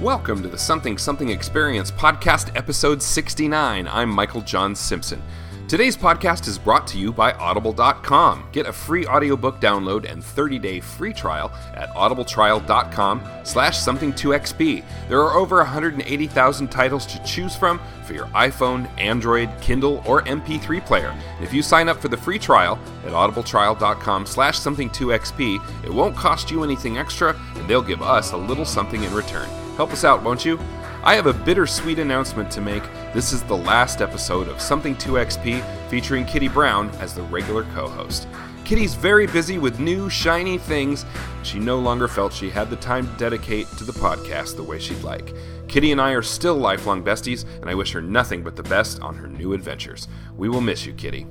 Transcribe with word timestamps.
Welcome 0.00 0.42
to 0.42 0.48
the 0.48 0.58
Something 0.58 0.96
Something 0.96 1.28
Experience 1.28 1.90
podcast, 1.90 2.56
episode 2.56 3.02
69. 3.02 3.86
I'm 3.86 4.08
Michael 4.08 4.40
John 4.40 4.74
Simpson. 4.74 5.22
Today's 5.68 5.96
podcast 5.96 6.48
is 6.48 6.58
brought 6.58 6.86
to 6.88 6.98
you 6.98 7.12
by 7.12 7.32
Audible.com. 7.34 8.48
Get 8.52 8.66
a 8.66 8.72
free 8.72 9.06
audiobook 9.06 9.60
download 9.60 10.10
and 10.10 10.22
30-day 10.22 10.80
free 10.80 11.12
trial 11.12 11.52
at 11.74 11.90
audibletrial.com 11.90 13.22
slash 13.44 13.78
something2xp. 13.78 14.84
There 15.08 15.20
are 15.20 15.34
over 15.36 15.58
180,000 15.58 16.68
titles 16.68 17.06
to 17.06 17.22
choose 17.22 17.54
from 17.54 17.80
for 18.04 18.14
your 18.14 18.26
iPhone, 18.28 18.88
Android, 18.98 19.50
Kindle, 19.60 20.02
or 20.06 20.22
MP3 20.22 20.84
player. 20.84 21.14
If 21.40 21.52
you 21.52 21.62
sign 21.62 21.88
up 21.88 21.98
for 21.98 22.08
the 22.08 22.16
free 22.16 22.38
trial 22.38 22.78
at 23.04 23.12
audibletrial.com 23.12 24.26
slash 24.26 24.58
something2xp, 24.58 25.84
it 25.84 25.92
won't 25.92 26.16
cost 26.16 26.50
you 26.50 26.64
anything 26.64 26.98
extra, 26.98 27.38
and 27.54 27.68
they'll 27.68 27.82
give 27.82 28.02
us 28.02 28.32
a 28.32 28.36
little 28.36 28.64
something 28.64 29.02
in 29.04 29.14
return. 29.14 29.48
Help 29.76 29.92
us 29.92 30.04
out, 30.04 30.22
won't 30.22 30.44
you? 30.44 30.58
I 31.02 31.14
have 31.14 31.26
a 31.26 31.32
bittersweet 31.32 31.98
announcement 31.98 32.50
to 32.52 32.60
make. 32.60 32.82
This 33.14 33.32
is 33.32 33.42
the 33.42 33.56
last 33.56 34.00
episode 34.00 34.48
of 34.48 34.60
Something 34.60 34.94
2XP 34.96 35.88
featuring 35.88 36.26
Kitty 36.26 36.48
Brown 36.48 36.90
as 37.00 37.14
the 37.14 37.22
regular 37.22 37.64
co 37.74 37.88
host. 37.88 38.28
Kitty's 38.64 38.94
very 38.94 39.26
busy 39.26 39.58
with 39.58 39.80
new, 39.80 40.08
shiny 40.08 40.58
things. 40.58 41.04
She 41.42 41.58
no 41.58 41.78
longer 41.78 42.06
felt 42.06 42.32
she 42.32 42.50
had 42.50 42.70
the 42.70 42.76
time 42.76 43.06
to 43.08 43.16
dedicate 43.18 43.66
to 43.78 43.84
the 43.84 43.92
podcast 43.92 44.56
the 44.56 44.62
way 44.62 44.78
she'd 44.78 45.02
like. 45.02 45.34
Kitty 45.68 45.90
and 45.90 46.00
I 46.00 46.12
are 46.12 46.22
still 46.22 46.54
lifelong 46.54 47.02
besties, 47.02 47.44
and 47.60 47.68
I 47.68 47.74
wish 47.74 47.92
her 47.92 48.02
nothing 48.02 48.42
but 48.42 48.56
the 48.56 48.62
best 48.62 49.00
on 49.00 49.16
her 49.16 49.26
new 49.26 49.54
adventures. 49.54 50.06
We 50.36 50.48
will 50.48 50.60
miss 50.60 50.86
you, 50.86 50.92
Kitty. 50.92 51.26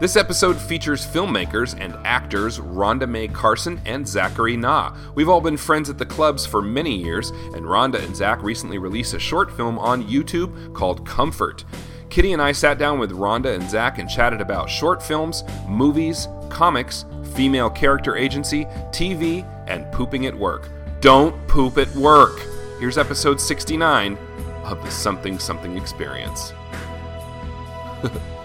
This 0.00 0.16
episode 0.16 0.58
features 0.58 1.06
filmmakers 1.06 1.78
and 1.78 1.94
actors 2.06 2.58
Rhonda 2.58 3.06
May 3.06 3.28
Karson 3.28 3.78
and 3.84 4.08
Zachary 4.08 4.56
Na. 4.56 4.96
We've 5.14 5.28
all 5.28 5.42
been 5.42 5.58
friends 5.58 5.90
at 5.90 5.98
the 5.98 6.06
clubs 6.06 6.46
for 6.46 6.62
many 6.62 6.96
years, 6.96 7.28
and 7.54 7.66
Rhonda 7.66 8.02
and 8.02 8.16
Zach 8.16 8.42
recently 8.42 8.78
released 8.78 9.12
a 9.12 9.18
short 9.18 9.54
film 9.54 9.78
on 9.78 10.04
YouTube 10.04 10.72
called 10.72 11.06
Comfort. 11.06 11.66
Kitty 12.08 12.32
and 12.32 12.40
I 12.40 12.52
sat 12.52 12.78
down 12.78 12.98
with 12.98 13.10
Rhonda 13.10 13.54
and 13.54 13.68
Zach 13.68 13.98
and 13.98 14.08
chatted 14.08 14.40
about 14.40 14.70
short 14.70 15.02
films, 15.02 15.44
movies, 15.68 16.28
comics, 16.48 17.04
female 17.34 17.68
character 17.68 18.16
agency, 18.16 18.64
TV, 18.92 19.46
and 19.68 19.84
pooping 19.92 20.24
at 20.24 20.34
work. 20.34 20.70
Don't 21.02 21.46
poop 21.46 21.76
at 21.76 21.94
work! 21.94 22.40
Here's 22.78 22.96
episode 22.96 23.38
69 23.38 24.16
of 24.64 24.82
the 24.82 24.90
Something 24.90 25.38
Something 25.38 25.76
Experience. 25.76 26.54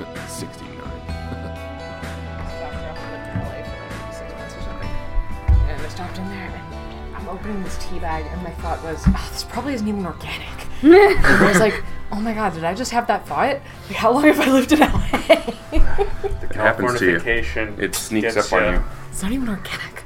opening 7.46 7.64
this 7.64 7.78
tea 7.78 8.00
bag 8.00 8.26
and 8.32 8.42
my 8.44 8.50
thought 8.52 8.82
was, 8.84 9.04
oh, 9.08 9.30
this 9.32 9.44
probably 9.44 9.74
isn't 9.76 9.88
even 9.88 10.06
organic. 10.06 10.48
and 10.82 11.26
I 11.26 11.48
was 11.48 11.60
like, 11.60 11.84
oh 12.12 12.20
my 12.20 12.34
god, 12.34 12.54
did 12.54 12.64
I 12.64 12.74
just 12.74 12.92
have 12.92 13.06
that 13.08 13.28
thought? 13.28 13.60
Like, 13.88 13.98
how 13.98 14.12
long 14.12 14.24
have 14.24 14.40
I 14.40 14.52
lived 14.52 14.72
in 14.72 14.80
LA? 14.80 15.52
It 16.42 16.56
happens 16.56 16.98
to 17.00 17.06
you. 17.06 17.18
Californication 17.18 17.80
It 17.80 17.96
sneaks 17.96 18.34
gets 18.36 18.54
up 18.54 18.58
on 18.58 18.64
ya. 18.64 18.72
you. 18.80 18.86
it's 19.10 19.22
not 19.22 19.34
even 19.34 19.50
organic. 19.50 20.04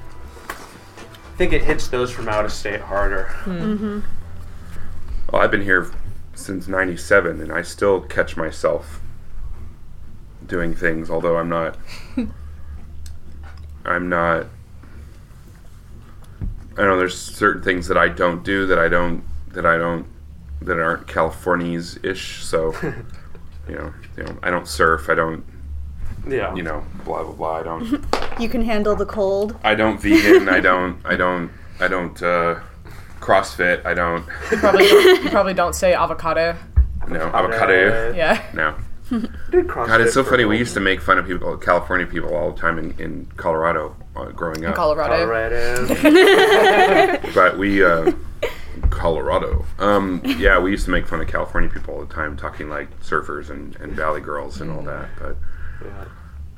I 0.49 1.37
think 1.37 1.53
it 1.53 1.63
hits 1.63 1.87
those 1.89 2.11
from 2.11 2.27
out 2.27 2.43
of 2.43 2.51
state 2.51 2.81
harder. 2.81 3.25
Hmm. 3.25 3.51
Mm-hmm. 3.51 3.99
Well, 5.31 5.41
I've 5.43 5.51
been 5.51 5.61
here 5.61 5.91
since 6.33 6.67
97 6.67 7.39
and 7.39 7.51
I 7.53 7.61
still 7.61 8.01
catch 8.01 8.35
myself 8.35 8.99
doing 10.47 10.73
things, 10.73 11.09
although 11.11 11.37
I'm 11.37 11.49
not. 11.49 11.77
I'm 13.85 14.09
not. 14.09 14.47
I 16.79 16.83
know 16.83 16.97
there's 16.97 17.17
certain 17.19 17.61
things 17.61 17.87
that 17.89 17.97
I 17.97 18.07
don't 18.07 18.43
do 18.43 18.65
that 18.67 18.79
I 18.79 18.87
don't. 18.87 19.23
that 19.49 19.65
I 19.65 19.77
don't. 19.77 20.07
that 20.61 20.79
aren't 20.79 21.07
Californians 21.07 21.99
ish, 22.03 22.43
so. 22.43 22.73
you 23.67 23.75
know, 23.75 23.93
you 24.17 24.23
know, 24.23 24.37
I 24.41 24.49
don't 24.49 24.67
surf, 24.67 25.09
I 25.09 25.15
don't, 25.15 25.43
Yeah. 26.27 26.55
you 26.55 26.63
know, 26.63 26.83
blah 27.05 27.23
blah 27.23 27.33
blah. 27.33 27.55
I 27.57 27.63
don't. 27.63 28.05
You 28.39 28.47
can 28.47 28.61
handle 28.63 28.95
the 28.95 29.05
cold. 29.05 29.57
I 29.65 29.75
don't 29.75 29.99
vegan. 30.01 30.47
I 30.47 30.61
don't. 30.61 31.05
I 31.05 31.17
don't. 31.17 31.51
I 31.81 31.89
don't. 31.89 32.23
uh 32.23 32.61
CrossFit. 33.19 33.85
I 33.85 33.93
don't. 33.93 34.25
You 34.49 34.57
probably 34.57 34.87
don't, 34.87 35.23
you 35.25 35.29
probably 35.37 35.53
don't 35.53 35.73
say 35.75 35.93
avocado. 35.93 36.55
No 37.09 37.19
avocado. 37.19 38.13
Yeah. 38.15 38.41
No. 38.53 38.75
Did 39.51 39.67
CrossFit 39.67 39.87
God, 39.87 40.01
it's 40.01 40.13
so 40.13 40.23
funny. 40.23 40.45
We 40.45 40.57
used 40.57 40.73
to 40.75 40.79
make 40.79 41.01
fun 41.01 41.17
of 41.17 41.25
people, 41.25 41.57
California 41.57 42.07
people, 42.07 42.33
all 42.33 42.51
the 42.51 42.59
time 42.61 42.79
in, 42.79 42.91
in 42.97 43.25
Colorado 43.35 43.93
growing 44.25 44.65
up. 44.65 44.75
Colorado. 44.75 45.15
Colorado. 45.15 45.87
but 47.33 47.57
we, 47.57 47.83
uh, 47.83 48.11
Colorado. 48.89 49.65
Um, 49.77 50.21
yeah, 50.25 50.59
we 50.59 50.71
used 50.71 50.85
to 50.85 50.91
make 50.91 51.07
fun 51.07 51.21
of 51.21 51.27
California 51.27 51.69
people 51.69 51.95
all 51.95 52.05
the 52.05 52.13
time, 52.13 52.37
talking 52.37 52.69
like 52.69 52.99
surfers 53.01 53.49
and, 53.49 53.75
and 53.77 53.93
valley 53.93 54.21
girls 54.21 54.61
and 54.61 54.71
all 54.71 54.81
that. 54.83 55.09
But 55.19 55.37
yeah. 55.83 56.05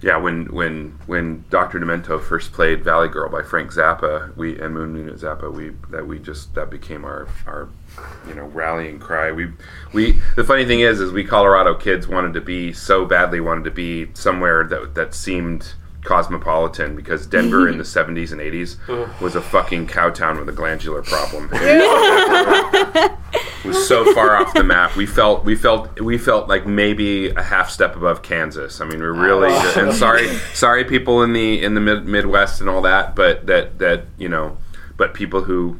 yeah, 0.01 0.17
when 0.17 0.45
when 0.45 0.97
when 1.05 1.45
Dr. 1.49 1.79
Demento 1.79 2.21
first 2.21 2.51
played 2.51 2.83
Valley 2.83 3.07
Girl 3.07 3.29
by 3.29 3.43
Frank 3.43 3.71
Zappa, 3.71 4.35
we 4.35 4.59
and 4.59 4.73
Moon 4.73 4.93
Moon 4.93 5.05
Unit 5.05 5.19
Zappa, 5.19 5.51
we 5.53 5.71
that 5.89 6.07
we 6.07 6.19
just 6.19 6.53
that 6.55 6.69
became 6.69 7.05
our 7.05 7.27
our 7.45 7.69
you 8.27 8.33
know 8.33 8.45
rallying 8.45 8.99
cry. 8.99 9.31
We 9.31 9.51
we 9.93 10.19
the 10.35 10.43
funny 10.43 10.65
thing 10.65 10.79
is 10.79 10.99
is 10.99 11.11
we 11.11 11.23
Colorado 11.23 11.75
kids 11.75 12.07
wanted 12.07 12.33
to 12.33 12.41
be 12.41 12.73
so 12.73 13.05
badly 13.05 13.39
wanted 13.39 13.65
to 13.65 13.71
be 13.71 14.09
somewhere 14.13 14.63
that 14.65 14.95
that 14.95 15.13
seemed 15.13 15.73
cosmopolitan 16.03 16.95
because 16.95 17.27
Denver 17.27 17.67
in 17.69 17.77
the 17.77 17.83
70s 17.85 18.31
and 18.31 18.41
80s 18.41 19.21
was 19.21 19.35
a 19.35 19.41
fucking 19.41 19.87
cow 19.87 20.09
town 20.09 20.37
with 20.39 20.49
a 20.49 20.53
glandular 20.53 21.01
problem. 21.01 21.49
It 23.63 23.67
was 23.67 23.87
so 23.87 24.11
far 24.15 24.35
off 24.35 24.53
the 24.55 24.63
map. 24.63 24.95
We 24.95 25.05
felt 25.05 25.45
we 25.45 25.55
felt 25.55 25.99
we 26.01 26.17
felt 26.17 26.49
like 26.49 26.65
maybe 26.65 27.29
a 27.29 27.43
half 27.43 27.69
step 27.69 27.95
above 27.95 28.23
Kansas. 28.23 28.81
I 28.81 28.85
mean, 28.85 28.99
we're 28.99 29.13
really 29.13 29.49
oh. 29.51 29.73
and 29.77 29.93
sorry 29.93 30.27
sorry 30.53 30.83
people 30.83 31.21
in 31.21 31.33
the 31.33 31.63
in 31.63 31.75
the 31.75 31.81
mid, 31.81 32.05
Midwest 32.05 32.59
and 32.59 32.69
all 32.69 32.81
that, 32.81 33.15
but 33.15 33.45
that 33.45 33.77
that 33.77 34.05
you 34.17 34.29
know, 34.29 34.57
but 34.97 35.13
people 35.13 35.43
who 35.43 35.79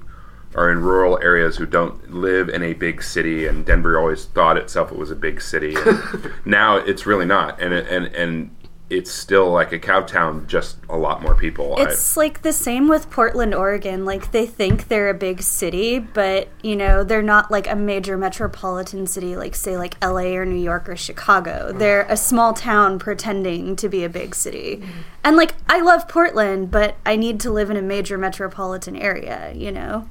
are 0.54 0.72
in 0.72 0.81
rural 0.81 1.18
areas 1.24 1.58
who 1.58 1.66
don't 1.66 2.14
live 2.14 2.50
in 2.50 2.62
a 2.62 2.74
big 2.74 3.02
city 3.02 3.48
and 3.48 3.66
Denver 3.66 3.98
always 3.98 4.26
thought 4.26 4.58
itself 4.58 4.92
it 4.92 4.98
was 4.98 5.10
a 5.10 5.16
big 5.16 5.42
city 5.42 5.74
and 5.76 6.31
now 6.46 6.76
it's 6.76 7.06
really 7.06 7.26
not 7.26 7.60
and 7.62 7.74
it, 7.74 7.88
and 7.88 8.08
and 8.08 8.54
it's 8.91 9.09
still 9.09 9.50
like 9.50 9.72
a 9.72 9.79
cow 9.79 10.02
town 10.02 10.46
just 10.47 10.75
a 10.90 10.97
lot 10.97 11.22
more 11.22 11.34
people 11.34 11.75
I- 11.78 11.84
It's 11.84 12.18
like 12.18 12.41
the 12.41 12.52
same 12.52 12.90
with 12.90 13.09
Portland, 13.09 13.56
Oregon. 13.56 14.03
Like 14.03 14.31
they 14.31 14.46
think 14.46 14.90
they're 14.90 15.09
a 15.09 15.13
big 15.13 15.41
city, 15.41 15.97
but 15.97 16.50
you 16.62 16.75
know, 16.75 17.03
they're 17.03 17.22
not 17.22 17.50
like 17.50 17.68
a 17.69 17.75
major 17.75 18.18
metropolitan 18.18 19.07
city 19.07 19.35
like 19.38 19.56
say 19.56 19.78
like 19.78 19.96
LA 20.03 20.35
or 20.35 20.46
New 20.46 20.62
York 20.62 20.90
or 20.90 20.97
Chicago. 20.97 21.72
Mm. 21.72 21.80
They're 21.80 22.06
a 22.09 22.18
small 22.18 22.53
town 22.53 23.00
pretending 23.00 23.78
to 23.78 23.88
be 23.88 24.03
a 24.03 24.09
big 24.09 24.35
city. 24.35 24.84
And 25.24 25.38
like 25.38 25.53
I 25.69 25.80
love 25.80 26.09
Portland, 26.09 26.69
but 26.69 26.97
I 27.06 27.16
need 27.16 27.40
to 27.41 27.51
live 27.51 27.69
in 27.69 27.78
a 27.78 27.81
major 27.81 28.18
metropolitan 28.18 28.97
area, 28.97 29.53
you 29.56 29.72
know. 29.72 30.09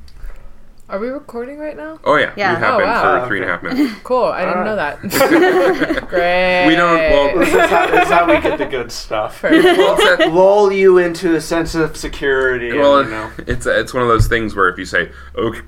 Are 0.90 0.98
we 0.98 1.08
recording 1.08 1.58
right 1.58 1.76
now? 1.76 2.00
oh 2.04 2.16
yeah, 2.16 2.32
Yeah. 2.36 2.54
we 2.54 2.60
have 2.60 2.74
Oh, 2.74 2.78
been 2.78 2.86
wow. 2.88 3.20
for 3.22 3.28
three 3.28 3.40
and 3.40 3.48
a 3.48 3.52
half 3.52 3.62
minutes 3.62 4.00
Cool. 4.04 4.24
I 4.24 4.44
didn't 4.44 4.64
know 4.64 4.76
that. 4.76 5.00
Great. 6.08 6.66
we 6.66 6.74
don't 6.74 6.98
well 6.98 7.38
this, 7.38 7.48
is 7.48 7.70
how, 7.70 7.86
this 7.86 8.02
is 8.06 8.12
how 8.12 8.26
we 8.26 8.40
get 8.40 8.58
the 8.58 8.66
good 8.66 8.90
stuff. 8.90 9.42
well, 9.42 9.52
it's 9.54 10.18
that- 10.18 10.32
Lull 10.32 10.72
you 10.72 10.98
into 10.98 11.34
a 11.36 11.40
sense 11.40 11.74
of 11.74 11.96
security. 11.96 12.72
well, 12.76 12.98
and, 13.00 13.08
you 13.08 13.14
know. 13.14 13.30
it's 13.46 13.66
it's 13.66 13.94
one 13.94 14.02
of 14.02 14.08
those 14.08 14.26
things 14.26 14.54
where 14.56 14.68
if 14.68 14.78
you 14.78 14.84
say, 14.84 15.10
"Okay, 15.36 15.60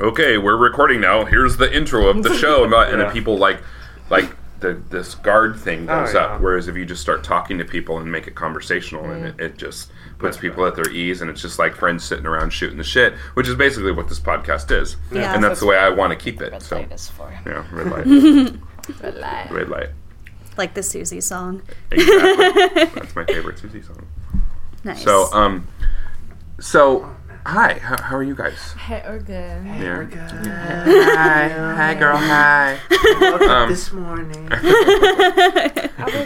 okay, 0.00 0.38
we're 0.38 0.56
recording 0.56 1.00
now. 1.00 1.24
Here's 1.24 1.56
the 1.56 1.74
intro 1.76 2.06
of 2.08 2.22
the 2.22 2.34
show," 2.34 2.64
and, 2.64 2.72
and 2.72 3.00
then 3.00 3.06
Yeah. 3.08 3.12
people 3.12 3.36
like 3.38 3.60
like 4.10 4.30
the 4.60 4.74
this 4.90 5.14
guard 5.14 5.56
thing 5.58 5.86
goes 5.86 6.14
Oh, 6.14 6.20
up. 6.20 6.40
Whereas 6.40 6.68
if 6.68 6.76
you 6.76 6.84
just 6.84 7.00
start 7.02 7.22
talking 7.24 7.58
to 7.58 7.64
people 7.64 7.98
and 7.98 8.10
make 8.10 8.26
it 8.26 8.34
conversational, 8.34 9.04
and 9.10 9.26
it, 9.26 9.40
it 9.40 9.56
just 9.58 9.90
puts 10.18 10.36
people 10.36 10.66
at 10.66 10.74
their 10.74 10.90
ease, 10.90 11.20
and 11.20 11.30
it's 11.30 11.40
just 11.40 11.58
like 11.58 11.74
friends 11.74 12.02
sitting 12.04 12.26
around 12.26 12.50
shooting 12.52 12.76
the 12.78 12.84
shit, 12.84 13.14
which 13.34 13.46
is 13.48 13.54
basically 13.54 13.92
what 13.92 14.08
this 14.08 14.18
podcast 14.20 14.70
is. 14.70 14.96
Yeah. 15.12 15.34
and 15.34 15.42
that's 15.44 15.60
the 15.60 15.66
way 15.66 15.76
I 15.78 15.90
want 15.90 16.10
to 16.12 16.16
keep 16.16 16.40
it. 16.42 16.60
So 16.62 16.76
Light 16.76 16.92
is 16.92 17.08
for. 17.08 17.30
yeah, 17.46 17.64
red 17.72 17.86
light, 17.90 18.54
Red 19.02 19.16
light. 19.16 19.50
red 19.50 19.68
light. 19.68 19.88
Like 20.56 20.74
the 20.74 20.80
Siouxsie 20.80 21.22
song. 21.22 21.62
Exactly. 21.92 22.84
that's 23.00 23.14
my 23.14 23.24
favorite 23.26 23.56
Siouxsie 23.58 23.86
song. 23.86 24.06
Nice. 24.82 25.02
So 25.04 25.32
um, 25.32 25.68
so 26.58 27.14
hi, 27.46 27.78
how, 27.80 28.00
how 28.02 28.16
are 28.16 28.22
you 28.22 28.34
guys? 28.34 28.72
Hey, 28.72 29.02
we're 29.06 29.18
good. 29.18 30.46
Yeah. 30.46 30.84
Hi, 30.84 31.48
hi, 31.48 31.94
girl, 31.94 32.16
hi. 32.16 32.78
Um, 33.48 33.68
this 33.68 33.92
morning. 33.92 34.48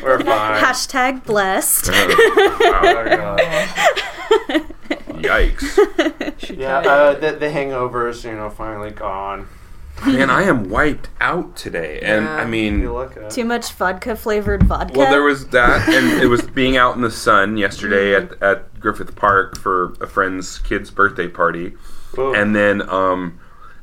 We're 0.03 0.20
fine. 0.20 0.62
Hashtag 0.62 1.25
blessed. 1.25 1.88
wow, 1.91 3.05
God. 3.17 3.38
yikes, 5.23 6.59
Yeah, 6.59 6.79
uh, 6.79 7.15
the, 7.15 7.32
the 7.32 7.47
hangovers, 7.47 8.25
you 8.25 8.35
know, 8.35 8.50
finally 8.50 8.91
gone. 8.91 9.49
Man! 10.06 10.31
I 10.31 10.43
am 10.43 10.69
wiped 10.70 11.08
out 11.20 11.56
today, 11.56 12.00
and 12.00 12.28
I 12.28 12.44
mean, 12.44 12.88
Too 13.31 13.44
much 13.44 13.72
vodka 13.72 14.16
flavored 14.16 14.62
vodka. 14.64 14.99
well, 14.99 15.10
there 15.10 15.22
was 15.22 15.49
that, 15.49 15.88
and 15.88 16.22
it 16.22 16.26
was 16.26 16.43
being 16.54 16.76
out 16.76 16.94
in 16.96 17.02
the 17.02 17.10
sun 17.10 17.56
yesterday 17.56 18.14
at 18.14 18.40
at 18.43 18.78
Griffith 18.81 19.14
Park 19.16 19.58
for 19.58 19.93
a 20.00 20.06
friend's 20.06 20.58
kid's 20.58 20.90
birthday 20.90 21.28
party, 21.28 21.75
Boom. 22.14 22.34
and 22.34 22.54
then 22.56 22.88
um, 22.90 23.38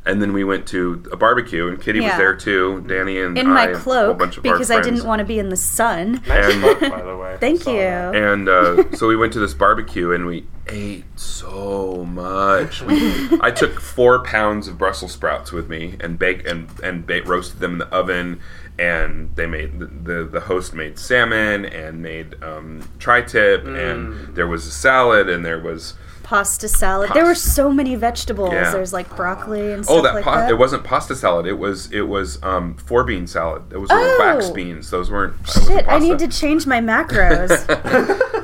and 0.06 0.22
then 0.22 0.34
we 0.34 0.44
went 0.44 0.68
to 0.69 1.04
a 1.12 1.18
barbecue, 1.18 1.68
and 1.68 1.80
Kitty 1.81 2.00
was 2.01 2.12
there 2.18 2.36
too. 2.36 2.84
Danny 2.88 3.19
and 3.19 3.38
in 3.38 3.48
I, 3.48 3.50
my 3.54 3.63
and 3.66 3.72
a 3.72 3.74
whole 3.75 3.84
cloak 3.84 4.18
bunch 4.19 4.38
of 4.38 4.46
our 4.46 4.54
because 4.54 4.72
I 4.72 4.81
didn't 4.81 5.04
want 5.06 5.19
to 5.19 5.25
be 5.25 5.40
in 5.40 5.50
the 5.50 5.57
sun. 5.57 6.22
Nice 6.28 6.54
And- 6.54 6.62
look, 6.62 6.80
by 6.80 7.01
the 7.01 7.18
way. 7.18 7.38
Thank 7.40 7.62
Saw 7.63 7.72
you. 7.72 7.78
that. 7.80 8.16
And 8.16 8.50
uh, 8.50 8.92
so 8.96 9.07
we 9.07 9.16
went 9.16 9.34
to 9.34 9.40
this 9.40 9.54
barbecue 9.54 10.12
and 10.12 10.25
we 10.25 10.46
ate 10.68 11.06
so 11.19 12.06
much. 12.06 12.81
We, 12.81 13.30
I 13.42 13.51
took 13.51 13.80
four 13.80 14.24
pounds 14.24 14.68
of 14.68 14.78
Brussels 14.78 15.12
sprouts 15.12 15.51
with 15.51 15.69
me 15.69 15.96
and 16.00 16.18
baked 16.18 16.48
and 16.48 16.69
and 16.81 17.06
ba- 17.06 17.24
roasted 17.24 17.60
them 17.60 17.74
in 17.74 17.78
the 17.80 17.88
oven. 17.88 18.40
And 18.78 19.36
they 19.36 19.46
made 19.46 19.78
the, 19.80 19.88
the, 19.88 20.24
the 20.24 20.40
host 20.40 20.74
made 20.74 20.98
salmon 20.98 21.66
and 21.66 22.01
made 22.01 22.42
um, 22.42 22.88
tri-tip 22.98 23.66
and 23.66 24.34
there 24.36 24.48
was 24.48 24.66
a 24.66 24.72
salad 24.72 25.28
and 25.28 25.46
there 25.46 25.60
was 25.60 25.96
Pasta 26.30 26.68
salad. 26.70 27.10
There 27.16 27.26
were 27.26 27.34
so 27.34 27.72
many 27.72 27.96
vegetables. 27.96 28.54
Yeah. 28.54 28.70
There's 28.72 28.94
like 28.94 29.16
broccoli 29.16 29.72
and 29.74 29.84
stuff 29.84 29.98
oh 29.98 30.02
that, 30.04 30.14
like 30.14 30.24
pa- 30.24 30.42
that. 30.42 30.52
it 30.52 30.60
wasn't 30.60 30.84
pasta 30.84 31.16
salad 31.16 31.48
it 31.48 31.54
was 31.58 31.92
it 31.92 32.04
was 32.04 32.38
um, 32.44 32.76
four 32.76 33.04
bean 33.04 33.26
salad 33.26 33.64
it 33.74 33.78
was 33.78 33.90
Oh. 33.92 34.18
wax 34.20 34.52
beans 34.52 34.92
those 34.92 35.10
weren't 35.10 35.36
that 35.44 35.48
wasn't 35.58 35.68
Shit, 35.80 35.88
I 35.88 35.98
need 35.98 36.20
to 36.20 36.28
change 36.28 36.68
my 36.68 36.80
macros. 36.81 37.50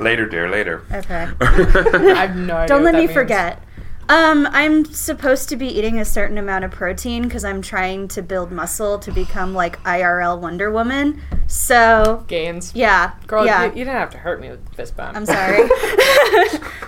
later 0.00 0.28
dear 0.28 0.48
later 0.48 0.82
okay. 0.92 1.28
I 1.40 2.26
have 2.26 2.34
no 2.36 2.56
idea. 2.56 2.66
Don't 2.66 2.82
what 2.82 2.86
let 2.86 2.92
that 2.92 2.98
me 2.98 3.06
means. 3.06 3.12
forget. 3.12 3.62
Um, 4.08 4.46
I'm 4.52 4.84
supposed 4.84 5.48
to 5.48 5.56
be 5.56 5.66
eating 5.66 5.98
a 5.98 6.04
certain 6.04 6.38
amount 6.38 6.64
of 6.64 6.70
protein 6.70 7.24
because 7.24 7.44
I'm 7.44 7.60
trying 7.60 8.06
to 8.08 8.22
build 8.22 8.52
muscle 8.52 8.98
to 9.00 9.10
become 9.10 9.52
like 9.52 9.82
IRL 9.82 10.40
Wonder 10.40 10.70
Woman. 10.70 11.20
So, 11.48 12.24
Gains. 12.28 12.72
yeah, 12.74 13.12
Girl, 13.26 13.44
yeah. 13.44 13.64
you, 13.64 13.70
you 13.70 13.84
didn't 13.84 13.94
have 13.94 14.10
to 14.10 14.18
hurt 14.18 14.40
me 14.40 14.50
with 14.50 14.74
fist 14.74 14.96
bump. 14.96 15.16
I'm 15.16 15.26
sorry. 15.26 15.58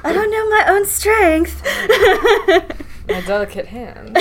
I 0.05 0.13
don't 0.13 0.31
know 0.31 0.49
my 0.49 0.65
own 0.69 0.87
strength. 0.87 1.63
My 3.09 3.21
delicate 3.23 3.67
hands. 3.67 4.13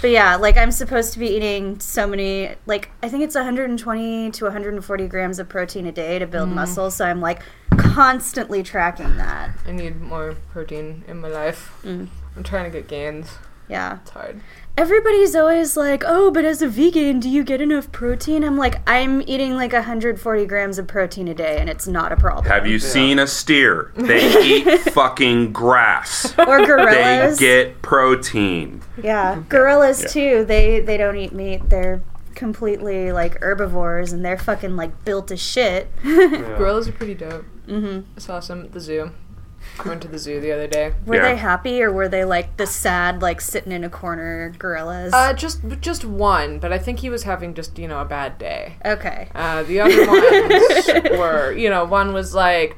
But 0.00 0.10
yeah, 0.10 0.36
like 0.36 0.56
I'm 0.56 0.70
supposed 0.70 1.12
to 1.14 1.18
be 1.18 1.26
eating 1.26 1.80
so 1.80 2.06
many, 2.06 2.54
like 2.66 2.90
I 3.02 3.08
think 3.08 3.24
it's 3.24 3.34
120 3.34 4.30
to 4.30 4.44
140 4.44 5.08
grams 5.08 5.40
of 5.40 5.48
protein 5.48 5.86
a 5.86 5.92
day 5.92 6.20
to 6.20 6.26
build 6.26 6.50
muscle. 6.50 6.90
So 6.90 7.04
I'm 7.04 7.20
like 7.20 7.42
constantly 7.76 8.62
tracking 8.62 9.16
that. 9.16 9.50
I 9.66 9.72
need 9.72 10.00
more 10.00 10.36
protein 10.52 11.02
in 11.08 11.18
my 11.20 11.28
life. 11.28 11.72
Mm. 11.82 12.08
I'm 12.36 12.42
trying 12.44 12.70
to 12.70 12.70
get 12.70 12.86
gains. 12.86 13.38
Yeah. 13.68 13.98
It's 14.02 14.10
hard. 14.10 14.40
Everybody's 14.78 15.34
always 15.34 15.76
like, 15.76 16.04
"Oh, 16.06 16.30
but 16.30 16.44
as 16.44 16.62
a 16.62 16.68
vegan, 16.68 17.18
do 17.18 17.28
you 17.28 17.42
get 17.42 17.60
enough 17.60 17.90
protein?" 17.90 18.44
I'm 18.44 18.56
like, 18.56 18.76
I'm 18.88 19.22
eating 19.26 19.56
like 19.56 19.72
140 19.72 20.46
grams 20.46 20.78
of 20.78 20.86
protein 20.86 21.26
a 21.26 21.34
day, 21.34 21.56
and 21.58 21.68
it's 21.68 21.88
not 21.88 22.12
a 22.12 22.16
problem. 22.16 22.44
have 22.46 22.64
you 22.64 22.78
seen 22.78 23.18
a 23.18 23.26
steer 23.26 23.90
they 23.96 24.40
eat 24.40 24.78
fucking 24.92 25.52
grass 25.52 26.32
or 26.38 26.64
gorillas. 26.64 27.38
they 27.38 27.44
get 27.44 27.82
protein 27.82 28.80
yeah, 29.02 29.42
gorillas 29.48 30.00
Yeah. 30.02 30.08
too. 30.08 30.44
They 30.44 30.78
they 30.78 30.96
don't 30.96 31.16
eat 31.16 31.32
meat. 31.32 31.68
They're 31.70 32.00
completely 32.36 33.10
like 33.10 33.36
herbivores, 33.40 34.12
and 34.12 34.24
they're 34.24 34.38
fucking 34.38 34.76
like 34.76 35.04
built 35.04 35.32
as 35.32 35.40
shit. 35.42 35.88
Yeah. 36.04 36.28
Gorillas 36.56 36.86
are 36.86 36.92
pretty 36.92 37.14
dope. 37.14 37.44
Mm-hmm. 37.66 38.02
I 38.16 38.20
saw 38.20 38.38
some 38.38 38.62
at 38.62 38.70
the 38.72 38.78
zoo. 38.80 39.10
I 39.84 39.88
went 39.88 40.02
to 40.02 40.08
the 40.08 40.18
zoo 40.18 40.40
the 40.40 40.52
other 40.52 40.66
day. 40.66 40.92
Were 41.06 41.16
Yeah. 41.16 41.22
they 41.22 41.36
happy, 41.36 41.82
or 41.82 41.92
were 41.92 42.08
they 42.08 42.24
like 42.24 42.56
the 42.56 42.66
sad, 42.66 43.22
like 43.22 43.40
sitting 43.40 43.72
in 43.72 43.84
a 43.84 43.90
corner 43.90 44.52
gorillas? 44.58 45.12
Uh, 45.14 45.32
just 45.32 45.60
just 45.80 46.04
one, 46.04 46.58
but 46.58 46.72
I 46.72 46.78
think 46.78 46.98
he 47.00 47.10
was 47.10 47.22
having 47.24 47.54
just 47.54 47.78
you 47.78 47.86
know 47.88 48.00
a 48.00 48.04
bad 48.04 48.38
day. 48.38 48.74
okay. 48.84 49.28
Uh, 49.34 49.62
the 49.62 49.80
other 49.80 50.06
ones 51.10 51.18
were, 51.18 51.52
you 51.52 51.70
know, 51.70 51.84
one 51.84 52.12
was 52.12 52.34
like 52.34 52.76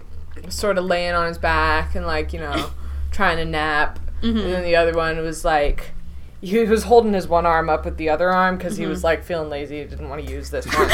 sort 0.48 0.78
of 0.78 0.84
laying 0.84 1.12
on 1.14 1.28
his 1.28 1.38
back 1.38 1.94
and 1.94 2.06
like, 2.06 2.32
you 2.32 2.40
know, 2.40 2.70
trying 3.10 3.36
to 3.38 3.44
nap. 3.44 3.98
And 4.22 4.36
then 4.38 4.62
the 4.64 4.76
other 4.76 4.92
one 4.92 5.18
was 5.22 5.44
like, 5.46 5.92
he 6.42 6.58
was 6.64 6.82
holding 6.84 7.14
his 7.14 7.26
one 7.26 7.46
arm 7.46 7.70
up 7.70 7.86
with 7.86 7.96
the 7.96 8.10
other 8.10 8.30
arm 8.30 8.56
because 8.58 8.76
he 8.76 8.84
was 8.86 9.02
like 9.02 9.24
feeling 9.24 9.48
lazy. 9.48 9.78
He 9.78 9.84
didn't 9.84 10.08
want 10.10 10.24
to 10.26 10.30
use 10.30 10.50
this 10.50 10.66
one. 10.66 10.90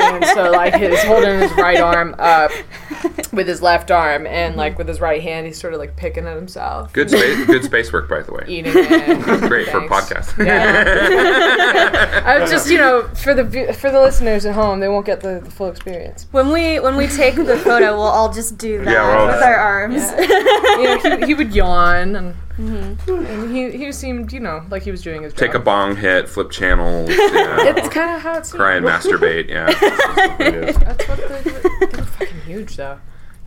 and 0.00 0.24
so 0.26 0.50
like 0.50 0.74
he's 0.74 1.02
holding 1.04 1.38
his 1.40 1.52
right 1.52 1.80
arm 1.80 2.14
up 2.18 2.50
with 3.34 3.46
his 3.48 3.62
left 3.62 3.90
arm 3.90 4.26
and 4.26 4.52
mm-hmm. 4.52 4.58
like 4.58 4.78
with 4.78 4.88
his 4.88 5.00
right 5.00 5.22
hand 5.22 5.46
he's 5.46 5.58
sort 5.58 5.74
of 5.74 5.80
like 5.80 5.96
picking 5.96 6.26
at 6.26 6.36
himself. 6.36 6.92
good 6.92 7.10
space 7.10 7.46
good 7.46 7.64
space 7.64 7.92
work 7.92 8.08
by 8.08 8.22
the 8.22 8.32
way 8.32 8.44
Eating 8.46 8.72
it. 8.74 9.20
great 9.48 9.68
for 9.68 9.86
Thanks. 9.88 10.32
podcast 10.32 10.46
Yeah. 10.46 12.22
I 12.24 12.38
was 12.40 12.50
just, 12.50 12.70
you 12.70 12.78
know, 12.78 13.08
for 13.14 13.34
the 13.34 13.44
vi- 13.44 13.72
for 13.72 13.90
the 13.90 14.00
listeners 14.00 14.46
at 14.46 14.54
home, 14.54 14.80
they 14.80 14.88
won't 14.88 15.06
get 15.06 15.20
the, 15.20 15.40
the 15.42 15.50
full 15.50 15.68
experience. 15.68 16.26
When 16.30 16.50
we 16.50 16.80
when 16.80 16.96
we 16.96 17.06
take 17.06 17.36
the 17.36 17.56
photo, 17.58 17.92
we'll 17.92 18.02
all 18.02 18.32
just 18.32 18.58
do 18.58 18.84
that 18.84 18.90
Yeah, 18.90 19.26
we're 19.26 19.32
with 19.32 19.42
our 19.42 19.56
arms. 19.56 20.10
you 20.18 20.84
know, 20.84 21.18
he, 21.20 21.26
he 21.26 21.34
would 21.34 21.54
yawn 21.54 22.16
and, 22.16 22.34
mm-hmm. 22.58 23.26
and 23.26 23.56
he, 23.56 23.70
he 23.70 23.92
seemed, 23.92 24.32
you 24.32 24.40
know, 24.40 24.64
like 24.70 24.82
he 24.82 24.90
was 24.90 25.02
doing 25.02 25.22
his 25.22 25.32
job. 25.32 25.38
take 25.38 25.54
a 25.54 25.58
bong 25.58 25.96
hit 25.96 26.28
flip 26.28 26.50
channels 26.50 27.08
yeah. 27.10 27.74
It's 27.76 27.88
kind 27.88 28.16
of 28.16 28.22
how 28.22 28.38
it's. 28.38 28.52
cry 28.52 28.76
and 28.76 28.86
masturbate 28.86 29.48
yeah 29.48 29.66
That's 29.66 30.16
what 30.16 30.40
it 30.40 30.54
is. 30.54 30.76
That's 30.76 31.08
what 31.08 31.18
they, 31.28 31.86
they're 31.86 32.04
fucking 32.04 32.40
huge 32.42 32.76
though. 32.76 32.98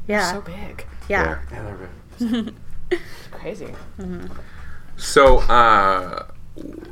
Yeah, 0.07 0.31
So 0.33 0.41
big. 0.41 0.85
yeah. 1.09 1.39
Yeah, 1.51 1.63
they're 1.63 1.89
good. 2.19 2.53
It's 2.91 3.27
crazy. 3.31 3.73
so 4.95 5.39
uh 5.41 6.27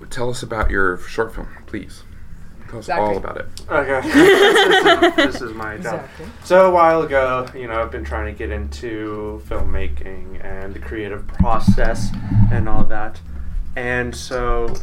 tell 0.10 0.30
us 0.30 0.44
about 0.44 0.70
your 0.70 0.98
short 1.00 1.34
film 1.34 1.48
please 1.66 2.04
tell 2.70 2.80
us 2.80 2.90
all 2.90 3.18
about 3.18 3.38
it 3.38 3.48
Okay. 3.70 4.02
this, 4.08 4.86
is, 5.04 5.16
this 5.16 5.42
is 5.42 5.54
my 5.54 5.76
job. 5.78 5.96
Exactly. 5.96 6.26
So 6.44 6.68
a 6.70 6.72
while 6.72 7.02
ago, 7.02 7.48
you 7.56 7.68
know, 7.68 7.82
I've 7.82 7.90
been 7.92 8.04
trying 8.06 8.32
to 8.32 8.38
get 8.38 8.52
into 8.52 9.42
filmmaking 9.48 10.44
and 10.46 10.74
the 10.74 10.80
creative 10.80 11.26
process 11.28 12.12
and 12.52 12.70
all 12.70 12.84
that. 12.86 13.20
And 13.76 14.16
so 14.16 14.76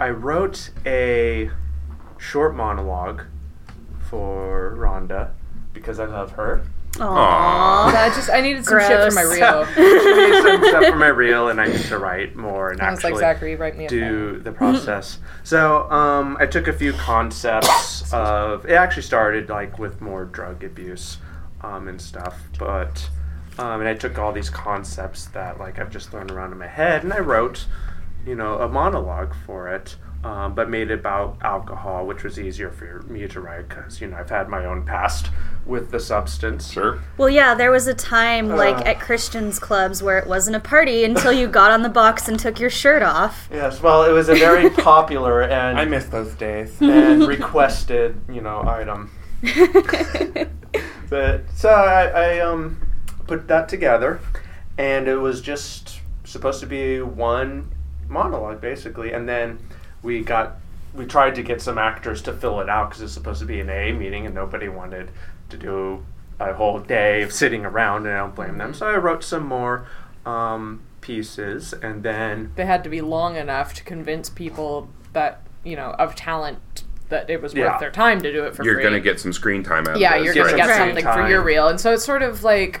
I 0.00 0.10
wrote 0.10 0.70
a 0.84 1.50
short 2.18 2.54
monologue 2.56 3.22
for 4.08 4.74
Rhonda 4.76 5.30
because 5.72 6.00
I 6.00 6.06
love 6.06 6.32
her. 6.32 6.64
Aww. 6.94 7.94
I 7.94 8.12
just 8.14 8.28
I 8.28 8.40
needed 8.42 8.64
some 8.64 8.80
shit 8.80 9.12
for 9.12 9.14
my 9.14 9.22
reel. 9.22 9.66
I 9.76 10.30
need 10.30 10.42
some 10.42 10.64
stuff 10.68 10.84
for 10.86 10.96
my 10.96 11.06
reel 11.06 11.48
and 11.48 11.60
I 11.60 11.66
need 11.66 11.80
to 11.86 11.98
write 11.98 12.36
more 12.36 12.70
and 12.70 12.80
I 12.80 12.90
was 12.90 12.98
actually 12.98 13.12
like 13.12 13.20
Zachary, 13.20 13.56
write 13.56 13.76
me 13.78 13.86
a 13.86 13.88
do 13.88 14.38
the 14.38 14.52
process. 14.52 15.18
so 15.42 15.90
um, 15.90 16.36
I 16.38 16.46
took 16.46 16.68
a 16.68 16.72
few 16.72 16.92
concepts 16.92 18.12
of 18.12 18.66
it. 18.66 18.72
Actually 18.72 19.02
started 19.02 19.48
like 19.48 19.78
with 19.78 20.00
more 20.00 20.26
drug 20.26 20.64
abuse 20.64 21.16
um, 21.62 21.88
and 21.88 22.00
stuff, 22.00 22.42
but 22.58 23.08
um, 23.58 23.80
and 23.80 23.88
I 23.88 23.94
took 23.94 24.18
all 24.18 24.32
these 24.32 24.50
concepts 24.50 25.26
that 25.26 25.58
like 25.58 25.78
I've 25.78 25.90
just 25.90 26.10
thrown 26.10 26.30
around 26.30 26.52
in 26.52 26.58
my 26.58 26.66
head, 26.66 27.04
and 27.04 27.12
I 27.12 27.18
wrote, 27.18 27.66
you 28.26 28.34
know, 28.34 28.58
a 28.58 28.68
monologue 28.68 29.34
for 29.46 29.68
it. 29.68 29.96
Um, 30.24 30.54
but 30.54 30.70
made 30.70 30.92
it 30.92 31.00
about 31.00 31.36
alcohol, 31.42 32.06
which 32.06 32.22
was 32.22 32.38
easier 32.38 32.70
for 32.70 33.02
me 33.08 33.26
to 33.26 33.40
write 33.40 33.68
because 33.68 34.00
you 34.00 34.06
know 34.06 34.16
I've 34.18 34.30
had 34.30 34.48
my 34.48 34.64
own 34.64 34.84
past 34.86 35.30
with 35.66 35.90
the 35.90 35.98
substance. 35.98 36.70
sure 36.70 37.00
Well, 37.18 37.28
yeah, 37.28 37.54
there 37.56 37.72
was 37.72 37.88
a 37.88 37.94
time 37.94 38.48
like 38.48 38.76
Uh. 38.76 38.90
at 38.90 39.00
Christians 39.00 39.58
clubs 39.58 40.00
where 40.00 40.18
it 40.18 40.28
wasn't 40.28 40.54
a 40.54 40.60
party 40.60 41.02
until 41.04 41.32
you 41.32 41.48
got 41.48 41.72
on 41.72 41.82
the 41.82 41.88
box 41.88 42.28
and 42.28 42.38
took 42.38 42.60
your 42.60 42.70
shirt 42.70 43.02
off. 43.02 43.48
Yes, 43.52 43.82
well, 43.82 44.04
it 44.04 44.12
was 44.12 44.28
a 44.28 44.36
very 44.36 44.70
popular 44.92 45.42
and 45.42 45.76
I 45.76 45.86
miss 45.86 46.04
those 46.04 46.34
days. 46.34 46.76
and 46.80 47.26
requested, 47.26 48.20
you 48.28 48.42
know, 48.42 48.62
item. 48.64 49.10
But 51.10 51.42
so 51.54 51.68
I, 51.68 52.04
I 52.06 52.38
um 52.40 52.78
put 53.26 53.46
that 53.48 53.68
together, 53.68 54.20
and 54.78 55.08
it 55.08 55.16
was 55.16 55.40
just 55.42 56.00
supposed 56.24 56.60
to 56.60 56.66
be 56.66 57.02
one 57.02 57.70
monologue 58.08 58.60
basically, 58.60 59.12
and 59.12 59.28
then 59.28 59.58
we 60.02 60.22
got 60.22 60.56
we 60.94 61.06
tried 61.06 61.34
to 61.36 61.42
get 61.42 61.62
some 61.62 61.78
actors 61.78 62.20
to 62.22 62.32
fill 62.34 62.60
it 62.60 62.68
out 62.68 62.90
because 62.90 63.02
it's 63.02 63.12
supposed 63.14 63.40
to 63.40 63.46
be 63.46 63.60
an 63.60 63.70
A 63.70 63.92
meeting, 63.92 64.26
and 64.26 64.34
nobody 64.34 64.68
wanted 64.68 65.10
to 65.48 65.56
do 65.56 66.04
a 66.38 66.52
whole 66.52 66.78
day 66.80 67.22
of 67.22 67.32
sitting 67.32 67.64
around, 67.64 68.04
and 68.06 68.14
I 68.14 68.18
don't 68.18 68.34
blame 68.34 68.58
them. 68.58 68.74
So 68.74 68.86
I 68.88 68.96
wrote 68.96 69.24
some 69.24 69.46
more 69.46 69.86
um, 70.26 70.82
pieces, 71.00 71.72
and 71.72 72.02
then 72.02 72.52
They 72.56 72.66
had 72.66 72.84
to 72.84 72.90
be 72.90 73.00
long 73.00 73.36
enough 73.36 73.72
to 73.74 73.84
convince 73.84 74.28
people 74.28 74.88
that 75.12 75.40
you 75.64 75.76
know 75.76 75.90
of 75.98 76.14
talent 76.14 76.84
that 77.08 77.28
it 77.30 77.40
was 77.42 77.54
Yeah. 77.54 77.70
worth 77.72 77.80
their 77.80 77.90
time 77.90 78.20
to 78.22 78.32
do 78.32 78.44
it 78.44 78.54
for 78.56 78.64
you're 78.64 78.74
free. 78.74 78.82
gonna 78.84 79.00
get 79.00 79.20
some 79.20 79.32
screen 79.32 79.62
time 79.62 79.86
out 79.86 79.98
yeah, 79.98 80.14
of 80.16 80.24
this 80.24 80.34
Yeah, 80.34 80.42
you're 80.42 80.48
Get 80.48 80.50
gonna 80.50 80.50
some 80.50 80.56
get 80.56 80.74
screen 80.94 81.04
something 81.04 81.24
for 81.24 81.28
your 81.30 81.42
reel, 81.42 81.68
and 81.68 81.80
so 81.80 81.92
it's 81.92 82.04
sort 82.04 82.22
of 82.22 82.42
like 82.42 82.80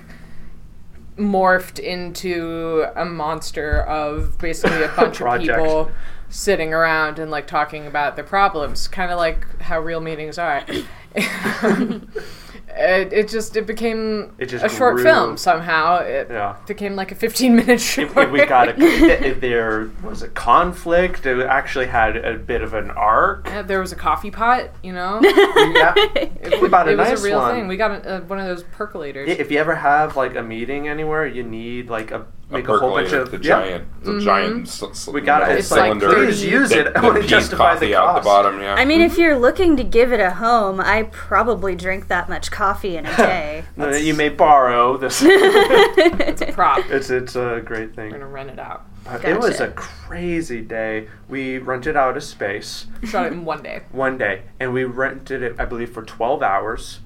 morphed 1.18 1.78
into 1.78 2.86
a 2.96 3.04
monster 3.04 3.82
of 3.82 4.38
basically 4.38 4.82
a 4.82 4.88
bunch 4.88 5.16
of 5.16 5.26
Project. 5.26 5.58
people 5.58 5.90
sitting 6.32 6.72
around 6.74 7.18
and 7.18 7.30
like 7.30 7.46
talking 7.46 7.86
about 7.86 8.16
their 8.16 8.24
problems, 8.24 8.88
kind 8.88 9.10
of 9.12 9.18
like 9.18 9.46
how 9.60 9.78
real 9.78 10.00
meetings 10.00 10.38
are. 10.38 10.64
it, 11.14 13.12
it 13.12 13.28
just 13.28 13.54
it 13.56 13.66
became 13.66 14.32
It 14.38 14.46
just 14.46 14.64
a 14.64 14.68
short 14.70 14.94
grew. 14.96 15.04
film 15.04 15.36
somehow. 15.36 15.98
It 15.98 16.28
Yeah. 16.30 16.56
became 16.66 16.96
like 16.96 17.12
a 17.12 17.14
15 17.14 17.54
minute 17.56 17.80
short. 17.80 18.10
if, 18.10 18.16
if 18.16 18.30
we 18.30 18.46
got 18.46 18.68
a 18.70 18.80
if 18.80 19.40
there 19.40 19.90
was 20.02 20.22
a 20.22 20.28
conflict 20.28 21.26
it 21.26 21.38
actually 21.46 21.86
had 21.86 22.16
a 22.16 22.38
bit 22.38 22.62
of 22.62 22.72
an 22.72 22.90
arc 22.92 23.46
Yeah, 23.46 23.60
there 23.62 23.80
was 23.80 23.92
a 23.92 23.96
coffee 23.96 24.30
pot, 24.30 24.70
you 24.82 24.92
know. 24.92 25.20
yeah 25.22 25.92
It, 26.16 26.62
about 26.62 26.88
a 26.88 26.92
it 26.92 26.96
was 26.98 27.20
a 27.22 27.24
real 27.24 27.40
one. 27.40 27.54
thing. 27.54 27.68
We 27.68 27.76
got 27.76 27.90
a, 28.06 28.16
a, 28.16 28.20
one 28.22 28.38
of 28.38 28.46
those 28.46 28.64
percolators. 28.64 29.28
if 29.28 29.50
you 29.50 29.58
ever 29.58 29.74
have 29.74 30.16
like 30.16 30.34
a 30.34 30.42
meeting 30.42 30.88
anywhere 30.88 31.26
you 31.26 31.42
need 31.42 31.90
like 31.90 32.10
a 32.10 32.24
make 32.52 32.68
a, 32.68 32.76
whole 32.78 32.90
bunch 32.92 33.12
of 33.12 33.30
the 33.30 33.36
yeah. 33.38 33.42
giant, 33.42 34.02
the 34.04 34.10
mm-hmm. 34.12 34.20
giant. 34.24 34.66
s- 34.68 34.82
s- 34.82 35.08
We 35.08 35.20
got 35.20 35.40
metal 35.40 35.54
it. 35.54 35.58
It's 35.58 35.66
It's 35.68 35.70
like 35.78 35.90
like 35.94 36.00
please 36.14 36.44
use 36.44 36.70
that- 36.70 36.78
it. 36.88 36.94
that 36.94 36.96
I 37.02 37.06
want 37.06 37.20
to 37.22 37.26
justify 37.28 37.74
the 37.74 37.80
coffee 37.80 37.94
out 37.94 38.06
cost. 38.06 38.22
the 38.22 38.28
bottom. 38.28 38.60
Yeah. 38.60 38.74
I 38.74 38.84
mean, 38.84 39.00
if 39.00 39.18
you're 39.18 39.38
looking 39.38 39.76
to 39.76 39.84
give 39.84 40.12
it 40.12 40.20
a 40.20 40.30
home, 40.32 40.80
I 40.80 41.04
probably 41.04 41.74
drink 41.74 42.08
that 42.08 42.28
much 42.28 42.50
coffee 42.50 42.96
in 42.96 43.06
a 43.06 43.16
day. 43.16 43.64
You 43.76 44.14
may 44.14 44.28
borrow 44.28 44.96
this. 44.96 45.22
It's 45.26 46.40
a 46.42 46.46
prop. 46.52 46.84
it's 46.90 47.10
it's 47.10 47.36
a 47.36 47.60
great 47.64 47.94
thing. 47.94 48.10
We're 48.12 48.18
gonna 48.18 48.30
rent 48.30 48.50
it 48.50 48.58
out. 48.58 48.86
But 49.04 49.24
It 49.24 49.38
was 49.38 49.60
a 49.60 49.68
crazy 49.72 50.60
day. 50.60 51.08
We 51.28 51.58
rented 51.58 51.96
out 51.96 52.16
a 52.16 52.20
space 52.20 52.86
Shot 53.04 53.26
it 53.26 53.32
in 53.32 53.44
one 53.44 53.62
day. 53.62 53.82
one 53.90 54.16
day, 54.16 54.42
and 54.60 54.72
we 54.72 54.84
rented 54.84 55.42
it, 55.42 55.56
I 55.58 55.64
believe, 55.64 55.90
for 55.92 56.02
12 56.04 56.42
hours, 56.42 57.00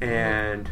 and 0.00 0.68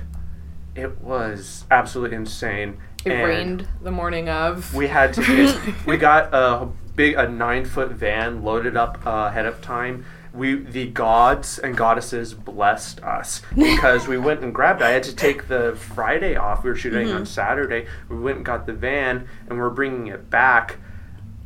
it 0.74 1.00
was 1.00 1.64
absolutely 1.70 2.16
insane. 2.16 2.78
It 3.06 3.12
And 3.12 3.24
rained 3.24 3.68
the 3.82 3.92
morning 3.92 4.28
of. 4.28 4.74
We 4.74 4.88
had 4.88 5.14
to. 5.14 5.72
we 5.86 5.96
got 6.08 6.34
a 6.34 6.66
big, 6.96 7.14
a 7.14 7.28
nine 7.28 7.64
foot 7.64 7.92
van 7.92 8.42
loaded 8.42 8.76
up 8.76 8.98
uh, 9.06 9.28
ahead 9.28 9.46
of 9.46 9.60
time. 9.60 10.04
We 10.34 10.56
the 10.56 10.88
gods 10.88 11.58
and 11.58 11.76
goddesses 11.76 12.34
blessed 12.34 13.00
us 13.02 13.42
because 13.54 14.06
we 14.08 14.18
went 14.18 14.40
and 14.42 14.52
grabbed. 14.52 14.82
I 14.82 14.90
had 14.90 15.04
to 15.04 15.14
take 15.14 15.46
the 15.48 15.76
Friday 15.76 16.34
off. 16.36 16.64
We 16.64 16.70
were 16.70 16.76
shooting 16.76 17.10
on 17.12 17.24
Saturday. 17.24 17.86
We 18.08 18.18
went 18.18 18.38
and 18.38 18.44
got 18.44 18.66
the 18.66 18.72
van, 18.74 19.28
and 19.48 19.56
we're 19.58 19.70
bringing 19.70 20.08
it 20.08 20.28
back. 20.28 20.78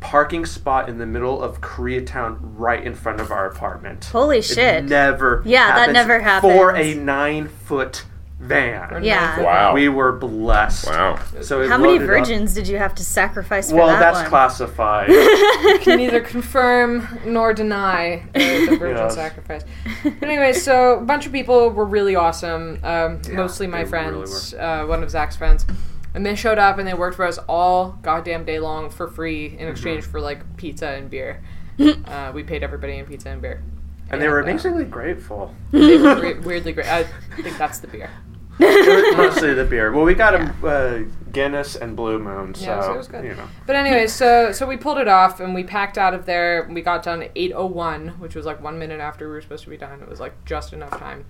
Parking 0.01 0.47
spot 0.47 0.89
in 0.89 0.97
the 0.97 1.05
middle 1.07 1.43
of 1.43 1.61
Koreatown, 1.61 2.39
right 2.41 2.83
in 2.83 2.95
front 2.95 3.21
of 3.21 3.31
our 3.31 3.47
apartment. 3.47 4.07
Holy 4.07 4.39
It 4.39 4.45
shit. 4.47 4.85
never. 4.87 5.43
Yeah, 5.45 5.75
that 5.75 5.93
never 5.93 6.21
happened. 6.21 6.53
for 6.55 6.75
a 6.75 6.95
nine 6.95 7.49
foot 7.49 8.05
van. 8.41 9.05
Yeah. 9.05 9.41
wow. 9.43 9.75
We 9.75 9.89
were 9.89 10.13
blessed. 10.13 10.87
wow. 10.87 11.19
So 11.43 11.69
How 11.69 11.77
many 11.77 11.93
loaded 11.95 12.03
up- 12.05 12.17
virgins 12.17 12.55
did 12.55 12.67
you 12.67 12.79
have 12.79 12.95
to 12.97 13.05
sacrifice 13.05 13.71
for 13.71 13.77
Well, 13.77 13.87
that 13.89 14.01
that's 14.01 14.21
one? 14.21 14.27
classified. 14.29 15.09
can 15.83 15.99
neither 15.99 16.21
confirm 16.21 17.07
nor 17.27 17.53
deny 17.53 18.27
the, 18.33 18.67
the 18.71 18.77
virgin 18.79 18.97
Yes. 18.97 19.15
sacrifice. 19.15 19.63
But 20.03 20.23
anyway, 20.23 20.53
so 20.55 20.99
a 20.99 21.01
bunch 21.03 21.27
of 21.27 21.33
people 21.33 21.69
were 21.71 21.85
really 21.85 22.17
awesome. 22.17 22.81
Um, 22.83 23.21
Yeah, 23.29 23.35
mostly 23.37 23.67
my 23.67 23.85
they 23.85 23.91
really 23.91 24.11
friends, 24.27 24.55
uh, 24.55 24.85
one 24.87 25.03
of 25.03 25.11
Zach's 25.11 25.37
friends, 25.37 25.67
and 26.15 26.25
they 26.25 26.35
showed 26.35 26.59
up 26.59 26.79
and 26.79 26.89
they 26.89 26.95
worked 26.95 27.17
for 27.17 27.27
us 27.27 27.39
all 27.47 27.99
goddamn 28.03 28.45
day 28.45 28.59
long 28.59 28.89
for 28.91 29.07
free 29.07 29.51
Mm-hmm. 29.51 29.59
in 29.61 29.69
exchange 29.69 30.05
for 30.05 30.21
like 30.21 30.57
pizza 30.57 30.89
and 30.89 31.11
beer. 31.11 31.43
uh, 32.07 32.33
we 32.35 32.43
paid 32.43 32.63
everybody 32.63 32.97
in 32.97 33.05
pizza 33.07 33.29
and 33.31 33.41
beer. 33.43 33.63
and 34.11 34.21
they 34.21 34.29
were 34.29 34.41
uh, 34.41 34.45
amazingly 34.45 34.85
grateful. 34.85 35.55
they 35.73 35.99
were 35.99 36.15
we- 36.21 36.35
weirdly 36.41 36.73
great. 36.73 36.89
I 36.89 37.05
think 37.43 37.57
that's 37.59 37.79
the 37.81 37.87
beer. 37.87 38.11
Mostly 39.17 39.55
the 39.55 39.65
beer. 39.65 39.93
Well, 39.93 40.05
we 40.05 40.15
got 40.15 40.35
a 40.35 40.67
uh, 40.67 41.03
Guinness 41.33 41.77
and 41.77 41.97
Blue 41.97 42.19
Moon, 42.19 42.55
so, 42.55 42.65
Yeah, 42.65 42.83
so 42.83 42.95
it 42.95 42.97
was 42.99 43.09
good. 43.09 43.25
you 43.25 43.35
know. 43.35 43.49
But 43.67 43.77
anyway, 43.77 44.07
so 44.07 44.53
so 44.53 44.67
we 44.67 44.77
pulled 44.77 44.99
it 44.99 45.09
off 45.09 45.41
and 45.41 45.55
we 45.55 45.65
packed 45.65 45.97
out 45.99 46.15
of 46.15 46.27
there. 46.27 46.69
We 46.71 46.83
got 46.83 47.03
done 47.03 47.23
at 47.23 47.35
8:01, 47.35 48.19
which 48.19 48.35
was 48.35 48.45
like 48.47 48.63
1 48.63 48.79
minute 48.79 49.01
after 49.01 49.27
we 49.27 49.33
were 49.33 49.41
supposed 49.41 49.65
to 49.65 49.71
be 49.71 49.77
done. 49.77 50.01
It 50.03 50.09
was 50.09 50.21
like 50.21 50.45
just 50.45 50.73
enough 50.73 50.99
time. 50.99 51.25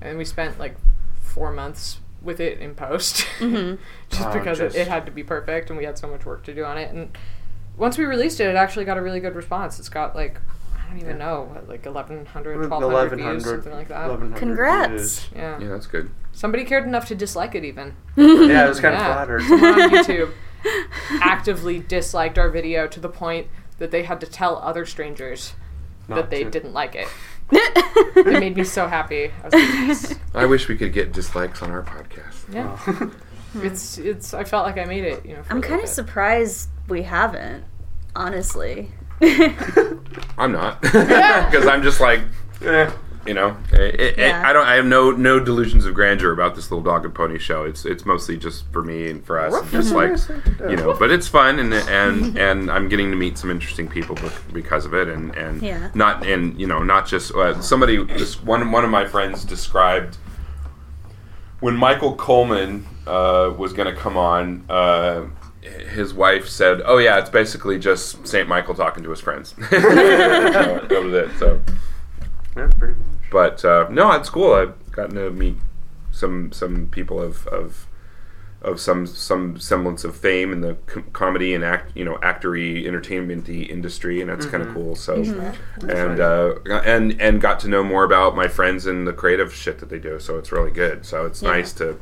And 0.00 0.18
we 0.18 0.24
spent 0.24 0.58
like 0.58 0.76
4 1.22 1.52
months 1.52 2.00
with 2.22 2.40
it 2.40 2.58
in 2.58 2.74
post. 2.74 3.26
just 3.38 3.78
Oh, 4.20 4.32
because 4.32 4.58
just- 4.58 4.74
It, 4.76 4.80
it 4.82 4.88
had 4.88 5.06
to 5.06 5.12
be 5.12 5.22
perfect 5.22 5.70
and 5.70 5.78
we 5.78 5.84
had 5.84 5.96
so 5.98 6.08
much 6.08 6.24
work 6.26 6.42
to 6.44 6.54
do 6.54 6.64
on 6.64 6.78
it 6.78 6.92
and 6.92 7.16
once 7.76 7.98
we 7.98 8.06
released 8.06 8.40
it, 8.40 8.46
it 8.48 8.56
actually 8.56 8.86
got 8.86 8.96
a 8.96 9.02
really 9.02 9.20
good 9.20 9.34
response. 9.34 9.78
It's 9.78 9.90
got 9.90 10.16
like 10.16 10.40
I 10.86 10.90
don't 10.90 10.98
even 11.00 11.18
know, 11.18 11.50
what, 11.52 11.68
like 11.68 11.84
1100, 11.84 12.70
1200 12.70 13.16
views, 13.18 13.44
something 13.44 13.72
like 13.72 13.88
that. 13.88 14.08
1100 14.08 14.38
Congrats. 14.38 14.90
views. 14.90 15.28
Yeah. 15.34 15.58
Yeah, 15.60 15.68
that's 15.68 15.86
good. 15.86 16.10
Somebody 16.32 16.64
cared 16.64 16.84
enough 16.84 17.06
to 17.08 17.14
dislike 17.14 17.54
it 17.54 17.64
even. 17.64 17.96
Yeah, 18.16 18.64
I 18.64 18.68
was 18.68 18.80
kind 18.80 18.94
of 18.94 19.00
flattered. 19.00 19.42
Someone 19.42 19.80
on 19.80 19.90
YouTube 19.90 20.32
actively 21.20 21.78
disliked 21.80 22.38
our 22.38 22.50
video 22.50 22.86
to 22.88 23.00
the 23.00 23.08
point 23.08 23.48
that 23.78 23.90
they 23.90 24.04
had 24.04 24.20
to 24.20 24.26
tell 24.26 24.56
other 24.58 24.86
strangers 24.86 25.54
Not 26.08 26.16
that 26.16 26.30
they 26.30 26.44
to. 26.44 26.50
didn't 26.50 26.72
like 26.72 26.94
it. 26.94 27.08
It 28.16 28.26
made 28.40 28.56
me 28.56 28.64
so 28.64 28.88
happy. 28.88 29.30
I 29.42 29.44
was 29.44 29.52
like, 29.52 29.62
yes. 29.62 30.14
I 30.34 30.46
wish 30.46 30.68
we 30.68 30.76
could 30.76 30.92
get 30.92 31.12
dislikes 31.12 31.62
on 31.62 31.70
our 31.70 31.82
podcast. 31.82 32.52
Yeah. 32.52 32.76
Oh. 32.86 33.12
It's 33.62 33.98
it's 33.98 34.34
I 34.34 34.42
felt 34.44 34.66
like 34.66 34.78
I 34.78 34.84
made 34.84 35.04
it, 35.04 35.24
you 35.24 35.34
know. 35.36 35.42
for 35.42 35.50
I'm 35.52 35.56
little 35.60 35.68
kind 35.70 35.80
of 35.80 35.86
bit. 35.86 35.94
surprised 35.94 36.68
we 36.88 37.02
haven't, 37.02 37.64
honestly. 38.16 38.90
I'm 40.38 40.52
not 40.52 40.80
because 40.82 41.66
I'm 41.66 41.82
just 41.82 42.00
like 42.00 42.20
Eh, 42.64 42.90
you 43.26 43.34
know, 43.34 43.56
it, 43.72 44.00
it, 44.00 44.18
Yeah. 44.18 44.42
I 44.46 44.52
don't. 44.52 44.66
I 44.66 44.76
have 44.76 44.86
no 44.86 45.10
no 45.10 45.38
delusions 45.40 45.84
of 45.84 45.94
grandeur 45.94 46.32
about 46.32 46.54
this 46.54 46.70
little 46.70 46.82
dog 46.82 47.04
and 47.04 47.14
pony 47.14 47.38
show. 47.38 47.64
It's 47.64 47.84
it's 47.84 48.06
mostly 48.06 48.36
just 48.38 48.64
for 48.72 48.82
me 48.82 49.10
and 49.10 49.22
for 49.24 49.38
us, 49.38 49.52
and 49.60 49.70
just 49.72 49.92
like 49.92 50.16
you 50.70 50.76
know. 50.76 50.94
But 50.98 51.10
it's 51.10 51.26
fun, 51.28 51.58
and 51.58 51.74
and 51.74 52.38
and 52.38 52.70
I'm 52.70 52.88
getting 52.88 53.10
to 53.10 53.16
meet 53.16 53.36
some 53.36 53.50
interesting 53.50 53.88
people 53.88 54.16
because 54.52 54.86
of 54.86 54.94
it, 54.94 55.08
and 55.08 55.34
and 55.36 55.60
Yeah. 55.60 55.90
not 55.94 56.24
and 56.24 56.58
you 56.58 56.66
know 56.66 56.82
not 56.82 57.06
just 57.06 57.34
uh, 57.34 57.60
somebody. 57.60 58.02
This 58.04 58.40
one 58.42 58.70
one 58.70 58.84
of 58.84 58.90
my 58.90 59.04
friends 59.06 59.44
described 59.44 60.16
when 61.60 61.76
Michael 61.76 62.14
Coleman 62.14 62.86
uh, 63.06 63.52
was 63.58 63.72
going 63.72 63.92
to 63.92 64.00
come 64.00 64.16
on. 64.16 64.64
Uh, 64.68 65.24
his 65.90 66.14
wife 66.14 66.48
said, 66.48 66.82
"Oh 66.84 66.98
yeah, 66.98 67.18
it's 67.18 67.30
basically 67.30 67.78
just 67.78 68.26
Saint 68.26 68.48
Michael 68.48 68.74
talking 68.74 69.02
to 69.04 69.10
his 69.10 69.20
friends." 69.20 69.54
so, 69.70 69.78
that 69.78 71.02
was 71.02 71.14
it. 71.14 71.38
So 71.38 71.60
yeah, 72.56 72.70
pretty 72.78 72.94
much. 72.94 73.30
but 73.30 73.64
uh, 73.64 73.88
no, 73.90 74.12
it's 74.12 74.30
cool. 74.30 74.52
I've 74.54 74.92
gotten 74.92 75.16
to 75.16 75.30
meet 75.30 75.56
some 76.10 76.52
some 76.52 76.88
people 76.88 77.20
of 77.20 77.46
of 77.48 77.86
of 78.62 78.80
some 78.80 79.06
some 79.06 79.58
semblance 79.60 80.02
of 80.02 80.16
fame 80.16 80.52
in 80.52 80.60
the 80.60 80.74
com- 80.86 81.10
comedy 81.12 81.54
and 81.54 81.62
act 81.62 81.92
you 81.94 82.04
know 82.04 82.16
actory 82.16 82.86
entertainmenty 82.86 83.62
industry, 83.62 84.20
and 84.20 84.30
that's 84.30 84.46
kind 84.46 84.62
of 84.62 84.72
cool. 84.74 84.96
So 84.96 85.14
and 85.82 86.20
uh, 86.20 86.54
and 86.84 87.20
and 87.20 87.40
got 87.40 87.60
to 87.60 87.68
know 87.68 87.84
more 87.84 88.04
about 88.04 88.34
my 88.34 88.48
friends 88.48 88.86
and 88.86 89.06
the 89.06 89.12
creative 89.12 89.54
shit 89.54 89.78
that 89.78 89.88
they 89.88 89.98
do. 89.98 90.18
So 90.18 90.38
it's 90.38 90.50
really 90.50 90.70
good. 90.70 91.04
So 91.06 91.26
it's 91.26 91.42
nice 91.42 91.72
to 91.74 91.98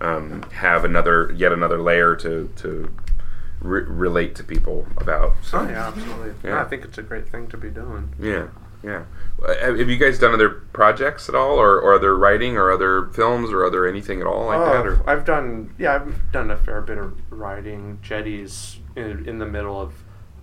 um, 0.00 0.42
have 0.52 0.84
another 0.84 1.32
yet 1.36 1.52
another 1.52 1.80
layer 1.80 2.14
to 2.16 2.50
to 2.56 2.90
re- 3.60 3.82
relate 3.82 4.34
to 4.36 4.44
people 4.44 4.86
about. 4.96 5.34
So, 5.42 5.58
Oh, 5.58 5.68
yeah, 5.68 5.88
absolutely. 5.88 6.32
Yeah. 6.44 6.60
I 6.60 6.64
think 6.64 6.84
it's 6.84 6.98
a 6.98 7.02
great 7.02 7.28
thing 7.28 7.48
to 7.48 7.56
be 7.56 7.70
doing. 7.70 8.14
yeah, 8.20 8.48
yeah. 8.84 9.04
Uh, 9.44 9.54
Have 9.76 9.88
you 9.90 9.96
guys 9.96 10.18
done 10.18 10.32
other 10.34 10.48
projects 10.72 11.28
at 11.28 11.34
all, 11.34 11.56
or, 11.60 11.80
or 11.80 11.94
other 11.94 12.16
writing, 12.16 12.56
or 12.56 12.70
other 12.70 13.06
films, 13.08 13.50
or 13.50 13.64
other 13.64 13.86
anything 13.86 14.20
at 14.20 14.26
all 14.26 14.46
like 14.46 14.58
that? 14.60 14.86
Oh, 14.86 14.90
Or 14.90 15.10
I've 15.10 15.24
done, 15.24 15.74
yeah, 15.78 15.96
I've 15.96 16.30
done 16.32 16.50
a 16.50 16.56
fair 16.56 16.80
bit 16.82 16.98
of 16.98 17.18
writing. 17.30 17.98
Jetty's 18.02 18.78
in, 18.94 19.28
in 19.28 19.38
the 19.38 19.46
middle 19.46 19.80
of 19.80 19.94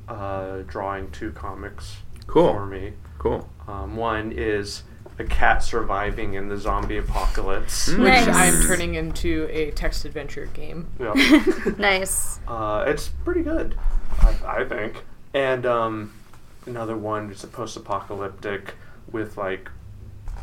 uh, 0.10 0.64
drawing 0.68 1.10
two 1.12 1.32
comics 1.32 1.98
Cool. 2.28 2.52
for 2.54 2.66
me. 2.66 2.94
cool. 3.18 3.50
Um, 3.68 3.96
one 3.96 4.32
is 4.34 4.84
a 5.18 5.24
cat 5.24 5.64
surviving 5.64 6.34
in 6.34 6.50
the 6.50 6.58
zombie 6.58 6.98
apocalypse. 6.98 7.88
Hmm. 7.92 8.02
which 8.04 8.12
Nice. 8.14 8.28
I'm 8.28 8.68
turning 8.68 8.96
into 8.96 9.48
a 9.52 9.72
text 9.72 10.06
adventure 10.06 10.46
game. 10.48 10.88
Yeah. 11.00 11.14
Nice. 11.78 12.40
Uh, 12.48 12.84
it's 12.88 13.08
pretty 13.08 13.42
good, 13.42 13.76
I, 14.22 14.36
I 14.46 14.66
think. 14.66 15.04
And 15.34 15.66
um, 15.66 16.14
another 16.66 16.96
one 16.98 17.32
is 17.32 17.44
a 17.44 17.48
post-apocalyptic 17.48 18.76
with 19.12 19.38
like 19.38 19.70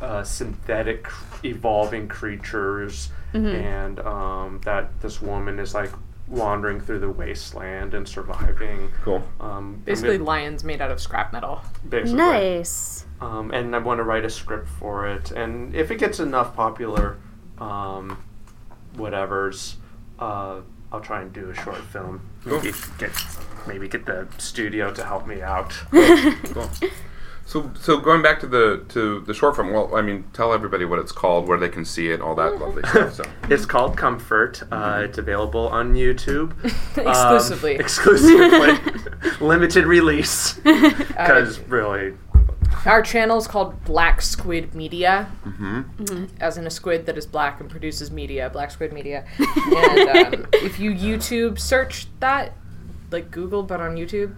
uh, 0.00 0.22
synthetic 0.24 1.08
evolving 1.44 2.08
creatures, 2.08 3.10
and 3.32 3.98
um, 4.00 4.60
that 4.64 5.00
this 5.00 5.22
woman 5.22 5.58
is 5.58 5.74
like 5.74 5.90
wandering 6.28 6.80
through 6.80 6.98
the 6.98 7.08
wasteland 7.10 7.94
and 7.94 8.06
surviving. 8.08 8.90
Cool. 9.02 9.22
Um, 9.40 9.82
Basically, 9.84 10.16
I'm 10.16 10.24
lions 10.24 10.64
made 10.64 10.80
out 10.80 10.90
of 10.90 11.00
scrap 11.00 11.32
metal. 11.32 11.62
basically. 11.88 12.16
Nice. 12.18 12.91
Um, 13.22 13.50
and 13.52 13.74
I 13.74 13.78
want 13.78 13.98
to 13.98 14.02
write 14.04 14.24
a 14.24 14.30
script 14.30 14.68
for 14.68 15.06
it. 15.06 15.30
And 15.30 15.74
if 15.76 15.90
it 15.90 15.96
gets 15.98 16.18
enough 16.18 16.56
popular, 16.56 17.18
um, 17.58 18.22
whatever's, 18.96 19.76
uh, 20.18 20.60
I'll 20.90 21.00
try 21.00 21.22
and 21.22 21.32
do 21.32 21.48
a 21.50 21.54
short 21.54 21.78
film. 21.84 22.20
Maybe 22.44 22.72
get 22.98 23.12
maybe 23.66 23.88
get 23.88 24.06
the 24.06 24.26
studio 24.38 24.92
to 24.92 25.04
help 25.04 25.26
me 25.26 25.40
out. 25.40 25.72
Cool. 26.52 26.68
So, 27.44 27.70
so 27.78 27.98
going 27.98 28.22
back 28.22 28.40
to 28.40 28.46
the 28.46 28.84
to 28.90 29.20
the 29.20 29.34
short 29.34 29.56
film. 29.56 29.72
Well, 29.72 29.94
I 29.96 30.00
mean, 30.00 30.24
tell 30.32 30.52
everybody 30.54 30.84
what 30.84 30.98
it's 31.00 31.12
called, 31.12 31.48
where 31.48 31.58
they 31.58 31.68
can 31.68 31.84
see 31.84 32.08
it, 32.10 32.20
all 32.20 32.34
that 32.36 32.58
lovely 32.58 32.82
stuff. 32.88 33.14
So, 33.14 33.24
It's 33.50 33.66
called 33.66 33.96
Comfort. 33.96 34.62
Uh, 34.70 35.02
it's 35.04 35.18
available 35.18 35.68
on 35.68 35.94
YouTube. 35.94 36.52
Um, 36.98 37.06
Exclusively. 37.08 37.74
exclusively. 37.76 38.78
Limited 39.40 39.86
release. 39.86 40.54
Because 40.62 41.58
really, 41.60 42.14
Our 42.84 43.02
channel 43.02 43.38
is 43.38 43.46
called 43.46 43.84
Black 43.84 44.20
Squid 44.20 44.74
Media, 44.74 45.30
mm-hmm. 45.44 46.24
as 46.40 46.58
in 46.58 46.66
a 46.66 46.70
squid 46.70 47.06
that 47.06 47.16
is 47.16 47.26
black 47.26 47.60
and 47.60 47.70
produces 47.70 48.10
media, 48.10 48.50
Black 48.50 48.72
Squid 48.72 48.92
Media. 48.92 49.24
and 49.38 50.34
um, 50.34 50.46
if 50.54 50.80
you 50.80 50.90
YouTube 50.90 51.60
search 51.60 52.08
that, 52.18 52.54
like 53.12 53.30
Google, 53.30 53.62
but 53.62 53.80
on 53.80 53.96
YouTube, 53.96 54.34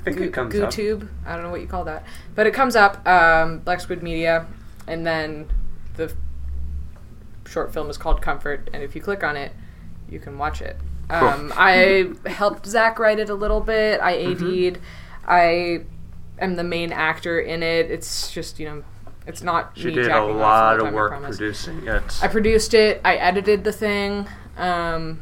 I 0.00 0.02
think 0.02 0.20
it 0.20 0.32
comes 0.32 0.54
up. 0.58 0.74
I 1.24 1.34
don't 1.34 1.44
know 1.44 1.50
what 1.50 1.60
you 1.60 1.68
call 1.68 1.84
that, 1.84 2.04
but 2.34 2.46
it 2.46 2.54
comes 2.54 2.74
up, 2.74 3.06
um, 3.06 3.60
Black 3.60 3.80
Squid 3.80 4.02
Media, 4.02 4.46
and 4.88 5.06
then 5.06 5.48
the 5.94 6.12
short 7.46 7.72
film 7.72 7.88
is 7.90 7.96
called 7.96 8.20
Comfort, 8.20 8.68
and 8.72 8.82
if 8.82 8.96
you 8.96 9.00
click 9.00 9.22
on 9.22 9.36
it, 9.36 9.52
you 10.10 10.18
can 10.18 10.36
watch 10.36 10.60
it. 10.62 10.76
Um, 11.10 11.52
I 11.56 12.12
helped 12.26 12.66
Zach 12.66 12.98
write 12.98 13.18
it 13.18 13.30
a 13.30 13.34
little 13.34 13.60
bit. 13.60 14.00
I 14.00 14.14
Mm-hmm. 14.74 14.84
I 15.26 15.84
am 16.40 16.56
the 16.56 16.64
main 16.64 16.92
actor 16.92 17.40
in 17.40 17.62
it. 17.62 17.90
It's 17.90 18.30
just 18.30 18.58
you 18.58 18.66
know, 18.68 18.84
it's 19.26 19.42
not 19.42 19.72
She 19.76 19.86
me 19.86 19.94
did 19.94 20.08
a 20.08 20.24
lot 20.24 20.80
all 20.80 20.86
of 20.86 20.94
work 20.94 21.20
producing 21.22 21.86
it. 21.86 22.18
I 22.22 22.28
produced 22.28 22.74
it. 22.74 23.00
I 23.04 23.16
edited 23.16 23.64
the 23.64 23.72
thing. 23.72 24.26
Um, 24.56 25.20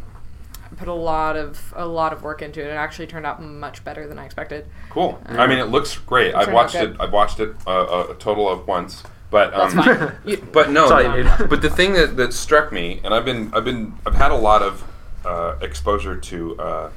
I 0.71 0.75
put 0.77 0.89
a 0.89 0.93
lot 0.95 1.37
of 1.37 1.73
a 1.77 1.87
lot 1.87 2.13
of 2.13 2.23
work 2.23 2.43
into 2.43 2.61
it. 2.61 2.67
It 2.69 2.71
actually 2.71 3.07
turned 3.07 3.27
out 3.27 3.43
much 3.43 3.85
better 3.85 4.07
than 4.07 4.19
I 4.19 4.25
expected. 4.25 4.67
Cool. 4.91 5.21
I 5.27 5.47
mean, 5.47 5.59
it 5.59 5.69
looks 5.69 5.97
great. 5.99 6.35
I've 6.35 6.53
watched 6.53 6.75
it. 6.75 6.97
I've 7.01 7.13
watched 7.13 7.41
it 7.41 7.55
uh, 7.67 8.07
a 8.11 8.15
total 8.15 8.49
of 8.49 8.67
once. 8.67 9.03
But 9.29 9.53
um, 9.55 9.75
That's 9.77 9.87
fine. 9.87 10.13
You- 10.25 10.37
But 10.53 10.71
no, 10.71 10.89
That's 10.89 11.05
all 11.07 11.17
you 11.19 11.25
need. 11.25 11.49
but 11.51 11.61
the 11.61 11.71
thing 11.71 11.95
that, 11.95 12.17
that 12.17 12.33
struck 12.33 12.71
me, 12.73 13.01
and 13.05 13.13
I've 13.13 13.25
been 13.25 13.53
I've 13.53 13.65
been 13.65 13.95
I've 14.07 14.15
had 14.15 14.31
a 14.31 14.37
lot 14.37 14.63
of 14.63 14.85
uh, 15.25 15.57
exposure 15.61 16.17
to 16.17 16.59
uh, 16.61 16.91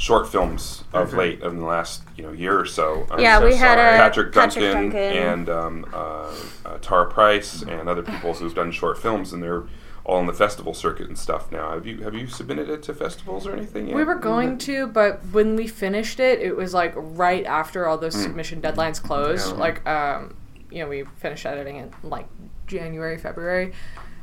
short 0.00 0.26
films 0.32 0.82
of 0.94 1.12
late 1.12 1.42
in 1.42 1.58
the 1.58 1.64
last 1.64 2.02
you 2.16 2.22
know 2.24 2.32
year 2.32 2.58
or 2.58 2.64
so. 2.64 3.06
Um, 3.10 3.20
Yeah, 3.20 3.38
so 3.38 3.44
we 3.46 3.54
had 3.54 3.76
sorry. 3.76 3.96
a 3.96 3.98
Patrick 3.98 4.32
Duncan, 4.32 4.62
Patrick 4.62 4.92
Duncan. 4.92 5.00
and 5.00 5.48
um, 5.50 5.86
uh, 5.92 6.34
uh, 6.64 6.78
Tara 6.80 7.04
Price 7.10 7.60
and 7.60 7.86
other 7.86 8.02
people 8.02 8.32
who've 8.32 8.54
done 8.54 8.72
short 8.72 8.96
films, 8.96 9.34
and 9.34 9.42
they're 9.42 9.64
all 10.04 10.18
in 10.18 10.26
the 10.26 10.32
festival 10.32 10.72
circuit 10.72 11.06
and 11.08 11.18
stuff 11.18 11.52
now. 11.52 11.72
Have 11.72 11.86
you 11.86 11.98
have 11.98 12.14
you 12.14 12.26
submitted 12.26 12.70
it 12.70 12.82
to 12.84 12.94
festivals 12.94 13.46
or 13.46 13.52
anything 13.54 13.88
yet? 13.88 13.94
We 13.94 14.04
were 14.04 14.14
going 14.14 14.56
to, 14.58 14.86
but 14.86 15.20
when 15.32 15.54
we 15.54 15.66
finished 15.66 16.18
it, 16.18 16.40
it 16.40 16.56
was 16.56 16.72
like 16.72 16.94
right 16.96 17.44
after 17.44 17.86
all 17.86 17.98
those 17.98 18.14
submission 18.14 18.62
deadlines 18.62 19.02
closed. 19.02 19.54
Like, 19.56 19.86
um, 19.86 20.34
you 20.70 20.78
know, 20.82 20.88
we 20.88 21.04
finished 21.18 21.44
editing 21.44 21.76
in 21.76 21.92
like 22.02 22.26
January, 22.66 23.18
February. 23.18 23.74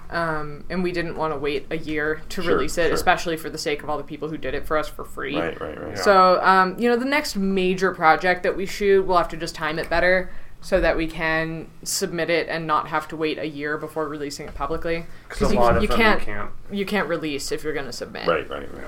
Um, 0.09 0.63
and 0.69 0.83
we 0.83 0.91
didn't 0.93 1.17
want 1.17 1.33
to 1.33 1.39
wait 1.39 1.65
a 1.69 1.77
year 1.77 2.21
to 2.29 2.41
Sure, 2.41 2.55
release 2.55 2.77
it, 2.77 2.85
sure. 2.85 2.93
especially 2.93 3.35
for 3.35 3.49
the 3.49 3.57
sake 3.57 3.83
of 3.83 3.89
all 3.89 3.97
the 3.97 4.03
people 4.03 4.29
who 4.29 4.37
did 4.37 4.53
it 4.53 4.65
for 4.65 4.77
us 4.77 4.87
for 4.87 5.03
free. 5.03 5.35
Right, 5.37 5.59
right, 5.59 5.81
right. 5.81 5.97
So, 5.97 6.41
um, 6.43 6.79
you 6.79 6.89
know, 6.89 6.95
the 6.95 7.03
next 7.05 7.35
major 7.35 7.93
project 7.93 8.43
that 8.43 8.55
we 8.55 8.65
shoot, 8.65 9.05
we'll 9.05 9.17
have 9.17 9.27
to 9.29 9.37
just 9.37 9.53
time 9.53 9.77
it 9.79 9.89
better 9.89 10.29
so 10.61 10.79
that 10.81 10.95
we 10.97 11.07
can 11.07 11.67
submit 11.83 12.29
it 12.29 12.47
and 12.49 12.65
not 12.65 12.87
have 12.87 13.07
to 13.09 13.17
wait 13.17 13.37
a 13.37 13.45
year 13.47 13.77
before 13.77 14.07
releasing 14.07 14.47
it 14.47 14.55
publicly. 14.55 15.05
Because 15.27 15.51
a 15.51 15.53
you, 15.53 15.59
lot 15.59 15.75
of 15.75 15.83
you 15.83 15.89
can't, 15.89 16.19
you 16.21 16.25
can't. 16.25 16.49
you 16.71 16.85
can't 16.85 17.07
release 17.09 17.51
if 17.51 17.63
you're 17.63 17.73
going 17.73 17.85
to 17.85 17.91
submit. 17.93 18.27
Right, 18.27 18.49
right, 18.49 18.73
right. 18.73 18.87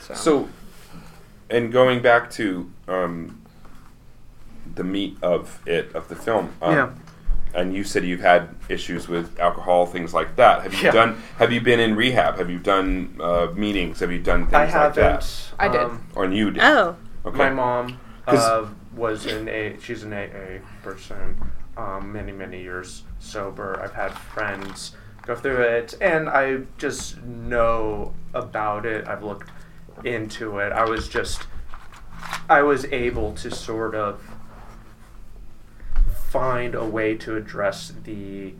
So, 0.00 0.14
So, 0.14 0.48
and 1.50 1.72
going 1.72 2.00
back 2.00 2.30
to 2.32 2.70
um, 2.88 3.42
the 4.74 4.84
meat 4.84 5.16
of 5.20 5.60
it 5.66 5.94
of 5.94 6.08
the 6.08 6.16
film, 6.16 6.52
um, 6.62 6.74
Yeah. 6.74 6.90
And 7.54 7.74
you 7.74 7.84
said 7.84 8.04
you've 8.04 8.20
had 8.20 8.48
issues 8.68 9.06
with 9.08 9.38
alcohol, 9.38 9.86
things 9.86 10.12
like 10.12 10.34
that. 10.36 10.62
Have 10.62 10.74
you 10.74 10.80
Yeah. 10.86 10.90
done? 10.90 11.22
Have 11.38 11.52
you 11.52 11.60
been 11.60 11.78
in 11.78 11.94
rehab? 11.94 12.36
Have 12.38 12.50
you 12.50 12.58
done 12.58 13.16
uh, 13.20 13.48
meetings? 13.54 14.00
Have 14.00 14.10
you 14.10 14.18
done 14.18 14.42
things 14.46 14.54
I 14.54 14.64
like 14.64 14.70
haven't. 14.72 14.94
that? 14.96 15.52
I 15.58 15.68
did. 15.68 15.80
um, 15.80 16.04
Or 16.16 16.26
you 16.26 16.50
did? 16.50 16.62
Oh, 16.62 16.96
okay. 17.24 17.38
My 17.38 17.50
mom 17.50 17.98
uh, 18.26 18.66
was 18.96 19.26
in 19.26 19.48
a. 19.48 19.78
She's 19.80 20.02
an 20.02 20.12
AA 20.12 20.58
person. 20.82 21.40
Um, 21.76 22.12
many 22.12 22.32
many 22.32 22.60
years 22.62 23.02
sober. 23.20 23.80
I've 23.82 23.94
had 23.94 24.12
friends 24.12 24.96
go 25.26 25.34
through 25.36 25.62
it, 25.62 25.94
and 26.00 26.28
I 26.28 26.62
just 26.78 27.22
know 27.22 28.14
about 28.32 28.84
it. 28.86 29.06
I've 29.08 29.22
looked 29.22 29.50
into 30.04 30.58
it. 30.58 30.72
I 30.72 30.84
was 30.84 31.08
just. 31.08 31.46
I 32.48 32.62
was 32.62 32.84
able 32.86 33.32
to 33.34 33.50
sort 33.50 33.94
of 33.94 34.20
find 36.34 36.74
a 36.74 36.84
way 36.84 37.14
to 37.14 37.36
address 37.36 37.92
the 38.02 38.52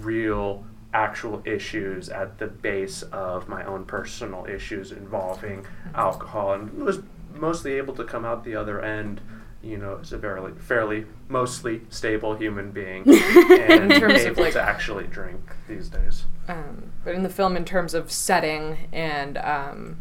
real 0.00 0.64
actual 0.92 1.40
issues 1.44 2.08
at 2.08 2.38
the 2.38 2.46
base 2.48 3.02
of 3.12 3.48
my 3.48 3.62
own 3.64 3.84
personal 3.84 4.44
issues 4.46 4.90
involving 4.90 5.64
alcohol 5.94 6.52
and 6.54 6.72
was 6.74 6.98
mostly 7.32 7.74
able 7.74 7.94
to 7.94 8.02
come 8.02 8.24
out 8.24 8.42
the 8.42 8.56
other 8.56 8.80
end 8.80 9.20
you 9.62 9.76
know 9.76 9.98
as 10.02 10.12
a 10.12 10.18
fairly 10.18 10.50
fairly 10.58 11.06
mostly 11.28 11.82
stable 11.88 12.34
human 12.34 12.72
being 12.72 13.02
and 13.08 13.92
In 13.92 14.00
terms 14.00 14.22
of, 14.22 14.32
able 14.32 14.42
like- 14.42 14.54
to 14.54 14.60
actually 14.62 15.06
drink 15.06 15.40
these 15.68 15.88
days 15.88 16.24
um, 16.48 16.90
but 17.04 17.14
in 17.14 17.22
the 17.22 17.28
film, 17.28 17.56
in 17.56 17.64
terms 17.64 17.94
of 17.94 18.10
setting 18.10 18.88
and 18.92 19.38
um, 19.38 20.00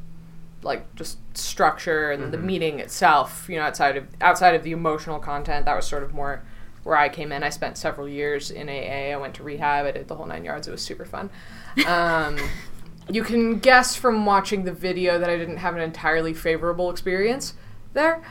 like 0.64 0.96
just 0.96 1.20
structure 1.38 2.10
and 2.10 2.34
the 2.34 2.38
Mm-hmm. 2.38 2.48
meeting 2.48 2.80
itself, 2.80 3.48
you 3.48 3.58
know, 3.58 3.62
outside 3.62 3.98
of 3.98 4.08
outside 4.20 4.56
of 4.56 4.64
the 4.64 4.72
emotional 4.72 5.20
content, 5.20 5.66
that 5.66 5.76
was 5.76 5.86
sort 5.86 6.02
of 6.02 6.12
more 6.12 6.42
where 6.90 6.98
I 6.98 7.08
came 7.08 7.32
in. 7.32 7.44
I 7.44 7.50
spent 7.50 7.78
several 7.78 8.10
years 8.10 8.52
in 8.52 8.68
AA. 8.68 9.14
I 9.14 9.18
went 9.18 9.36
to 9.36 9.44
rehab. 9.44 9.86
I 9.86 9.92
did 9.92 10.08
the 10.08 10.16
whole 10.16 10.26
nine 10.26 10.44
yards. 10.44 10.68
It 10.68 10.72
was 10.72 10.82
super 10.82 11.06
fun. 11.06 11.30
Um, 11.88 12.38
you 13.10 13.24
can 13.24 13.60
guess 13.60 13.96
from 13.96 14.26
watching 14.26 14.64
the 14.66 14.74
video 14.74 15.20
that 15.20 15.30
I 15.30 15.38
didn't 15.38 15.58
have 15.58 15.76
an 15.76 15.82
entirely 15.82 16.34
favorable 16.34 16.90
experience 16.90 17.54
there, 17.94 18.22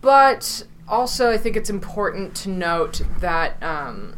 but 0.00 0.66
also 0.88 1.30
I 1.30 1.38
think 1.38 1.56
it's 1.56 1.70
important 1.70 2.34
to 2.36 2.50
note 2.50 3.00
that 3.20 3.62
um, 3.62 4.16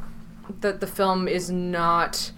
that 0.61 0.81
the 0.81 0.87
film 0.87 1.29
is 1.29 1.51
not 1.51 2.33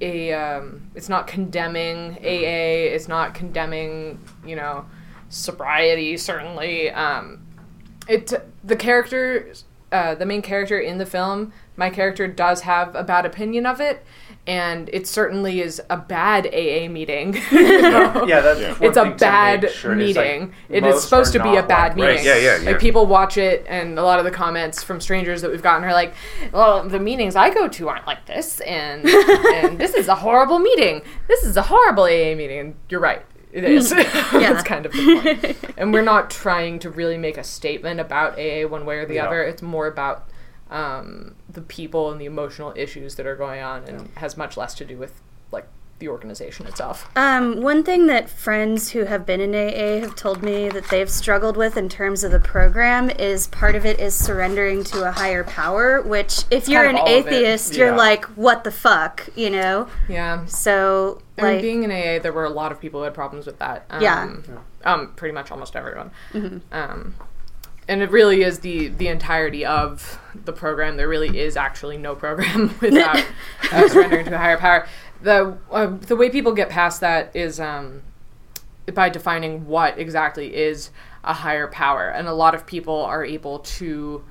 a 0.00 0.32
um, 0.32 0.90
it's 0.94 1.08
not 1.08 1.26
condemning 1.26 2.18
AA. 2.20 2.92
It's 2.94 3.08
not 3.08 3.34
condemning 3.34 4.20
you 4.44 4.56
know 4.56 4.86
sobriety. 5.28 6.16
Certainly, 6.16 6.90
um, 6.90 7.46
it 8.08 8.32
the 8.62 8.76
character, 8.76 9.52
uh, 9.94 10.14
the 10.14 10.26
main 10.26 10.42
character 10.42 10.78
in 10.78 10.98
the 10.98 11.06
film, 11.06 11.52
my 11.76 11.88
character 11.90 12.26
does 12.26 12.62
have 12.62 12.94
a 12.96 13.02
bad 13.04 13.24
opinion 13.24 13.64
of 13.66 13.80
it, 13.80 14.04
and 14.46 14.90
it 14.92 15.06
certainly 15.06 15.60
is 15.60 15.80
a 15.88 15.96
bad 15.96 16.46
AA 16.48 16.88
meeting. 16.88 17.34
yeah 17.52 18.40
that's 18.40 18.60
Yeah. 18.60 18.76
it's 18.80 18.96
a 18.96 19.10
bad 19.10 19.62
make 19.62 19.70
sure 19.72 19.98
is, 19.98 20.16
like, 20.16 20.26
meeting. 20.26 20.52
it 20.68 20.84
is 20.84 21.02
supposed 21.04 21.32
to 21.32 21.42
be 21.42 21.56
a 21.56 21.62
bad 21.62 21.92
like 21.92 21.96
meeting. 21.96 22.16
Right, 22.16 22.24
yeah, 22.24 22.36
yeah, 22.36 22.56
yeah. 22.60 22.70
Like 22.70 22.80
people 22.80 23.06
watch 23.06 23.36
it, 23.38 23.64
and 23.68 23.98
a 23.98 24.02
lot 24.02 24.18
of 24.18 24.24
the 24.24 24.30
comments 24.30 24.82
from 24.82 25.00
strangers 25.00 25.42
that 25.42 25.50
we've 25.50 25.62
gotten 25.62 25.84
are 25.84 25.92
like, 25.92 26.14
"Well, 26.52 26.88
the 26.88 27.00
meetings 27.00 27.36
I 27.36 27.54
go 27.54 27.68
to 27.68 27.88
aren't 27.88 28.06
like 28.06 28.26
this, 28.26 28.60
and 28.60 29.06
and 29.08 29.78
this 29.78 29.94
is 29.94 30.08
a 30.08 30.16
horrible 30.16 30.58
meeting. 30.58 31.02
This 31.28 31.44
is 31.44 31.56
a 31.56 31.62
horrible 31.62 32.04
AA 32.04 32.34
meeting." 32.34 32.58
And 32.58 32.74
you're 32.88 33.00
right. 33.00 33.24
It 33.54 33.64
is. 33.64 33.90
yeah. 33.96 34.02
That's 34.52 34.64
kind 34.64 34.84
of 34.84 34.92
the 34.92 34.98
point. 35.22 35.56
And 35.78 35.92
we're 35.92 36.02
not 36.02 36.28
trying 36.30 36.78
to 36.80 36.90
really 36.90 37.16
make 37.16 37.38
a 37.38 37.44
statement 37.44 38.00
about 38.00 38.38
AA 38.38 38.66
one 38.66 38.84
way 38.84 38.96
or 38.98 39.06
the 39.06 39.14
Yeah. 39.14 39.26
other. 39.28 39.42
It's 39.42 39.62
more 39.62 39.86
about 39.86 40.28
um, 40.70 41.36
the 41.48 41.60
people 41.62 42.10
and 42.10 42.20
the 42.20 42.24
emotional 42.26 42.72
issues 42.76 43.14
that 43.14 43.26
are 43.26 43.36
going 43.36 43.62
on, 43.62 43.84
and 43.84 44.08
has 44.16 44.36
much 44.36 44.56
less 44.56 44.74
to 44.74 44.84
do 44.84 44.96
with 44.98 45.20
like 45.52 45.66
the 46.00 46.08
organization 46.08 46.66
itself. 46.66 47.08
Um, 47.14 47.60
one 47.60 47.84
thing 47.84 48.06
that 48.08 48.28
friends 48.28 48.90
who 48.90 49.04
have 49.04 49.24
been 49.24 49.40
in 49.40 49.54
AA 49.54 50.00
have 50.00 50.16
told 50.16 50.42
me 50.42 50.68
that 50.70 50.88
they've 50.88 51.08
struggled 51.10 51.56
with 51.56 51.76
in 51.76 51.88
terms 51.88 52.24
of 52.24 52.32
the 52.32 52.40
program 52.40 53.08
is 53.10 53.46
part 53.48 53.76
of 53.76 53.86
it 53.86 54.00
is 54.00 54.14
surrendering 54.16 54.82
to 54.84 55.06
a 55.08 55.12
higher 55.12 55.44
power, 55.44 56.02
which 56.02 56.42
if 56.50 56.68
you're 56.68 56.82
kind 56.84 56.96
an 56.96 57.02
of 57.02 57.08
all 57.08 57.18
of 57.18 57.26
it. 57.28 57.32
atheist, 57.32 57.76
you're 57.76 57.94
like, 57.96 58.24
what 58.36 58.64
the 58.64 58.72
fuck, 58.72 59.28
you 59.36 59.50
know? 59.50 59.86
Yeah. 60.08 60.44
So, 60.46 61.20
I 61.38 61.52
mean, 61.52 61.62
being 61.62 61.82
in 61.82 61.90
AA, 61.90 62.22
there 62.22 62.32
were 62.32 62.44
a 62.44 62.50
lot 62.50 62.70
of 62.72 62.80
people 62.80 63.00
who 63.00 63.04
had 63.04 63.14
problems 63.14 63.46
with 63.46 63.58
that. 63.58 63.86
Um, 63.90 64.02
Yeah. 64.48 64.58
Um, 64.84 65.12
pretty 65.16 65.32
much 65.32 65.50
almost 65.50 65.74
everyone. 65.74 66.10
Um, 66.70 67.14
and 67.88 68.02
it 68.02 68.10
really 68.10 68.42
is 68.42 68.60
the 68.60 68.88
the 68.88 69.08
entirety 69.08 69.64
of 69.64 70.18
the 70.44 70.52
program. 70.52 70.96
There 70.96 71.08
really 71.08 71.38
is 71.38 71.56
actually 71.56 71.98
no 71.98 72.14
program 72.14 72.74
without 72.80 73.16
uh, 73.72 73.88
surrendering 73.88 74.26
to 74.26 74.34
a 74.34 74.38
higher 74.38 74.58
power. 74.58 74.86
The 75.22 75.56
uh, 75.70 75.86
the 75.86 76.16
way 76.16 76.30
people 76.30 76.52
get 76.52 76.68
past 76.68 77.00
that 77.00 77.34
is 77.34 77.60
um, 77.60 78.02
by 78.92 79.08
defining 79.08 79.66
what 79.66 79.98
exactly 79.98 80.54
is 80.54 80.90
a 81.24 81.34
higher 81.34 81.66
power, 81.66 82.08
and 82.08 82.28
a 82.28 82.34
lot 82.34 82.54
of 82.54 82.66
people 82.66 83.02
are 83.02 83.24
able 83.24 83.60
to 83.60 84.24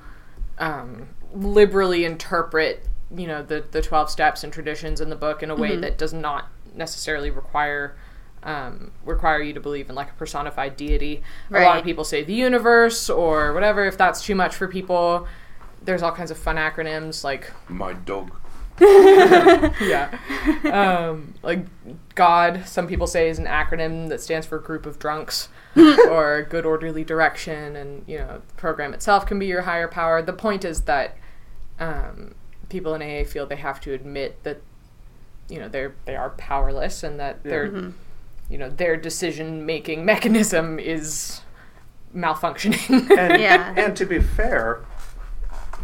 um, 0.58 1.08
liberally 1.32 2.04
interpret 2.04 2.86
you 3.14 3.26
know 3.26 3.42
the 3.42 3.64
the 3.70 3.82
12 3.82 4.10
steps 4.10 4.42
and 4.42 4.52
traditions 4.52 5.00
in 5.00 5.10
the 5.10 5.16
book 5.16 5.42
in 5.42 5.50
a 5.50 5.54
way 5.54 5.76
that 5.76 5.98
does 5.98 6.12
not 6.12 6.48
necessarily 6.74 7.30
require 7.30 7.96
um, 8.42 8.92
require 9.04 9.40
you 9.40 9.54
to 9.54 9.60
believe 9.60 9.88
in 9.88 9.94
like 9.94 10.10
a 10.10 10.14
personified 10.14 10.76
deity. 10.76 11.22
A 11.50 11.62
lot 11.62 11.78
of 11.78 11.84
people 11.84 12.04
say 12.04 12.22
the 12.22 12.34
universe 12.34 13.08
or 13.08 13.54
whatever 13.54 13.86
if 13.86 13.96
that's 13.96 14.22
too 14.22 14.34
much 14.34 14.54
for 14.54 14.68
people 14.68 15.26
there's 15.84 16.02
all 16.02 16.12
kinds 16.12 16.30
of 16.30 16.38
fun 16.38 16.56
acronyms 16.56 17.24
like 17.24 17.50
My 17.68 17.92
dog. 17.92 18.36
yeah. 18.80 20.18
Um, 20.64 21.34
like 21.42 21.64
god 22.16 22.66
some 22.66 22.88
people 22.88 23.06
say 23.06 23.28
is 23.28 23.38
an 23.38 23.46
acronym 23.46 24.08
that 24.08 24.20
stands 24.20 24.46
for 24.46 24.58
group 24.58 24.84
of 24.84 24.98
drunks 24.98 25.48
or 25.76 26.46
good 26.50 26.66
orderly 26.66 27.04
direction 27.04 27.76
and 27.76 28.04
you 28.08 28.18
know 28.18 28.42
the 28.46 28.54
program 28.54 28.92
itself 28.92 29.26
can 29.26 29.38
be 29.38 29.46
your 29.46 29.62
higher 29.62 29.88
power. 29.88 30.22
The 30.22 30.32
point 30.32 30.64
is 30.64 30.82
that 30.82 31.16
um, 31.78 32.34
people 32.68 32.94
in 32.94 33.02
aa 33.02 33.24
feel 33.24 33.46
they 33.46 33.56
have 33.56 33.80
to 33.82 33.92
admit 33.92 34.42
that 34.42 34.60
you 35.48 35.58
know 35.60 35.68
they're 35.68 35.94
they 36.06 36.16
are 36.16 36.30
powerless 36.30 37.02
and 37.02 37.20
that 37.20 37.42
their 37.44 37.92
you 38.50 38.58
know 38.58 38.70
their 38.70 38.96
decision 38.96 39.64
making 39.66 40.04
mechanism 40.12 40.78
is 40.78 41.40
malfunctioning 42.14 43.10
and, 43.18 43.40
Yeah. 43.40 43.74
and 43.76 43.96
to 43.96 44.04
be 44.06 44.20
fair, 44.20 44.80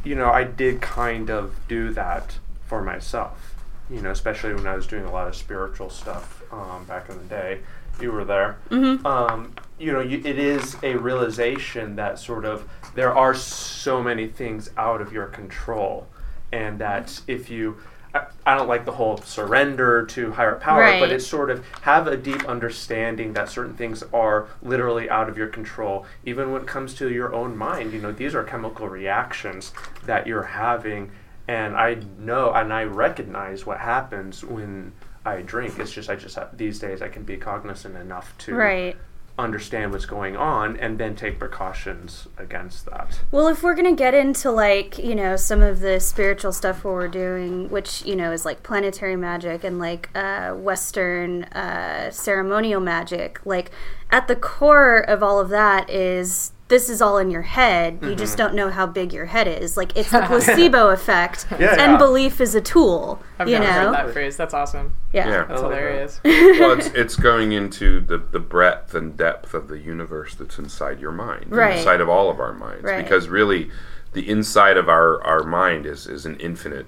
you 0.04 0.14
know, 0.14 0.30
I 0.30 0.44
did 0.44 0.80
kind 0.80 1.30
of 1.30 1.54
do 1.68 1.92
that 1.92 2.38
for 2.66 2.82
myself. 2.82 3.54
You 3.90 4.00
know, 4.00 4.12
especially 4.12 4.54
when 4.54 4.66
I 4.68 4.76
was 4.76 4.86
doing 4.86 5.04
a 5.04 5.10
lot 5.10 5.26
of 5.26 5.34
spiritual 5.34 5.90
stuff 5.90 6.42
um, 6.52 6.84
back 6.84 7.08
in 7.08 7.18
the 7.18 7.24
day. 7.24 7.60
you 8.00 8.12
were 8.12 8.24
there. 8.24 8.56
Um, 8.70 9.52
you 9.80 9.92
know, 9.92 10.00
you, 10.00 10.22
it 10.24 10.38
is 10.38 10.76
a 10.84 10.94
realization 10.94 11.96
that 11.96 12.18
sort 12.20 12.44
of 12.44 12.68
there 12.94 13.12
are 13.12 13.34
so 13.34 14.00
many 14.02 14.28
things 14.28 14.70
out 14.76 15.00
of 15.00 15.12
your 15.12 15.26
control, 15.26 16.06
and 16.52 16.78
that 16.78 17.20
if 17.26 17.50
you 17.50 17.78
I, 18.14 18.54
don't 18.56 18.68
like 18.68 18.84
the 18.84 18.92
whole 18.92 19.18
surrender 19.18 20.04
to 20.06 20.32
higher 20.32 20.56
power, 20.56 20.80
but 20.80 21.00
Right. 21.02 21.12
it's 21.12 21.26
sort 21.26 21.50
of 21.50 21.64
have 21.82 22.06
a 22.06 22.16
deep 22.16 22.44
understanding 22.48 23.32
that 23.34 23.48
certain 23.48 23.74
things 23.74 24.02
are 24.12 24.48
literally 24.62 25.08
out 25.08 25.28
of 25.28 25.38
your 25.38 25.46
control. 25.48 26.06
Even 26.24 26.52
when 26.52 26.62
it 26.62 26.66
comes 26.68 26.94
to 26.94 27.10
your 27.10 27.32
own 27.34 27.56
mind, 27.56 27.92
you 27.92 28.00
know, 28.00 28.12
these 28.12 28.34
are 28.34 28.42
chemical 28.42 28.88
reactions 28.88 29.72
that 30.04 30.26
you're 30.26 30.42
having, 30.42 31.12
and 31.46 31.76
I 31.76 31.98
know 32.18 32.52
and 32.52 32.72
I 32.72 32.84
recognize 32.84 33.64
what 33.66 33.78
happens 33.78 34.44
when 34.44 34.92
I 35.24 35.42
drink. 35.42 35.78
It's 35.78 35.92
just 35.92 36.08
I 36.10 36.16
just 36.16 36.36
have, 36.36 36.56
these 36.56 36.78
days 36.78 37.02
I 37.02 37.08
can 37.08 37.22
be 37.22 37.36
cognizant 37.36 37.96
enough 37.96 38.36
to 38.38 38.54
Right. 38.54 38.96
Understand 39.40 39.92
what's 39.92 40.06
going 40.06 40.36
on 40.36 40.76
and 40.76 40.98
then 40.98 41.16
take 41.16 41.38
precautions 41.38 42.28
against 42.38 42.86
that. 42.86 43.20
Well, 43.30 43.48
if 43.48 43.62
we're 43.62 43.74
gonna 43.74 43.94
get 43.94 44.14
into 44.14 44.50
like 44.50 44.98
you 44.98 45.14
know 45.14 45.36
some 45.36 45.62
of 45.62 45.80
the 45.80 46.00
spiritual 46.00 46.52
stuff 46.52 46.84
we're 46.84 47.08
doing, 47.08 47.68
which 47.70 48.04
you 48.04 48.16
know 48.16 48.32
is 48.32 48.44
like 48.44 48.62
planetary 48.62 49.16
magic 49.16 49.64
and 49.64 49.78
like 49.78 50.10
uh, 50.14 50.52
Western 50.52 51.44
uh, 51.44 52.10
ceremonial 52.10 52.80
magic, 52.80 53.40
like 53.44 53.70
at 54.10 54.28
the 54.28 54.36
core 54.36 54.98
of 54.98 55.22
all 55.22 55.38
of 55.38 55.48
that 55.48 55.88
is 55.90 56.52
this 56.70 56.88
is 56.88 57.02
all 57.02 57.18
in 57.18 57.30
your 57.30 57.42
head. 57.42 57.98
You 58.02 58.14
just 58.14 58.38
don't 58.38 58.54
know 58.54 58.70
how 58.70 58.86
big 58.86 59.12
your 59.12 59.26
head 59.26 59.46
is. 59.46 59.76
Like 59.76 59.94
it's 59.96 60.10
the 60.10 60.22
placebo 60.26 60.88
effect, 60.88 61.46
Yeah, 61.50 61.72
and 61.72 61.92
yeah. 61.92 61.96
belief 61.98 62.40
is 62.40 62.54
a 62.54 62.60
tool. 62.62 63.20
I've 63.38 63.48
you 63.48 63.58
never 63.58 63.66
know, 63.66 63.92
heard 63.94 64.06
that 64.06 64.12
phrase. 64.14 64.36
That's 64.38 64.54
awesome. 64.54 64.94
yeah. 65.12 65.28
Yeah. 65.28 65.44
That's 65.44 65.60
like 65.62 65.72
hilarious. 65.72 66.20
well, 66.24 66.72
it's 66.78 66.86
it's 66.94 67.16
going 67.16 67.52
into 67.52 68.00
the 68.00 68.16
the 68.16 68.40
breadth 68.40 68.94
and 68.94 69.14
depth 69.16 69.52
of 69.52 69.68
the 69.68 69.78
universe 69.78 70.34
that's 70.34 70.58
inside 70.58 70.98
your 71.00 71.12
mind, 71.12 71.46
Right. 71.50 71.76
inside 71.76 72.00
of 72.00 72.08
all 72.08 72.30
of 72.30 72.40
our 72.40 72.54
minds. 72.54 72.84
Right. 72.84 73.02
Because 73.02 73.28
really, 73.28 73.70
the 74.14 74.26
inside 74.26 74.78
of 74.78 74.88
our 74.88 75.22
our 75.24 75.42
mind 75.42 75.84
is 75.84 76.06
is 76.06 76.24
an 76.24 76.36
infinite. 76.40 76.86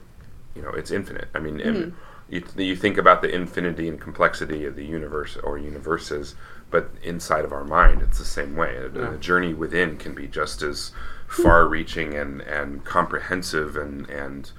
You 0.54 0.62
know, 0.62 0.70
it's 0.70 0.90
infinite. 0.90 1.28
I 1.34 1.38
mean, 1.40 1.58
Mm-hmm. 1.58 1.90
You 2.28 2.42
you 2.56 2.76
think 2.76 2.98
about 2.98 3.22
the 3.22 3.34
infinity 3.34 3.88
and 3.88 4.00
complexity 4.00 4.64
of 4.64 4.76
the 4.76 4.84
universe 4.84 5.36
or 5.36 5.58
universes, 5.58 6.34
but 6.70 6.90
inside 7.02 7.44
of 7.44 7.52
our 7.52 7.64
mind, 7.64 8.02
it's 8.02 8.18
the 8.18 8.24
same 8.24 8.56
way. 8.56 8.76
A, 8.76 9.14
a 9.14 9.18
journey 9.18 9.54
within 9.54 9.96
can 9.96 10.14
be 10.14 10.26
just 10.26 10.62
as 10.62 10.92
far-reaching 11.26 12.14
and 12.14 12.40
and 12.42 12.84
comprehensive 12.84 13.76
and 13.76 14.08
and 14.08 14.52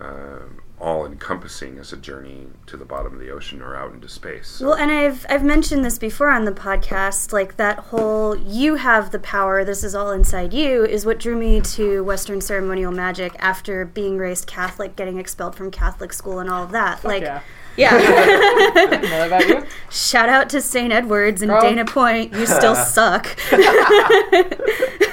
uh, 0.00 0.40
all 0.80 1.04
encompassing 1.04 1.78
as 1.78 1.92
a 1.92 1.96
journey 1.96 2.46
to 2.66 2.76
the 2.76 2.84
bottom 2.84 3.14
of 3.14 3.20
the 3.20 3.30
ocean 3.30 3.60
or 3.60 3.74
out 3.74 3.92
into 3.92 4.08
space. 4.08 4.60
Well, 4.60 4.74
and 4.74 4.90
I've 4.90 5.26
I've 5.28 5.42
mentioned 5.44 5.84
this 5.84 5.98
before 5.98 6.30
on 6.30 6.44
the 6.44 6.52
podcast, 6.52 7.32
like 7.32 7.56
that 7.56 7.78
whole 7.78 8.36
you 8.36 8.76
have 8.76 9.10
the 9.10 9.18
power, 9.18 9.64
this 9.64 9.82
is 9.82 9.94
all 9.94 10.10
inside 10.12 10.52
you 10.52 10.84
is 10.84 11.04
what 11.04 11.18
drew 11.18 11.36
me 11.36 11.60
to 11.60 12.04
Western 12.04 12.40
ceremonial 12.40 12.92
magic 12.92 13.34
after 13.38 13.84
being 13.84 14.18
raised 14.18 14.46
Catholic, 14.46 14.94
getting 14.96 15.18
expelled 15.18 15.54
from 15.54 15.70
Catholic 15.70 16.12
school 16.12 16.38
and 16.38 16.48
all 16.48 16.62
of 16.64 16.70
that. 16.72 17.04
like 17.04 17.22
yeah. 17.22 17.42
yeah. 17.76 17.90
Know 17.90 19.00
that 19.00 19.26
about 19.26 19.48
you? 19.48 19.64
Shout 19.90 20.28
out 20.28 20.48
to 20.50 20.60
St. 20.60 20.92
Edward's 20.92 21.42
and 21.42 21.50
Girl. 21.50 21.60
Dana 21.60 21.84
Point. 21.84 22.32
You 22.34 22.46
still 22.46 22.74
suck. 22.76 23.36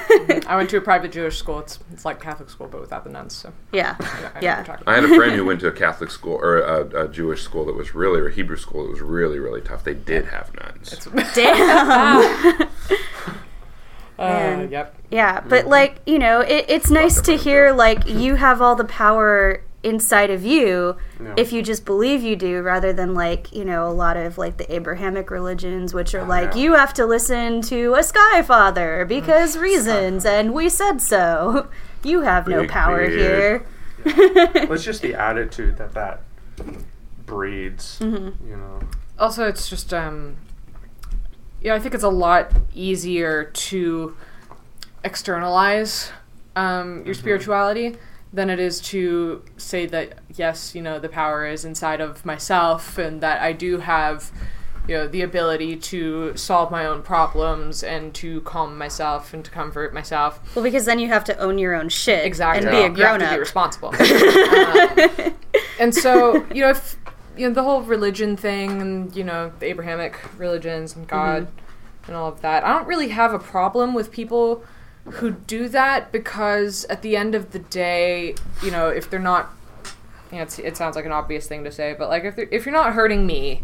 I 0.46 0.56
went 0.56 0.70
to 0.70 0.76
a 0.76 0.80
private 0.80 1.12
Jewish 1.12 1.38
school. 1.38 1.60
It's 1.60 1.78
it's 1.92 2.04
like 2.04 2.20
Catholic 2.20 2.50
school, 2.50 2.66
but 2.68 2.80
without 2.80 3.04
the 3.04 3.10
nuns. 3.10 3.34
So 3.34 3.52
yeah. 3.72 3.96
I 3.98 4.04
know 4.04 4.30
what 4.34 4.42
Yeah. 4.42 4.76
I 4.86 4.94
had 4.94 5.04
a 5.04 5.08
friend 5.14 5.32
who 5.32 5.44
went 5.44 5.60
to 5.60 5.68
a 5.68 5.72
Catholic 5.72 6.10
school 6.10 6.34
or 6.40 6.58
a, 6.58 7.04
a 7.04 7.08
Jewish 7.08 7.42
school 7.42 7.64
that 7.66 7.74
was 7.76 7.94
really, 7.94 8.20
or 8.20 8.28
a 8.28 8.32
Hebrew 8.32 8.56
school 8.56 8.84
that 8.84 8.90
was 8.90 9.00
really, 9.00 9.38
really 9.38 9.60
tough. 9.60 9.84
They 9.84 9.94
did 9.94 10.26
have 10.26 10.52
nuns. 10.54 11.08
Damn. 11.34 12.68
Uh, 14.18 14.28
Man. 14.28 14.70
yep. 14.70 14.94
Yeah, 15.10 15.40
but 15.40 15.66
like 15.66 16.00
you 16.06 16.18
know, 16.18 16.40
it, 16.40 16.64
it's 16.68 16.90
nice 16.90 17.20
to 17.20 17.36
hear 17.36 17.72
like 17.72 18.06
you 18.08 18.36
have 18.36 18.62
all 18.62 18.74
the 18.74 18.84
power 18.84 19.60
inside 19.86 20.30
of 20.30 20.44
you 20.44 20.96
Yeah. 21.22 21.34
if 21.36 21.52
you 21.52 21.62
just 21.62 21.84
believe 21.84 22.22
you 22.22 22.34
do, 22.36 22.60
rather 22.60 22.92
than 22.92 23.14
like 23.14 23.52
you 23.52 23.64
know 23.64 23.86
a 23.88 23.94
lot 23.94 24.16
of 24.16 24.36
like 24.36 24.56
the 24.58 24.66
Abrahamic 24.74 25.30
religions, 25.30 25.94
which 25.94 26.14
are 26.14 26.24
like 26.24 26.54
yeah. 26.54 26.62
you 26.62 26.74
have 26.74 26.92
to 26.94 27.06
listen 27.06 27.60
to 27.62 27.94
a 27.94 28.02
sky 28.02 28.42
father 28.42 29.04
because 29.06 29.56
reasons, 29.56 30.24
and 30.26 30.52
we 30.52 30.68
said 30.68 30.98
so. 31.00 31.68
You 32.04 32.20
have 32.20 32.46
no 32.46 32.60
Big 32.60 32.70
power 32.70 33.04
beard. 33.08 33.66
here. 34.04 34.64
Well, 34.68 34.72
it's 34.74 34.84
just 34.84 35.02
the 35.02 35.14
attitude 35.28 35.76
that 35.78 35.92
that 35.94 36.20
breeds, 37.26 37.98
Mm-hmm. 38.00 38.48
you 38.48 38.56
know. 38.56 38.78
Also, 39.18 39.48
it's 39.48 39.68
just 39.68 39.92
um, 39.92 40.36
yeah, 41.60 41.74
I 41.74 41.80
think 41.80 41.94
it's 41.94 42.04
a 42.04 42.08
lot 42.08 42.52
easier 42.74 43.44
to 43.70 44.16
externalize 45.02 46.12
um, 46.54 47.04
your 47.04 47.14
spirituality 47.14 47.96
than 48.32 48.50
it 48.50 48.58
is 48.58 48.80
to 48.80 49.42
say 49.56 49.86
that 49.86 50.18
yes, 50.34 50.74
you 50.74 50.82
know, 50.82 50.98
the 50.98 51.08
power 51.08 51.46
is 51.46 51.64
inside 51.64 52.00
of 52.00 52.24
myself 52.24 52.98
and 52.98 53.20
that 53.20 53.40
I 53.40 53.52
do 53.52 53.78
have 53.78 54.30
you 54.88 54.96
know 54.96 55.08
the 55.08 55.22
ability 55.22 55.76
to 55.76 56.36
solve 56.36 56.70
my 56.70 56.86
own 56.86 57.02
problems 57.02 57.82
and 57.82 58.14
to 58.14 58.40
calm 58.42 58.78
myself 58.78 59.34
and 59.34 59.44
to 59.44 59.50
comfort 59.50 59.92
myself. 59.92 60.40
Well, 60.54 60.62
because 60.62 60.84
then 60.84 60.98
you 60.98 61.08
have 61.08 61.24
to 61.24 61.36
own 61.38 61.58
your 61.58 61.74
own 61.74 61.88
shit 61.88 62.24
exactly. 62.24 62.66
and 62.66 62.76
be 62.76 62.82
a 62.82 62.88
grown 62.88 63.20
to 63.20 63.30
be 63.30 63.38
responsible. 63.38 63.94
Um, 64.56 65.34
and 65.78 65.94
so 65.94 66.46
you 66.54 66.62
know 66.62 66.70
if 66.70 66.96
you 67.36 67.48
know 67.48 67.54
the 67.54 67.62
whole 67.62 67.82
religion 67.82 68.36
thing 68.36 68.80
and 68.80 69.14
you 69.14 69.24
know 69.24 69.52
the 69.58 69.66
abrahamic 69.66 70.18
religions 70.38 70.96
and 70.96 71.06
god 71.06 71.48
and 72.06 72.16
all 72.16 72.28
of 72.28 72.40
that 72.42 72.64
i 72.64 72.68
don't 72.68 72.86
really 72.86 73.08
have 73.08 73.32
a 73.32 73.38
problem 73.38 73.94
with 73.94 74.10
people 74.10 74.64
who 75.12 75.30
do 75.30 75.68
that 75.68 76.12
because 76.12 76.84
at 76.86 77.02
the 77.02 77.16
end 77.16 77.34
of 77.34 77.52
the 77.52 77.58
day 77.58 78.34
you 78.62 78.70
know 78.70 78.88
if 78.88 79.08
they're 79.08 79.20
not 79.20 79.52
you 80.30 80.38
know, 80.38 80.42
it's, 80.42 80.58
it 80.58 80.76
sounds 80.76 80.96
like 80.96 81.04
an 81.04 81.12
obvious 81.12 81.46
thing 81.46 81.64
to 81.64 81.70
say 81.70 81.94
but 81.96 82.08
like 82.08 82.24
if, 82.24 82.38
if 82.38 82.66
you're 82.66 82.74
not 82.74 82.92
hurting 82.92 83.26
me 83.26 83.62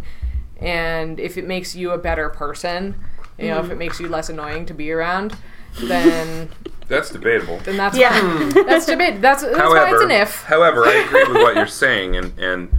and 0.61 1.19
if 1.19 1.37
it 1.37 1.47
makes 1.47 1.75
you 1.75 1.91
a 1.91 1.99
better 1.99 2.29
person 2.29 2.95
you 3.39 3.49
know 3.49 3.59
if 3.59 3.67
it 3.67 3.73
hmm. 3.73 3.79
makes 3.79 3.99
you 3.99 4.09
less 4.09 4.29
annoying 4.29 4.65
to 4.65 4.75
be 4.75 4.93
around 4.93 5.37
then 5.81 6.49
That's 6.89 7.11
debatable. 7.11 7.59
then 7.65 7.77
that's 7.79 7.97
Yeah. 7.97 8.21
fine. 8.21 8.51
Hmm. 8.51 8.67
that's 8.67 8.85
debate 8.87 9.23
that's, 9.23 9.43
that's 9.43 9.57
why 9.57 9.79
however, 9.79 9.95
it's 9.95 10.05
an 10.05 10.11
if 10.11 10.43
however, 10.43 10.85
I 10.85 10.93
agree 10.93 11.25
with 11.25 11.43
what 11.43 11.57
you're 11.57 11.67
saying, 11.85 12.17
and 12.17 12.39
and 12.39 12.71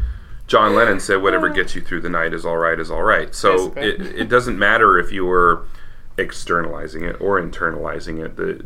John 0.46 0.76
Lennon 0.76 1.00
said, 1.00 1.24
"Whatever 1.24 1.50
gets 1.50 1.74
you 1.74 1.82
through 1.82 2.02
the 2.02 2.10
night 2.10 2.34
is 2.34 2.46
all 2.46 2.58
right, 2.58 2.80
is 2.80 2.92
all 2.92 3.02
right." 3.02 3.34
So 3.34 3.74
it, 3.76 4.02
it 4.02 4.30
doesn't 4.30 4.60
matter 4.60 5.00
if 5.00 5.12
you 5.12 5.26
were 5.26 5.66
externalizing 6.18 7.04
it 7.04 7.20
or 7.20 7.42
internalizing 7.42 8.24
it. 8.24 8.36
The, 8.36 8.54
the- 8.54 8.66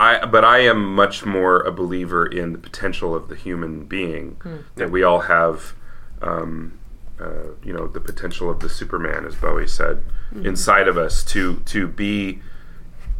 I, 0.00 0.24
but 0.26 0.44
I 0.44 0.58
am 0.60 0.94
much 0.94 1.26
more 1.26 1.60
a 1.60 1.72
believer 1.72 2.24
in 2.24 2.52
the 2.52 2.58
potential 2.58 3.14
of 3.16 3.28
the 3.28 3.34
human 3.34 3.84
being. 3.84 4.36
That 4.76 4.90
we 4.92 5.02
all 5.02 5.20
have, 5.22 5.74
um, 6.22 6.78
uh, 7.20 7.54
you 7.64 7.72
know, 7.72 7.88
the 7.88 8.00
potential 8.00 8.48
of 8.48 8.60
the 8.60 8.68
Superman, 8.68 9.24
as 9.26 9.34
Bowie 9.34 9.66
said, 9.66 10.02
inside 10.44 10.86
of 10.86 10.96
us 10.96 11.24
to 11.24 11.56
to 11.66 11.88
be 11.88 12.40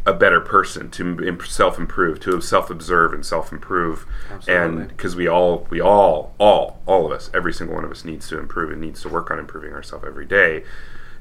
a 0.05 0.13
better 0.13 0.39
person, 0.39 0.89
to 0.91 1.37
self 1.45 1.77
improve, 1.77 2.21
to 2.21 2.39
self 2.39 2.69
observe 2.69 3.11
and 3.11 3.25
self 3.25 3.51
improve, 3.51 4.05
and 4.47 4.87
because 4.87 5.17
we 5.17 5.27
all, 5.27 5.67
we 5.69 5.81
all, 5.81 6.33
all, 6.39 6.79
all 6.85 7.05
of 7.05 7.11
us, 7.11 7.29
every 7.33 7.51
single 7.51 7.75
one 7.75 7.83
of 7.83 7.91
us 7.91 8.05
needs 8.05 8.29
to 8.29 8.39
improve 8.39 8.71
and 8.71 8.79
needs 8.79 9.01
to 9.01 9.09
work 9.09 9.29
on 9.31 9.37
improving 9.37 9.73
ourselves 9.73 10.05
every 10.07 10.25
day. 10.25 10.63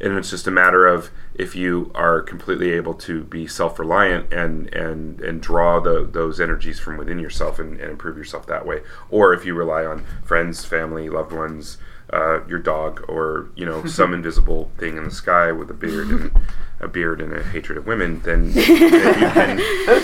And 0.00 0.16
it's 0.16 0.30
just 0.30 0.46
a 0.46 0.50
matter 0.50 0.86
of 0.86 1.10
if 1.34 1.54
you 1.54 1.90
are 1.94 2.20
completely 2.20 2.70
able 2.70 2.94
to 2.94 3.24
be 3.24 3.46
self 3.46 3.78
reliant 3.78 4.32
and 4.32 4.72
and 4.74 5.20
and 5.20 5.40
draw 5.40 5.80
the, 5.80 6.08
those 6.10 6.40
energies 6.40 6.78
from 6.78 6.96
within 6.96 7.18
yourself 7.18 7.58
and, 7.58 7.80
and 7.80 7.90
improve 7.90 8.16
yourself 8.16 8.46
that 8.46 8.66
way, 8.66 8.82
or 9.10 9.32
if 9.32 9.44
you 9.44 9.54
rely 9.54 9.84
on 9.84 10.04
friends, 10.22 10.64
family, 10.64 11.08
loved 11.08 11.32
ones, 11.32 11.78
uh, 12.12 12.44
your 12.46 12.58
dog, 12.58 13.04
or 13.08 13.50
you 13.54 13.66
know 13.66 13.84
some 13.86 14.14
invisible 14.14 14.70
thing 14.78 14.96
in 14.96 15.04
the 15.04 15.10
sky 15.10 15.52
with 15.52 15.70
a 15.70 15.74
beard 15.74 16.08
and 16.08 16.30
a 16.80 16.88
beard 16.88 17.20
and 17.20 17.32
a 17.32 17.42
hatred 17.42 17.78
of 17.78 17.86
women, 17.86 18.20
then, 18.22 18.52
then 18.52 18.68
you 18.80 19.30
can 19.30 19.56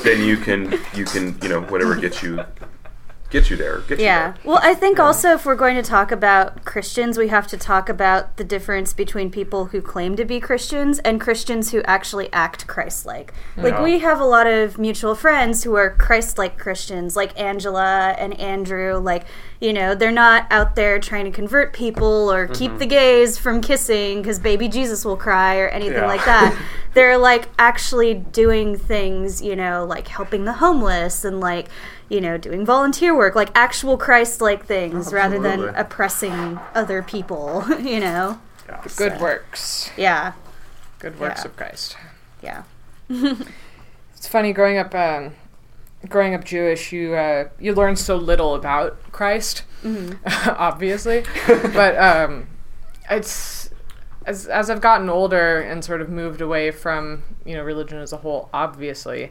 then 0.03 0.27
you 0.27 0.37
can 0.37 0.81
you 0.95 1.05
can 1.05 1.39
you 1.43 1.49
know 1.49 1.63
whatever 1.63 1.95
gets 1.97 2.23
you 2.23 2.45
gets 3.31 3.51
you 3.51 3.57
there. 3.57 3.79
Gets 3.81 4.01
Yeah. 4.01 4.29
You 4.29 4.33
there. 4.33 4.41
Well, 4.45 4.61
I 4.63 4.75
think 4.75 4.99
also 4.99 5.33
if 5.33 5.45
we're 5.45 5.57
going 5.57 5.77
to 5.77 5.83
talk 5.83 6.13
about 6.13 6.65
Christians, 6.65 7.19
we 7.19 7.29
have 7.29 7.47
to 7.49 7.57
talk 7.57 7.89
about 7.89 8.37
the 8.37 8.45
difference 8.45 8.93
between 8.93 9.31
people 9.31 9.67
who 9.67 9.83
claim 9.83 10.17
to 10.17 10.25
be 10.25 10.41
Christians 10.41 10.99
and 11.01 11.21
Christians 11.21 11.73
who 11.73 11.83
actually 11.83 12.33
act 12.33 12.67
Christ 12.67 13.07
like. 13.07 13.33
Like, 13.57 13.81
we 13.81 14.01
have 14.01 14.21
a 14.21 14.25
lot 14.25 14.47
of 14.47 14.79
mutual 14.79 15.15
friends 15.15 15.65
who 15.65 15.75
are 15.75 15.91
Christ 15.91 16.39
like 16.39 16.59
Christians, 16.59 17.17
like 17.17 17.39
Angela 17.39 18.15
and 18.19 18.39
Andrew. 18.39 18.99
Like, 18.99 19.25
you 19.61 19.73
know, 19.73 19.95
they're 19.95 20.13
not 20.13 20.47
out 20.51 20.77
there 20.77 20.99
trying 20.99 21.25
to 21.25 21.31
convert 21.31 21.73
people 21.73 22.33
or 22.33 22.47
keep 22.47 22.71
mm-hmm. 22.71 22.79
the 22.79 22.87
gays 22.87 23.39
from 23.39 23.61
kissing 23.61 24.21
because 24.21 24.39
baby 24.39 24.69
Jesus 24.69 25.05
will 25.05 25.17
cry 25.17 25.59
or 25.59 25.69
anything 25.69 25.95
Yeah. 25.95 26.07
like 26.07 26.25
that. 26.25 26.57
they're 26.95 27.19
like 27.19 27.49
actually 27.59 28.15
doing 28.15 28.77
things, 28.77 29.43
you 29.43 29.57
know, 29.57 29.85
like 29.85 30.09
helping 30.09 30.45
the 30.45 30.55
homeless 30.55 31.25
and 31.25 31.41
like, 31.41 31.69
you 32.15 32.21
know, 32.21 32.39
doing 32.39 32.65
volunteer 32.65 33.17
work, 33.17 33.35
like 33.35 33.51
actual 33.55 33.97
Christ 33.99 34.41
like 34.41 34.65
things 34.67 35.13
rather 35.13 35.39
than 35.41 35.61
oppressing 35.75 36.59
other 36.75 37.03
people, 37.03 37.65
you 37.81 37.99
know? 38.01 38.41
Yeah. 38.69 38.85
Good 38.97 39.21
works. 39.21 39.91
Yeah, 39.97 40.33
Good 41.01 41.19
works 41.21 41.41
Yeah. 41.43 41.47
of 41.51 41.57
Christ. 41.57 41.97
yeah. 42.43 42.63
It's 44.17 44.29
funny 44.29 44.53
growing 44.55 44.79
up. 44.79 44.95
Um, 44.95 45.33
growing 46.09 46.35
up 46.35 46.45
Jewish, 46.45 46.93
you 46.93 47.15
uh, 47.15 47.49
you 47.59 47.75
learn 47.75 47.95
so 47.97 48.17
little 48.17 48.55
about 48.55 48.97
Christ, 49.13 49.65
obviously. 50.47 51.25
but 51.47 51.97
um, 51.99 52.47
it's 53.11 53.69
as 54.25 54.47
as 54.47 54.71
I've 54.71 54.81
gotten 54.81 55.11
older 55.11 55.61
and 55.61 55.85
sort 55.85 56.01
of 56.01 56.09
moved 56.09 56.41
away 56.41 56.71
from 56.71 57.23
you 57.45 57.55
know 57.55 57.63
religion 57.63 57.99
as 57.99 58.13
a 58.15 58.19
whole, 58.19 58.49
obviously. 58.55 59.31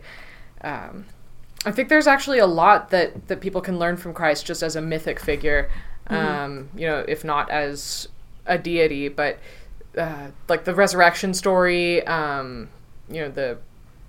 Um, 0.61 1.05
I 1.65 1.71
think 1.71 1.89
there's 1.89 2.07
actually 2.07 2.39
a 2.39 2.45
lot 2.47 2.89
that, 2.89 3.27
that 3.27 3.39
people 3.41 3.61
can 3.61 3.79
learn 3.79 3.95
from 3.97 4.13
Christ 4.13 4.45
just 4.45 4.61
as 4.63 4.75
a 4.75 4.81
mythic 4.81 5.19
figure, 5.19 5.69
um, 6.07 6.69
you 6.75 6.85
know, 6.87 7.05
if 7.07 7.23
not 7.23 7.49
as 7.49 8.09
a 8.45 8.57
deity, 8.57 9.07
but 9.07 9.39
uh, 9.97 10.27
like 10.49 10.65
the 10.65 10.75
resurrection 10.75 11.33
story, 11.33 12.05
um, 12.07 12.69
you 13.09 13.21
know, 13.21 13.29
the 13.29 13.57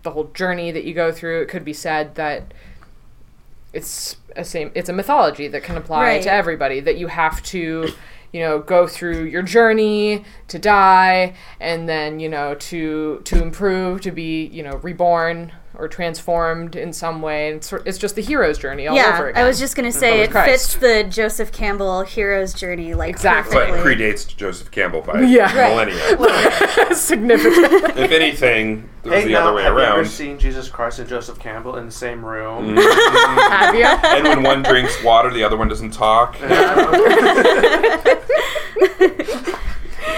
the 0.02 0.10
whole 0.10 0.24
journey 0.34 0.70
that 0.70 0.84
you 0.84 0.92
go 0.92 1.10
through. 1.12 1.40
It 1.42 1.48
could 1.48 1.64
be 1.64 1.72
said 1.72 2.14
that 2.16 2.52
it's 3.72 4.16
a 4.36 4.44
same 4.44 4.70
it's 4.74 4.88
a 4.88 4.92
mythology 4.92 5.48
that 5.48 5.62
can 5.62 5.76
apply 5.76 6.02
Right. 6.04 6.22
to 6.22 6.32
everybody 6.32 6.80
that 6.80 6.96
you 6.96 7.06
have 7.08 7.42
to 7.44 7.88
you 8.32 8.40
know 8.40 8.58
go 8.60 8.86
through 8.86 9.24
your 9.24 9.42
journey 9.42 10.24
to 10.48 10.58
die 10.58 11.34
and 11.60 11.88
then 11.88 12.20
you 12.20 12.28
know 12.28 12.54
to 12.54 13.20
to 13.24 13.42
improve 13.42 14.00
to 14.02 14.10
be 14.12 14.46
you 14.46 14.62
know 14.62 14.76
reborn 14.76 15.52
or 15.76 15.88
transformed 15.88 16.76
in 16.76 16.92
some 16.92 17.20
way 17.22 17.50
it's, 17.50 17.72
it's 17.84 17.98
just 17.98 18.14
the 18.14 18.22
hero's 18.22 18.58
journey 18.58 18.86
all 18.86 18.96
over 18.96 19.06
Yeah, 19.06 19.22
again 19.28 19.44
I 19.44 19.46
was 19.46 19.58
just 19.58 19.76
gonna 19.76 19.88
mm-hmm. 19.88 19.98
say 19.98 20.20
it 20.22 20.30
Christ. 20.30 20.50
fits 20.50 20.74
the 20.76 21.04
Joseph 21.04 21.52
Campbell 21.52 22.02
hero's 22.02 22.54
journey 22.54 22.94
like 22.94 23.10
Exactly. 23.10 23.56
But 23.56 23.84
predates 23.84 24.34
Joseph 24.36 24.70
Campbell 24.70 25.02
by 25.02 25.22
Yeah. 25.22 25.54
Right. 25.56 25.70
millennia. 25.70 26.18
significant 26.94 27.98
if 27.98 28.10
anything, 28.10 28.88
it 29.04 29.08
was 29.08 29.18
Hey, 29.20 29.24
the 29.26 29.32
now, 29.32 29.48
other 29.48 29.54
way 29.54 29.62
have 29.64 29.74
you 29.74 29.80
ever 29.80 30.04
seen 30.04 30.38
Jesus 30.38 30.68
Christ 30.68 30.98
and 30.98 31.08
Joseph 31.08 31.38
Campbell 31.38 31.76
in 31.76 31.86
the 31.86 31.92
same 31.92 32.24
room? 32.24 32.76
Mm-hmm. 32.76 33.52
have 33.52 33.74
you 33.74 33.84
and 33.84 34.24
when 34.24 34.42
one 34.42 34.62
drinks 34.62 35.02
water, 35.02 35.32
the 35.32 35.44
other 35.44 35.56
one 35.56 35.68
doesn't 35.68 35.92
talk. 35.92 36.36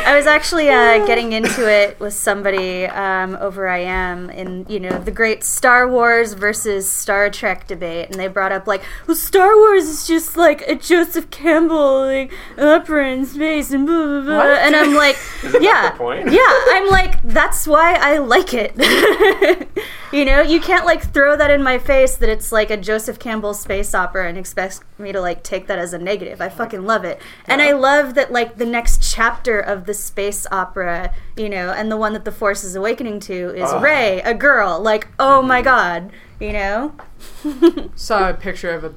I 0.07 0.15
was 0.17 0.27
actually 0.29 0.69
uh, 0.71 1.05
getting 1.05 1.33
into 1.33 1.69
it 1.69 1.99
with 1.99 2.15
somebody 2.15 2.87
um, 2.87 3.37
over 3.41 3.67
I 3.67 3.79
am 3.79 4.31
in 4.31 4.65
you 4.69 4.79
know 4.79 4.99
the 4.99 5.11
great 5.11 5.43
Star 5.43 5.89
Wars 5.89 6.35
versus 6.35 6.89
Star 6.89 7.29
Trek 7.29 7.67
debate, 7.67 8.11
and 8.11 8.15
they 8.21 8.29
brought 8.29 8.53
up 8.53 8.69
like, 8.69 8.85
well, 9.09 9.17
Star 9.17 9.57
Wars 9.57 9.85
is 9.89 10.07
just 10.07 10.37
like 10.37 10.63
a 10.69 10.77
Joseph 10.77 11.31
Campbell 11.31 12.03
like 12.07 12.33
opera 12.57 13.11
in 13.11 13.27
space 13.27 13.73
and 13.73 13.85
blah 13.85 14.05
blah 14.07 14.21
blah, 14.21 14.37
What? 14.39 14.59
and 14.61 14.77
I'm 14.77 14.95
like, 14.95 15.17
yeah, 15.43 15.83
that 15.83 15.95
the 15.95 15.99
point? 15.99 16.31
yeah, 16.31 16.41
I'm 16.77 16.89
like 16.89 17.21
that's 17.25 17.67
why 17.67 17.95
I 17.95 18.19
like 18.19 18.55
it. 18.55 18.77
you 20.13 20.25
know, 20.25 20.41
you 20.41 20.61
can't 20.61 20.87
like 20.87 21.03
throw 21.13 21.37
that 21.37 21.51
in 21.51 21.65
my 21.65 21.79
face 21.81 22.17
that 22.19 22.29
it's 22.29 22.53
like 22.53 22.71
a 22.71 22.77
Joseph 22.77 23.19
Campbell 23.19 23.55
space 23.55 23.93
opera 23.93 24.29
and 24.29 24.39
expect 24.39 24.81
me 24.99 25.11
to 25.11 25.21
like 25.21 25.43
take 25.43 25.67
that 25.67 25.81
as 25.81 25.93
a 25.93 25.99
negative. 25.99 26.41
I 26.41 26.49
fucking 26.49 26.85
love 26.87 27.05
it, 27.05 27.21
and 27.47 27.61
I 27.61 27.73
love 27.73 28.15
that 28.15 28.31
like 28.31 28.57
the 28.57 28.67
next 28.67 29.03
chapter 29.03 29.59
of 29.59 29.85
the 29.87 29.96
space 29.99 30.47
opera, 30.51 31.13
you 31.37 31.49
know, 31.49 31.71
and 31.71 31.91
the 31.91 31.97
one 31.97 32.13
that 32.13 32.25
the 32.25 32.33
Force 32.33 32.65
is 32.65 32.75
awakening 32.77 33.21
to 33.21 33.55
is 33.55 33.71
Oh. 33.71 33.81
Rey, 33.81 34.21
a 34.23 34.35
girl. 34.35 34.81
Like, 34.81 35.09
oh 35.19 35.43
my 35.43 35.63
god, 35.63 36.11
you 36.41 36.53
know. 36.53 36.95
saw 37.95 38.31
a 38.31 38.35
picture 38.35 38.71
of 38.71 38.85
a, 38.85 38.95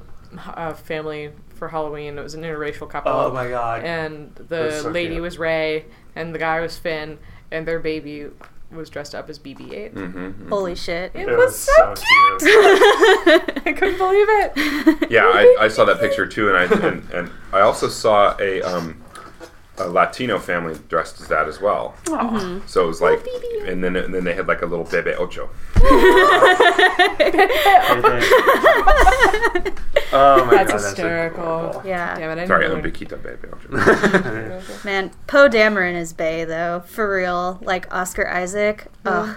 a 0.54 0.74
family 0.74 1.30
for 1.54 1.68
Halloween. 1.68 2.18
It 2.18 2.22
was 2.22 2.34
an 2.34 2.42
interracial 2.42 2.88
couple. 2.88 3.12
Oh 3.12 3.32
my 3.32 3.48
god. 3.48 3.84
And 3.84 4.34
the 4.34 4.70
so 4.82 4.88
lady 4.90 5.14
cute. 5.14 5.22
was 5.22 5.38
Rey, 5.38 5.84
and 6.14 6.34
the 6.34 6.38
guy 6.38 6.60
was 6.60 6.78
Finn, 6.78 7.18
and 7.50 7.66
their 7.66 7.78
baby 7.78 8.28
was 8.72 8.88
dressed 8.88 9.16
up 9.16 9.28
as 9.28 9.38
BB-8. 9.38 9.94
Mm-hmm. 9.94 10.48
Holy 10.48 10.76
shit. 10.76 11.10
It, 11.14 11.28
It 11.28 11.36
was, 11.36 11.46
was 11.46 11.56
so, 11.58 11.94
so 11.94 12.04
cute. 12.38 12.40
cute. 12.40 13.62
I 13.66 13.72
couldn't 13.72 13.98
believe 13.98 14.26
it. 14.28 15.10
Yeah, 15.10 15.24
I, 15.24 15.56
I 15.62 15.68
saw 15.68 15.84
that 15.86 15.98
picture 16.00 16.26
too, 16.26 16.48
and 16.48 16.56
I 16.56 16.64
and, 16.88 17.10
and 17.10 17.30
I 17.52 17.60
also 17.60 17.88
saw 17.88 18.36
a 18.38 18.62
um, 18.62 19.02
a 19.80 19.88
Latino 19.88 20.38
family 20.38 20.78
dressed 20.88 21.20
as 21.20 21.28
that 21.28 21.48
as 21.48 21.60
well. 21.60 21.94
Mm-hmm. 22.04 22.66
So 22.66 22.84
it 22.84 22.86
was 22.86 23.00
like, 23.00 23.26
and 23.66 23.82
then 23.82 23.96
and 23.96 24.12
then 24.14 24.24
they 24.24 24.34
had 24.34 24.46
like 24.46 24.62
a 24.62 24.66
little 24.66 24.84
bebe 24.84 25.12
ocho. 25.14 25.48
oh 30.12 30.44
my 30.44 30.50
god. 30.50 30.50
That's 30.50 30.72
god, 30.72 30.80
hysterical. 30.82 31.70
That's 31.72 31.86
Yeah. 31.86 32.14
Damn 32.16 32.30
it! 32.30 32.32
I 32.32 32.34
didn't 32.36 32.48
Sorry, 32.48 32.68
know 32.68 32.74
un 32.76 32.82
that. 32.82 33.22
bebe 33.22 33.48
ocho. 33.52 34.84
Man, 34.84 35.10
Poe 35.26 35.48
Dameron 35.48 35.94
is 35.94 36.12
Bay 36.12 36.44
though, 36.44 36.80
for 36.86 37.14
real. 37.16 37.58
Like 37.62 37.92
Oscar 37.94 38.28
Isaac. 38.28 38.86
Ugh. 39.04 39.36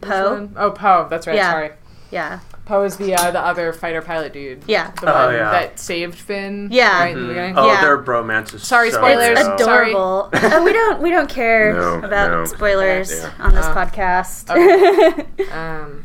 Poe. 0.00 0.32
One- 0.34 0.54
Oh, 0.56 0.70
Poe. 0.70 1.06
That's 1.10 1.26
right. 1.26 1.36
Yeah. 1.36 1.50
Sorry. 1.52 1.70
Yeah. 2.10 2.40
Poe 2.66 2.82
is 2.84 2.96
the 2.96 3.14
uh, 3.14 3.30
the 3.32 3.40
other 3.40 3.72
fighter 3.72 4.00
pilot 4.02 4.32
dude. 4.32 4.62
Yeah. 4.66 4.90
The 5.00 5.10
Oh, 5.12 5.26
one 5.26 5.34
yeah. 5.34 5.50
that 5.50 5.78
saved 5.80 6.14
Finn. 6.16 6.68
Yeah. 6.70 7.00
Right 7.00 7.16
in 7.16 7.26
the. 7.28 7.52
Oh, 7.60 7.66
Yeah. 7.66 7.80
their 7.80 7.98
bromance 8.02 8.54
is 8.54 8.66
Sorry, 8.66 8.90
so 8.90 8.98
spoilers. 8.98 9.38
It's 9.38 9.48
real. 9.48 9.58
Sorry. 9.58 9.90
adorable. 9.90 10.30
uh, 10.32 10.62
we 10.64 10.72
don't 10.72 11.00
we 11.02 11.10
don't 11.10 11.28
care 11.28 11.72
No, 11.74 11.94
about 11.98 12.30
no. 12.30 12.44
spoilers 12.44 13.10
Yeah. 13.12 13.32
on 13.40 13.54
this 13.54 13.66
Uh, 13.66 13.74
podcast. 13.74 14.50
Um, 15.52 16.04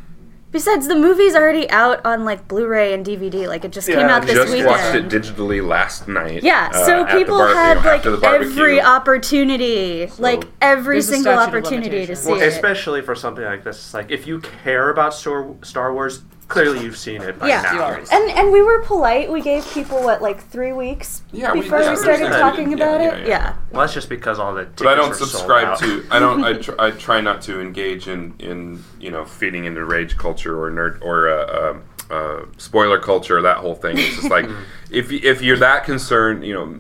Besides, 0.55 0.87
the 0.87 0.95
movie's 0.95 1.35
already 1.35 1.69
out 1.69 1.99
on 2.05 2.23
like 2.23 2.47
Blu-ray 2.47 2.93
and 2.93 3.05
DVD. 3.05 3.45
Like 3.45 3.65
it 3.65 3.73
just 3.73 3.87
came 3.87 3.99
out 3.99 4.21
this 4.25 4.35
Just 4.35 4.53
weekend. 4.53 4.67
watched 4.69 4.95
it 4.95 5.09
digitally 5.09 5.61
last 5.61 6.07
night. 6.07 6.43
yeah, 6.43 6.69
uh, 6.73 6.85
so 6.85 7.05
people 7.07 7.37
bar- 7.37 7.49
you 7.49 7.55
had 7.55 7.73
know, 7.75 7.83
like 7.83 7.97
after 7.97 8.11
the 8.11 8.17
barbecue. 8.19 8.51
every 8.51 8.79
opportunity, 8.81 10.07
like 10.17 10.45
every 10.61 11.01
single 11.01 11.33
opportunity 11.33 12.05
to 12.05 12.15
see 12.15 12.31
Well, 12.31 12.41
it. 12.41 12.47
especially 12.47 13.01
for 13.01 13.15
something 13.15 13.43
like 13.43 13.65
this, 13.65 13.93
like 13.93 14.09
if 14.11 14.25
you 14.27 14.39
care 14.39 14.89
about 14.91 15.13
Star, 15.13 15.45
Star 15.61 15.93
Wars, 15.93 16.21
clearly 16.47 16.84
you've 16.84 16.97
seen 16.97 17.21
it 17.21 17.39
by 17.39 17.47
Yeah. 17.47 17.62
now. 17.62 17.73
You 17.73 17.81
already 17.81 18.05
And 18.12 18.29
and 18.31 18.51
we 18.51 18.62
were 18.62 18.79
polite. 18.84 19.31
We 19.31 19.41
gave 19.41 19.67
people 19.73 20.01
what 20.03 20.21
like 20.21 20.41
three 20.49 20.73
weeks 20.73 21.21
Yeah, 21.31 21.53
we- 21.53 21.62
before 21.62 21.79
yeah, 21.79 21.86
we 21.86 21.89
we 21.91 21.95
started 21.97 22.25
understand. 22.25 22.51
talking 22.51 22.69
Yeah, 22.69 22.75
about 22.75 23.01
yeah, 23.01 23.13
it. 23.15 23.19
yeah. 23.21 23.27
Yeah. 23.27 23.53
Well, 23.71 23.81
that's 23.81 23.93
just 23.93 24.10
because 24.10 24.39
all 24.39 24.53
the. 24.53 24.65
But 24.77 24.88
I 24.88 24.95
don't 24.95 25.05
tickets 25.05 25.19
sold 25.19 25.31
subscribe 25.31 25.67
out. 25.67 25.79
to. 25.79 26.05
I 26.12 26.19
don't. 26.19 26.43
I, 26.43 26.53
tr- 26.53 26.79
I 26.79 26.91
try 26.91 27.21
not 27.21 27.41
to 27.43 27.60
engage 27.62 28.08
in 28.08 28.34
in 28.39 28.84
you 28.99 29.12
know 29.12 29.25
feeding 29.25 29.65
into 29.65 29.84
rage 29.86 30.17
culture 30.17 30.60
or 30.63 30.69
nerd 30.71 31.01
or 31.01 31.27
uh, 31.29 31.77
uh, 32.12 32.13
uh, 32.13 32.45
spoiler 32.58 32.99
culture. 32.99 33.41
That 33.41 33.58
whole 33.58 33.75
thing. 33.75 33.97
It's 33.97 34.15
just 34.17 34.29
like 34.29 34.45
if 34.91 35.12
y- 35.12 35.19
if 35.23 35.41
you're 35.41 35.58
that 35.58 35.84
concerned, 35.86 36.45
you 36.45 36.53
know, 36.53 36.79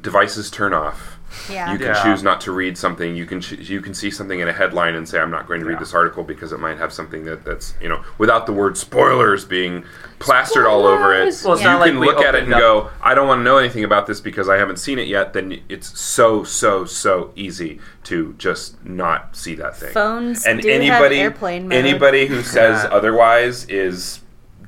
devices 0.00 0.50
turn 0.50 0.72
off. 0.72 1.18
Yeah. 1.48 1.72
You 1.72 1.78
can 1.78 1.88
Yeah. 1.88 2.02
choose 2.02 2.22
not 2.22 2.40
to 2.42 2.52
read 2.52 2.76
something. 2.76 3.14
You 3.14 3.26
can 3.26 3.40
ch- 3.40 3.52
you 3.70 3.80
can 3.80 3.94
see 3.94 4.10
something 4.10 4.40
in 4.40 4.48
a 4.48 4.52
headline 4.52 4.94
and 4.94 5.08
say 5.08 5.18
I'm 5.18 5.30
not 5.30 5.46
going 5.46 5.60
to 5.60 5.66
read 5.66 5.74
Yeah. 5.74 5.78
this 5.80 5.94
article 5.94 6.24
because 6.24 6.52
it 6.52 6.58
might 6.60 6.78
have 6.78 6.92
something 6.92 7.24
that, 7.24 7.44
that's 7.44 7.74
you 7.80 7.88
know 7.88 8.00
without 8.18 8.46
the 8.46 8.52
word 8.52 8.76
spoilers 8.76 9.44
being 9.44 9.84
plastered 10.18 10.66
all 10.66 10.86
over 10.86 11.14
it. 11.14 11.40
Well, 11.44 11.54
it's 11.54 11.62
you 11.62 11.68
not 11.68 11.80
like 11.80 11.90
can 11.92 12.00
we 12.00 12.06
look 12.06 12.18
at 12.24 12.34
it 12.34 12.44
and 12.44 12.52
opened 12.52 12.60
go, 12.60 12.90
I 13.02 13.14
don't 13.14 13.26
want 13.28 13.40
to 13.40 13.44
know 13.44 13.58
anything 13.58 13.84
about 13.84 14.06
this 14.06 14.20
because 14.20 14.48
I 14.48 14.56
haven't 14.58 14.78
seen 14.78 14.98
it 14.98 15.06
yet. 15.08 15.32
Then 15.32 15.60
it's 15.68 15.98
so 15.98 16.44
so 16.44 16.84
so 16.84 17.30
easy 17.36 17.80
to 18.04 18.34
just 18.38 18.84
not 18.84 19.36
see 19.36 19.54
that 19.54 19.76
thing. 19.76 19.92
Phones 19.92 20.44
and 20.46 20.60
do 20.60 20.68
have 20.68 20.76
anybody 20.80 21.20
airplane 21.20 21.64
mode. 21.68 21.72
anybody 21.78 22.26
who 22.26 22.42
says 22.42 22.82
Yeah. 22.84 22.90
otherwise 22.96 23.64
is 23.68 24.20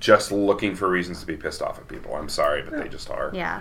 just 0.02 0.32
looking 0.32 0.74
for 0.74 0.88
reasons 0.88 1.20
to 1.20 1.26
be 1.26 1.36
pissed 1.36 1.62
off 1.62 1.78
at 1.78 1.86
people. 1.86 2.14
I'm 2.16 2.28
sorry, 2.28 2.60
but 2.62 2.76
they 2.82 2.88
just 2.88 3.08
are. 3.08 3.30
Yeah. 3.32 3.60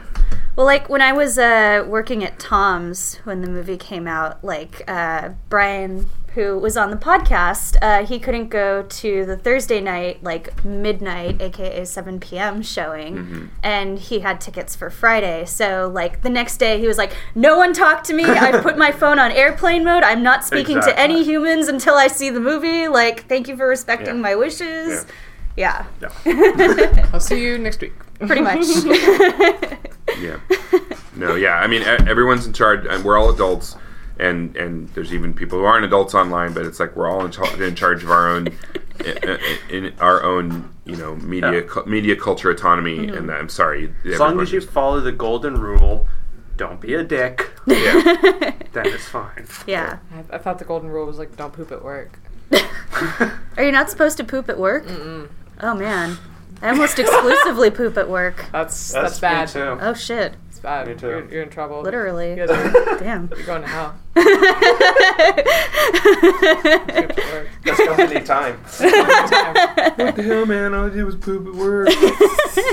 Well, 0.56 0.66
like 0.66 0.90
when 0.90 1.00
I 1.02 1.14
was 1.14 1.38
uh, 1.38 1.86
working 1.88 2.24
at 2.24 2.40
Tom's 2.40 3.18
when 3.26 3.42
the 3.42 3.48
movie 3.50 3.78
came 3.78 4.08
out, 4.08 4.44
like 4.44 4.84
uh, 4.88 5.30
Brian, 5.50 6.10
who 6.34 6.58
was 6.58 6.78
on 6.78 6.90
the 6.90 6.98
podcast, 6.98 7.78
uh, 7.82 8.06
he 8.08 8.18
couldn't 8.18 8.48
go 8.50 8.82
to 8.82 9.24
the 9.26 9.38
Thursday 9.38 9.80
night, 9.82 10.24
like 10.24 10.66
midnight, 10.66 11.40
aka 11.42 11.86
7 11.86 12.20
p.m. 12.20 12.64
showing, 12.64 13.52
and 13.62 14.00
he 14.00 14.22
had 14.22 14.42
tickets 14.42 14.76
for 14.76 14.90
Friday. 14.90 15.46
So, 15.46 15.92
like 15.94 16.22
the 16.24 16.30
next 16.30 16.58
day, 16.58 16.80
he 16.80 16.88
was 16.88 16.98
like, 16.98 17.12
"No 17.36 17.56
one 17.58 17.72
talk 17.72 18.04
to 18.06 18.14
me. 18.16 18.24
I 18.26 18.60
put 18.64 18.80
my 18.80 18.92
phone 18.92 19.20
on 19.20 19.32
airplane 19.32 19.84
mode. 19.84 20.02
I'm 20.04 20.24
not 20.24 20.44
speaking 20.44 20.82
to 20.82 21.00
any 21.00 21.24
humans 21.24 21.68
until 21.68 21.96
I 21.96 22.08
see 22.08 22.30
the 22.32 22.40
movie. 22.42 22.88
Like, 22.88 23.28
thank 23.30 23.48
you 23.48 23.56
for 23.56 23.68
respecting 23.68 24.16
Yeah. 24.16 24.22
my 24.22 24.36
wishes." 24.36 25.06
Yeah, 25.06 25.12
Yeah. 25.58 25.86
I'll 27.14 27.20
see 27.20 27.44
you 27.44 27.58
next 27.58 27.82
week. 27.82 27.94
pretty 28.20 28.42
much. 28.42 28.66
Yeah. 30.20 30.40
No, 31.16 31.36
yeah. 31.36 31.56
I 31.56 31.68
mean, 31.68 31.82
e- 31.84 31.86
everyone's 31.86 32.46
in 32.46 32.52
charge, 32.54 32.86
and 32.86 33.04
we're 33.04 33.18
all 33.18 33.30
adults, 33.34 33.76
and 34.20 34.56
and 34.58 34.90
there's 34.90 35.14
even 35.14 35.34
people 35.34 35.58
who 35.60 35.64
aren't 35.66 35.86
adults 35.86 36.14
online, 36.14 36.54
but 36.54 36.66
it's 36.66 36.80
like 36.80 36.96
we're 36.96 37.10
all 37.10 37.24
in, 37.26 37.32
char- 37.32 37.62
in 37.64 37.76
charge 37.76 38.04
of 38.04 38.12
our 38.12 38.28
own, 38.28 38.48
in, 39.06 39.40
in 39.70 39.94
our 40.00 40.22
own, 40.22 40.74
you 40.86 40.96
know, 40.98 41.16
media 41.16 41.54
Yeah. 41.54 41.68
cu- 41.68 41.86
media 41.86 42.16
culture 42.18 42.50
autonomy. 42.52 42.98
Mm-hmm. 42.98 43.18
And 43.18 43.32
I'm 43.32 43.48
sorry, 43.50 43.94
As 44.06 44.20
long 44.20 44.40
as 44.42 44.52
you 44.52 44.60
follow 44.60 45.00
the 45.00 45.14
golden 45.14 45.56
rule, 45.60 46.08
don't 46.58 46.82
be 46.82 46.94
a 46.94 47.04
dick, 47.04 47.50
yeah. 47.66 48.54
then 48.74 48.86
it's 48.88 49.08
fine. 49.08 49.46
yeah. 49.66 50.00
I, 50.14 50.36
I 50.36 50.38
thought 50.40 50.60
the 50.60 50.66
golden 50.66 50.90
rule 50.90 51.06
was 51.06 51.18
like 51.20 51.36
don't 51.38 51.54
poop 51.54 51.72
at 51.72 51.84
work. 51.84 52.20
Are 53.58 53.64
you 53.64 53.72
not 53.72 53.90
supposed 53.90 54.18
to 54.18 54.24
poop 54.24 54.50
at 54.50 54.58
work? 54.58 54.86
Oh 55.62 55.76
man, 55.76 56.18
I 56.62 56.70
almost 56.70 57.00
exclusively 57.00 57.70
poop 57.72 57.98
at 57.98 58.10
work. 58.10 58.46
That's 58.52 58.92
that's, 58.92 59.20
That's, 59.20 59.54
bad. 59.54 59.76
me 59.76 59.78
too. 59.80 59.86
Oh 59.86 59.94
shit. 59.94 60.36
It's 60.50 60.60
bad. 60.60 60.88
Me 60.88 60.96
too. 60.96 61.08
You're, 61.08 61.32
you're 61.32 61.44
in 61.44 61.50
trouble. 61.50 61.82
Literally. 61.82 62.32
You 62.32 62.48
guys 62.48 62.50
are, 62.50 62.98
Damn. 63.00 63.30
you're 63.36 63.46
going 63.46 63.62
to 63.62 63.68
hell. 63.68 63.96
That's 67.64 67.78
company 67.86 68.22
time. 68.22 68.58
what 68.58 70.16
the 70.16 70.24
hell, 70.24 70.46
man? 70.46 70.74
All 70.74 70.86
I 70.86 70.90
did 70.90 71.04
was 71.04 71.16
poop 71.16 71.48
at 71.48 71.54
work. 71.54 71.90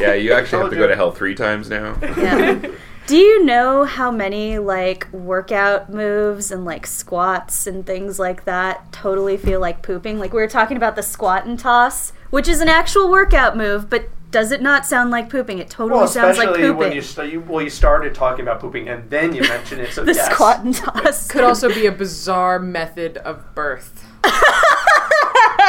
Yeah, 0.01 0.15
you 0.15 0.33
actually 0.33 0.63
have 0.63 0.71
to 0.71 0.77
Told 0.77 0.79
go 0.79 0.87
to 0.89 0.97
hell 0.97 1.13
three 1.13 1.35
times 1.35 1.69
now. 1.71 1.97
Yeah. 2.03 2.61
Do 3.09 3.17
you 3.17 3.43
know 3.43 3.85
how 3.85 4.11
many 4.11 4.59
like 4.59 5.11
workout 5.15 5.89
moves 5.89 6.51
and 6.51 6.67
like 6.67 6.87
squats 6.87 7.67
and 7.67 7.87
things 7.87 8.19
like 8.19 8.45
that 8.45 8.93
totally 8.93 9.39
feel 9.39 9.61
like 9.61 9.81
pooping? 9.83 10.19
Like 10.19 10.35
we 10.35 10.43
were 10.43 10.47
talking 10.47 10.77
about 10.77 10.95
the 10.95 11.03
squat 11.03 11.47
and 11.47 11.59
toss, 11.59 12.13
which 12.29 12.47
is 12.49 12.61
an 12.61 12.69
actual 12.69 13.11
workout 13.11 13.57
move, 13.57 13.89
but 13.89 14.11
does 14.31 14.53
it 14.53 14.61
not 14.61 14.85
sound 14.85 15.09
like 15.09 15.31
pooping? 15.31 15.59
It 15.59 15.71
totally 15.71 16.01
Well, 16.01 16.07
sounds 16.07 16.37
like 16.37 16.51
pooping. 16.51 16.77
when 16.77 16.93
you, 16.93 17.01
st- 17.01 17.33
you 17.33 17.41
well, 17.41 17.63
you 17.63 17.71
started 17.71 18.15
talking 18.15 18.43
about 18.43 18.61
pooping 18.61 18.91
and 18.91 19.09
then 19.09 19.35
you 19.35 19.41
mentioned 19.41 19.81
it. 19.81 19.91
So 19.95 20.05
the 20.05 20.13
yes. 20.13 20.31
squat 20.31 20.63
and 20.63 20.75
toss. 20.75 21.29
Could 21.29 21.45
also 21.45 21.73
be 21.73 21.87
a 21.87 21.93
bizarre 21.93 22.59
method 22.59 23.17
of 23.17 23.55
birth. 23.55 24.05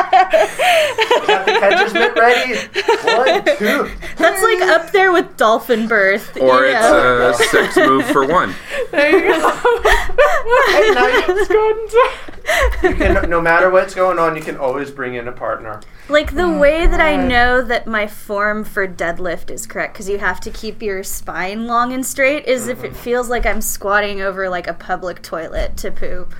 Got 0.01 1.45
the 1.45 1.51
catcher's 1.59 1.93
mitt 1.93 2.15
ready. 2.15 2.55
One, 3.03 3.57
two. 3.57 3.91
That's 4.17 4.41
like 4.43 4.61
up 4.69 4.91
there 4.91 5.11
with 5.11 5.37
dolphin 5.37 5.87
birth. 5.87 6.37
Or 6.37 6.61
you 6.65 6.71
it's 6.75 6.81
know? 6.81 7.29
a 7.29 7.33
sex 7.33 7.75
move 7.77 8.05
for 8.07 8.25
one. 8.27 8.53
There 8.91 9.09
you 9.25 9.31
go. 9.33 9.49
Hey, 10.71 10.91
now 10.91 11.07
you- 11.07 12.19
you 12.83 12.95
can, 12.95 13.29
no 13.29 13.39
matter 13.41 13.69
what's 13.69 13.93
going 13.93 14.17
on, 14.17 14.35
you 14.35 14.41
can 14.41 14.57
always 14.57 14.89
bring 14.89 15.13
in 15.15 15.27
a 15.27 15.31
partner. 15.31 15.81
Like 16.07 16.33
the 16.33 16.43
Oh 16.43 16.57
way 16.57 16.87
that 16.87 16.99
I 16.99 17.15
know 17.15 17.61
that 17.61 17.85
my 17.85 18.07
form 18.07 18.63
for 18.63 18.87
deadlift 18.87 19.51
is 19.51 19.67
correct 19.67 19.93
because 19.93 20.09
you 20.09 20.17
have 20.17 20.39
to 20.41 20.49
keep 20.51 20.81
your 20.81 21.03
spine 21.03 21.67
long 21.67 21.93
and 21.93 22.03
straight 22.05 22.45
is 22.47 22.67
if 22.67 22.77
Mm-hmm. 22.79 22.85
it 22.87 22.95
feels 22.95 23.29
like 23.29 23.45
I'm 23.45 23.61
squatting 23.61 24.21
over 24.21 24.49
like 24.49 24.65
a 24.67 24.73
public 24.73 25.21
toilet 25.21 25.77
to 25.77 25.91
poop. 25.91 26.33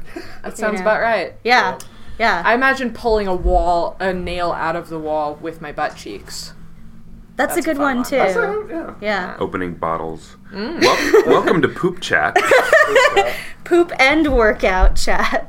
That 0.44 0.58
sounds 0.58 0.80
know. 0.80 0.86
about 0.86 1.02
right. 1.02 1.34
Yeah. 1.44 1.78
Yeah. 2.20 2.44
I 2.46 2.54
imagine 2.54 2.92
pulling 2.92 3.28
a 3.28 3.36
wall, 3.36 3.96
a 4.00 4.14
nail 4.14 4.52
out 4.52 4.76
of 4.76 4.90
the 4.90 5.00
wall 5.00 5.36
with 5.36 5.62
my 5.62 5.72
butt 5.72 5.96
cheeks. 5.96 6.54
that's, 7.38 7.56
that's 7.56 7.58
a 7.58 7.60
a 7.70 7.74
good 7.74 7.78
fun 7.78 7.86
one 7.86 7.96
one. 7.98 8.06
too. 8.06 8.18
That's 8.18 8.36
a- 8.36 8.68
yeah. 8.70 8.96
yeah. 9.02 9.36
Opening 9.40 9.76
bottles. 9.76 10.36
Wel- 10.54 10.80
welcome 11.26 11.62
to 11.62 11.68
Poop 11.70 12.02
Chat. 12.02 12.36
Poop 13.64 13.92
and 14.00 14.34
workout 14.36 14.96
chat. 14.96 15.48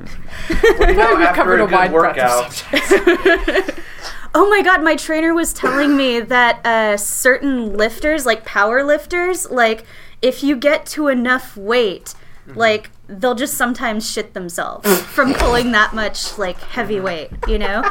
You 0.50 0.54
know, 0.94 1.16
We 1.16 1.24
after 1.24 1.34
covered 1.34 1.60
a 1.60 1.64
a 1.64 1.66
good 1.66 1.72
wide 1.74 1.90
breadth 1.90 2.16
workout, 2.18 2.52
subjects. 2.52 3.80
Oh 4.32 4.48
my 4.48 4.62
god, 4.62 4.84
my 4.84 4.94
trainer 4.94 5.34
was 5.34 5.52
telling 5.52 5.96
me 5.96 6.20
that 6.20 6.64
uh, 6.64 6.96
certain 6.96 7.76
lifters, 7.76 8.24
like 8.26 8.44
power 8.44 8.84
lifters, 8.84 9.50
like 9.50 9.84
if 10.22 10.44
you 10.44 10.54
get 10.54 10.86
to 10.86 11.08
enough 11.08 11.56
weight, 11.56 12.14
like 12.54 12.90
they'll 13.10 13.34
just 13.34 13.54
sometimes 13.54 14.10
shit 14.10 14.34
themselves 14.34 14.88
from 15.02 15.34
pulling 15.34 15.72
that 15.72 15.94
much 15.94 16.38
like 16.38 16.60
heavy 16.60 17.00
weight, 17.00 17.30
you 17.48 17.58
know? 17.58 17.82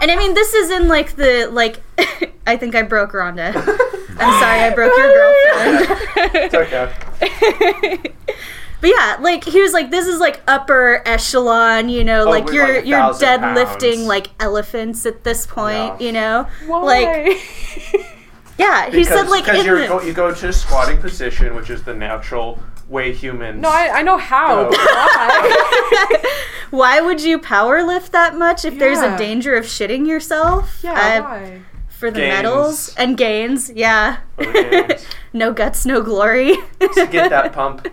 And 0.00 0.10
I 0.10 0.16
mean, 0.16 0.34
this 0.34 0.54
is 0.54 0.70
in 0.70 0.88
like 0.88 1.16
the 1.16 1.48
like. 1.50 1.80
I 2.46 2.56
think 2.56 2.74
I 2.74 2.82
broke 2.82 3.12
Rhonda. 3.12 3.54
I'm 3.54 4.40
sorry, 4.40 4.60
I 4.60 4.70
broke 4.74 4.96
your 4.96 5.12
girlfriend. 5.12 6.44
it's 6.44 6.54
okay. 6.54 8.12
But 8.80 8.90
yeah, 8.90 9.16
like 9.20 9.42
he 9.42 9.60
was 9.60 9.72
like, 9.72 9.90
this 9.90 10.06
is 10.06 10.20
like 10.20 10.40
upper 10.46 11.02
echelon, 11.04 11.88
you 11.88 12.04
know, 12.04 12.26
oh, 12.28 12.30
like 12.30 12.52
you're 12.52 12.76
like, 12.76 12.86
you're 12.86 12.98
thousand 13.00 13.40
deadlifting 13.40 13.94
pounds. 13.96 14.06
like 14.06 14.28
elephants 14.38 15.04
at 15.04 15.24
this 15.24 15.46
point, 15.48 16.00
Yeah. 16.00 16.06
you 16.06 16.12
know, 16.12 16.46
Why? 16.66 16.82
like 16.82 18.06
yeah. 18.58 18.88
He 18.90 19.02
said 19.02 19.28
like 19.28 19.46
because 19.46 19.66
you're 19.66 19.84
go, 19.88 20.00
you 20.00 20.12
go 20.12 20.32
to 20.32 20.48
a 20.48 20.52
squatting 20.52 20.98
position, 21.00 21.56
which 21.56 21.70
is 21.70 21.82
the 21.82 21.94
natural 21.94 22.60
way 22.88 23.12
humans. 23.12 23.60
no, 23.60 23.68
I, 23.68 23.98
I 23.98 24.02
know 24.02 24.16
how. 24.18 24.68
Why? 24.70 26.22
why 26.70 27.00
would 27.00 27.22
you 27.22 27.38
power 27.38 27.82
lift 27.82 28.12
that 28.12 28.36
much 28.36 28.64
if 28.64 28.78
there's 28.78 28.98
a 29.00 29.16
danger 29.18 29.54
of 29.54 29.64
shitting 29.66 30.06
yourself? 30.06 30.80
yeah, 30.82 30.92
I- 30.94 31.20
why? 31.20 31.60
for 31.88 32.12
the 32.12 32.20
Gains. 32.20 32.32
medals 32.36 32.94
and 32.96 33.16
gains, 33.16 33.70
yeah. 33.70 34.18
For 34.36 34.44
the 34.44 34.86
gains. 34.88 35.06
no 35.32 35.52
guts, 35.52 35.84
no 35.84 36.00
glory. 36.00 36.54
to 36.80 37.08
get 37.10 37.30
that 37.30 37.52
pump. 37.58 37.88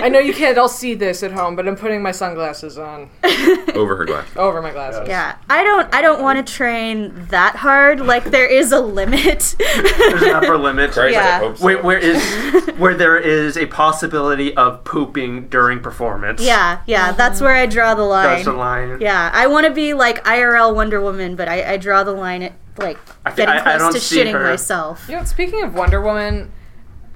I 0.00 0.08
know 0.08 0.18
you 0.18 0.34
can't 0.34 0.58
all 0.58 0.68
see 0.68 0.94
this 0.94 1.22
at 1.22 1.30
home, 1.32 1.54
but 1.56 1.68
I'm 1.68 1.76
putting 1.76 2.02
my 2.02 2.10
sunglasses 2.10 2.78
on 2.78 3.08
Over 3.74 3.96
her 3.96 4.04
glass. 4.04 4.26
over 4.36 4.60
my 4.60 4.70
glasses. 4.72 5.08
yeah, 5.08 5.36
I 5.48 5.62
don't. 5.62 5.92
I 5.94 6.02
don't 6.02 6.20
want 6.22 6.44
to 6.44 6.52
train 6.52 7.12
that 7.30 7.56
hard. 7.56 8.00
Like 8.00 8.24
there 8.24 8.46
is 8.46 8.72
a 8.72 8.80
limit. 8.80 9.54
There's 9.58 10.22
an 10.22 10.30
upper 10.30 10.56
limit. 10.58 10.92
Christ, 10.92 11.14
Yeah. 11.14 11.36
I 11.36 11.38
hope 11.38 11.56
so. 11.58 11.64
Where, 11.64 11.82
where 11.82 11.98
is 11.98 12.22
where 12.78 12.94
there 12.94 13.18
is 13.18 13.56
a 13.56 13.66
possibility 13.66 14.54
of 14.56 14.82
pooping 14.84 15.48
during 15.48 15.80
performance. 15.80 16.40
yeah, 16.42 16.80
yeah. 16.86 17.12
That's 17.12 17.40
where 17.40 17.54
I 17.54 17.66
draw 17.66 17.94
the 17.94 18.02
line. 18.02 18.24
That's 18.26 18.44
the 18.44 18.52
line. 18.52 19.00
Yeah, 19.00 19.30
I 19.32 19.46
want 19.46 19.66
to 19.66 19.72
be 19.72 19.94
like 19.94 20.24
IRL 20.24 20.74
Wonder 20.74 21.00
Woman, 21.00 21.36
but 21.36 21.48
I, 21.48 21.72
I 21.74 21.76
draw 21.76 22.02
the 22.04 22.12
line 22.12 22.42
at 22.42 22.52
like 22.78 22.98
I 23.24 23.30
thi- 23.30 23.36
getting 23.36 23.54
I- 23.54 23.58
I 23.58 23.62
close 23.62 23.78
don't 23.80 23.92
to 23.92 24.00
see 24.00 24.16
shitting 24.18 24.32
her- 24.32 24.44
myself. 24.44 25.04
You 25.08 25.16
know, 25.16 25.24
speaking 25.24 25.62
of 25.62 25.74
Wonder 25.74 26.00
Woman, 26.00 26.50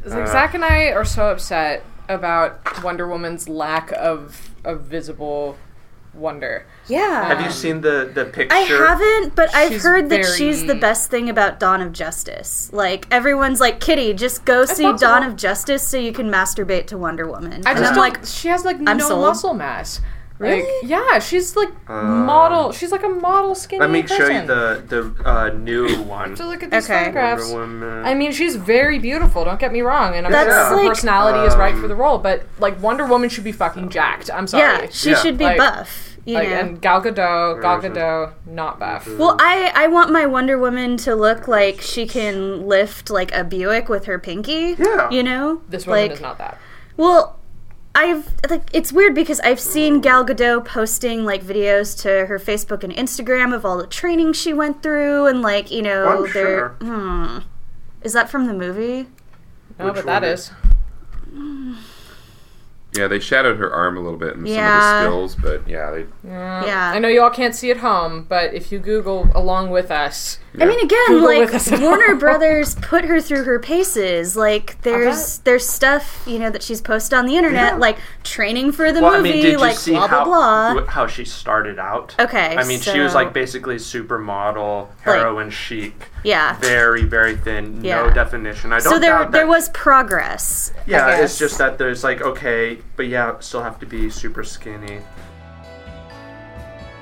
it's 0.04 0.14
like 0.14 0.24
Uh. 0.28 0.32
Zach 0.32 0.54
and 0.54 0.64
I 0.64 0.88
are 0.92 1.04
so 1.04 1.30
upset 1.30 1.82
about 2.08 2.82
Wonder 2.82 3.06
Woman's 3.08 3.48
lack 3.48 3.92
of 3.92 4.50
of 4.64 4.82
visible 4.82 5.56
wonder. 6.14 6.66
Yeah. 6.88 7.24
Have 7.26 7.40
you 7.40 7.46
um, 7.46 7.52
seen 7.52 7.80
the 7.82 8.10
the 8.12 8.24
picture? 8.24 8.54
I 8.56 8.60
haven't, 8.60 9.34
but 9.36 9.54
I've 9.54 9.72
She's 9.72 9.82
heard 9.82 10.08
that 10.08 10.22
very- 10.24 10.36
she's 10.38 10.64
the 10.66 10.74
best 10.74 11.10
thing 11.10 11.28
about 11.28 11.60
Dawn 11.60 11.82
of 11.82 11.92
Justice. 11.92 12.70
Like 12.72 13.06
everyone's 13.10 13.60
like, 13.60 13.80
Kitty, 13.80 14.14
just 14.14 14.44
go 14.44 14.64
see 14.64 14.84
possible. 14.84 14.98
Dawn 14.98 15.22
of 15.24 15.36
Justice 15.36 15.86
so 15.86 15.98
you 15.98 16.12
can 16.12 16.30
masturbate 16.30 16.86
to 16.88 16.96
Wonder 16.98 17.26
Woman. 17.26 17.62
I 17.66 17.70
and 17.72 17.78
just 17.78 17.90
I'm 17.90 17.94
don't. 17.94 17.98
like, 17.98 18.24
she 18.24 18.48
has 18.48 18.64
like 18.64 18.76
I'm 18.86 18.96
no 18.96 19.08
sold. 19.08 19.22
muscle 19.22 19.54
mass. 19.54 20.00
Like, 20.38 20.50
Really? 20.50 20.88
yeah, 20.88 21.18
she's 21.18 21.56
like 21.56 21.70
model. 21.88 22.70
She's 22.72 22.92
like 22.92 23.02
a 23.02 23.08
model 23.08 23.54
skinny. 23.54 23.80
Let 23.80 23.90
me 23.90 24.02
person. 24.02 24.16
show 24.18 24.26
you 24.28 24.46
the 24.46 24.84
the 24.86 25.28
uh, 25.28 25.48
new 25.50 25.88
one. 26.02 26.36
So 26.36 26.46
look 26.46 26.62
at 26.62 26.70
these 26.70 26.84
Okay. 26.84 26.98
photographs. 27.04 27.50
I 27.52 28.12
mean, 28.14 28.32
she's 28.32 28.54
very 28.56 28.98
beautiful. 28.98 29.44
Don't 29.44 29.58
get 29.58 29.72
me 29.72 29.80
wrong, 29.80 30.14
and 30.14 30.26
I'm 30.26 30.32
That's 30.32 30.50
sure 30.52 30.64
her 30.66 30.76
like- 30.76 30.88
personality 30.88 31.46
is 31.46 31.56
right 31.56 31.74
Um, 31.74 31.80
for 31.80 31.88
the 31.88 31.94
role. 31.96 32.18
But 32.18 32.42
like 32.58 32.80
Wonder 32.82 33.06
Woman 33.06 33.28
should 33.30 33.44
be 33.44 33.52
fucking 33.52 33.88
jacked. 33.88 34.30
I'm 34.30 34.46
sorry. 34.46 34.62
yeah, 34.84 34.86
she 34.90 35.10
Yeah. 35.10 35.16
should 35.16 35.38
be 35.38 35.44
Like- 35.44 35.58
buff. 35.58 36.12
You 36.26 36.34
like 36.34 36.48
know. 36.48 36.54
and 36.56 36.80
Gal 36.82 37.00
Gadot, 37.02 37.62
Gal 37.62 37.78
Where 37.78 37.86
is? 37.92 37.96
Gadot, 37.96 38.32
not 38.46 38.80
buff. 38.80 39.06
well, 39.16 39.36
I 39.38 39.70
I 39.76 39.86
want 39.86 40.10
my 40.10 40.26
Wonder 40.26 40.58
Woman 40.58 40.96
to 40.98 41.14
look 41.14 41.46
like 41.46 41.80
she 41.80 42.04
can 42.04 42.66
lift 42.66 43.10
like 43.10 43.32
a 43.32 43.44
Buick 43.44 43.88
with 43.88 44.06
her 44.06 44.18
pinky. 44.18 44.74
Yeah. 44.76 45.08
You 45.08 45.22
know. 45.22 45.62
This 45.68 45.86
woman 45.86 46.02
like, 46.02 46.10
is 46.10 46.20
not 46.20 46.38
that. 46.38 46.58
Well, 46.96 47.38
I've 47.98 48.28
like 48.50 48.68
it's 48.74 48.92
weird 48.92 49.14
because 49.14 49.40
I've 49.40 49.58
seen 49.58 50.00
Gal 50.02 50.24
Gadot 50.24 50.66
posting 50.66 51.24
like 51.24 51.42
videos 51.42 51.98
to 52.02 52.26
her 52.26 52.38
Facebook 52.38 52.84
and 52.84 52.92
Instagram 52.92 53.54
of 53.54 53.64
all 53.64 53.78
the 53.78 53.86
training 53.86 54.34
she 54.34 54.52
went 54.52 54.82
through 54.82 55.26
and 55.26 55.40
like 55.40 55.70
you 55.70 55.80
know 55.80 56.06
I'm 56.24 56.30
sure. 56.30 56.68
hmm. 56.80 57.38
Is 58.02 58.12
that 58.12 58.28
from 58.28 58.46
the 58.46 58.52
movie? 58.52 59.08
No, 59.78 59.86
Which 59.86 59.94
but 59.94 60.06
that 60.06 60.22
one? 61.32 61.78
Yeah, 62.94 63.08
they 63.08 63.18
shadowed 63.18 63.58
her 63.58 63.70
arm 63.72 63.96
a 63.96 64.00
little 64.00 64.18
bit 64.18 64.34
in 64.34 64.46
Yeah. 64.46 64.80
some 65.04 65.12
of 65.14 65.20
the 65.22 65.28
skills, 65.28 65.36
but 65.62 65.68
yeah, 65.70 65.90
they. 65.90 66.06
Yeah. 66.24 66.92
I 66.94 66.98
know 66.98 67.08
you 67.08 67.20
all 67.22 67.30
can't 67.30 67.54
see 67.54 67.70
at 67.70 67.78
home, 67.78 68.24
but 68.28 68.54
if 68.54 68.70
you 68.72 68.78
Google 68.78 69.28
along 69.34 69.70
with 69.70 69.90
us, 69.90 70.38
I 70.60 70.64
mean, 70.66 70.80
again, 70.84 70.98
Google 71.08 71.26
like 71.26 71.38
with 71.40 71.54
us 71.54 71.70
at 71.72 71.80
Warner. 71.82 72.14
Brothers 72.16 72.74
put 72.76 73.04
her 73.04 73.20
through 73.20 73.44
her 73.44 73.58
paces. 73.58 74.36
Like 74.36 74.80
there's 74.82 75.38
there's 75.40 75.68
stuff 75.68 76.22
you 76.26 76.38
know 76.38 76.50
that 76.50 76.62
she's 76.62 76.80
posted 76.80 77.18
on 77.18 77.26
the 77.26 77.36
internet, 77.36 77.74
Yeah. 77.74 77.78
like 77.78 77.98
training 78.24 78.72
for 78.72 78.90
the 78.92 79.00
well, 79.02 79.14
I 79.14 79.16
movie, 79.18 79.32
mean, 79.34 79.42
did 79.42 79.52
you 79.52 79.58
like 79.58 79.76
see 79.76 79.92
blah 79.92 80.06
how 80.08 80.24
blah 80.24 80.74
blah. 80.74 80.86
how 80.86 81.06
she 81.06 81.24
started 81.24 81.78
out? 81.78 82.14
Okay, 82.18 82.56
I 82.56 82.64
mean, 82.64 82.80
she 82.80 82.98
was 83.00 83.14
like 83.14 83.32
basically 83.32 83.76
supermodel, 83.76 84.88
Like- 84.88 84.98
heroin 85.20 85.50
chic, 85.50 85.94
Yeah. 86.24 86.56
very 86.58 87.04
very 87.04 87.36
thin, 87.36 87.82
no 87.82 88.10
definition. 88.10 88.72
I 88.72 88.78
don't 88.80 88.84
know. 88.84 88.90
So 88.92 88.98
there 88.98 89.24
there 89.30 89.46
was 89.46 89.68
progress. 89.70 90.72
I 90.76 90.80
Yeah, 90.90 91.16
it's 91.20 91.38
just 91.38 91.58
that 91.58 91.78
there's 91.78 92.02
like 92.04 92.22
okay, 92.22 92.78
but 92.96 93.06
yeah, 93.08 93.38
still 93.40 93.62
have 93.62 93.78
to 93.80 93.86
be 93.86 94.10
super 94.10 94.44
skinny. 94.44 95.00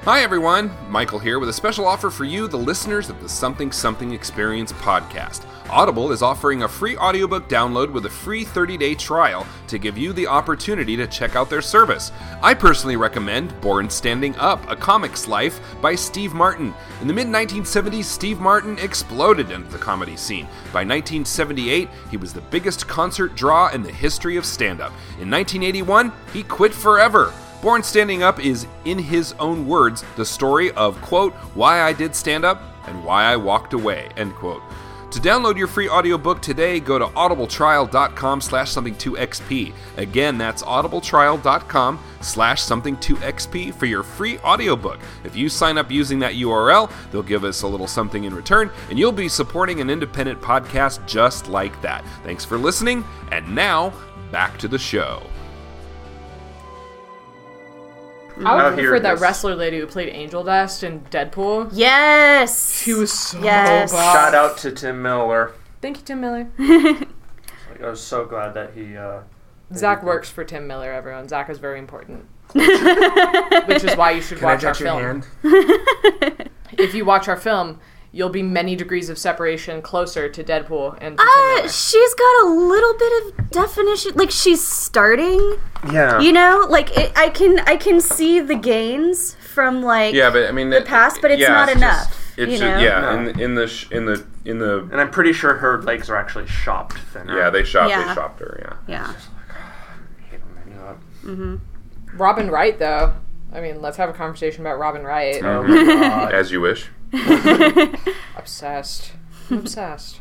Hi, 0.04 0.20
everyone. 0.20 0.70
Michael 0.90 1.18
here 1.18 1.38
with 1.38 1.48
a 1.48 1.52
special 1.54 1.86
offer 1.86 2.10
for 2.10 2.24
you, 2.24 2.46
the 2.46 2.58
listeners 2.58 3.08
of 3.08 3.22
the 3.22 3.28
Something 3.28 3.72
Something 3.72 4.12
Experience 4.12 4.70
podcast. 4.70 5.46
Audible 5.70 6.12
is 6.12 6.20
offering 6.20 6.62
a 6.62 6.68
free 6.68 6.94
audiobook 6.98 7.48
download 7.48 7.90
with 7.90 8.04
a 8.04 8.10
free 8.10 8.44
30 8.44 8.76
day 8.76 8.94
trial 8.94 9.46
to 9.66 9.78
give 9.78 9.96
you 9.96 10.12
the 10.12 10.26
opportunity 10.26 10.94
to 10.94 11.06
check 11.06 11.36
out 11.36 11.48
their 11.48 11.62
service. 11.62 12.12
I 12.42 12.52
personally 12.52 12.96
recommend 12.96 13.58
Born 13.62 13.88
Standing 13.88 14.36
Up, 14.36 14.70
A 14.70 14.76
Comic's 14.76 15.26
Life 15.26 15.58
by 15.80 15.94
Steve 15.94 16.34
Martin. 16.34 16.74
In 17.00 17.08
the 17.08 17.14
mid 17.14 17.28
1970s, 17.28 18.04
Steve 18.04 18.40
Martin 18.40 18.78
exploded 18.80 19.50
into 19.50 19.70
the 19.70 19.78
comedy 19.78 20.18
scene. 20.18 20.44
By 20.64 20.84
1978, 20.84 21.88
he 22.10 22.18
was 22.18 22.34
the 22.34 22.42
biggest 22.42 22.86
concert 22.86 23.34
draw 23.36 23.70
in 23.70 23.82
the 23.82 23.90
history 23.90 24.36
of 24.36 24.44
stand 24.44 24.82
up. 24.82 24.92
In 25.18 25.30
1981, 25.30 26.12
he 26.34 26.42
quit 26.42 26.74
forever. 26.74 27.32
Born 27.64 27.82
Standing 27.82 28.22
Up 28.22 28.44
is, 28.44 28.66
in 28.84 28.98
his 28.98 29.32
own 29.38 29.66
words, 29.66 30.04
the 30.16 30.24
story 30.26 30.70
of, 30.72 31.00
quote, 31.00 31.32
why 31.54 31.80
I 31.80 31.94
did 31.94 32.14
stand 32.14 32.44
up 32.44 32.60
and 32.86 33.02
why 33.02 33.24
I 33.24 33.36
walked 33.36 33.72
away, 33.72 34.10
end 34.18 34.34
quote. 34.34 34.60
To 35.12 35.18
download 35.18 35.56
your 35.56 35.66
free 35.66 35.88
audiobook 35.88 36.42
today, 36.42 36.78
go 36.78 36.98
to 36.98 37.06
audibletrial.com 37.06 38.42
slash 38.42 38.70
something2xp. 38.70 39.72
Again, 39.96 40.36
that's 40.36 40.62
audibletrial.com 40.62 41.98
slash 42.20 42.60
something2xp 42.60 43.74
for 43.74 43.86
your 43.86 44.02
free 44.02 44.36
audiobook. 44.40 45.00
If 45.24 45.34
you 45.34 45.48
sign 45.48 45.78
up 45.78 45.90
using 45.90 46.18
that 46.18 46.34
URL, 46.34 46.92
they'll 47.12 47.22
give 47.22 47.44
us 47.44 47.62
a 47.62 47.66
little 47.66 47.86
something 47.86 48.24
in 48.24 48.34
return, 48.34 48.70
and 48.90 48.98
you'll 48.98 49.10
be 49.10 49.30
supporting 49.30 49.80
an 49.80 49.88
independent 49.88 50.42
podcast 50.42 51.06
just 51.06 51.48
like 51.48 51.80
that. 51.80 52.04
Thanks 52.24 52.44
for 52.44 52.58
listening, 52.58 53.06
and 53.32 53.54
now, 53.54 53.94
back 54.30 54.58
to 54.58 54.68
the 54.68 54.78
show. 54.78 55.22
I 58.44 58.54
would 58.56 58.74
prefer 58.74 58.80
here 58.80 58.94
it 58.96 59.02
that 59.04 59.14
is. 59.14 59.20
wrester 59.20 59.54
lady 59.54 59.78
who 59.78 59.86
played 59.86 60.08
Angel 60.08 60.42
Dust 60.42 60.82
in 60.82 61.00
Deadpool. 61.02 61.70
Yes. 61.72 62.80
She 62.82 62.92
was 62.94 63.12
so 63.12 63.38
Yes. 63.42 63.92
buff. 63.92 64.12
Shout 64.12 64.34
out 64.34 64.58
to 64.58 64.72
Tim 64.72 65.00
Miller. 65.02 65.52
Thank 65.80 65.98
you, 65.98 66.02
Tim 66.04 66.20
Miller. 66.20 66.48
Like, 66.58 67.08
I 67.82 67.88
was 67.90 68.00
so 68.02 68.24
glad 68.24 68.54
that 68.54 68.72
he. 68.74 68.96
Uh, 68.96 69.20
Zach 69.74 70.02
works 70.02 70.28
for 70.30 70.44
Tim 70.44 70.66
Miller. 70.66 70.92
Everyone, 70.92 71.28
Zach 71.28 71.48
is 71.50 71.58
very 71.58 71.78
important, 71.78 72.26
which 72.52 73.82
is 73.84 73.96
why 73.96 74.12
you 74.14 74.20
should 74.22 74.40
watch 74.42 74.64
our 74.64 74.74
film. 74.74 75.22
If 76.76 76.92
you 76.92 77.04
watch 77.04 77.28
our 77.28 77.36
film, 77.36 77.78
you'll 78.14 78.28
be 78.28 78.42
many 78.42 78.76
degrees 78.76 79.08
of 79.10 79.18
separation 79.18 79.82
closer 79.82 80.28
to 80.28 80.44
Deadpool 80.44 80.96
and 81.00 81.18
Uh, 81.18 81.68
she's 81.68 82.14
got 82.14 82.44
a 82.44 82.48
little 82.48 82.94
bit 82.96 83.12
of 83.26 83.50
definition. 83.50 84.12
Like 84.14 84.30
she's 84.30 84.64
starting, 84.64 85.58
Yeah. 85.90 86.20
you 86.20 86.32
know. 86.32 86.64
Like 86.68 86.96
it, 86.96 87.12
I 87.16 87.28
can, 87.28 87.58
I 87.66 87.76
can 87.76 88.00
see 88.00 88.38
the 88.38 88.54
gains 88.54 89.34
from 89.34 89.82
like. 89.82 90.14
Yeah, 90.14 90.30
but 90.30 90.48
I 90.48 90.52
mean 90.52 90.70
The 90.70 90.82
past, 90.82 91.20
but 91.20 91.32
it's 91.32 91.42
not 91.42 91.68
enough, 91.68 92.16
it's 92.38 92.52
you 92.52 92.58
just, 92.58 92.82
yeah, 92.82 93.00
No. 93.00 93.18
in, 93.30 93.40
in 93.40 93.54
the 93.56 93.66
sh- 93.66 93.90
in 93.90 94.06
the 94.06 94.24
in 94.44 94.58
the 94.58 94.88
and 94.92 95.00
I'm 95.00 95.10
pretty 95.10 95.32
sure 95.32 95.54
her 95.54 95.82
legs 95.82 96.08
are 96.08 96.16
actually 96.16 96.46
shopped 96.46 96.98
thinner. 97.12 97.36
yeah 97.36 97.50
they 97.50 97.64
shot 97.64 97.88
Yeah. 97.88 98.06
they 98.06 98.14
shopped 98.14 98.38
her 98.38 98.76
yeah. 98.88 98.94
Yeah. 98.94 99.14
Ah, 99.50 99.96
I 100.18 100.22
hate 100.30 100.40
when 100.44 100.54
they. 100.64 101.30
Mm-hmm. 101.30 102.16
Robin 102.16 102.48
Wright, 102.48 102.78
though. 102.78 103.14
I 103.52 103.60
mean, 103.60 103.80
let's 103.80 103.96
have 103.96 104.08
a 104.08 104.12
conversation 104.12 104.60
about 104.60 104.78
Robin 104.78 105.02
Wright. 105.02 105.36
Oh 105.42 105.62
mm-hmm. 105.62 106.00
my. 106.00 106.32
As 106.32 106.52
you 106.52 106.60
wish. 106.60 106.90
Obsessed. 108.36 109.12
I'm 109.50 109.58
obsessed. 109.58 110.20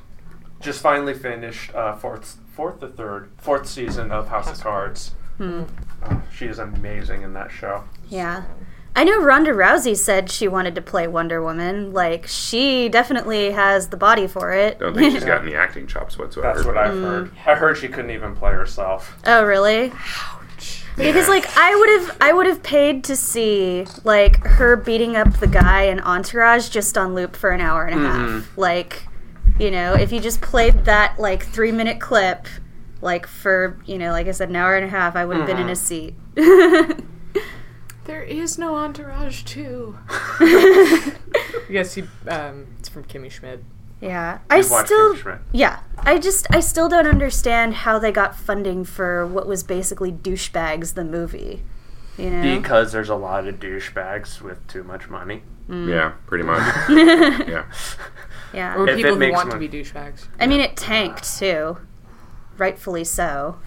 Just 0.59 0.81
finally 0.81 1.13
finished 1.13 1.73
uh, 1.73 1.95
fourth, 1.95 2.37
fourth 2.53 2.81
or 2.83 2.89
third, 2.89 3.31
fourth 3.37 3.67
season 3.67 4.11
of 4.11 4.27
House 4.29 4.49
of 4.51 4.59
Cards. 4.59 5.11
Uh, 5.39 5.65
she 6.33 6.45
is 6.45 6.59
amazing 6.59 7.21
in 7.23 7.33
that 7.33 7.51
show. 7.51 7.83
Yeah. 8.09 8.43
I 8.95 9.03
know 9.03 9.19
Ronda 9.23 9.51
Rousey 9.51 9.97
said 9.97 10.29
she 10.29 10.47
wanted 10.47 10.75
to 10.75 10.81
play 10.81 11.07
Wonder 11.07 11.41
Woman. 11.41 11.93
Like 11.93 12.27
she 12.27 12.89
definitely 12.89 13.51
has 13.51 13.89
the 13.89 13.97
body 13.97 14.27
for 14.27 14.51
it. 14.53 14.77
Don't 14.79 14.93
think 14.93 15.13
she's 15.13 15.23
got 15.25 15.41
any 15.41 15.55
acting 15.55 15.87
chops 15.87 16.17
whatsoever. 16.17 16.53
That's 16.53 16.65
what 16.65 16.77
I've 16.77 16.93
heard. 16.93 17.31
I 17.45 17.55
heard 17.55 17.77
she 17.77 17.87
couldn't 17.87 18.11
even 18.11 18.35
play 18.35 18.51
herself. 18.51 19.17
Oh, 19.25 19.43
really? 19.43 19.91
Because 20.97 21.27
like 21.27 21.45
I 21.57 21.75
would 21.75 21.89
have 21.89 22.17
I 22.21 22.33
would 22.33 22.45
have 22.45 22.61
paid 22.63 23.03
to 23.05 23.15
see 23.15 23.85
like 24.03 24.43
her 24.45 24.75
beating 24.75 25.15
up 25.15 25.39
the 25.39 25.47
guy 25.47 25.83
in 25.83 25.99
Entourage 25.99 26.69
just 26.69 26.97
on 26.97 27.15
loop 27.15 27.35
for 27.35 27.49
an 27.51 27.61
hour 27.61 27.85
and 27.85 27.99
a 27.99 28.07
half. 28.07 28.57
Like, 28.57 29.07
you 29.59 29.71
know, 29.71 29.93
if 29.93 30.11
you 30.11 30.19
just 30.19 30.41
played 30.41 30.85
that 30.85 31.19
like 31.19 31.45
3 31.47 31.71
minute 31.71 31.99
clip 31.99 32.47
like 33.01 33.27
for, 33.27 33.79
you 33.85 33.97
know, 33.97 34.11
like 34.11 34.27
I 34.27 34.31
said 34.31 34.49
an 34.49 34.55
hour 34.55 34.75
and 34.75 34.85
a 34.85 34.89
half, 34.89 35.15
I 35.15 35.25
would 35.25 35.37
have 35.37 35.47
been 35.47 35.57
in 35.59 35.69
a 35.69 35.75
seat. 35.75 36.15
There 38.05 38.21
is 38.21 38.57
no 38.57 38.75
Entourage 38.75 39.43
2. 39.43 39.97
yes, 41.69 41.93
he, 41.93 42.03
um, 42.27 42.67
it's 42.77 42.89
from 42.89 43.05
Kimmy 43.05 43.31
Schmidt. 43.31 43.63
Yeah. 44.03 44.39
I 44.49 44.61
still 44.61 45.17
Yeah. 45.51 45.79
I 45.97 46.19
just 46.19 46.47
I 46.53 46.59
still 46.59 46.89
don't 46.89 47.07
understand 47.07 47.73
how 47.75 47.97
they 47.99 48.11
got 48.11 48.35
funding 48.35 48.83
for 48.83 49.25
what 49.25 49.47
was 49.47 49.63
basically 49.63 50.11
douchebags 50.11 50.93
the 50.93 51.03
movie. 51.05 51.63
You 52.17 52.29
know? 52.29 52.57
Because 52.57 52.91
there's 52.91 53.09
a 53.09 53.15
lot 53.15 53.47
of 53.47 53.59
douchebags 53.59 54.41
with 54.41 54.65
too 54.67 54.83
much 54.83 55.09
money. 55.09 55.43
Mm. 55.69 55.89
Yeah, 55.89 56.13
pretty 56.27 56.43
much. 56.43 56.59
yeah. 56.89 57.65
yeah. 58.53 58.75
Or 58.75 58.87
If 58.89 58.97
people 58.97 59.15
who 59.15 59.31
want 59.31 59.49
money. 59.49 59.67
to 59.67 59.71
be 59.71 59.83
douchebags. 59.83 60.27
I 60.39 60.47
mean 60.47 60.59
it 60.59 60.75
tanked 60.75 61.37
too. 61.37 61.77
Rightfully 62.57 63.05
so. 63.05 63.57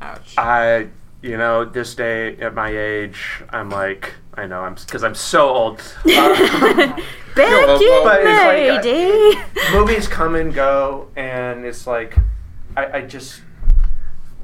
Ouch. 0.00 0.34
I, 0.36 0.88
you 1.20 1.36
know, 1.36 1.64
this 1.64 1.94
day 1.94 2.36
at 2.38 2.54
my 2.54 2.76
age, 2.76 3.42
I'm 3.50 3.70
like, 3.70 4.14
I 4.34 4.46
know, 4.46 4.60
I'm 4.60 4.74
because 4.74 5.04
I'm 5.04 5.14
so 5.14 5.48
old. 5.48 5.82
Uh, 6.06 6.96
Becky 7.34 7.50
well, 7.50 8.04
but 8.04 8.20
it's 8.22 8.84
like, 8.84 8.84
Lady. 8.84 9.40
movies 9.72 10.06
come 10.06 10.34
and 10.34 10.52
go, 10.52 11.08
and 11.16 11.64
it's 11.64 11.86
like, 11.86 12.16
I, 12.76 12.98
I 12.98 13.00
just, 13.02 13.40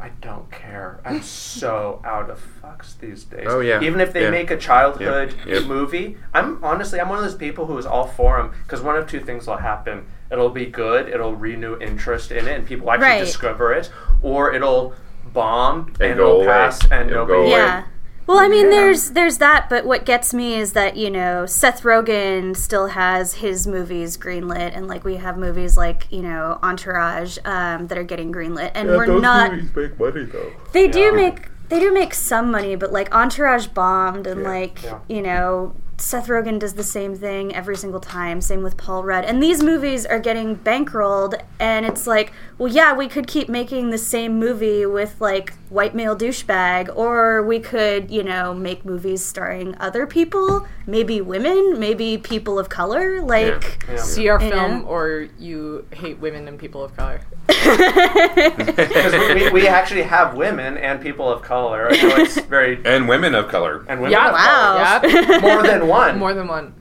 I 0.00 0.08
don't 0.22 0.50
care. 0.50 0.98
I'm 1.04 1.20
so 1.20 2.00
out 2.04 2.30
of 2.30 2.40
fucks 2.62 2.98
these 2.98 3.24
days. 3.24 3.44
Oh, 3.46 3.60
yeah. 3.60 3.82
Even 3.82 4.00
if 4.00 4.14
they 4.14 4.22
Yeah. 4.22 4.30
make 4.30 4.50
a 4.50 4.56
childhood 4.56 5.34
Yep. 5.40 5.46
Yep. 5.46 5.64
movie, 5.64 6.16
I'm 6.32 6.64
honestly, 6.64 6.98
I'm 6.98 7.10
one 7.10 7.18
of 7.18 7.24
those 7.24 7.34
people 7.34 7.66
who 7.66 7.76
is 7.76 7.84
all 7.84 8.06
for 8.06 8.38
them 8.38 8.52
because 8.62 8.80
one 8.80 8.96
of 8.96 9.06
two 9.06 9.20
things 9.20 9.46
will 9.46 9.58
happen. 9.58 10.06
It'll 10.32 10.48
be 10.48 10.64
good. 10.64 11.08
It'll 11.10 11.34
renew 11.36 11.76
interest 11.78 12.30
in 12.32 12.46
it, 12.48 12.56
and 12.56 12.66
people 12.66 12.90
actually 12.90 13.06
Right. 13.08 13.20
discover 13.20 13.74
it, 13.74 13.90
or 14.22 14.54
it'll 14.54 14.94
bomb 15.34 15.88
and, 16.00 16.16
go 16.16 16.26
it'll 16.28 16.36
away. 16.36 16.46
pass 16.46 16.80
and 16.90 17.10
It'll 17.10 17.26
go 17.26 17.34
nobody. 17.34 17.50
away. 17.52 17.60
Yeah. 17.60 17.82
Well, 18.28 18.38
I 18.38 18.46
mean, 18.48 18.66
Yeah. 18.66 18.70
there's 18.70 19.10
there's 19.12 19.38
that, 19.38 19.70
but 19.70 19.86
what 19.86 20.04
gets 20.04 20.34
me 20.34 20.54
is 20.54 20.74
that 20.74 20.96
you 20.98 21.10
know 21.10 21.46
Seth 21.46 21.82
Rogen 21.82 22.54
still 22.54 22.88
has 22.88 23.34
his 23.34 23.66
movies 23.66 24.18
greenlit, 24.18 24.76
and 24.76 24.86
like 24.86 25.02
we 25.02 25.16
have 25.16 25.38
movies 25.38 25.78
like 25.78 26.06
you 26.10 26.20
know 26.20 26.58
Entourage 26.62 27.38
um, 27.46 27.86
that 27.86 27.96
are 27.96 28.04
getting 28.04 28.30
greenlit, 28.30 28.72
and 28.74 28.88
we're 28.88 29.18
not. 29.18 29.52
make 29.74 29.98
money 29.98 30.24
though. 30.24 30.52
They 30.72 30.88
do 30.88 31.12
make 31.12 31.48
they 31.70 31.80
do 31.80 31.92
make 31.92 32.12
some 32.12 32.50
money, 32.50 32.76
but 32.76 32.92
like 32.92 33.14
Entourage 33.14 33.66
bombed, 33.68 34.26
and 34.26 34.42
like 34.42 34.82
yeah. 34.82 34.98
you 35.08 35.22
know 35.22 35.74
Seth 35.96 36.28
Rogen 36.28 36.58
does 36.58 36.74
the 36.74 36.84
same 36.84 37.16
thing 37.16 37.54
every 37.54 37.76
single 37.76 38.00
time. 38.00 38.40
Same 38.40 38.62
with 38.62 38.76
Paul 38.76 39.04
Rudd, 39.04 39.24
and 39.24 39.42
these 39.42 39.62
movies 39.62 40.06
are 40.06 40.18
getting 40.20 40.54
bankrolled, 40.54 41.40
and 41.58 41.84
it's 41.86 42.06
like, 42.06 42.32
well, 42.58 42.72
yeah, 42.72 42.92
we 42.92 43.08
could 43.08 43.26
keep 43.26 43.48
making 43.48 43.90
the 43.90 43.98
same 43.98 44.38
movie 44.38 44.84
with 44.86 45.20
like 45.20 45.52
white 45.68 45.94
male 45.94 46.16
douchebag, 46.16 46.94
or 46.96 47.42
we 47.42 47.60
could 47.60 48.10
you 48.10 48.22
know 48.22 48.52
make 48.54 48.84
movies 48.84 49.24
starring 49.24 49.76
other 49.78 50.06
people, 50.06 50.66
maybe 50.86 51.20
women, 51.20 51.78
maybe 51.78 52.18
people 52.18 52.58
of 52.58 52.68
color, 52.68 53.20
like. 53.22 53.84
Yeah. 53.88 53.96
See 53.96 54.28
our 54.28 54.40
film, 54.40 54.82
know? 54.82 54.86
or 54.88 55.28
you 55.38 55.86
hate 55.92 56.18
women 56.18 56.48
and 56.48 56.58
people 56.58 56.82
of 56.84 56.96
color. 56.96 57.20
Because 57.48 59.12
we, 59.12 59.34
we, 59.34 59.50
we 59.50 59.68
actually 59.68 60.02
have 60.02 60.34
women 60.34 60.76
and 60.78 61.00
people 61.00 61.28
of 61.30 61.42
color. 61.42 61.92
So 61.94 62.08
it's 62.16 62.38
very 62.40 62.80
And 62.84 63.08
women 63.08 63.34
of 63.34 63.48
color. 63.48 63.84
and 63.88 64.00
women 64.00 64.12
Yeah, 64.12 64.28
of 64.28 64.32
Wow. 64.34 65.00
color. 65.00 65.08
Yep. 65.32 65.42
more 65.42 65.62
than 65.62 65.88
one. 65.88 66.18
More 66.18 66.34
than 66.34 66.46
one. 66.48 66.74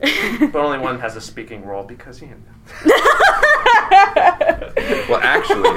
but 0.52 0.56
only 0.56 0.80
one 0.80 1.00
has 1.00 1.16
a 1.16 1.22
speaking 1.22 1.66
role 1.66 1.84
because 1.84 2.22
you 2.22 2.28
know. 2.28 2.36
Well, 5.10 5.20
actually, 5.22 5.70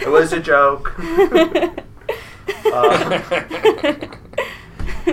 It 0.00 0.08
was 0.10 0.32
a 0.32 0.40
joke. 0.40 0.94
Uh, 2.64 3.20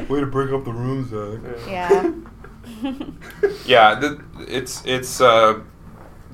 way 0.08 0.20
to 0.20 0.26
break 0.26 0.52
up 0.52 0.66
the 0.66 0.72
room, 0.72 1.08
Zach. 1.08 1.68
Yeah. 1.68 2.12
Yeah, 3.66 3.96
the, 3.96 4.24
it's 4.48 4.84
it's 4.86 5.22
uh, 5.22 5.62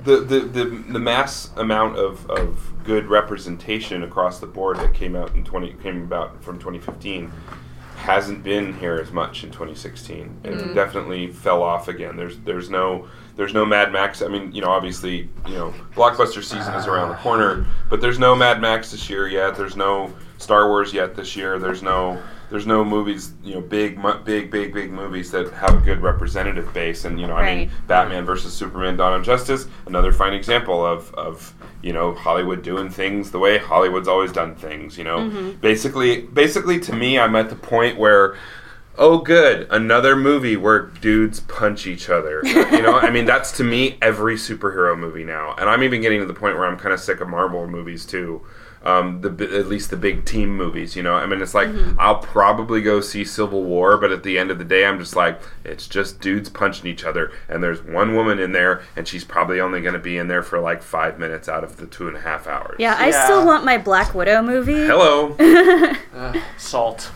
the, 0.03 0.17
the 0.17 0.39
the 0.41 0.65
the 0.65 0.99
mass 0.99 1.51
amount 1.57 1.97
of, 1.97 2.29
of 2.29 2.71
good 2.83 3.07
representation 3.07 4.03
across 4.03 4.39
the 4.39 4.47
board 4.47 4.77
that 4.77 4.93
came 4.93 5.15
out 5.15 5.33
in 5.35 5.43
twenty 5.43 5.73
came 5.81 6.03
about 6.03 6.43
from 6.43 6.57
2015 6.59 7.31
hasn't 7.97 8.43
been 8.43 8.77
here 8.77 8.95
as 8.95 9.11
much 9.11 9.43
in 9.43 9.49
2016. 9.49 10.41
It 10.43 10.75
definitely 10.75 11.31
fell 11.31 11.63
off 11.63 11.87
again. 11.87 12.15
There's 12.17 12.37
there's 12.39 12.69
no 12.69 13.07
there's 13.35 13.53
no 13.53 13.65
Mad 13.65 13.91
Max. 13.91 14.21
I 14.21 14.27
mean, 14.27 14.51
you 14.51 14.61
know, 14.61 14.69
obviously, 14.69 15.29
you 15.47 15.53
know, 15.53 15.73
blockbuster 15.93 16.43
season 16.43 16.73
is 16.75 16.87
around 16.87 17.09
the 17.09 17.15
corner, 17.15 17.65
but 17.89 18.01
there's 18.01 18.19
no 18.19 18.35
Mad 18.35 18.61
Max 18.61 18.91
this 18.91 19.09
year 19.09 19.27
yet. 19.27 19.55
There's 19.55 19.75
no 19.75 20.13
Star 20.37 20.69
Wars 20.69 20.93
yet 20.93 21.15
this 21.15 21.35
year. 21.35 21.59
There's 21.59 21.83
no 21.83 22.21
there's 22.49 22.67
no 22.67 22.85
movies, 22.85 23.33
you 23.43 23.55
know, 23.55 23.61
big 23.61 23.99
big 24.23 24.51
big 24.51 24.73
big 24.73 24.91
movies 24.91 25.31
that 25.31 25.51
have 25.53 25.75
a 25.75 25.81
good 25.81 26.01
representative 26.01 26.71
base. 26.73 27.05
And 27.05 27.19
you 27.19 27.27
know, 27.27 27.35
I 27.35 27.55
mean, 27.55 27.71
Batman 27.87 28.25
versus 28.25 28.53
Superman: 28.53 28.97
Dawn 28.97 29.19
of 29.19 29.25
Justice, 29.25 29.67
another 29.85 30.11
fine 30.11 30.33
example 30.33 30.85
of 30.85 31.13
of 31.15 31.53
you 31.81 31.93
know 31.93 32.13
Hollywood 32.13 32.63
doing 32.63 32.89
things 32.89 33.31
the 33.31 33.39
way 33.39 33.57
Hollywood's 33.57 34.07
always 34.07 34.31
done 34.31 34.55
things. 34.55 34.97
You 34.97 35.03
know, 35.03 35.19
mm-hmm. 35.19 35.51
basically 35.59 36.21
basically 36.21 36.79
to 36.81 36.93
me, 36.93 37.19
I'm 37.19 37.35
at 37.35 37.49
the 37.49 37.55
point 37.55 37.97
where. 37.97 38.37
Oh, 38.97 39.17
good! 39.19 39.67
Another 39.71 40.15
movie 40.15 40.55
where 40.55 40.79
dudes 41.01 41.39
punch 41.41 41.85
each 41.87 42.09
other. 42.09 42.41
You 42.45 42.81
know, 42.81 42.97
I 42.97 43.09
mean, 43.09 43.25
that's 43.25 43.51
to 43.57 43.63
me 43.63 43.97
every 44.01 44.35
superhero 44.35 44.97
movie 44.97 45.23
now, 45.25 45.53
and 45.57 45.69
I'm 45.69 45.83
even 45.83 46.01
getting 46.01 46.19
to 46.21 46.25
the 46.25 46.33
point 46.33 46.55
where 46.57 46.65
I'm 46.65 46.77
kind 46.77 46.93
of 46.93 46.99
sick 46.99 47.19
of 47.21 47.27
Marvel 47.27 47.67
movies 47.67 48.05
too. 48.05 48.41
um, 48.83 49.19
the 49.21 49.29
at 49.57 49.65
least 49.67 49.89
the 49.89 49.97
big 49.97 50.25
team 50.25 50.55
movies. 50.55 50.95
You 50.95 51.01
know, 51.03 51.15
I 51.15 51.25
mean, 51.25 51.41
it's 51.41 51.53
like 51.55 51.67
Mm-hmm. 51.69 51.99
I'll 51.99 52.19
probably 52.19 52.81
go 52.81 53.01
see 53.01 53.25
Civil 53.25 53.63
War, 53.63 53.97
but 53.97 54.11
at 54.11 54.21
the 54.23 54.37
end 54.37 54.51
of 54.51 54.59
the 54.59 54.63
day, 54.63 54.85
I'm 54.85 54.99
just 54.99 55.15
like, 55.15 55.41
it's 55.63 55.87
just 55.87 56.21
dudes 56.21 56.49
punching 56.49 56.85
each 56.87 57.03
other, 57.03 57.31
and 57.49 57.63
there's 57.63 57.81
one 57.83 58.13
woman 58.15 58.37
in 58.39 58.51
there, 58.51 58.83
and 58.95 59.07
she's 59.07 59.23
probably 59.23 59.59
only 59.59 59.81
going 59.81 59.95
to 59.95 59.99
be 59.99 60.17
in 60.17 60.27
there 60.27 60.43
for 60.43 60.59
like 60.59 60.83
five 60.83 61.17
minutes 61.19 61.49
out 61.49 61.63
of 61.63 61.77
the 61.77 61.87
two 61.87 62.07
and 62.07 62.15
a 62.15 62.21
half 62.21 62.45
hours. 62.47 62.75
Yeah, 62.79 62.95
I 62.97 63.09
Yeah. 63.09 63.25
still 63.25 63.45
want 63.45 63.65
my 63.65 63.77
Black 63.79 64.13
Widow 64.13 64.41
movie. 64.43 64.85
Hello. 64.85 65.35
Salt, 66.57 67.11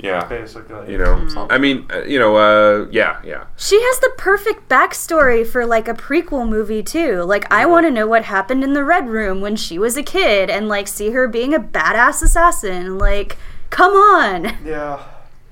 yeah. 0.00 0.24
basically. 0.26 0.92
You 0.92 0.98
know, 0.98 1.46
I 1.50 1.58
mean, 1.58 1.86
uh, 1.92 2.02
you 2.02 2.18
know, 2.18 2.36
uh, 2.36 2.86
yeah, 2.90 3.20
yeah. 3.24 3.46
She 3.56 3.80
has 3.80 4.00
the 4.00 4.10
perfect 4.18 4.68
backstory 4.68 5.46
for 5.46 5.66
like 5.66 5.88
a 5.88 5.94
prequel 5.94 6.48
movie 6.48 6.82
too. 6.82 7.22
Like 7.22 7.50
I 7.52 7.66
want 7.66 7.86
to 7.86 7.90
know 7.90 8.06
what 8.06 8.24
happened 8.24 8.62
in 8.64 8.72
the 8.74 8.84
Red 8.84 9.08
Room 9.08 9.40
when 9.40 9.56
she 9.56 9.78
was 9.78 9.96
a 9.96 10.02
kid 10.02 10.48
and 10.50 10.68
like 10.68 10.88
see 10.88 11.10
her 11.10 11.26
being 11.28 11.54
a 11.54 11.60
badass 11.60 12.22
assassin. 12.22 12.98
Like 12.98 13.36
come 13.70 13.92
on. 13.92 14.56
Yeah. 14.64 15.02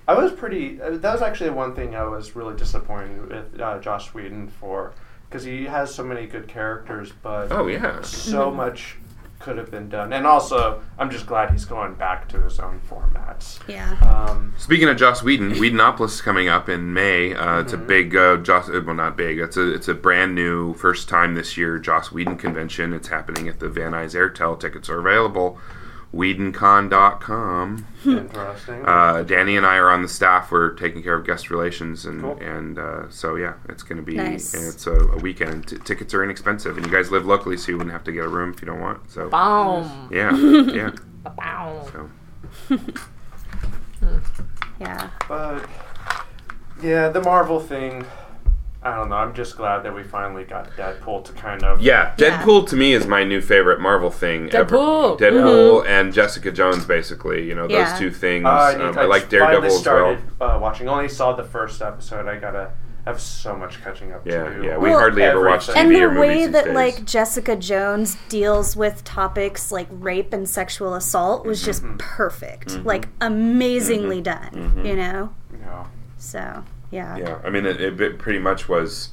I 0.09 0.14
was 0.14 0.30
pretty. 0.32 0.80
uh, 0.80 0.90
That 0.98 1.12
was 1.14 1.22
actually 1.22 1.50
one 1.50 1.74
thing 1.74 1.96
I 1.96 2.04
was 2.04 2.36
really 2.36 2.54
disappointed 2.57 3.28
with 3.28 3.61
uh, 3.61 3.80
Joss 3.80 4.14
Whedon 4.14 4.46
for, 4.48 4.92
because 5.28 5.42
he 5.42 5.64
has 5.64 5.92
so 5.92 6.04
many 6.04 6.26
good 6.26 6.46
characters, 6.46 7.12
but 7.24 7.50
Oh 7.50 7.66
yeah. 7.66 8.00
so 8.02 8.50
much 8.52 8.98
could 9.39 9.59
have 9.59 9.70
been 9.70 9.89
done. 9.89 10.12
And 10.12 10.26
also, 10.26 10.82
I'm 10.99 11.11
just 11.11 11.26
glad 11.26 11.51
he's 11.51 11.64
going 11.64 11.95
back 11.95 12.28
to 12.30 12.41
his 12.41 12.59
own 12.59 12.80
formats. 12.89 13.59
Yeah. 13.68 13.97
Um, 14.01 14.55
Speaking 14.59 14.89
of 14.89 14.97
Joss 14.97 15.22
Whedon, 15.22 15.59
Whedonopolis 15.59 16.14
is 16.14 16.20
coming 16.20 16.49
up 16.49 16.68
in 16.68 16.93
May. 16.93 17.34
Uh, 17.34 17.61
it's 17.61 17.72
a 17.72 17.78
big 17.78 18.16
uh, 18.16 18.39
Joss, 18.39 18.68
uh, 18.68 18.80
well, 18.84 18.95
not 18.95 19.16
big. 19.16 19.39
It's 19.39 19.57
a 19.57 19.72
it's 19.72 19.89
a 19.89 19.95
brand 19.95 20.34
new 20.34 20.74
first 20.74 21.09
time 21.09 21.34
this 21.34 21.57
year 21.57 21.78
Joss 21.78 22.11
Whedon 22.11 22.37
convention. 22.37 22.93
It's 22.93 23.09
happening 23.09 23.49
at 23.49 23.61
the 23.61 23.68
Van 23.68 23.93
Nuys 23.93 24.14
Airtel. 24.14 24.59
Tickets 24.59 24.89
are 24.89 24.99
available. 24.99 25.59
WhedonCon.com. 26.14 27.86
interesting. 28.04 28.84
Uh, 28.86 29.22
Danny 29.22 29.57
and 29.57 29.66
I 29.66 29.76
are 29.76 29.90
on 29.90 30.02
the 30.02 30.09
staff. 30.09 30.50
We're 30.50 30.70
taking 30.74 31.02
care 31.02 31.14
of 31.14 31.26
guest 31.26 31.50
relations, 31.50 32.04
and 32.07 32.22
Cool. 32.22 32.38
and 32.40 32.78
uh, 32.78 33.11
so 33.11 33.36
yeah, 33.36 33.54
it's 33.68 33.82
going 33.82 33.96
to 33.98 34.02
be. 34.02 34.14
Nice. 34.14 34.54
It's 34.54 34.86
a, 34.86 34.92
a 34.92 35.18
weekend. 35.18 35.68
T- 35.68 35.78
tickets 35.78 36.14
are 36.14 36.22
inexpensive, 36.24 36.76
and 36.76 36.86
you 36.86 36.92
guys 36.92 37.11
live 37.11 37.26
locally, 37.26 37.57
so 37.57 37.72
you 37.72 37.76
wouldn't 37.78 37.92
have 37.92 38.04
to 38.04 38.12
get 38.12 38.24
a 38.24 38.28
room 38.28 38.52
if 38.54 38.61
you 38.62 38.66
don't 38.66 38.80
want. 38.80 39.11
So 39.11 39.28
Boom. 39.28 40.09
yeah, 40.12 40.34
yeah. 40.36 40.90
Boom. 41.24 42.09
So 42.68 42.78
Yeah. 44.80 45.11
but 45.28 45.66
yeah, 46.82 47.09
the 47.09 47.20
Marvel 47.22 47.61
thing. 47.61 48.04
I 48.93 48.97
don't 48.97 49.09
know. 49.09 49.16
I'm 49.16 49.34
just 49.34 49.57
glad 49.57 49.82
that 49.84 49.95
we 49.95 50.03
finally 50.03 50.45
got 50.45 50.70
Deadpool 50.76 51.24
to 51.24 51.32
kind 51.32 51.62
of. 51.62 51.80
Yeah, 51.80 52.14
Yeah. 52.18 52.43
Deadpool 52.43 52.68
to 52.68 52.76
me 52.76 52.93
is 52.95 53.07
my 53.07 53.24
new 53.24 53.41
favorite 53.41 53.80
Marvel 53.80 54.11
thing 54.11 54.49
Deadpool. 54.49 55.20
ever. 55.20 55.37
Deadpool 55.39 55.87
and 55.87 56.12
Jessica 56.12 56.51
Jones, 56.53 56.84
basically. 56.84 57.45
You 57.49 57.55
know, 57.55 57.66
those 57.68 57.99
two 57.99 58.11
things. 58.11 58.45
Uh, 58.47 58.49
I, 58.49 58.74
um, 58.74 58.87
need- 58.95 58.99
I 58.99 59.05
like 59.05 59.28
Daredevil 59.28 59.61
finally 59.61 59.66
as 59.68 59.72
well. 59.72 59.80
started 59.82 60.22
uh, 60.41 60.59
watching. 60.61 60.89
Only 60.89 61.09
saw 61.09 61.32
the 61.32 61.45
first 61.45 61.82
episode. 61.82 62.26
I 62.28 62.37
gotta 62.39 62.70
have 63.07 63.20
so 63.20 63.55
much 63.55 63.80
catching 63.84 64.12
up 64.12 64.26
Yeah, 64.26 64.49
to. 64.49 64.64
yeah. 64.64 64.76
We 64.78 64.91
Well, 64.91 64.99
hardly 64.99 65.22
ever 65.22 65.45
watch 65.47 65.68
TV 65.68 65.76
everything. 65.76 65.95
And 65.97 66.03
or 66.05 66.09
the 66.09 66.14
movies 66.14 66.28
way 66.28 66.47
that 66.49 66.74
like 66.74 67.05
Jessica 67.05 67.55
Jones 67.55 68.16
deals 68.28 68.74
with 68.76 69.05
topics 69.05 69.70
like 69.70 69.87
rape 69.93 70.32
and 70.32 70.49
sexual 70.49 70.95
assault 70.95 71.47
was 71.47 71.64
just 71.64 71.84
Mm-hmm. 71.84 71.99
perfect. 71.99 72.84
Like 72.84 73.07
amazingly 73.20 74.20
done, 74.20 74.82
you 74.84 74.97
know? 74.97 75.30
Yeah. 75.61 75.84
So, 76.18 76.64
yeah. 76.91 77.16
yeah, 77.16 77.39
I 77.45 77.51
mean, 77.51 77.66
it, 77.66 77.80
it 77.80 78.18
pretty 78.18 78.39
much 78.39 78.68
was 78.68 79.11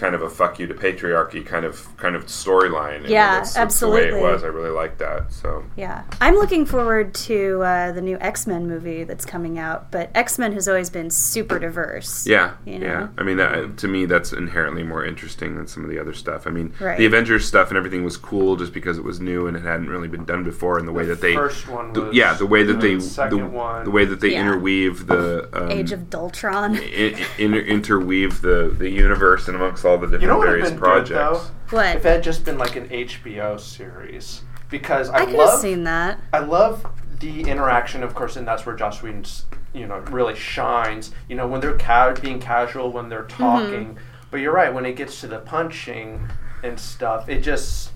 kind 0.00 0.14
of 0.14 0.22
a 0.22 0.30
fuck 0.30 0.58
you 0.58 0.66
to 0.66 0.74
patriarchy 0.74 1.44
kind 1.44 1.64
of 1.66 1.86
kind 1.98 2.16
of 2.16 2.26
storyline. 2.26 2.96
I 2.96 2.98
mean, 3.00 3.10
Yeah, 3.12 3.30
that's- 3.32 3.54
that's 3.54 3.78
the 3.80 3.88
way 3.88 4.04
absolutely. 4.06 4.18
it 4.28 4.32
was. 4.32 4.42
I 4.42 4.46
really 4.46 4.70
like 4.70 4.98
that. 4.98 5.32
So 5.32 5.64
Yeah. 5.76 6.02
I'm 6.20 6.34
looking 6.34 6.64
forward 6.64 7.12
to 7.28 7.62
uh, 7.62 7.92
the 7.92 8.00
new 8.00 8.16
X 8.20 8.46
Men 8.46 8.66
movie 8.66 9.04
that's 9.04 9.26
coming 9.26 9.58
out, 9.58 9.90
but 9.92 10.10
X 10.14 10.38
Men 10.38 10.52
has 10.54 10.66
always 10.68 10.88
been 10.90 11.10
super 11.10 11.58
diverse. 11.58 12.26
Yeah, 12.26 12.52
You 12.64 12.78
yeah. 12.78 13.08
I 13.18 13.22
mean, 13.22 13.36
that, 13.36 13.76
to 13.78 13.88
me, 13.88 14.06
that's 14.06 14.32
inherently 14.32 14.82
more 14.82 15.04
interesting 15.04 15.54
than 15.56 15.66
some 15.66 15.84
of 15.84 15.90
the 15.90 15.98
other 15.98 16.14
stuff. 16.14 16.46
I 16.46 16.50
mean, 16.50 16.72
Right. 16.80 16.96
the 16.98 17.04
Avengers 17.06 17.44
stuff 17.46 17.68
and 17.68 17.76
everything 17.76 18.02
was 18.02 18.16
cool 18.16 18.56
just 18.56 18.72
because 18.72 18.96
it 18.96 19.04
was 19.04 19.20
new 19.20 19.46
and 19.46 19.56
it 19.56 19.62
hadn't 19.62 19.90
really 19.90 20.08
been 20.08 20.24
done 20.24 20.42
before. 20.44 20.78
And 20.78 20.88
the 20.88 20.92
way 20.92 21.04
that 21.04 21.20
they, 21.20 21.34
first 21.34 21.68
one 21.68 21.92
the- 21.92 22.00
was 22.02 22.14
yeah, 22.14 22.32
the 22.34 22.46
way 22.46 22.62
that 22.62 22.80
they, 22.80 22.94
The 22.94 23.26
the, 23.30 23.36
one- 23.46 23.84
the 23.84 23.90
way 23.90 24.04
that 24.06 24.20
they 24.20 24.32
Yeah. 24.32 24.40
interweave 24.40 25.06
the 25.06 25.48
um, 25.52 25.70
Age 25.70 25.92
of 25.92 26.12
Ultron. 26.14 26.76
i- 26.76 27.26
inter- 27.38 27.58
interweave 27.60 28.40
the 28.40 28.72
the 28.78 28.88
universe 28.88 29.46
and 29.48 29.56
amongst 29.56 29.84
all 29.84 29.89
the 29.96 30.06
different 30.06 30.22
You 30.22 30.28
know 30.28 30.38
what 30.38 30.48
would 30.48 30.52
various 30.52 30.70
have 30.70 30.78
been 30.78 30.80
projects. 30.80 31.08
good 31.08 31.16
though? 31.16 31.76
What? 31.76 31.96
If 31.96 32.06
it 32.06 32.08
had 32.08 32.22
just 32.22 32.44
been 32.44 32.58
like 32.58 32.76
an 32.76 32.88
HBO 32.88 33.58
series, 33.58 34.42
because 34.68 35.10
I, 35.10 35.16
I 35.16 35.18
could 35.20 35.28
have 35.30 35.38
love 35.38 35.60
seen 35.60 35.84
that. 35.84 36.20
I 36.32 36.40
love 36.40 36.86
the 37.20 37.42
interaction, 37.42 38.02
of 38.02 38.14
course, 38.14 38.36
and 38.36 38.46
that's 38.46 38.64
where 38.66 38.74
Joss 38.74 39.02
Whedon's 39.02 39.46
you 39.72 39.86
know 39.86 39.98
really 40.10 40.34
shines. 40.34 41.12
You 41.28 41.36
know 41.36 41.46
when 41.46 41.60
they're 41.60 41.76
ca- 41.76 42.14
being 42.14 42.40
casual, 42.40 42.90
when 42.90 43.08
they're 43.08 43.24
mm-hmm. 43.24 43.42
talking. 43.42 43.98
But 44.30 44.38
you're 44.38 44.54
right 44.54 44.72
when 44.72 44.86
it 44.86 44.94
gets 44.94 45.20
to 45.22 45.26
the 45.26 45.40
punching 45.40 46.28
and 46.62 46.78
stuff, 46.78 47.28
it 47.28 47.40
just 47.40 47.92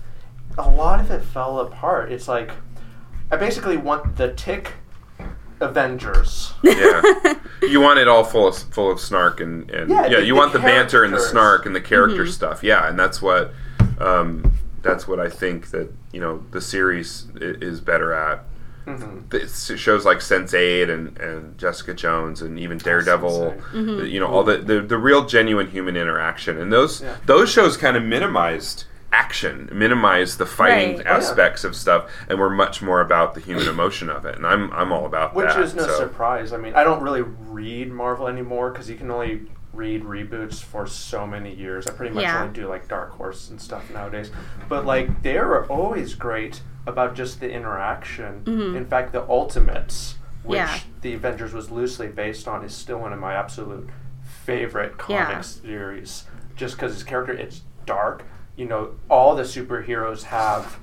a 0.57 0.69
lot 0.69 0.99
of 0.99 1.11
it 1.11 1.23
fell 1.23 1.59
apart. 1.59 2.11
It's 2.11 2.27
like 2.27 2.51
I 3.31 3.37
basically 3.37 3.77
want 3.77 4.17
the 4.17 4.33
tick 4.33 4.73
Avengers. 5.61 6.53
yeah, 6.63 7.01
you 7.61 7.79
want 7.81 7.99
it 7.99 8.07
all 8.07 8.23
full 8.23 8.47
of 8.47 8.57
full 8.57 8.91
of 8.91 8.99
snark 8.99 9.39
and, 9.39 9.69
and 9.71 9.89
Yeah, 9.89 10.03
yeah, 10.07 10.19
the- 10.19 10.25
you 10.25 10.33
the 10.33 10.39
want 10.39 10.53
the 10.53 10.59
banter 10.59 11.03
and 11.03 11.13
the 11.13 11.19
snark 11.19 11.65
and 11.65 11.75
the 11.75 11.81
character 11.81 12.23
Mm-hmm. 12.23 12.31
stuff. 12.31 12.63
Yeah, 12.63 12.87
and 12.87 12.97
that's 12.99 13.21
what 13.21 13.53
um, 13.99 14.51
that's 14.81 15.07
what 15.07 15.19
I 15.19 15.29
think 15.29 15.71
that 15.71 15.91
you 16.11 16.19
know 16.19 16.43
the 16.51 16.61
series 16.61 17.27
is 17.35 17.79
better 17.81 18.13
at. 18.13 18.43
Mhm. 18.85 19.29
The 19.31 19.77
shows 19.77 20.05
like 20.05 20.19
Sense8 20.19 20.91
and, 20.91 21.17
and 21.17 21.57
Jessica 21.57 21.95
Jones 21.95 22.43
and 22.43 22.59
even 22.59 22.77
Daredevil, 22.77 23.55
Mm-hmm. 23.73 24.05
you 24.05 24.19
know 24.19 24.27
all 24.27 24.43
the, 24.43 24.57
the 24.57 24.79
the 24.81 24.97
real 24.97 25.25
genuine 25.25 25.71
human 25.71 25.97
interaction 25.97 26.59
and 26.61 26.71
those 26.71 27.01
Yeah. 27.01 27.15
those 27.25 27.49
shows 27.49 27.77
kind 27.77 27.97
of 27.97 28.03
minimized 28.03 28.83
action, 29.15 29.69
minimize 29.71 30.37
the 30.37 30.45
fighting 30.45 30.97
Right. 30.97 31.05
Oh, 31.07 31.09
yeah. 31.11 31.17
aspects 31.17 31.63
of 31.63 31.75
stuff, 31.75 32.09
and 32.27 32.37
we're 32.39 32.49
much 32.49 32.81
more 32.81 33.01
about 33.01 33.33
the 33.33 33.39
human 33.41 33.67
emotion 33.67 34.09
of 34.09 34.25
it. 34.25 34.35
And 34.35 34.45
I'm 34.45 34.71
I'm 34.73 34.91
all 34.91 35.05
about 35.05 35.33
that. 35.33 35.37
Which 35.37 35.55
is 35.55 35.73
no 35.75 35.83
so. 35.87 35.97
surprise. 35.97 36.51
I 36.53 36.57
mean, 36.57 36.73
I 36.75 36.83
don't 36.83 37.01
really 37.01 37.21
read 37.21 37.91
Marvel 37.91 38.27
anymore 38.27 38.71
because 38.71 38.89
you 38.89 38.95
can 38.97 39.09
only 39.09 39.41
read 39.73 40.03
reboots 40.03 40.61
for 40.63 40.85
so 40.87 41.25
many 41.27 41.53
years. 41.53 41.85
I 41.87 41.91
pretty 41.91 42.13
much 42.13 42.23
Yeah. 42.23 42.41
only 42.41 42.53
do 42.53 42.67
like 42.67 42.87
Dark 42.87 43.11
Horse 43.11 43.49
and 43.49 43.59
stuff 43.61 43.89
nowadays. 43.91 44.31
But 44.69 44.85
like, 44.85 45.21
they 45.23 45.37
are 45.37 45.65
always 45.65 46.13
great 46.15 46.61
about 46.87 47.15
just 47.15 47.39
the 47.39 47.49
interaction. 47.51 48.41
Mm-hmm. 48.45 48.77
In 48.77 48.85
fact, 48.85 49.11
the 49.11 49.23
Ultimates, 49.27 50.15
which 50.43 50.57
Yeah. 50.57 50.79
the 51.01 51.13
Avengers 51.13 51.53
was 51.53 51.71
loosely 51.71 52.07
based 52.07 52.47
on, 52.47 52.63
is 52.63 52.73
still 52.73 52.99
one 52.99 53.11
of 53.11 53.19
my 53.19 53.33
absolute 53.33 53.89
favorite 54.45 54.93
Yeah. 55.09 55.25
comic 55.25 55.43
series. 55.43 56.25
Just 56.55 56.75
because 56.75 56.93
his 56.93 57.03
character, 57.03 57.33
it's 57.33 57.61
dark. 57.85 58.23
You 58.55 58.65
know, 58.65 58.95
all 59.09 59.35
the 59.35 59.43
superheroes 59.43 60.23
have 60.23 60.79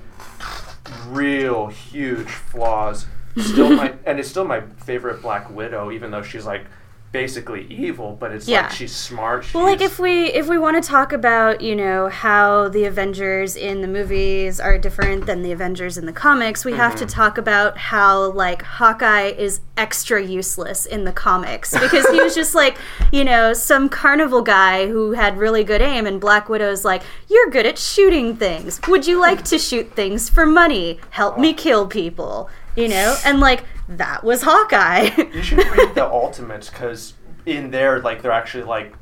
real 1.09 1.68
huge 1.68 2.29
flaws. 2.29 3.07
Still 3.39 3.70
my 3.77 3.95
and 4.05 4.18
it's 4.18 4.29
still 4.29 4.45
my 4.45 4.61
favorite 4.61 5.23
Black 5.23 5.51
Widow, 5.51 5.91
even 5.91 6.11
though 6.11 6.23
she's 6.23 6.45
like 6.45 6.66
basically 7.13 7.67
evil, 7.69 8.17
but 8.19 8.33
it's 8.33 8.49
Yeah. 8.49 8.63
like 8.63 8.73
she's 8.73 8.95
smart. 8.95 9.45
She's, 9.45 9.55
Well, 9.55 9.65
like 9.65 9.83
if 9.83 9.99
we 9.99 10.33
if 10.33 10.49
we 10.49 10.59
want 10.59 10.83
to 10.83 10.89
talk 10.89 11.13
about 11.13 11.61
you 11.61 11.77
know 11.77 12.09
how 12.09 12.69
the 12.69 12.87
Avengers 12.87 13.55
in 13.55 13.83
the 13.83 13.89
movies 13.89 14.59
are 14.59 14.79
different 14.79 15.27
than 15.27 15.43
the 15.43 15.53
Avengers 15.53 15.99
in 15.99 16.07
the 16.07 16.13
comics, 16.13 16.65
we 16.65 16.73
have 16.73 16.97
to 16.97 17.05
mm-hmm. 17.05 17.21
talk 17.21 17.39
about 17.39 17.77
how 17.77 18.33
like 18.33 18.63
Hawkeye 18.63 19.35
is 19.37 19.61
extra 19.77 20.23
useless 20.23 20.87
in 20.87 21.05
the 21.05 21.13
comics 21.13 21.71
because 21.79 22.09
he 22.09 22.21
was 22.21 22.35
just 22.35 22.55
like 22.55 22.79
you 23.13 23.25
know 23.25 23.53
some 23.53 23.91
carnival 23.91 24.41
guy 24.41 24.89
who 24.89 25.13
had 25.13 25.37
really 25.37 25.65
good 25.65 25.83
aim, 25.83 26.07
and 26.07 26.19
Black 26.19 26.49
Widow's 26.49 26.85
like 26.85 27.03
you're 27.29 27.51
good 27.51 27.67
at 27.67 27.79
shooting 27.79 28.37
things. 28.37 28.81
Would 28.89 29.07
you 29.07 29.21
like 29.21 29.45
to 29.45 29.59
shoot 29.59 29.93
things 29.93 30.31
for 30.31 30.47
money? 30.47 30.99
Help 31.11 31.39
me 31.39 31.51
oh. 31.51 31.57
kill 31.57 31.87
people. 31.87 32.49
You 32.75 32.89
know, 32.89 33.17
and 33.27 33.39
like 33.39 33.65
that 33.99 34.24
was 34.24 34.43
Hawkeye. 34.43 35.11
you 35.34 35.43
should 35.43 35.59
read 35.76 35.95
the 35.95 36.05
Ultimates 36.07 36.68
because 36.70 37.14
in 37.47 37.70
there, 37.70 38.01
like 38.01 38.22
they're 38.22 38.32
actually 38.32 38.64
like 38.64 38.95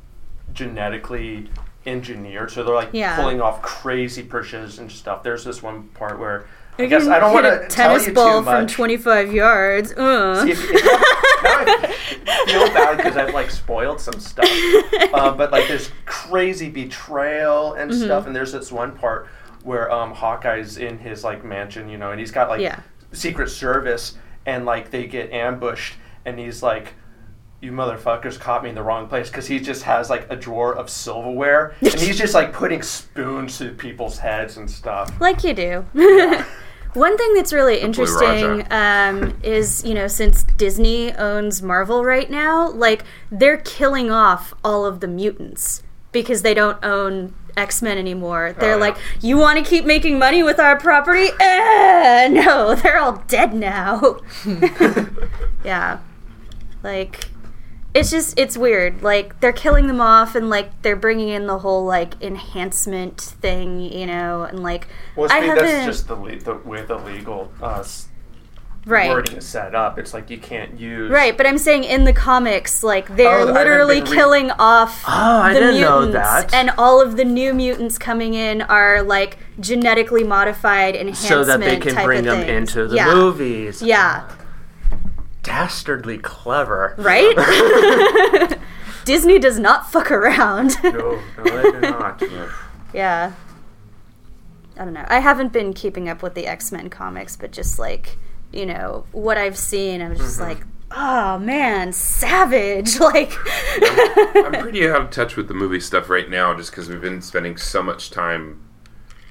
genetically 0.53 1.49
engineered, 1.87 2.51
so 2.51 2.63
they're 2.65 2.75
like 2.75 2.91
Yeah. 2.93 3.17
pulling 3.17 3.41
off 3.41 3.63
crazy 3.63 4.23
precision 4.23 4.85
and 4.85 4.93
stuff. 4.93 5.23
There's 5.23 5.45
this 5.45 5.63
one 5.63 5.85
part 5.89 6.19
where 6.19 6.47
I 6.79 6.87
guess 6.87 7.07
I 7.07 7.19
don't 7.19 7.35
want 7.35 7.47
a 7.47 7.51
to 7.51 7.57
tell 7.69 7.89
tennis 7.91 8.07
you 8.07 8.15
ball 8.15 8.39
too 8.41 8.45
from 8.45 8.63
much. 8.63 8.73
25 8.73 9.33
yards. 9.35 9.93
Uh. 9.93 10.45
See, 10.45 10.53
if, 10.53 10.71
if, 10.71 10.85
now 10.85 11.59
I 11.59 12.45
feel 12.47 12.67
bad 12.75 12.97
because 12.97 13.17
I've 13.17 13.35
like 13.35 13.51
spoiled 13.51 14.01
some 14.01 14.19
stuff. 14.19 14.49
Um, 15.13 15.37
but 15.39 15.53
like 15.53 15.69
there's 15.69 15.91
crazy 16.07 16.71
betrayal 16.71 17.75
and 17.75 17.91
Mm-hmm. 17.91 18.03
stuff, 18.05 18.27
and 18.27 18.35
there's 18.35 18.53
this 18.53 18.71
one 18.73 18.93
part 18.97 19.27
where 19.63 19.91
um, 19.93 20.13
Hawkeye's 20.15 20.79
in 20.79 20.99
his 20.99 21.23
like 21.23 21.45
mansion, 21.45 21.89
you 21.89 21.99
know, 21.99 22.13
and 22.13 22.21
he's 22.21 22.31
got 22.31 22.49
like 22.49 22.61
Yeah. 22.63 22.81
Secret 23.13 23.51
Service, 23.51 24.17
and 24.47 24.65
like 24.65 24.91
they 24.91 25.07
get 25.07 25.33
ambushed, 25.33 25.95
and 26.25 26.39
he's 26.39 26.63
like. 26.63 26.95
You 27.63 27.73
motherfuckers 27.73 28.41
caught 28.41 28.63
me 28.63 28.71
in 28.71 28.75
the 28.75 28.83
wrong 28.83 29.07
place 29.07 29.29
because 29.29 29.47
he 29.47 29.61
just 29.61 29.83
has 29.83 30.09
like 30.09 30.27
a 30.31 30.35
drawer 30.35 30.75
of 30.75 30.89
silverware 30.89 31.75
and 31.83 32.01
he's 32.01 32.17
just 32.17 32.33
like 32.33 32.55
putting 32.55 32.81
spoons 32.81 33.59
to 33.59 33.73
people's 33.73 34.17
heads 34.17 34.57
and 34.57 34.71
stuff. 34.71 35.13
Like 35.21 35.45
you 35.45 35.53
do. 35.53 35.85
One 36.95 37.17
thing 37.17 37.35
that's 37.35 37.53
really 37.53 37.79
interesting 37.79 38.67
um, 38.71 39.39
is, 39.43 39.85
you 39.85 39.93
know, 39.93 40.09
since 40.09 40.43
Disney 40.57 41.13
owns 41.13 41.63
Marvel 41.63 42.03
right 42.03 42.31
now, 42.31 42.71
like 42.71 43.05
they're 43.31 43.59
killing 43.59 44.11
off 44.11 44.55
all 44.65 44.87
of 44.87 45.01
the 45.01 45.07
mutants 45.07 45.83
because 46.13 46.43
they 46.43 46.55
don't 46.55 46.83
own 46.85 47.35
X 47.57 47.83
Men 47.83 47.99
anymore. 47.99 48.55
They're 48.59 48.71
yeah. 48.71 48.77
like, 48.77 48.97
you 49.21 49.39
want 49.39 49.59
to 49.59 49.65
keep 49.65 49.85
making 49.85 50.19
money 50.19 50.43
with 50.43 50.59
our 50.59 50.79
property? 50.79 51.29
Eh, 51.41 52.29
no, 52.33 52.75
they're 52.75 52.99
all 52.99 53.23
dead 53.29 53.55
now. 53.55 54.19
yeah, 55.65 56.01
like 56.83 57.31
it's 57.95 58.11
just 58.11 58.39
it's 58.39 58.57
weird. 58.57 59.03
Like 59.03 59.41
they're 59.41 59.53
killing 59.53 59.87
them 59.87 60.01
off, 60.01 60.35
and 60.35 60.49
like 60.49 60.83
they're 60.83 60.97
bringing 60.97 61.29
in 61.29 61.47
the 61.47 61.59
whole 61.59 61.85
like 61.85 62.21
enhancement 62.23 63.21
thing, 63.21 63.81
you 63.81 64.07
know, 64.07 64.43
and 64.43 64.63
like 64.63 64.89
Well, 65.17 65.31
I 65.31 65.39
haven't 65.39 65.65
that's 65.65 65.87
just 65.87 66.09
the, 66.09 66.15
le- 66.15 66.39
the 66.39 66.55
way 66.57 66.83
the 66.83 66.99
legal 66.99 67.53
uh, 67.61 67.85
right. 68.87 69.11
wording 69.11 69.37
is 69.37 69.47
set 69.47 69.75
up. 69.75 69.99
It's 69.99 70.13
like 70.15 70.31
you 70.31 70.39
can't 70.39 70.79
use 70.79 71.11
Right, 71.11 71.37
but 71.37 71.47
I'm 71.47 71.59
saying 71.59 71.85
in 71.85 72.05
the 72.05 72.13
comics, 72.13 72.83
like 72.83 73.15
they're 73.17 73.41
Oh, 73.41 73.45
literally 73.45 74.01
been 74.01 74.11
re- 74.11 74.17
killing 74.17 74.51
off 74.53 75.03
Oh, 75.07 75.11
I 75.11 75.53
the 75.53 75.61
didn't 75.61 75.81
know 75.81 76.01
mutants, 76.07 76.53
that. 76.53 76.55
and 76.55 76.71
all 76.79 77.01
of 77.01 77.17
the 77.17 77.25
new 77.25 77.53
mutants 77.55 77.99
coming 77.99 78.35
in 78.35 78.63
are 78.63 79.03
like 79.03 79.39
genetically 79.61 80.25
modified 80.25 80.95
enhancement 80.97 81.29
so 81.29 81.45
that 81.45 81.61
they 81.61 81.77
can 81.79 81.95
bring 82.05 82.25
them 82.25 82.45
things. 82.45 82.71
into 82.77 82.89
the 82.89 82.97
yeah. 82.97 83.15
movies. 83.15 83.83
Yeah, 83.83 84.29
Dastardly 85.43 86.19
clever. 86.19 86.95
right. 86.99 88.59
Disney 89.05 89.39
does 89.39 89.59
not 89.59 89.91
fuck 89.91 90.11
around. 90.11 90.77
No, 90.85 91.21
no, 91.39 91.45
they 91.45 91.71
do 91.71 91.81
not. 91.81 92.23
yeah. 92.95 93.33
I 94.79 94.85
don't 94.85 94.93
know. 94.95 95.05
I 95.09 95.19
haven't 95.21 95.53
been 95.53 95.73
keeping 95.73 96.09
up 96.09 96.23
with 96.23 96.35
the 96.35 96.47
X 96.47 96.71
Men 96.73 96.89
comics, 96.91 97.37
but 97.37 97.51
just 97.53 97.79
like 97.79 98.19
you 98.53 98.67
know 98.67 99.05
what 99.13 99.39
I've 99.39 99.57
seen, 99.59 100.03
I'm 100.03 100.17
just 100.17 100.39
Mm-hmm. 100.41 100.49
like, 100.49 100.67
oh 100.93 101.39
man, 101.39 101.93
savage! 101.93 102.99
Like, 103.01 103.33
I'm 103.83 104.53
pretty 104.63 104.89
out 104.89 105.03
of 105.03 105.11
touch 105.11 105.37
with 105.37 105.49
the 105.49 105.55
movie 105.55 105.81
stuff 105.81 106.09
right 106.11 106.29
now, 106.29 106.55
just 106.57 106.71
because 106.71 106.89
we've 106.89 107.01
been 107.01 107.23
spending 107.23 107.57
so 107.57 107.83
much 107.83 108.11
time 108.11 108.65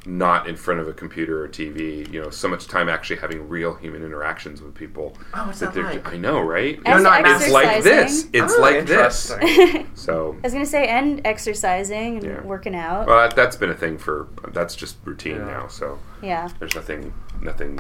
not 0.06 0.48
in 0.48 0.56
front 0.56 0.80
of 0.80 0.88
a 0.88 0.94
computer 0.94 1.44
or 1.44 1.48
TV. 1.50 2.12
You 2.12 2.22
know, 2.22 2.30
so 2.30 2.48
much 2.48 2.68
time 2.68 2.88
actually 2.90 3.18
having 3.18 3.48
real 3.50 3.76
human 3.76 4.02
interactions 4.04 4.62
with 4.62 4.74
people. 4.74 5.16
Oh, 5.34 5.48
what's 5.48 5.60
that 5.60 5.74
they're- 5.74 5.84
like? 5.84 6.08
I 6.14 6.18
know, 6.18 6.40
right? 6.40 6.80
And 6.86 7.04
not 7.04 7.24
it's 7.26 7.50
like 7.50 7.84
this. 7.84 8.28
It's 8.34 8.54
Oh, 8.58 8.62
like 8.62 8.86
this. 8.86 9.32
So, 9.96 10.38
I 10.40 10.48
was 10.48 10.54
gonna 10.54 10.66
say, 10.66 10.88
and 10.88 11.22
exercising 11.26 12.16
and 12.18 12.26
Yeah. 12.26 12.42
working 12.44 12.76
out. 12.76 13.08
well, 13.08 13.20
that, 13.28 13.36
that's 13.36 13.58
been 13.58 13.70
a 13.70 13.76
thing 13.76 13.98
for. 13.98 14.30
That's 14.54 14.76
just 14.76 14.96
routine 15.04 15.36
Yeah. 15.38 15.46
now. 15.46 15.68
So 15.68 16.00
yeah. 16.24 16.48
there's 16.60 16.74
nothing, 16.76 17.14
nothing 17.42 17.80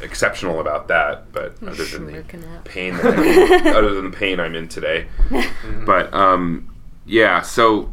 exceptional 0.00 0.60
about 0.60 0.88
that. 0.88 1.32
But 1.32 1.54
other 1.62 1.84
than 1.84 2.06
the 2.06 2.12
pain, 2.64 2.96
that 2.96 3.18
I'm 3.18 3.24
in, 3.24 3.66
other 3.74 3.94
than 3.94 4.10
the 4.10 4.16
pain 4.16 4.40
I'm 4.40 4.54
in 4.54 4.68
today. 4.68 5.06
But 5.84 6.12
um, 6.14 6.74
yeah. 7.06 7.42
So 7.42 7.92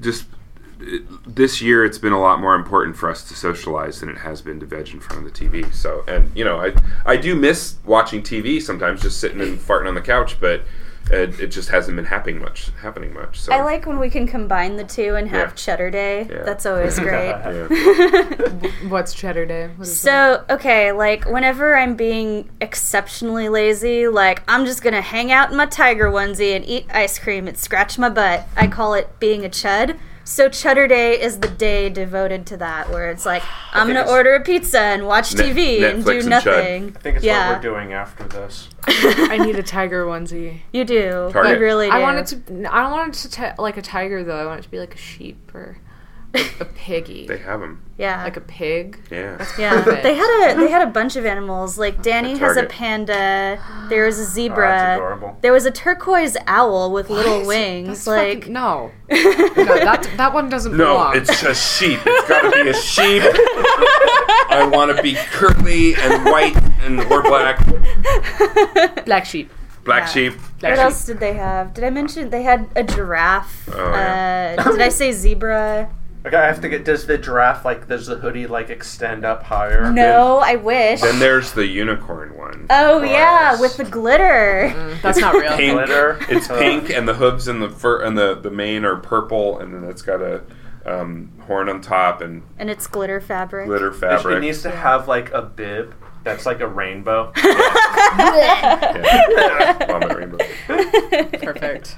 just 0.00 0.26
it- 0.80 1.04
this 1.26 1.60
year, 1.62 1.84
it's 1.84 1.98
been 1.98 2.12
a 2.12 2.20
lot 2.20 2.40
more 2.40 2.54
important 2.54 2.96
for 2.96 3.08
us 3.10 3.22
to 3.28 3.34
socialize 3.34 4.00
than 4.00 4.08
it 4.08 4.18
has 4.18 4.42
been 4.42 4.58
to 4.60 4.66
veg 4.66 4.88
in 4.90 5.00
front 5.00 5.24
of 5.26 5.32
the 5.32 5.48
TV. 5.48 5.72
So, 5.72 6.04
and 6.08 6.30
you 6.36 6.44
know, 6.44 6.58
I 6.60 6.72
I 7.06 7.16
do 7.16 7.34
miss 7.34 7.76
watching 7.84 8.22
TV 8.22 8.60
sometimes, 8.60 9.00
just 9.02 9.20
sitting 9.20 9.40
and 9.40 9.58
farting 9.58 9.88
on 9.88 9.94
the 9.94 10.00
couch, 10.02 10.40
but. 10.40 10.62
It, 11.10 11.40
it 11.40 11.46
just 11.48 11.68
hasn't 11.68 11.96
been 11.96 12.04
happening 12.06 12.40
much. 12.40 12.70
Happening 12.80 13.12
much. 13.12 13.40
So 13.40 13.52
I 13.52 13.62
like 13.62 13.86
when 13.86 13.98
we 13.98 14.08
can 14.08 14.26
combine 14.26 14.76
the 14.76 14.84
two 14.84 15.14
and 15.16 15.28
have 15.28 15.50
Yeah. 15.50 15.54
Chudder 15.54 15.90
Day. 15.90 16.26
Yeah. 16.30 16.42
That's 16.44 16.64
always 16.64 16.98
great. 17.06 17.32
What's 18.88 19.12
Chudder 19.14 19.46
Day? 19.46 19.68
What 19.76 19.86
is 19.86 20.00
So, 20.00 20.44
okay, 20.48 20.92
like 20.92 21.24
whenever 21.26 21.76
I'm 21.76 21.96
being 21.96 22.50
exceptionally 22.60 23.48
lazy, 23.48 24.08
like 24.08 24.42
I'm 24.48 24.64
just 24.64 24.82
gonna 24.82 25.00
hang 25.02 25.32
out 25.32 25.50
in 25.50 25.56
my 25.56 25.66
tiger 25.66 26.10
onesie 26.10 26.54
and 26.54 26.64
eat 26.64 26.86
ice 26.92 27.18
cream 27.18 27.48
and 27.48 27.56
scratch 27.58 27.98
my 27.98 28.08
butt. 28.08 28.46
I 28.56 28.66
call 28.68 28.94
it 28.94 29.08
being 29.18 29.44
a 29.44 29.48
chud. 29.48 29.98
So 30.24 30.48
Chudder 30.48 30.86
Day 30.86 31.20
is 31.20 31.38
the 31.40 31.48
day 31.48 31.88
devoted 31.88 32.46
to 32.46 32.56
that, 32.58 32.90
where 32.90 33.10
it's 33.10 33.26
like 33.26 33.42
I'm 33.72 33.86
gonna 33.88 34.08
order 34.08 34.34
a 34.34 34.40
pizza 34.40 34.78
and 34.80 35.06
watch 35.06 35.34
Net- 35.34 35.46
TV 35.46 35.82
and 35.82 36.04
Netflix 36.04 36.04
do 36.04 36.10
and 36.12 36.22
chud. 36.22 36.28
nothing. 36.30 36.96
I 36.96 37.00
think 37.00 37.16
it's 37.16 37.24
yeah, 37.24 37.48
what 37.50 37.56
we're 37.56 37.62
doing 37.62 37.92
after 37.92 38.24
this. 38.24 38.68
I 38.86 39.38
need 39.38 39.56
a 39.56 39.62
tiger 39.62 40.06
onesie. 40.06 40.60
you 40.72 40.84
do. 40.84 41.28
Target. 41.32 41.54
You 41.58 41.60
really 41.60 41.86
do. 41.88 41.92
I 41.92 41.98
want 42.00 42.18
it 42.18 42.26
to. 42.28 42.72
I 42.72 42.82
don't 42.82 42.92
want 42.92 43.16
it 43.16 43.28
to 43.28 43.30
ti 43.30 43.42
like 43.58 43.76
a 43.76 43.82
tiger 43.82 44.22
though. 44.22 44.38
I 44.40 44.46
want 44.46 44.60
it 44.60 44.62
to 44.64 44.70
be 44.70 44.78
like 44.78 44.94
a 44.94 44.98
sheep 44.98 45.52
or 45.54 45.78
a, 46.34 46.40
a 46.60 46.64
piggy, 46.64 47.26
they 47.26 47.38
have 47.38 47.60
them. 47.60 47.82
yeah, 47.98 48.22
like 48.24 48.36
a 48.36 48.40
pig. 48.40 48.98
Yeah. 49.10 49.44
Yeah, 49.58 49.82
Perfect. 49.82 50.02
they 50.02 50.14
had 50.14 50.52
a 50.52 50.58
they 50.60 50.70
had 50.70 50.82
a 50.86 50.90
bunch 50.90 51.16
of 51.16 51.26
animals. 51.26 51.78
Like 51.78 52.00
Danny 52.02 52.32
At 52.32 52.38
has 52.38 52.56
a 52.56 52.64
panda. 52.64 53.60
There 53.88 54.06
was 54.06 54.18
a 54.18 54.22
Oh, 54.22 54.24
that's 54.24 54.34
zebra. 54.34 54.94
adorable. 54.94 55.36
there 55.42 55.52
was 55.52 55.66
a 55.66 55.70
turquoise 55.70 56.36
owl 56.46 56.90
with 56.92 57.10
little 57.10 57.46
wings. 57.46 57.88
That's 57.88 58.06
like 58.06 58.38
fucking- 58.40 58.52
no, 58.52 58.90
no, 59.10 59.16
that 59.16 60.08
that 60.16 60.32
one 60.32 60.48
doesn't 60.48 60.76
No, 60.76 60.94
belong. 60.94 61.16
it's 61.16 61.42
a 61.42 61.54
sheep. 61.54 62.00
It's 62.06 62.28
got 62.28 62.42
to 62.42 62.62
be 62.64 62.70
a 62.70 62.74
sheep. 62.74 63.22
I 64.50 64.68
want 64.72 64.96
to 64.96 65.02
be 65.02 65.14
curly 65.32 65.94
and 65.96 66.24
white 66.26 66.56
and 66.82 67.00
or 67.12 67.22
black. 67.22 67.58
black 69.04 69.24
sheep. 69.26 69.50
Black 69.84 70.02
Yeah. 70.02 70.06
sheep. 70.06 70.32
Black 70.60 70.70
what 70.72 70.76
sheep. 70.76 70.78
else 70.84 71.04
did 71.06 71.18
they 71.20 71.32
have? 71.34 71.74
Did 71.74 71.84
I 71.84 71.90
mention 71.90 72.30
they 72.30 72.42
had 72.44 72.68
a 72.76 72.84
giraffe? 72.84 73.68
Oh, 73.72 73.76
yeah. 73.76 74.54
uh, 74.58 74.70
did 74.70 74.80
I 74.80 74.90
say 74.90 75.10
zebra? 75.12 75.90
Okay, 76.24 76.36
I 76.36 76.46
have 76.46 76.60
to 76.60 76.68
get. 76.68 76.84
Does 76.84 77.06
the 77.06 77.18
giraffe 77.18 77.64
like? 77.64 77.88
Does 77.88 78.06
the 78.06 78.14
hoodie 78.16 78.46
like 78.46 78.70
extend 78.70 79.24
up 79.24 79.42
higher? 79.42 79.90
No, 79.92 80.38
I 80.38 80.54
wish. 80.54 81.00
Then 81.00 81.18
there's 81.18 81.50
the 81.52 81.66
unicorn 81.66 82.36
one. 82.38 82.66
oh 82.70 83.02
yeah, 83.02 83.60
with 83.60 83.76
the 83.76 83.84
glitter. 83.84 84.72
That's 85.02 85.18
not 85.18 85.34
real. 85.34 85.56
Pink. 85.56 85.72
Glitter. 85.74 86.18
It's 86.28 86.48
Uh, 86.48 86.58
pink, 86.58 86.90
and 86.90 87.08
the 87.08 87.14
hooves 87.14 87.48
and 87.48 87.60
the 87.60 87.70
fur 87.70 88.02
and 88.02 88.16
the 88.16 88.36
the 88.36 88.50
mane 88.52 88.84
are 88.84 88.96
purple, 88.96 89.58
and 89.58 89.74
then 89.74 89.82
it's 89.90 90.02
got 90.02 90.22
a 90.22 90.42
um, 90.86 91.32
horn 91.46 91.68
on 91.68 91.80
top 91.80 92.20
and 92.20 92.42
And 92.58 92.70
it's 92.70 92.86
glitter 92.86 93.20
fabric. 93.20 93.66
glitter 93.66 93.92
fabric. 93.92 94.36
It 94.36 94.40
needs 94.40 94.62
to 94.62 94.70
have 94.70 95.08
like 95.08 95.32
a 95.32 95.42
bib 95.42 95.92
that's 96.24 96.46
like 96.46 96.60
a 96.60 96.68
rainbow. 96.68 97.32
Yeah. 98.14 99.86
Vomit 99.86 100.16
rainbow. 100.16 100.38
Perfect. 101.38 101.96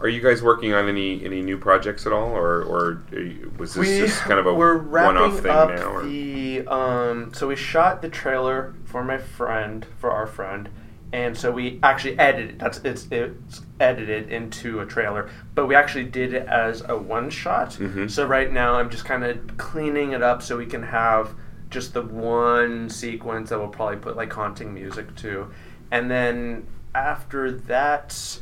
Are 0.00 0.08
you 0.08 0.20
guys 0.20 0.42
working 0.42 0.72
on 0.74 0.88
any 0.88 1.24
any 1.24 1.42
new 1.42 1.58
projects 1.58 2.06
at 2.06 2.12
all, 2.12 2.30
or 2.30 2.62
or 2.62 3.02
you- 3.12 3.52
was 3.58 3.74
this 3.74 3.86
we 3.88 3.98
just 4.06 4.20
kind 4.22 4.38
of 4.38 4.46
a 4.46 4.54
we're 4.54 4.78
one-off 4.78 5.42
wrapping 5.42 5.42
thing 5.42 5.50
up 5.50 5.70
now? 5.70 5.92
Or? 5.96 6.02
the 6.04 6.66
um. 6.68 7.32
So 7.34 7.48
we 7.48 7.56
shot 7.56 8.00
the 8.02 8.08
trailer 8.08 8.74
for 8.84 9.02
my 9.02 9.18
friend, 9.18 9.84
for 9.98 10.10
our 10.12 10.26
friend, 10.28 10.68
and 11.12 11.36
so 11.36 11.50
we 11.50 11.80
actually 11.82 12.16
edited. 12.18 12.60
That's 12.60 12.78
it's 12.84 13.08
it's 13.10 13.62
edited 13.80 14.30
into 14.30 14.78
a 14.80 14.86
trailer, 14.86 15.30
but 15.56 15.66
we 15.66 15.74
actually 15.74 16.04
did 16.04 16.32
it 16.32 16.46
as 16.46 16.82
a 16.88 16.96
one 16.96 17.28
shot. 17.28 17.70
Mhm. 17.72 18.08
So 18.08 18.24
right 18.24 18.52
now 18.52 18.74
I'm 18.74 18.90
just 18.90 19.04
kind 19.04 19.24
of 19.24 19.56
cleaning 19.56 20.12
it 20.12 20.22
up 20.22 20.42
so 20.42 20.56
we 20.56 20.66
can 20.66 20.84
have 20.84 21.34
just 21.70 21.92
the 21.92 22.02
one 22.02 22.88
sequence 22.88 23.50
that 23.50 23.58
we'll 23.58 23.68
probably 23.68 23.96
put 23.96 24.16
like 24.16 24.32
haunting 24.32 24.72
music 24.72 25.16
to, 25.16 25.48
and 25.90 26.08
then 26.08 26.66
after 26.94 27.50
that 27.50 28.38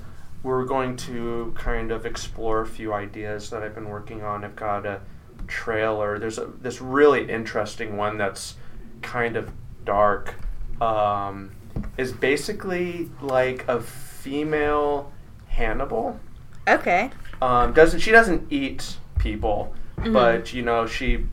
we're 0.46 0.64
going 0.64 0.96
to 0.96 1.52
kind 1.56 1.90
of 1.90 2.06
explore 2.06 2.60
a 2.60 2.66
few 2.66 2.94
ideas 2.94 3.50
that 3.50 3.64
I've 3.64 3.74
been 3.74 3.88
working 3.88 4.22
on. 4.22 4.44
I've 4.44 4.54
got 4.54 4.86
a 4.86 5.00
trailer. 5.48 6.20
There's 6.20 6.38
a, 6.38 6.46
this 6.62 6.80
really 6.80 7.28
interesting 7.28 7.96
one 7.96 8.16
that's 8.16 8.54
kind 9.02 9.36
of 9.36 9.50
dark. 9.84 10.36
Um, 10.80 11.50
is 11.98 12.12
basically 12.12 13.10
like 13.20 13.66
a 13.66 13.80
female 13.80 15.12
Hannibal. 15.48 16.20
Okay. 16.68 17.10
Um, 17.42 17.72
doesn't 17.72 18.00
she 18.00 18.12
doesn't 18.12 18.50
eat 18.50 18.98
people, 19.18 19.74
Mm-hmm. 19.98 20.12
but 20.12 20.52
you 20.52 20.62
know 20.62 20.86
she 20.86 21.26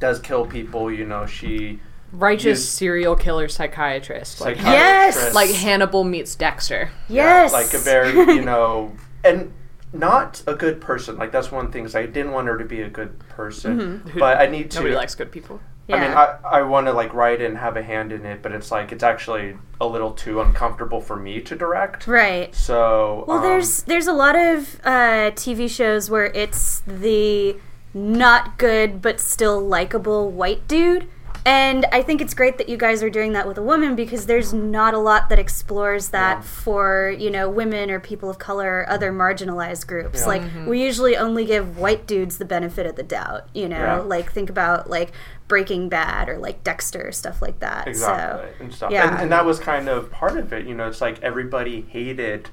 does 0.00 0.18
kill 0.18 0.44
people. 0.44 0.90
You 0.90 1.06
know 1.06 1.24
she 1.26 1.80
Righteous 2.14 2.60
Use- 2.60 2.68
serial 2.68 3.16
killer 3.16 3.48
psychiatrist. 3.48 4.40
Like, 4.40 4.56
psychiatrist, 4.56 5.18
Yes! 5.26 5.34
like 5.34 5.50
Hannibal 5.50 6.04
meets 6.04 6.34
Dexter. 6.34 6.90
Yeah, 7.08 7.42
Yes. 7.42 7.52
like 7.52 7.74
a 7.74 7.78
very 7.78 8.12
you 8.34 8.44
know 8.44 8.92
and 9.24 9.52
not 9.92 10.42
a 10.48 10.54
good 10.54 10.80
person 10.80 11.16
like 11.16 11.30
that's 11.30 11.52
one 11.52 11.70
thing 11.70 11.84
is 11.84 11.94
i 11.94 12.04
didn't 12.04 12.32
want 12.32 12.48
her 12.48 12.58
to 12.58 12.64
be 12.64 12.80
a 12.82 12.88
good 12.90 13.16
person 13.28 14.02
but 14.18 14.38
i 14.38 14.46
need 14.46 14.68
to 14.68 14.78
Nobody 14.78 14.96
likes 14.96 15.14
good 15.14 15.30
people. 15.30 15.60
Yeah. 15.86 15.96
i 15.96 16.00
mean 16.00 16.10
i, 16.16 16.58
I 16.58 16.62
want 16.62 16.88
to 16.88 16.92
like 16.92 17.14
write 17.14 17.40
and 17.40 17.56
have 17.58 17.76
a 17.76 17.82
hand 17.82 18.10
in 18.10 18.26
it 18.26 18.42
but 18.42 18.50
it's 18.50 18.72
like 18.72 18.90
it's 18.90 19.04
actually 19.04 19.56
a 19.80 19.86
little 19.86 20.10
too 20.10 20.40
uncomfortable 20.40 21.00
for 21.00 21.14
me 21.16 21.40
to 21.42 21.54
direct 21.54 22.08
right. 22.08 22.52
so 22.54 23.24
Well, 23.28 23.36
um, 23.38 23.42
there's 23.44 23.82
there's 23.84 24.08
a 24.08 24.12
lot 24.12 24.34
of 24.34 24.80
uh, 24.84 25.30
TV 25.36 25.70
shows 25.70 26.10
where 26.10 26.26
it's 26.26 26.80
the 26.88 27.56
not 27.94 28.58
good 28.58 29.00
but 29.00 29.20
still 29.20 29.60
likable 29.60 30.28
white 30.28 30.66
dude, 30.66 31.06
And 31.46 31.84
I 31.92 32.00
think 32.00 32.22
it's 32.22 32.32
great 32.32 32.56
that 32.56 32.70
you 32.70 32.78
guys 32.78 33.02
are 33.02 33.10
doing 33.10 33.32
that 33.34 33.46
with 33.46 33.58
a 33.58 33.62
woman 33.62 33.94
because 33.94 34.24
there's 34.24 34.54
not 34.54 34.94
a 34.94 34.98
lot 34.98 35.28
that 35.28 35.38
explores 35.38 36.08
that 36.08 36.38
Yeah. 36.38 36.40
for, 36.42 37.14
you 37.18 37.30
know, 37.30 37.50
women 37.50 37.90
or 37.90 38.00
people 38.00 38.30
of 38.30 38.38
color 38.38 38.78
or 38.80 38.88
other 38.88 39.12
marginalized 39.12 39.86
groups. 39.86 40.20
Yeah. 40.20 40.26
Like 40.26 40.42
we 40.66 40.82
usually 40.82 41.16
only 41.18 41.44
give 41.44 41.76
white 41.76 42.06
dudes 42.06 42.38
the 42.38 42.46
benefit 42.46 42.86
of 42.86 42.96
the 42.96 43.02
doubt, 43.02 43.46
you 43.52 43.68
know? 43.68 43.76
Yeah. 43.78 43.96
Like 43.98 44.32
think 44.32 44.48
about 44.48 44.88
like 44.88 45.12
Breaking 45.46 45.90
Bad 45.90 46.30
or 46.30 46.38
like 46.38 46.64
Dexter 46.64 47.12
stuff 47.12 47.42
like 47.42 47.60
that. 47.60 47.88
exactly 47.88 48.48
So 48.58 48.64
and 48.64 48.74
stuff 48.74 48.90
yeah. 48.92 49.10
and, 49.12 49.20
and 49.24 49.32
that 49.32 49.44
was 49.44 49.58
kind 49.58 49.88
of 49.90 50.10
part 50.10 50.38
of 50.38 50.50
it 50.54 50.66
you 50.66 50.74
know 50.74 50.88
it's 50.88 51.02
like 51.02 51.22
everybody 51.22 51.82
hated 51.82 52.48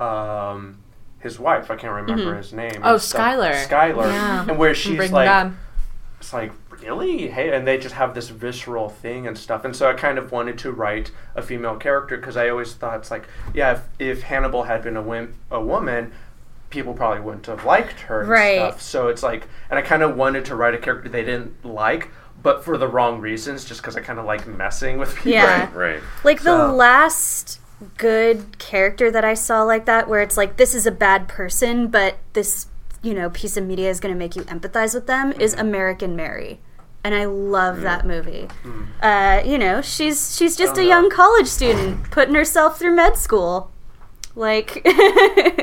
um 0.00 0.78
his 1.18 1.38
wife 1.38 1.70
i 1.70 1.76
can't 1.76 1.92
remember 1.92 2.34
his 2.36 2.54
name 2.54 2.80
Oh, 2.82 2.94
and 2.94 3.02
stuff. 3.02 3.20
Skylar. 3.20 3.66
skylar 3.66 4.06
Yeah. 4.10 4.46
and 4.48 4.56
where 4.58 4.74
she's 4.74 4.96
Breaking 4.96 5.14
like 5.14 5.26
Bad. 5.26 5.52
it's 6.18 6.32
like 6.32 6.52
really 6.82 7.28
hey 7.28 7.54
and 7.54 7.66
they 7.66 7.76
just 7.78 7.94
have 7.94 8.14
this 8.14 8.28
visceral 8.28 8.88
thing 8.88 9.26
and 9.26 9.36
stuff 9.38 9.64
and 9.64 9.74
so 9.76 9.88
i 9.88 9.92
kind 9.92 10.18
of 10.18 10.32
wanted 10.32 10.58
to 10.58 10.70
write 10.72 11.10
a 11.34 11.42
female 11.42 11.76
character 11.76 12.16
because 12.16 12.36
i 12.36 12.48
always 12.48 12.72
thought 12.74 12.98
it's 12.98 13.10
like 13.10 13.28
yeah 13.54 13.72
if, 13.72 13.80
if 13.98 14.22
hannibal 14.22 14.64
had 14.64 14.82
been 14.82 14.96
a, 14.96 15.02
wim- 15.02 15.32
a 15.50 15.60
woman 15.60 16.12
people 16.70 16.94
probably 16.94 17.20
wouldn't 17.20 17.46
have 17.46 17.64
liked 17.64 18.00
her 18.00 18.20
and 18.22 18.30
Right. 18.30 18.56
stuff 18.56 18.80
so 18.82 19.08
it's 19.08 19.22
like 19.22 19.46
and 19.70 19.78
i 19.78 19.82
kind 19.82 20.02
of 20.02 20.16
wanted 20.16 20.44
to 20.46 20.54
write 20.56 20.74
a 20.74 20.78
character 20.78 21.08
they 21.08 21.24
didn't 21.24 21.64
like 21.64 22.08
but 22.42 22.64
for 22.64 22.78
the 22.78 22.88
wrong 22.88 23.20
reasons 23.20 23.64
just 23.64 23.80
because 23.82 23.96
i 23.96 24.00
kind 24.00 24.18
of 24.18 24.24
like 24.24 24.46
messing 24.46 24.98
with 24.98 25.14
people 25.16 25.32
Yeah. 25.32 25.72
Right. 25.74 26.00
Like 26.24 26.42
the 26.42 26.56
last 26.68 27.60
good 27.96 28.58
character 28.58 29.10
that 29.10 29.24
I 29.24 29.32
saw 29.32 29.62
like 29.62 29.86
that, 29.86 30.06
where 30.06 30.20
it's 30.20 30.36
like 30.36 30.58
this 30.58 30.74
is 30.74 30.86
a 30.86 30.90
bad 30.90 31.28
person, 31.28 31.88
but 31.88 32.18
this 32.34 32.66
you 33.02 33.14
know 33.14 33.30
piece 33.30 33.56
of 33.56 33.64
media 33.64 33.88
is 33.88 34.00
going 34.00 34.12
to 34.14 34.18
make 34.18 34.36
you 34.36 34.42
empathize 34.42 34.92
with 34.94 35.06
them, 35.06 35.32
is 35.32 35.52
Mm-hmm. 35.54 35.60
American 35.66 36.14
Mary, 36.14 36.60
and 37.04 37.14
I 37.14 37.24
love 37.24 37.80
that 37.82 38.06
movie. 38.06 38.48
Mm. 38.64 38.86
Uh, 39.02 39.42
you 39.48 39.58
know, 39.58 39.80
she's 39.82 40.36
she's 40.36 40.56
just 40.56 40.76
a 40.78 40.82
know. 40.82 40.88
young 40.88 41.10
college 41.10 41.46
student 41.46 42.10
putting 42.10 42.34
herself 42.34 42.78
through 42.78 42.94
med 42.96 43.16
school, 43.16 43.70
like. 44.34 44.82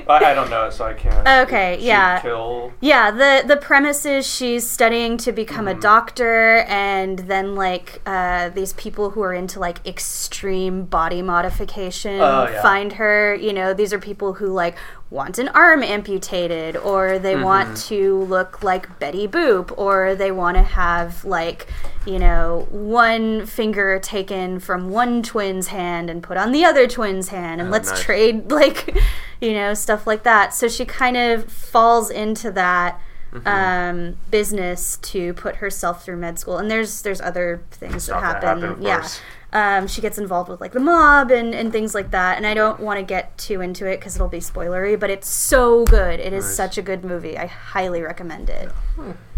I, 0.10 0.32
I 0.32 0.34
don't 0.34 0.50
know, 0.50 0.70
so 0.70 0.86
I 0.86 0.94
can't. 0.94 1.28
Okay, 1.48 1.78
yeah. 1.82 2.22
Kill. 2.22 2.72
Yeah, 2.80 3.12
the 3.12 3.44
the 3.46 3.58
premise 3.58 4.06
is 4.06 4.26
she's 4.26 4.66
studying 4.70 5.18
to 5.18 5.32
become 5.34 5.66
Mm-hmm. 5.66 5.80
a 5.80 5.82
doctor, 5.82 6.60
and 6.70 7.20
then 7.20 7.56
like 7.56 8.02
uh, 8.06 8.48
these 8.50 8.72
people 8.74 9.10
who 9.12 9.22
are 9.22 9.34
into 9.34 9.60
like 9.60 9.86
extreme 9.86 10.86
body 10.86 11.22
modification 11.22 12.22
Oh, 12.22 12.48
yeah. 12.50 12.62
find 12.62 12.94
her. 12.94 13.36
You 13.36 13.52
know, 13.52 13.74
these 13.74 13.92
are 13.92 14.00
people 14.00 14.34
who 14.36 14.48
like 14.48 14.78
want 15.10 15.40
an 15.40 15.48
arm 15.50 15.84
amputated, 15.84 16.76
or 16.76 17.18
they 17.20 17.36
want 17.36 17.70
Mm-hmm. 17.70 17.88
to 17.96 18.22
look 18.24 18.62
like 18.64 19.00
Betty 19.00 19.28
Boop, 19.28 19.74
or 19.78 20.16
they 20.16 20.32
want 20.32 20.58
to 20.58 20.64
have 20.64 21.24
like 21.24 21.68
you 22.06 22.20
know 22.20 22.68
one 22.72 23.46
finger 23.46 24.00
taken 24.00 24.60
from 24.60 24.90
one 24.90 25.24
twin's 25.24 25.68
hand 25.68 26.10
and 26.10 26.22
put 26.22 26.38
on 26.38 26.52
the 26.52 26.66
other 26.66 26.88
twin's 26.88 27.30
hand, 27.30 27.62
and 27.62 27.70
Oh, 27.70 27.72
let's 27.72 27.90
nice. 27.90 28.02
trade 28.04 28.52
like 28.62 28.98
you 29.40 29.54
know 29.54 29.74
stuff 29.74 30.06
like 30.08 30.24
that. 30.24 30.54
So 30.54 30.68
she 30.68 30.84
kind 30.86 31.16
of 31.18 31.52
falls 31.52 32.10
into 32.10 32.52
that 32.52 33.00
Mm-hmm. 33.34 33.46
um, 33.46 34.18
business 34.32 34.96
to 35.02 35.34
put 35.34 35.58
herself 35.58 36.04
through 36.06 36.16
med 36.16 36.40
school, 36.40 36.58
and 36.58 36.72
there's 36.72 37.02
there's 37.02 37.20
other 37.20 37.62
things 37.72 38.08
that 38.08 38.14
that 38.22 38.42
happen. 38.42 38.62
happen, 38.62 38.82
yeah. 38.82 39.00
course. 39.02 39.20
Um, 39.58 39.88
she 39.88 40.02
gets 40.02 40.20
involved 40.20 40.50
with 40.52 40.62
like 40.62 40.74
the 40.74 40.80
mob 40.80 41.32
and, 41.32 41.56
and 41.56 41.72
things 41.72 41.96
like 41.96 42.12
that, 42.12 42.38
and 42.38 42.46
I 42.46 42.54
don't 42.54 42.80
want 42.80 43.00
to 43.00 43.04
get 43.04 43.36
too 43.40 43.60
into 43.62 43.88
it 43.88 43.98
because 43.98 44.16
it'll 44.16 44.28
be 44.28 44.38
spoilery. 44.38 45.00
But 45.00 45.10
it's 45.10 45.28
so 45.28 45.84
good; 45.86 46.20
it 46.20 46.32
is 46.32 46.46
Nice. 46.46 46.56
such 46.56 46.78
a 46.78 46.84
good 46.84 47.04
movie. 47.04 47.40
I 47.40 47.48
highly 47.48 48.04
recommend 48.04 48.52
it. 48.52 48.70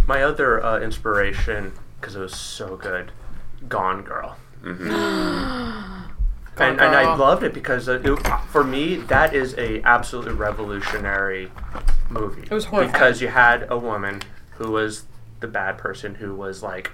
My 0.05 0.21
other 0.21 0.61
uh, 0.61 0.81
inspiration, 0.81 1.71
because 2.01 2.17
it 2.17 2.19
was 2.19 2.35
so 2.35 2.75
good, 2.75 3.13
Gone 3.69 4.01
Girl. 4.01 4.35
and, 4.65 4.77
and 6.57 6.81
I 6.81 7.15
loved 7.15 7.43
it 7.43 7.53
because 7.53 7.87
uh, 7.87 8.01
it, 8.03 8.17
for 8.49 8.65
me 8.65 8.97
that 8.97 9.33
is 9.33 9.57
a 9.57 9.81
absolutely 9.83 10.33
revolutionary 10.33 11.49
movie. 12.09 12.41
It 12.41 12.51
was 12.51 12.65
horrifying. 12.65 12.91
because 12.91 13.21
you 13.21 13.29
had 13.29 13.67
a 13.71 13.77
woman 13.77 14.21
who 14.57 14.71
was 14.71 15.05
the 15.39 15.47
bad 15.47 15.77
person 15.77 16.15
who 16.15 16.35
was 16.35 16.61
like 16.61 16.91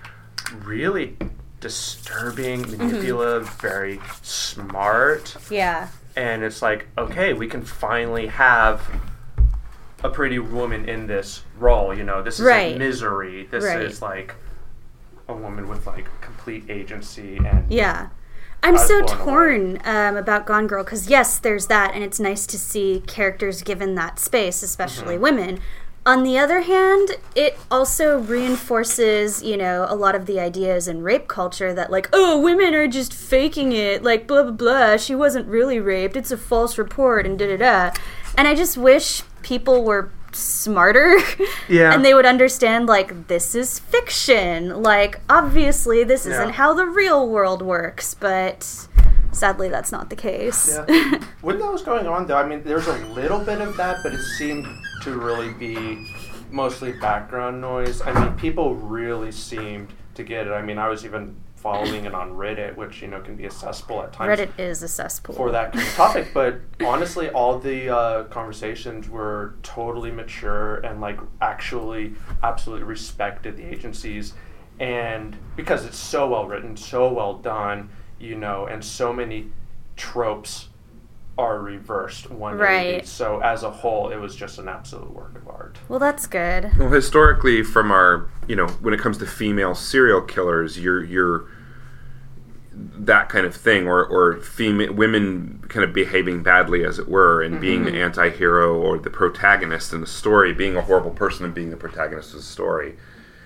really 0.63 1.17
disturbing, 1.69 2.61
manipulative, 2.77 3.49
very 3.55 3.99
smart, 4.21 5.35
Yeah, 5.49 5.87
and 6.15 6.43
it's 6.43 6.61
like 6.61 6.87
okay, 6.95 7.33
we 7.33 7.47
can 7.47 7.63
finally 7.63 8.27
have 8.27 8.87
a 10.03 10.09
pretty 10.09 10.37
woman 10.37 10.87
in 10.87 11.07
this 11.07 11.41
role. 11.57 11.91
You 11.97 12.03
know, 12.03 12.21
this 12.21 12.39
is 12.39 12.45
Right. 12.45 12.73
like 12.73 12.77
misery. 12.77 13.47
This 13.49 13.63
Right. 13.63 13.81
is 13.81 13.99
like 13.99 14.35
a 15.27 15.33
woman 15.33 15.67
with 15.67 15.87
like 15.87 16.05
complete 16.21 16.65
agency 16.69 17.37
and 17.37 17.65
yeah. 17.71 18.09
I'm 18.61 18.77
so 18.77 19.01
torn 19.05 19.79
um, 19.85 20.17
about 20.17 20.45
Gone 20.47 20.65
Girl 20.67 20.83
because 20.83 21.07
yes, 21.09 21.37
there's 21.39 21.65
that, 21.67 21.93
and 21.95 22.03
it's 22.03 22.19
nice 22.19 22.45
to 22.47 22.57
see 22.59 23.03
characters 23.07 23.61
given 23.63 23.95
that 23.95 24.19
space, 24.19 24.61
especially 24.61 25.15
Mm-hmm. 25.15 25.23
women. 25.23 25.59
On 26.07 26.21
the 26.21 26.37
other 26.37 26.61
hand, 26.61 27.11
it 27.35 27.57
also 27.71 28.19
reinforces, 28.19 29.41
you 29.41 29.57
know, 29.57 29.87
a 29.89 29.95
lot 29.95 30.13
of 30.13 30.27
the 30.27 30.39
ideas 30.39 30.87
in 30.87 31.01
rape 31.01 31.27
culture 31.27 31.73
that, 31.73 31.89
like, 31.89 32.07
oh, 32.13 32.39
women 32.39 32.75
are 32.75 32.87
just 32.87 33.11
faking 33.11 33.71
it, 33.71 34.03
like, 34.03 34.27
blah, 34.27 34.43
blah, 34.43 34.51
blah, 34.51 34.97
she 34.97 35.15
wasn't 35.15 35.47
really 35.47 35.79
raped, 35.79 36.15
it's 36.15 36.29
a 36.29 36.37
false 36.37 36.77
report, 36.77 37.25
and 37.25 37.39
da 37.39 37.47
da 37.47 37.57
da. 37.57 37.99
And 38.37 38.47
I 38.47 38.53
just 38.53 38.77
wish 38.77 39.23
people 39.41 39.83
were 39.83 40.11
smarter 40.31 41.17
Yeah. 41.69 41.93
and 41.93 42.05
they 42.05 42.13
would 42.13 42.25
understand, 42.27 42.85
like, 42.85 43.27
this 43.27 43.55
is 43.55 43.79
fiction. 43.79 44.83
Like, 44.83 45.21
obviously, 45.27 46.03
this 46.03 46.27
isn't 46.27 46.51
how 46.51 46.75
the 46.75 46.85
real 46.85 47.27
world 47.27 47.63
works, 47.63 48.13
but 48.13 48.87
sadly, 49.31 49.69
that's 49.69 49.91
not 49.91 50.11
the 50.11 50.15
case. 50.15 50.77
Yeah. 50.87 51.19
when 51.41 51.57
that 51.57 51.71
was 51.71 51.81
going 51.81 52.05
on, 52.05 52.27
though, 52.27 52.37
I 52.37 52.47
mean, 52.47 52.61
there's 52.63 52.85
a 52.87 52.97
little 53.07 53.39
bit 53.39 53.59
of 53.59 53.75
that, 53.77 54.03
but 54.03 54.13
it 54.13 54.21
seemed 54.37 54.67
to 55.05 55.17
really 55.17 55.53
be 55.53 56.11
mostly 56.49 56.91
background 56.91 57.61
noise. 57.61 58.01
I 58.01 58.11
mean, 58.11 58.33
people 58.37 58.73
really 58.73 59.31
seemed 59.31 59.93
to 60.15 60.23
get 60.23 60.47
it. 60.47 60.51
I 60.51 60.63
mean, 60.63 60.79
I 60.79 60.89
was 60.89 61.05
even 61.05 61.35
following 61.55 62.05
it 62.05 62.13
on 62.15 62.31
Reddit, 62.31 62.75
which 62.75 63.03
you 63.03 63.07
know 63.07 63.21
can 63.21 63.35
be 63.35 63.45
a 63.45 63.51
cesspool 63.51 64.01
at 64.01 64.13
times 64.13 64.39
Reddit 64.39 64.59
is 64.59 64.81
a 64.81 64.87
cesspool. 64.87 65.35
for 65.35 65.51
that 65.51 65.73
kind 65.73 65.87
of 65.87 65.93
topic. 65.93 66.27
But 66.33 66.59
honestly, 66.83 67.29
all 67.29 67.59
the 67.59 67.95
uh, 67.95 68.23
conversations 68.25 69.07
were 69.07 69.55
totally 69.61 70.11
mature 70.11 70.77
and 70.77 71.01
like 71.01 71.19
actually 71.39 72.15
absolutely 72.41 72.85
respected 72.85 73.57
the 73.57 73.63
agencies, 73.63 74.33
and 74.79 75.37
because 75.55 75.85
it's 75.85 75.97
so 75.97 76.27
well 76.29 76.47
written, 76.47 76.75
so 76.75 77.13
well 77.13 77.35
done, 77.35 77.89
you 78.19 78.35
know, 78.35 78.65
and 78.65 78.83
so 78.83 79.13
many 79.13 79.51
tropes 79.95 80.69
are 81.37 81.59
reversed 81.59 82.29
180. 82.29 82.93
Right. 82.93 83.07
So 83.07 83.39
as 83.41 83.63
a 83.63 83.69
whole, 83.69 84.09
it 84.09 84.17
was 84.17 84.35
just 84.35 84.57
an 84.57 84.67
absolute 84.67 85.11
work 85.11 85.35
of 85.35 85.47
art. 85.47 85.77
Well, 85.89 85.99
that's 85.99 86.27
good. 86.27 86.71
Well, 86.77 86.89
historically, 86.89 87.63
from 87.63 87.91
our, 87.91 88.29
you 88.47 88.55
know, 88.55 88.67
when 88.67 88.93
it 88.93 88.99
comes 88.99 89.17
to 89.19 89.25
female 89.25 89.75
serial 89.75 90.21
killers, 90.21 90.79
you're 90.79 91.03
you're 91.03 91.45
that 92.77 93.29
kind 93.29 93.45
of 93.45 93.55
thing, 93.55 93.87
or 93.87 94.05
or 94.05 94.37
female 94.37 94.93
women 94.93 95.63
kind 95.67 95.83
of 95.83 95.93
behaving 95.93 96.43
badly, 96.43 96.85
as 96.85 96.99
it 96.99 97.09
were, 97.09 97.41
and 97.41 97.59
being 97.59 97.83
the 97.83 97.91
mm-hmm. 97.91 98.01
anti-hero 98.01 98.77
or 98.77 98.97
the 98.97 99.09
protagonist 99.09 99.93
in 99.93 100.01
the 100.01 100.07
story, 100.07 100.53
being 100.53 100.75
a 100.75 100.81
horrible 100.81 101.11
person 101.11 101.45
and 101.45 101.53
being 101.53 101.69
the 101.69 101.77
protagonist 101.77 102.31
of 102.31 102.37
the 102.37 102.45
story. 102.45 102.95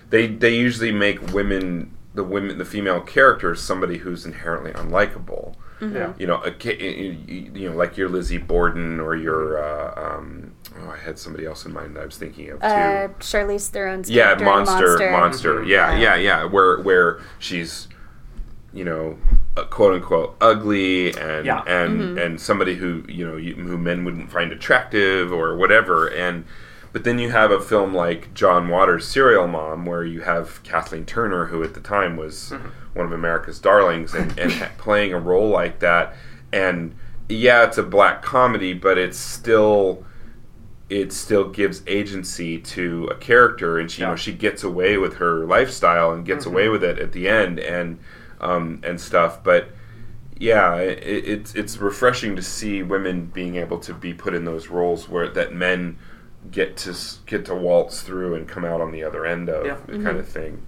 They 0.10 0.28
they 0.28 0.56
usually 0.56 0.92
make 0.92 1.34
women 1.34 1.96
the 2.14 2.24
women 2.24 2.58
the 2.58 2.66
female 2.66 3.02
characters 3.02 3.62
somebody 3.62 3.98
who's 4.00 4.26
inherently 4.26 4.72
unlikable. 4.74 5.56
Yeah. 5.82 6.14
You 6.18 6.28
know, 6.28 6.44
a, 6.44 6.52
you 6.74 7.52
you 7.54 7.70
know, 7.70 7.76
like 7.76 7.96
your 7.98 8.10
Lizzie 8.10 8.38
Borden 8.38 9.00
or 9.00 9.16
your. 9.16 9.64
Uh, 9.64 10.16
um, 10.18 10.52
oh, 10.78 10.90
I 10.90 10.98
had 10.98 11.18
somebody 11.18 11.46
else 11.46 11.66
in 11.66 11.74
mind 11.74 11.96
that 11.96 12.02
I 12.02 12.06
was 12.06 12.18
thinking 12.18 12.50
of 12.50 12.60
too 12.60 12.66
Uh, 12.66 13.08
Charlize 13.20 13.70
Theron's 13.70 14.10
yeah 14.10 14.36
character 14.36 14.44
in 14.44 14.50
monster 14.50 15.12
monster, 15.12 15.54
Mhm. 15.62 15.68
yeah 15.68 15.92
Yeah. 15.94 16.00
yeah 16.00 16.16
yeah 16.16 16.44
where 16.46 16.80
where 16.82 17.20
she's 17.40 17.88
you 18.74 18.84
know 18.84 19.18
uh, 19.58 19.64
quote 19.66 19.96
unquote 19.96 20.36
ugly 20.42 21.14
and 21.18 21.46
Yeah. 21.46 21.64
and 21.66 22.20
and 22.20 22.40
somebody 22.40 22.76
who 22.76 23.04
you 23.08 23.26
know 23.26 23.36
you, 23.38 23.56
who 23.56 23.78
men 23.78 24.04
wouldn't 24.06 24.30
find 24.32 24.52
attractive 24.52 25.32
or 25.34 25.56
whatever 25.56 26.08
and 26.08 26.46
but 26.92 27.04
then 27.04 27.20
you 27.20 27.30
have 27.30 27.52
a 27.52 27.60
film 27.60 27.94
like 27.94 28.34
John 28.34 28.68
Waters' 28.68 29.08
Serial 29.08 29.48
Mom 29.48 29.86
where 29.86 30.04
you 30.04 30.22
have 30.22 30.62
Kathleen 30.64 31.06
Turner 31.06 31.48
who 31.48 31.64
at 31.64 31.74
the 31.74 31.80
time 31.80 32.18
was 32.18 32.52
one 32.94 33.06
of 33.06 33.12
America's 33.12 33.60
darlings 33.60 34.14
and, 34.14 34.38
and 34.40 34.52
playing 34.78 35.14
a 35.14 35.20
role 35.20 35.50
like 35.50 35.80
that. 35.80 36.16
And 36.52 36.96
yeah 37.28 37.64
it's 37.64 37.78
a 37.78 37.84
black 37.84 38.24
comedy 38.24 38.74
but 38.74 38.98
it's 38.98 39.18
still 39.18 40.04
it 40.90 41.14
still 41.14 41.48
gives 41.48 41.84
agency 41.86 42.58
to 42.58 43.06
a 43.12 43.16
character. 43.16 43.78
And 43.78 43.92
she 43.92 44.02
you 44.02 44.08
know 44.08 44.16
she 44.16 44.34
gets 44.34 44.64
away 44.64 44.98
with 44.98 45.18
her 45.18 45.46
lifestyle 45.46 46.12
and 46.12 46.26
gets 46.26 46.46
away 46.46 46.70
with 46.70 46.84
it 46.84 46.98
at 46.98 47.12
the 47.12 47.30
end 47.30 47.60
and 47.60 48.00
um, 48.42 48.82
and 48.84 49.00
stuff. 49.00 49.44
But 49.44 49.70
yeah 50.40 50.78
it, 50.78 51.04
it's 51.04 51.54
it's 51.54 51.78
refreshing 51.78 52.36
to 52.36 52.42
see 52.42 52.82
women 52.82 53.26
being 53.26 53.58
able 53.58 53.78
to 53.78 53.94
be 53.94 54.14
put 54.14 54.34
in 54.34 54.46
those 54.46 54.70
roles 54.70 55.08
where 55.10 55.28
that 55.28 55.54
men 55.54 55.98
get 56.52 56.78
to 56.78 56.96
get 57.26 57.46
to 57.46 57.54
waltz 57.56 58.02
through 58.02 58.36
and 58.36 58.48
come 58.48 58.66
out 58.66 58.82
on 58.82 58.92
the 58.92 59.04
other 59.04 59.26
end 59.26 59.50
of 59.50 59.66
Yeah. 59.66 59.76
kind 59.88 60.18
of 60.18 60.28
thing 60.28 60.62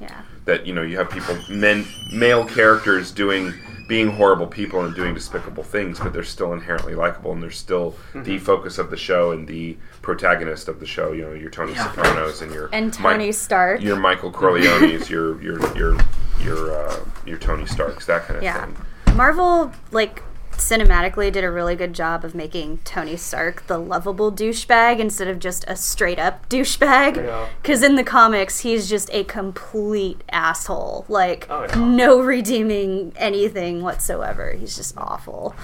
Yeah. 0.00 0.22
that 0.44 0.66
you 0.66 0.74
know 0.74 0.82
you 0.82 0.96
have 0.98 1.10
people 1.10 1.36
men 1.48 1.86
male 2.12 2.44
characters 2.44 3.10
doing 3.10 3.54
being 3.88 4.08
horrible 4.12 4.46
people 4.46 4.84
and 4.84 4.94
doing 4.94 5.14
despicable 5.14 5.62
things 5.64 5.98
but 5.98 6.12
they're 6.12 6.22
still 6.22 6.52
inherently 6.52 6.94
likable 6.94 7.32
and 7.32 7.42
they're 7.42 7.50
still 7.50 7.96
the 8.14 8.38
focus 8.38 8.78
of 8.78 8.90
the 8.90 8.96
show 8.96 9.30
and 9.32 9.48
the 9.48 9.76
protagonist 10.02 10.68
of 10.68 10.80
the 10.80 10.86
show 10.86 11.12
you 11.12 11.22
know 11.22 11.32
your 11.32 11.50
tony 11.50 11.74
sopranos 11.74 12.42
and 12.42 12.52
your 12.52 12.68
And 12.72 12.86
Mi- 12.98 13.10
Tony 13.10 13.32
Stark. 13.32 13.80
your 13.82 13.96
michael 13.96 14.30
corleone's 14.32 15.08
your 15.10 15.40
your 15.42 15.58
your 15.76 15.96
your 16.40 16.72
uh, 16.88 16.96
your 17.26 17.38
tony 17.38 17.66
starks 17.66 18.06
that 18.06 18.24
kind 18.26 18.36
of 18.38 18.42
Yeah. 18.42 18.64
thing 18.66 18.76
Marvel, 19.16 19.72
like, 19.90 20.22
cinematically 20.60 21.32
did 21.32 21.44
a 21.44 21.50
really 21.50 21.74
good 21.74 21.92
job 21.92 22.24
of 22.24 22.34
making 22.34 22.78
Tony 22.84 23.16
Stark 23.16 23.66
the 23.66 23.78
lovable 23.78 24.30
douchebag 24.30 24.98
instead 24.98 25.28
of 25.28 25.38
just 25.38 25.64
a 25.66 25.76
straight 25.76 26.18
up 26.18 26.48
douchebag. 26.48 27.16
Yeah. 27.16 27.48
Because 27.60 27.82
in 27.82 27.96
the 27.96 28.04
comics, 28.04 28.60
he's 28.60 28.88
just 28.88 29.10
a 29.12 29.24
complete 29.24 30.22
asshole. 30.30 31.04
Like, 31.08 31.46
Oh, 31.50 31.66
yeah. 31.68 31.74
no 31.76 32.20
redeeming 32.20 33.12
anything 33.16 33.82
whatsoever. 33.82 34.52
He's 34.52 34.76
just 34.76 34.96
awful. 34.96 35.54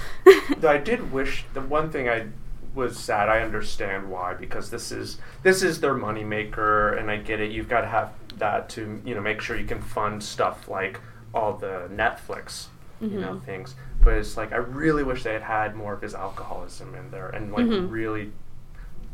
Though 0.59 0.69
I 0.71 0.79
did 0.79 1.13
wish 1.13 1.45
the 1.55 1.61
one 1.61 1.91
thing 1.91 2.09
I 2.09 2.27
was 2.75 2.99
sad. 2.99 3.29
I 3.29 3.41
understand 3.41 4.11
why 4.11 4.35
because 4.35 4.71
this 4.71 4.93
is 4.93 5.19
this 5.43 5.63
is 5.63 5.81
their 5.81 5.95
moneymaker, 5.95 6.99
and 6.99 7.11
I 7.11 7.17
get 7.17 7.41
it. 7.41 7.51
You've 7.51 7.69
got 7.69 7.81
to 7.81 7.87
have 7.87 8.13
that 8.37 8.69
to 8.71 9.01
you 9.05 9.15
know 9.15 9.21
make 9.21 9.41
sure 9.41 9.57
you 9.57 9.67
can 9.67 9.81
fund 9.81 10.23
stuff 10.23 10.69
like 10.69 11.01
all 11.33 11.55
the 11.55 11.89
Netflix 11.91 12.67
you 13.01 13.21
know 13.21 13.35
mm-hmm. 13.35 13.45
things. 13.45 13.75
But 14.03 14.15
it's 14.15 14.37
like 14.37 14.53
I 14.53 14.57
really 14.57 15.03
wish 15.03 15.23
they 15.25 15.33
had 15.33 15.43
had 15.43 15.75
more 15.75 15.93
of 15.95 16.03
his 16.03 16.15
alcoholism 16.15 16.95
in 16.95 17.11
there 17.11 17.29
and 17.29 17.53
like 17.53 17.67
really 17.91 18.33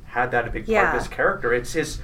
had 0.05 0.31
that 0.33 0.47
a 0.47 0.51
big 0.51 0.67
part 0.67 0.89
of 0.89 0.95
his 1.01 1.09
character. 1.09 1.53
It's 1.55 1.73
his 1.73 2.01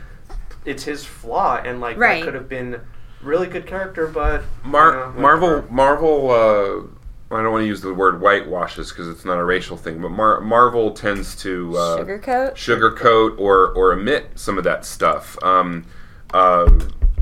it's 0.64 0.85
his 0.85 1.05
flaw, 1.05 1.57
and 1.62 1.81
like 1.81 1.97
Right. 1.99 2.20
that 2.20 2.24
could 2.24 2.35
have 2.35 2.49
been 2.49 2.81
really 3.22 3.47
good 3.47 3.66
character, 3.66 4.07
but 4.07 4.43
Mar- 4.64 4.91
you 4.93 4.97
know, 4.97 5.12
Marvel. 5.20 5.64
Marvel. 5.70 6.31
Uh, 6.31 6.95
I 7.31 7.43
don't 7.43 7.53
want 7.53 7.62
to 7.62 7.66
use 7.66 7.83
the 7.83 7.93
word 7.93 8.20
whitewashes 8.20 8.89
because 8.91 9.07
it's 9.09 9.26
not 9.26 9.39
a 9.39 9.45
racial 9.45 9.76
thing, 9.76 10.01
but 10.01 10.09
Mar- 10.11 10.41
Marvel 10.41 10.93
tends 10.93 11.37
to 11.43 11.76
uh, 11.76 11.99
Sugarcoat? 11.99 12.55
sugarcoat 12.55 13.39
or 13.39 13.72
or 13.72 13.93
omit 13.93 14.31
some 14.37 14.57
of 14.57 14.64
that 14.64 14.87
stuff. 14.87 15.37
Um, 15.43 15.85
uh, 16.33 16.70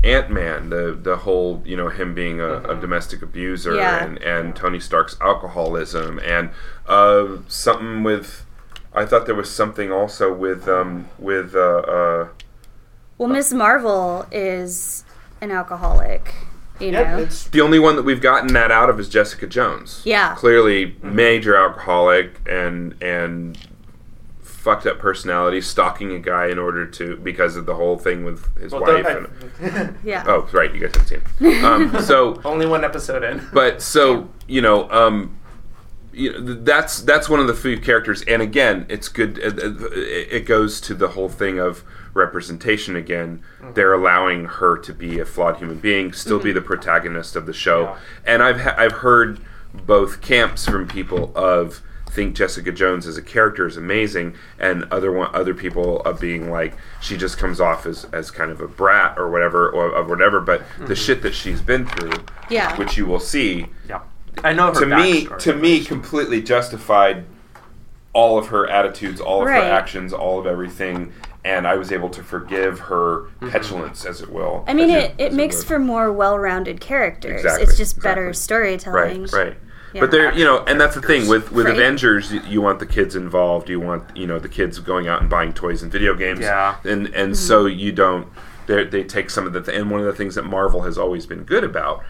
Ant 0.03 0.29
Man, 0.31 0.69
the 0.69 0.97
the 1.01 1.17
whole 1.17 1.61
you 1.65 1.75
know 1.77 1.89
him 1.89 2.13
being 2.13 2.39
a, 2.39 2.61
a 2.69 2.75
domestic 2.79 3.21
abuser 3.21 3.75
Yeah. 3.75 4.03
and 4.03 4.17
and 4.19 4.55
Tony 4.55 4.79
Stark's 4.79 5.17
alcoholism 5.21 6.19
and 6.19 6.49
uh, 6.87 7.37
something 7.47 8.03
with. 8.03 8.45
I 8.93 9.05
thought 9.05 9.25
there 9.27 9.35
was 9.35 9.49
something 9.51 9.91
also 9.91 10.33
with 10.33 10.67
um, 10.67 11.07
with 11.19 11.55
uh, 11.55 11.59
uh, 11.59 12.27
Well, 13.17 13.29
Miss 13.29 13.53
Marvel 13.53 14.25
is 14.31 15.03
an 15.39 15.51
alcoholic, 15.51 16.33
you 16.79 16.87
yeah, 16.91 17.15
know? 17.15 17.17
it's 17.23 17.43
The 17.49 17.61
only 17.61 17.77
one 17.77 17.95
that 17.95 18.03
we've 18.03 18.21
gotten 18.21 18.53
that 18.53 18.71
out 18.71 18.89
of 18.89 18.99
is 18.99 19.07
Jessica 19.07 19.45
Jones. 19.45 20.01
Yeah. 20.03 20.33
Clearly 20.35 20.95
major 21.03 21.55
alcoholic 21.55 22.39
and 22.49 22.95
and 23.03 23.57
fucked 24.67 24.85
up 24.85 24.99
personality, 24.99 25.61
stalking 25.61 26.11
a 26.11 26.19
guy 26.19 26.47
in 26.47 26.59
order 26.59 26.85
to 26.85 27.15
because 27.15 27.55
of 27.55 27.65
the 27.65 27.75
whole 27.75 27.97
thing 27.97 28.25
with 28.25 28.53
his 28.57 28.73
well, 28.73 28.81
wife. 28.81 29.29
And, 29.61 29.97
yeah. 30.03 30.25
oh, 30.27 30.49
right, 30.51 30.73
you 30.75 30.81
guys 30.81 30.91
haven't 30.93 31.07
seen. 31.07 31.21
It. 31.39 31.63
Um, 31.63 32.01
so, 32.03 32.41
only 32.43 32.65
one 32.65 32.83
episode 32.83 33.23
in. 33.23 33.47
but 33.53 33.81
so 33.81 34.29
you 34.45 34.59
know, 34.59 34.91
um, 34.91 35.39
you 36.11 36.33
know, 36.33 36.55
that's 36.55 37.01
that's 37.01 37.29
one 37.29 37.39
of 37.39 37.47
the 37.47 37.53
few 37.53 37.79
characters, 37.79 38.23
and 38.23 38.41
again, 38.41 38.85
it's 38.89 39.07
good. 39.07 39.37
It, 39.37 39.57
it 39.57 40.33
it 40.33 40.45
goes 40.45 40.81
to 40.81 40.93
the 40.93 41.09
whole 41.09 41.29
thing 41.29 41.59
of 41.59 41.85
representation 42.13 42.97
again. 42.97 43.41
They're 43.73 43.93
allowing 43.93 44.43
her 44.45 44.77
to 44.79 44.93
be 44.93 45.17
a 45.19 45.25
flawed 45.25 45.59
human 45.59 45.79
being, 45.79 46.11
still 46.11 46.39
be 46.39 46.51
the 46.51 46.61
protagonist 46.61 47.37
of 47.37 47.45
the 47.45 47.53
show, 47.53 47.83
Yeah. 47.83 47.97
and 48.25 48.43
I've 48.43 48.59
ha- 48.59 48.75
I've 48.77 48.91
heard 48.91 49.39
both 49.85 50.19
camps 50.19 50.65
from 50.65 50.89
people 50.89 51.31
of 51.37 51.81
think 52.09 52.35
Jessica 52.35 52.71
Jones 52.71 53.05
as 53.05 53.17
a 53.17 53.21
character 53.21 53.67
is 53.67 53.77
amazing, 53.77 54.35
and 54.59 54.85
other 54.85 55.11
one 55.11 55.29
other 55.33 55.53
people 55.53 56.01
of 56.01 56.19
being 56.19 56.49
like 56.49 56.73
she 57.01 57.17
just 57.17 57.37
comes 57.37 57.59
off 57.59 57.85
as, 57.85 58.05
as 58.05 58.31
kind 58.31 58.51
of 58.51 58.61
a 58.61 58.67
brat 58.67 59.17
or 59.17 59.29
whatever 59.29 59.69
or, 59.69 59.91
or 59.95 60.03
whatever. 60.03 60.39
But 60.39 60.61
the 60.77 60.83
mm-hmm. 60.85 60.93
shit 60.93 61.21
that 61.21 61.33
she's 61.33 61.61
been 61.61 61.85
through, 61.85 62.23
Yeah. 62.49 62.75
which 62.77 62.97
you 62.97 63.05
will 63.05 63.19
see, 63.19 63.67
Yeah, 63.87 64.01
I 64.43 64.53
know 64.53 64.73
her 64.73 64.79
to 64.79 64.85
me 64.85 65.27
to 65.39 65.53
me 65.53 65.83
completely 65.83 66.41
justified 66.41 67.25
all 68.13 68.37
of 68.39 68.47
her 68.47 68.67
attitudes, 68.67 69.21
all 69.21 69.41
of 69.41 69.47
Right. 69.47 69.63
her 69.63 69.69
actions, 69.69 70.13
all 70.13 70.39
of 70.39 70.47
everything. 70.47 71.13
And 71.45 71.65
I 71.65 71.75
was 71.75 71.93
able 71.93 72.09
to 72.09 72.23
forgive 72.23 72.79
her 72.79 73.19
mm-hmm. 73.19 73.49
petulance, 73.51 74.05
as 74.05 74.21
it 74.21 74.29
will. 74.33 74.65
I 74.67 74.73
mean, 74.73 74.89
as 74.89 75.05
it, 75.05 75.15
it 75.17 75.33
makes 75.33 75.59
would. 75.59 75.67
for 75.67 75.79
more 75.79 76.11
well 76.11 76.37
rounded 76.37 76.81
characters. 76.81 77.41
Exactly, 77.41 77.63
it's 77.63 77.77
just 77.77 78.01
better 78.01 78.33
storytelling. 78.33 79.21
right, 79.23 79.33
right. 79.33 79.57
Yeah. 79.93 80.01
But 80.01 80.11
there, 80.11 80.33
you 80.33 80.43
know, 80.43 80.63
and 80.65 80.79
that's 80.81 80.95
the 80.95 81.01
thing 81.01 81.27
with 81.27 81.51
with 81.51 81.65
Right. 81.65 81.75
Avengers, 81.75 82.31
you, 82.31 82.41
you 82.47 82.61
want 82.61 82.79
the 82.79 82.85
kids 82.85 83.15
involved. 83.15 83.69
You 83.69 83.79
want 83.79 84.15
you 84.17 84.27
know 84.27 84.37
the 84.39 84.49
kids 84.49 84.79
going 84.79 85.07
out 85.07 85.21
and 85.21 85.29
buying 85.29 85.53
toys 85.53 85.81
and 85.81 85.91
video 85.91 86.13
games. 86.13 86.41
Yeah. 86.41 86.75
and 86.83 87.07
and 87.07 87.31
Mm-hmm. 87.31 87.33
so 87.33 87.65
you 87.65 87.91
don't. 87.91 88.27
They 88.67 88.83
they 88.83 89.03
take 89.03 89.29
some 89.29 89.47
of 89.47 89.53
the 89.53 89.61
th- 89.61 89.77
and 89.77 89.89
one 89.89 90.01
of 90.01 90.05
the 90.05 90.13
things 90.13 90.35
that 90.35 90.43
Marvel 90.43 90.81
has 90.81 90.97
always 90.97 91.25
been 91.25 91.43
good 91.43 91.63
about, 91.63 92.03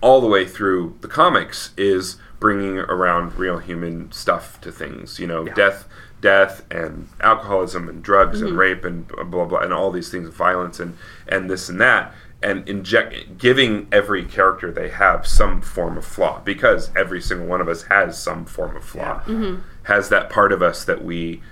all 0.00 0.20
the 0.20 0.28
way 0.28 0.46
through 0.46 0.96
the 1.00 1.08
comics, 1.08 1.72
is 1.76 2.16
bringing 2.38 2.78
around 2.78 3.36
real 3.36 3.58
human 3.58 4.12
stuff 4.12 4.60
to 4.60 4.70
things. 4.70 5.18
You 5.18 5.26
know, 5.26 5.44
death, 5.44 5.88
death, 6.20 6.62
and 6.70 7.08
alcoholism, 7.20 7.88
and 7.88 8.00
drugs, 8.00 8.38
Mm-hmm. 8.38 8.46
and 8.48 8.56
rape, 8.58 8.84
and 8.84 9.08
blah 9.08 9.24
blah 9.24 9.44
blah, 9.44 9.58
and 9.58 9.72
all 9.72 9.90
these 9.90 10.08
things, 10.08 10.28
violence, 10.28 10.78
and 10.78 10.96
and 11.26 11.50
this 11.50 11.68
and 11.68 11.80
that. 11.80 12.14
And 12.44 12.68
inject, 12.68 13.38
giving 13.38 13.88
every 13.90 14.24
character 14.24 14.70
they 14.70 14.90
have 14.90 15.26
some 15.26 15.60
form 15.62 15.96
of 15.96 16.04
flaw 16.04 16.40
because 16.44 16.90
every 16.94 17.20
single 17.20 17.46
one 17.46 17.60
of 17.60 17.68
us 17.68 17.84
has 17.84 18.18
some 18.20 18.44
form 18.44 18.76
of 18.76 18.84
flaw, 18.84 19.22
Yeah. 19.26 19.34
Mm-hmm. 19.34 19.60
has 19.84 20.10
that 20.10 20.28
part 20.30 20.52
of 20.52 20.62
us 20.62 20.84
that 20.84 21.02
we 21.02 21.42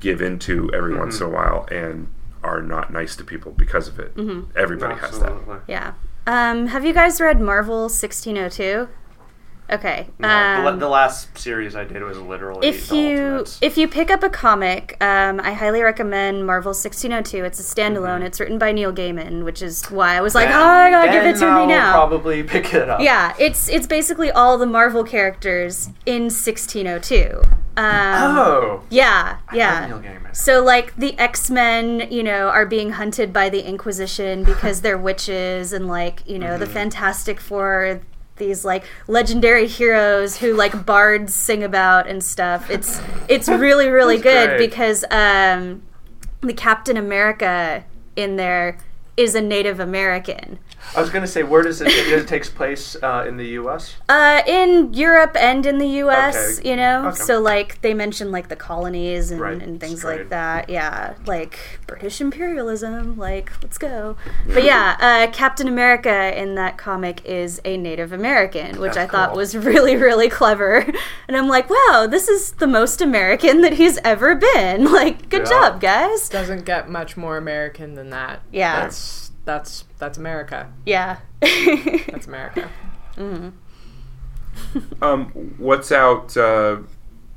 give 0.00 0.20
into 0.20 0.68
every 0.74 0.96
once 0.96 1.16
Mm-hmm. 1.16 1.24
in 1.26 1.30
a 1.30 1.34
while 1.34 1.68
and 1.70 2.08
are 2.42 2.60
not 2.60 2.92
nice 2.92 3.14
to 3.16 3.24
people 3.24 3.52
because 3.52 3.86
of 3.86 4.00
it. 4.00 4.14
Mm-hmm. 4.16 4.50
Everybody 4.58 4.98
has 4.98 5.20
that. 5.20 5.30
Absolutely. 5.30 5.58
Yeah. 5.68 5.92
Um, 6.26 6.66
have 6.68 6.84
you 6.84 6.92
guys 6.92 7.20
read 7.20 7.40
Marvel 7.40 7.82
1602? 7.82 8.88
Okay. 9.72 10.06
No, 10.18 10.28
the, 10.28 10.68
um, 10.68 10.78
the 10.78 10.88
last 10.88 11.36
series 11.38 11.74
I 11.74 11.84
did 11.84 12.02
was 12.02 12.18
literally 12.18 12.68
if 12.68 12.88
the 12.90 12.96
you 12.96 13.18
Ultimates. 13.22 13.58
if 13.62 13.78
you 13.78 13.88
pick 13.88 14.10
up 14.10 14.22
a 14.22 14.28
comic, 14.28 14.96
um, 15.00 15.40
I 15.40 15.52
highly 15.54 15.80
recommend 15.82 16.46
Marvel 16.46 16.70
1602. 16.74 17.42
It's 17.44 17.58
a 17.58 17.62
standalone. 17.62 18.20
It's 18.22 18.38
written 18.38 18.58
by 18.58 18.72
Neil 18.72 18.92
Gaiman, 18.92 19.44
which 19.44 19.62
is 19.62 19.84
why 19.86 20.16
I 20.16 20.20
was 20.20 20.34
like, 20.34 20.48
Then- 20.50 20.58
oh, 20.60 20.62
I 20.64 20.90
gotta 20.90 21.10
give 21.12 21.24
it 21.24 21.38
to 21.38 21.46
I'll 21.46 21.66
me 21.66 21.72
now. 21.72 21.92
Probably 21.92 22.42
pick 22.54 22.74
it 22.74 22.88
up. 22.90 23.00
yeah, 23.00 23.34
it's 23.38 23.68
it's 23.70 23.86
basically 23.86 24.30
all 24.30 24.58
the 24.58 24.66
Marvel 24.66 25.04
characters 25.04 25.88
in 26.04 26.24
1602. 26.24 27.40
Um, 27.74 28.36
Oh. 28.36 28.82
yeah, 28.90 29.38
yeah. 29.54 30.00
So 30.32 30.62
like 30.62 30.94
the 30.96 31.18
X 31.18 31.50
Men, 31.50 32.08
you 32.10 32.22
know, 32.22 32.48
are 32.48 32.66
being 32.66 32.90
hunted 32.92 33.32
by 33.32 33.48
the 33.48 33.66
Inquisition 33.66 34.44
because 34.44 34.80
they're 34.82 34.98
witches, 34.98 35.72
and 35.72 35.88
like 35.88 36.22
you 36.28 36.38
know 36.38 36.58
the 36.58 36.66
Mm-hmm. 36.66 36.74
Fantastic 36.74 37.40
Four, 37.40 38.00
these 38.36 38.64
like 38.64 38.84
legendary 39.06 39.66
heroes 39.66 40.38
who 40.38 40.54
like 40.54 40.84
bards 40.86 41.34
sing 41.34 41.62
about 41.62 42.06
and 42.08 42.22
stuff. 42.22 42.70
It's 42.70 43.00
it's 43.28 43.48
really 43.48 43.88
really 43.88 44.18
good 44.18 44.50
great. 44.50 44.70
because 44.70 45.04
um, 45.10 45.82
the 46.40 46.54
Captain 46.54 46.96
America 46.96 47.84
in 48.16 48.36
there 48.36 48.78
is 49.16 49.34
a 49.34 49.40
Native 49.40 49.78
American. 49.78 50.58
I 50.94 51.00
was 51.00 51.08
gonna 51.10 51.26
say, 51.26 51.42
where 51.42 51.62
does 51.62 51.80
it? 51.80 51.88
It 51.88 52.28
takes 52.28 52.48
place 52.50 52.96
uh, 53.02 53.24
in 53.26 53.36
the 53.38 53.46
U.S. 53.60 53.94
Uh, 54.08 54.42
in 54.46 54.92
Europe 54.92 55.36
and 55.40 55.64
in 55.64 55.78
the 55.78 55.86
U.S., 56.04 56.58
Okay. 56.58 56.68
you 56.70 56.76
know, 56.76 57.08
Okay. 57.08 57.16
so 57.22 57.40
like 57.40 57.80
they 57.80 57.94
mention 57.94 58.30
like 58.30 58.48
the 58.48 58.56
colonies 58.56 59.30
and, 59.30 59.40
Right. 59.40 59.62
and 59.62 59.80
things 59.80 60.00
Straight. 60.00 60.18
like 60.20 60.28
that. 60.30 60.68
Yeah, 60.68 61.14
like 61.26 61.58
British 61.86 62.20
imperialism. 62.20 63.16
Like, 63.16 63.50
let's 63.62 63.78
go. 63.78 64.16
But 64.46 64.64
yeah, 64.64 64.96
uh, 65.00 65.32
Captain 65.32 65.66
America 65.68 66.38
in 66.38 66.56
that 66.56 66.76
comic 66.78 67.24
is 67.24 67.60
a 67.64 67.76
Native 67.76 68.12
American, 68.12 68.78
which 68.80 68.96
I 68.96 69.06
thought 69.06 69.30
cool. 69.30 69.38
was 69.38 69.56
really 69.56 69.96
really 69.96 70.28
clever. 70.28 70.84
And 71.28 71.36
I'm 71.36 71.48
like, 71.48 71.70
wow, 71.70 72.06
this 72.10 72.28
is 72.28 72.52
the 72.52 72.66
most 72.66 73.00
American 73.00 73.62
that 73.62 73.74
he's 73.74 73.98
ever 74.04 74.34
been. 74.34 74.90
Like, 74.92 75.30
good 75.30 75.42
Yeah. 75.44 75.70
job, 75.70 75.80
guys. 75.80 76.28
Doesn't 76.28 76.64
get 76.66 76.90
much 76.90 77.16
more 77.16 77.36
American 77.38 77.94
than 77.94 78.10
that. 78.10 78.42
Yeah. 78.52 78.80
That's 78.82 79.30
that's 79.44 79.84
that's 79.98 80.18
America. 80.18 80.72
Yeah. 80.86 81.18
That's 81.40 82.26
America. 82.26 82.68
Um, 85.00 85.26
what's 85.58 85.90
out 85.92 86.36
uh, 86.36 86.78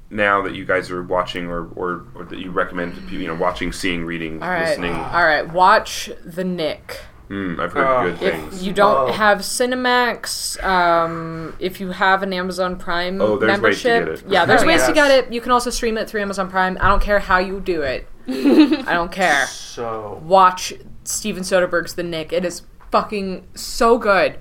now 0.10 0.42
that 0.44 0.54
you 0.54 0.66
guys 0.66 0.92
are 0.92 1.02
watching, 1.04 1.48
or, 1.48 1.68
or, 1.76 2.06
or 2.14 2.24
that 2.26 2.40
you 2.40 2.52
recommend 2.52 2.96
to 2.96 3.02
people? 3.02 3.20
You 3.20 3.28
know, 3.28 3.36
watching, 3.36 3.72
seeing, 3.72 4.06
reading, 4.06 4.42
All 4.44 4.50
right. 4.50 4.68
listening. 4.68 4.94
All 4.94 5.24
right. 5.24 5.48
Watch 5.52 6.10
The 6.24 6.44
Knick. 6.44 7.00
Mm, 7.30 7.60
I've 7.60 7.74
heard 7.74 7.88
Oh. 7.88 8.04
good 8.04 8.22
If 8.22 8.34
things. 8.36 8.64
you 8.68 8.72
don't 8.74 9.10
Oh. 9.10 9.14
have 9.14 9.40
Cinemax, 9.40 10.64
um, 10.64 11.56
if 11.60 11.80
you 11.80 11.90
have 11.92 12.22
an 12.22 12.34
Amazon 12.34 12.76
Prime 12.78 13.20
Oh, 13.20 13.38
there's 13.38 13.60
ways 13.60 13.82
to 13.82 13.88
membership, 13.90 14.06
get 14.22 14.26
it. 14.28 14.32
yeah, 14.32 14.46
there's 14.46 14.64
ways 14.66 14.86
to 14.86 14.94
get 14.94 15.10
it. 15.10 15.34
You 15.34 15.42
can 15.42 15.52
also 15.52 15.70
stream 15.72 15.98
it 15.98 16.08
through 16.10 16.22
Amazon 16.22 16.50
Prime. 16.52 16.78
I 16.80 16.88
don't 16.88 17.02
care 17.02 17.20
how 17.20 17.40
you 17.40 17.60
do 17.60 17.82
it. 17.82 18.08
I 18.28 18.94
don't 18.94 19.12
care. 19.12 19.48
So 19.48 20.22
Watch 20.24 20.74
Steven 21.06 21.44
Soderbergh's 21.44 21.94
The 21.96 22.04
Knick. 22.04 22.34
It 22.34 22.44
is 22.46 22.64
fucking 22.92 23.48
so 23.56 23.98
good. 23.98 24.38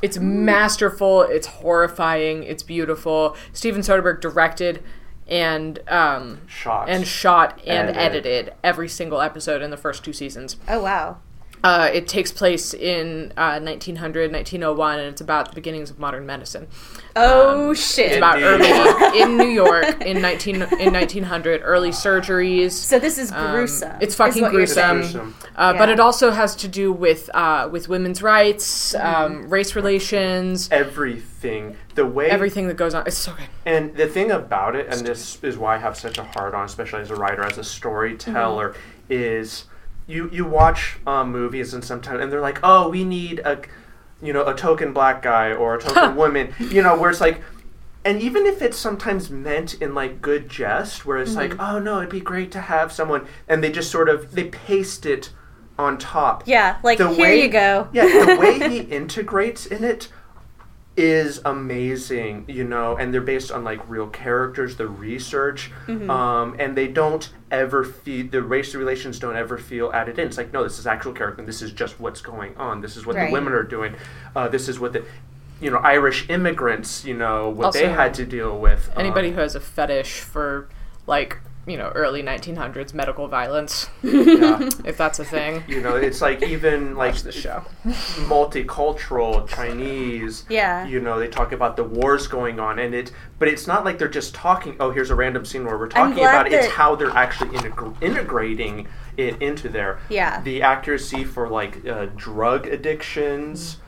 It's 0.00 0.18
masterful. 0.18 1.22
It's 1.22 1.46
horrifying. 1.46 2.42
It's 2.42 2.62
beautiful. 2.62 3.36
Steven 3.52 3.82
Soderbergh 3.82 4.20
directed 4.20 4.82
and 5.28 5.78
um, 5.88 6.40
Shot. 6.48 6.88
and 6.88 7.06
shot 7.06 7.60
and 7.64 7.90
Edited. 7.90 8.26
edited 8.26 8.54
every 8.64 8.88
single 8.88 9.20
episode 9.20 9.62
in 9.62 9.70
the 9.70 9.76
first 9.76 10.04
two 10.04 10.12
seasons. 10.12 10.56
Oh 10.68 10.82
wow. 10.82 11.18
Uh, 11.64 11.88
it 11.92 12.08
takes 12.08 12.32
place 12.32 12.74
in 12.74 13.32
uh, 13.36 13.60
1900, 13.60 14.32
1901, 14.32 14.98
and 14.98 15.08
it's 15.08 15.20
about 15.20 15.48
the 15.50 15.54
beginnings 15.54 15.90
of 15.90 15.98
modern 15.98 16.26
medicine. 16.26 16.66
Oh 17.14 17.72
shit. 17.74 18.08
It's 18.08 18.16
about 18.16 18.42
Indeed. 18.42 18.70
early 18.72 19.20
in 19.22 19.36
New 19.36 19.46
York 19.48 20.00
in 20.04 20.20
19 20.20 20.56
in 20.56 20.92
1900, 20.92 21.60
early 21.62 21.90
surgeries. 21.90 22.72
so 22.72 22.98
this 22.98 23.16
is 23.18 23.30
Um, 23.30 23.52
gruesome. 23.52 23.96
it's 24.00 24.14
fucking 24.14 24.48
gruesome. 24.48 25.02
saying. 25.04 25.12
Gruesome. 25.12 25.34
Uh, 25.54 25.72
But 25.74 25.88
it 25.88 26.00
also 26.00 26.30
has 26.30 26.56
to 26.56 26.68
do 26.68 26.92
with 26.92 27.30
uh, 27.34 27.68
with 27.70 27.88
women's 27.88 28.22
rights, 28.22 28.92
Mm-hmm. 28.94 29.06
um, 29.44 29.48
race 29.50 29.76
relations, 29.76 30.68
Everything. 30.72 31.76
The 31.94 32.06
way 32.06 32.28
everything 32.30 32.68
that 32.68 32.76
goes 32.76 32.94
on. 32.94 33.06
It's 33.06 33.18
so 33.18 33.32
good. 33.34 33.48
And 33.66 33.94
the 33.94 34.06
thing 34.06 34.30
about 34.30 34.74
it, 34.74 34.86
and 34.88 35.06
this 35.06 35.38
is 35.44 35.58
why 35.58 35.76
I 35.76 35.78
have 35.78 35.96
such 35.96 36.18
a 36.18 36.24
hard 36.24 36.54
on, 36.54 36.64
especially 36.64 37.02
as 37.02 37.10
a 37.10 37.16
writer, 37.16 37.44
as 37.44 37.58
a 37.58 37.64
storyteller, 37.64 38.70
Mm-hmm. 38.70 39.12
is 39.12 39.64
you 40.12 40.28
you 40.32 40.44
watch 40.44 40.98
um, 41.06 41.32
movies 41.32 41.74
and 41.74 41.84
sometimes 41.84 42.20
and 42.22 42.30
they're 42.30 42.40
like, 42.50 42.60
oh, 42.62 42.88
we 42.88 43.04
need 43.04 43.40
a 43.40 43.60
you 44.22 44.32
know 44.32 44.46
a 44.46 44.54
token 44.54 44.92
black 44.92 45.22
guy 45.22 45.52
or 45.52 45.74
a 45.76 45.80
token 45.80 46.14
woman, 46.22 46.54
you 46.58 46.82
know, 46.82 46.96
where 46.98 47.10
it's 47.10 47.20
like. 47.20 47.40
And 48.04 48.20
even 48.20 48.46
if 48.46 48.60
it's 48.62 48.76
sometimes 48.76 49.30
meant 49.30 49.74
in 49.74 49.94
like 49.94 50.20
good 50.20 50.48
jest, 50.48 51.06
where 51.06 51.18
it's 51.18 51.36
like, 51.36 51.54
oh 51.60 51.78
no, 51.78 51.98
it'd 51.98 52.10
be 52.10 52.18
great 52.20 52.50
to 52.50 52.60
have 52.60 52.90
someone, 52.90 53.28
and 53.48 53.62
they 53.62 53.70
just 53.70 53.92
sort 53.92 54.08
of 54.08 54.32
they 54.32 54.44
paste 54.48 55.06
it 55.06 55.30
on 55.78 55.98
top. 55.98 56.42
Yeah, 56.44 56.78
like 56.82 56.98
The 56.98 57.10
here 57.10 57.22
way- 57.22 57.42
you 57.42 57.48
go. 57.48 57.86
Yeah, 57.92 58.06
the 58.26 58.36
way 58.40 58.58
he 58.68 58.78
integrates 59.00 59.66
in 59.66 59.84
it 59.84 60.08
is 60.96 61.40
amazing, 61.44 62.44
you 62.48 62.64
know, 62.64 62.96
and 62.96 63.14
they're 63.14 63.20
based 63.22 63.50
on 63.50 63.64
like 63.64 63.80
real 63.88 64.06
characters, 64.08 64.76
the 64.76 64.86
research, 64.86 65.70
Mm-hmm. 65.86 66.10
um, 66.10 66.56
and 66.58 66.76
they 66.76 66.86
don't 66.88 67.30
ever 67.50 67.82
feel 67.84 68.26
the 68.28 68.42
race 68.42 68.74
relations 68.74 69.18
don't 69.18 69.36
ever 69.36 69.56
feel 69.58 69.90
added 69.92 70.18
in. 70.18 70.26
It's 70.26 70.36
like 70.36 70.52
no, 70.52 70.62
this 70.62 70.78
is 70.78 70.86
actual 70.86 71.12
character. 71.12 71.40
and 71.40 71.48
This 71.48 71.62
is 71.62 71.72
just 71.72 71.98
what's 71.98 72.20
going 72.20 72.56
on. 72.56 72.80
This 72.82 72.96
is 72.96 73.06
what 73.06 73.16
Right. 73.16 73.26
the 73.28 73.32
women 73.32 73.52
are 73.54 73.62
doing. 73.62 73.94
Uh, 74.36 74.48
this 74.48 74.68
is 74.68 74.78
what 74.78 74.92
the 74.92 75.04
you 75.60 75.70
know 75.70 75.78
Irish 75.78 76.28
immigrants, 76.28 77.04
you 77.04 77.14
know, 77.14 77.48
what 77.48 77.72
they 77.72 77.88
had 77.88 78.12
to 78.14 78.26
deal 78.26 78.58
with. 78.58 78.90
Um, 78.94 79.00
Anybody 79.00 79.30
who 79.30 79.40
has 79.40 79.54
a 79.54 79.60
fetish 79.60 80.20
for 80.20 80.68
like 81.06 81.38
you 81.66 81.76
know 81.76 81.88
early 81.94 82.22
1900s 82.22 82.92
medical 82.94 83.28
violence, 83.28 83.88
yeah, 84.02 84.68
if 84.84 84.96
that's 84.96 85.18
a 85.18 85.24
thing, 85.24 85.62
you 85.68 85.80
know, 85.80 85.94
it's 85.96 86.20
like 86.20 86.42
even 86.42 86.94
like 86.96 87.14
the 87.16 87.32
show. 87.32 87.64
multicultural 88.42 89.48
Chinese. 89.48 90.44
Yeah. 90.48 90.86
You 90.86 91.00
know, 91.00 91.18
they 91.18 91.28
talk 91.28 91.52
about 91.52 91.76
the 91.76 91.84
wars 91.84 92.26
going 92.26 92.58
on, 92.60 92.78
and 92.78 92.94
it, 92.94 93.12
but 93.38 93.48
it's 93.48 93.66
not 93.66 93.84
like 93.84 93.98
they're 93.98 94.08
just 94.08 94.34
talking. 94.34 94.76
Oh, 94.80 94.90
here's 94.90 95.10
a 95.10 95.14
random 95.14 95.44
scene 95.44 95.64
where 95.64 95.78
we're 95.78 95.88
talking 95.88 96.18
about 96.24 96.46
it. 96.46 96.52
It's 96.52 96.72
how 96.72 96.94
they're 96.96 97.10
actually 97.10 97.50
integ- 97.50 98.02
integrating 98.02 98.88
it 99.16 99.40
into 99.42 99.68
there. 99.68 100.00
Yeah. 100.08 100.40
The 100.42 100.62
accuracy 100.62 101.24
for 101.24 101.48
like 101.48 101.86
uh, 101.86 102.06
drug 102.16 102.66
addictions. 102.66 103.78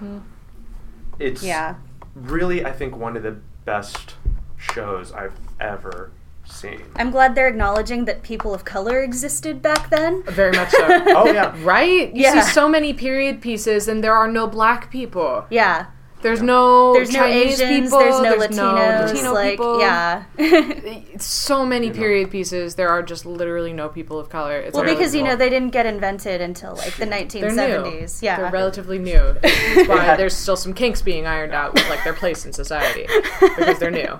It's 1.18 1.40
Mm-hmm. 1.40 1.46
Yeah. 1.46 1.74
really, 2.14 2.64
I 2.64 2.72
think, 2.72 2.96
one 2.96 3.16
of 3.16 3.22
the 3.22 3.36
best 3.64 4.14
shows 4.56 5.12
I've 5.12 5.38
ever 5.60 6.10
seen. 6.46 6.82
I'm 6.96 7.10
glad 7.10 7.34
they're 7.34 7.48
acknowledging 7.48 8.04
that 8.06 8.22
people 8.22 8.54
of 8.54 8.64
color 8.64 9.00
existed 9.02 9.60
back 9.62 9.90
then. 9.90 10.22
Very 10.24 10.52
much 10.52 10.70
so. 10.70 10.86
Oh 11.16 11.32
yeah. 11.32 11.54
Right? 11.62 12.14
You 12.14 12.22
Yeah. 12.22 12.40
see 12.42 12.52
so 12.52 12.68
many 12.68 12.92
period 12.92 13.40
pieces, 13.40 13.88
and 13.88 14.02
there 14.04 14.14
are 14.14 14.28
no 14.28 14.46
black 14.46 14.90
people. 14.90 15.46
Yeah. 15.50 15.86
There's 16.22 16.40
no 16.40 16.94
There's 16.94 17.12
no 17.12 17.24
Asians, 17.26 17.60
people. 17.90 17.98
there's 17.98 18.18
no 18.22 18.38
there's 18.38 18.50
Latinos, 18.50 19.06
Latino 19.12 19.32
like 19.34 19.50
people. 19.58 19.78
yeah. 19.78 20.24
so 21.18 21.66
many 21.66 21.90
period 21.90 22.30
pieces. 22.30 22.76
There 22.76 22.88
are 22.88 23.02
just 23.02 23.26
literally 23.26 23.74
no 23.74 23.90
people 23.90 24.18
of 24.18 24.30
color. 24.30 24.56
It's 24.58 24.74
well, 24.74 24.84
really 24.84 24.96
because 24.96 25.14
you 25.14 25.22
know 25.22 25.36
they 25.36 25.50
didn't 25.50 25.72
get 25.72 25.84
invented 25.84 26.40
until 26.40 26.76
like 26.76 26.94
the 26.96 27.04
1970s. 27.04 27.54
they're 27.56 27.82
new. 27.82 28.06
Yeah. 28.22 28.36
they're 28.38 28.50
relatively 28.50 28.98
new. 28.98 29.34
That's 29.42 29.86
why 29.86 30.16
there's 30.16 30.34
still 30.34 30.56
some 30.56 30.72
kinks 30.72 31.02
being 31.02 31.26
ironed 31.26 31.52
out 31.52 31.74
with 31.74 31.86
like 31.90 32.02
their 32.04 32.14
place 32.14 32.46
in 32.46 32.54
society 32.54 33.06
because 33.40 33.78
they're 33.78 33.90
new. 33.90 34.18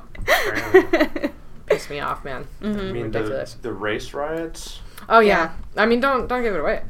Piss 1.66 1.88
me 1.90 2.00
off, 2.00 2.24
man. 2.24 2.46
I 2.62 2.66
mean, 2.66 3.10
the, 3.10 3.20
Ridiculous. 3.20 3.54
the 3.54 3.72
race 3.72 4.12
riots. 4.14 4.80
Oh 5.08 5.20
yeah. 5.20 5.52
I 5.76 5.86
mean, 5.86 6.00
don't 6.00 6.26
don't 6.26 6.42
give 6.42 6.54
it 6.54 6.60
away. 6.60 6.82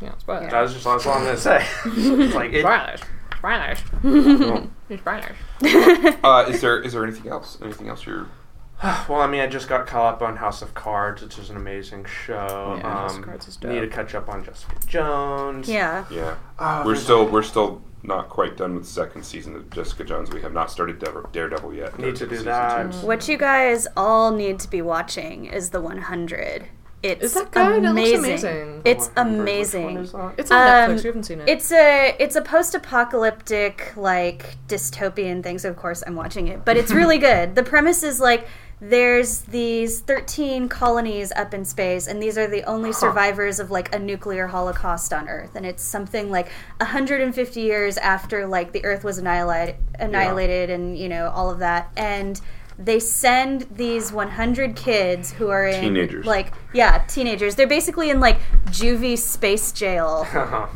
Yeah, 0.00 0.16
spoilers. 0.18 0.50
That 0.50 0.60
was 0.62 0.72
just 0.72 0.84
that's 0.84 1.06
all 1.06 1.14
I'm 1.14 1.24
gonna 1.24 1.36
say. 1.36 1.66
it's 1.86 2.34
like 2.34 2.52
it, 2.52 2.60
Spoilers. 2.60 3.00
Spoilers. 3.36 3.78
Cool. 4.00 4.70
Spoilers. 4.98 6.16
Uh, 6.22 6.46
is 6.48 6.60
there 6.60 6.80
is 6.80 6.92
there 6.92 7.04
anything 7.04 7.30
else? 7.30 7.58
Anything 7.62 7.88
else 7.88 8.06
you're 8.06 8.28
Well, 9.08 9.20
I 9.20 9.26
mean, 9.28 9.40
I 9.40 9.46
just 9.46 9.68
got 9.68 9.86
caught 9.86 10.14
up 10.14 10.22
on 10.22 10.36
House 10.36 10.60
of 10.60 10.74
Cards, 10.74 11.22
which 11.22 11.38
is 11.38 11.50
an 11.50 11.56
amazing 11.56 12.04
show. 12.04 12.74
Yeah, 12.78 12.82
House 12.82 13.12
of 13.12 13.18
um, 13.18 13.24
Cards 13.24 13.48
is 13.48 13.56
dope. 13.56 13.70
Need 13.70 13.80
to 13.80 13.88
catch 13.88 14.14
up 14.14 14.28
on 14.28 14.44
Jessica 14.44 14.74
Jones. 14.86 15.68
yeah. 15.68 16.04
yeah? 16.10 16.36
Oh, 16.58 16.84
we're 16.84 16.96
still 16.96 17.26
we're 17.26 17.42
still 17.42 17.82
not 18.02 18.28
quite 18.28 18.56
done 18.56 18.74
with 18.74 18.84
the 18.84 18.88
second 18.90 19.24
season 19.24 19.54
of 19.56 19.70
Jessica 19.70 20.04
Jones. 20.04 20.30
We 20.30 20.40
have 20.42 20.52
not 20.52 20.70
started 20.70 20.98
Dare- 20.98 21.24
Daredevil 21.32 21.74
yet. 21.74 21.98
Need 21.98 22.16
to 22.16 22.26
do 22.26 22.38
that. 22.42 22.92
two. 22.92 23.06
What 23.06 23.28
you 23.28 23.36
guys 23.36 23.86
all 23.96 24.30
need 24.32 24.58
to 24.60 24.68
be 24.70 24.82
watching 24.82 25.46
is 25.46 25.70
the 25.70 25.80
100. 25.80 26.66
It's 27.04 27.24
Is 27.24 27.34
that 27.34 27.50
good? 27.50 27.78
It 27.78 27.82
looks 27.82 27.90
amazing. 27.90 28.18
amazing. 28.18 28.82
It's 28.84 29.08
100, 29.08 29.14
which 29.16 29.16
one 29.16 29.40
amazing. 29.40 29.98
It's 30.38 30.50
on 30.52 30.60
Um, 30.60 30.96
Netflix. 30.96 31.02
You 31.04 31.08
haven't 31.10 31.22
seen 31.24 31.40
it. 31.40 31.48
It's 31.48 31.72
a 31.72 32.16
it's 32.20 32.36
a 32.36 32.42
post-apocalyptic 32.42 33.92
like 33.96 34.56
dystopian 34.68 35.42
thing. 35.42 35.58
So 35.58 35.68
of 35.68 35.76
course 35.76 36.02
I'm 36.06 36.14
watching 36.16 36.48
it, 36.48 36.64
but 36.64 36.76
it's 36.76 36.92
really 36.92 37.18
good. 37.30 37.54
The 37.56 37.62
premise 37.64 38.02
is 38.04 38.20
like 38.20 38.46
there's 38.82 39.42
these 39.42 40.00
13 40.00 40.68
colonies 40.68 41.30
up 41.36 41.54
in 41.54 41.64
space 41.64 42.08
and 42.08 42.20
these 42.20 42.36
are 42.36 42.48
the 42.48 42.64
only 42.64 42.92
survivors 42.92 43.60
of 43.60 43.70
like 43.70 43.94
a 43.94 43.98
nuclear 43.98 44.48
holocaust 44.48 45.12
on 45.12 45.28
earth. 45.28 45.54
And 45.54 45.64
it's 45.64 45.84
something 45.84 46.32
like 46.32 46.48
150 46.78 47.60
years 47.60 47.96
after 47.96 48.44
like 48.44 48.72
the 48.72 48.84
earth 48.84 49.04
was 49.04 49.18
annihilated 49.18 49.76
annihilated 50.00 50.68
and 50.68 50.98
you 50.98 51.08
know 51.08 51.30
all 51.30 51.48
of 51.48 51.60
that. 51.60 51.92
And 51.96 52.40
they 52.78 52.98
send 52.98 53.66
these 53.70 54.12
100 54.12 54.74
kids 54.76 55.32
who 55.32 55.48
are 55.48 55.66
in 55.66 55.80
Teenagers. 55.80 56.26
like 56.26 56.52
yeah 56.72 57.04
teenagers. 57.06 57.54
They're 57.54 57.66
basically 57.66 58.10
in 58.10 58.18
like 58.20 58.38
juvie 58.66 59.18
space 59.18 59.72
jail 59.72 60.26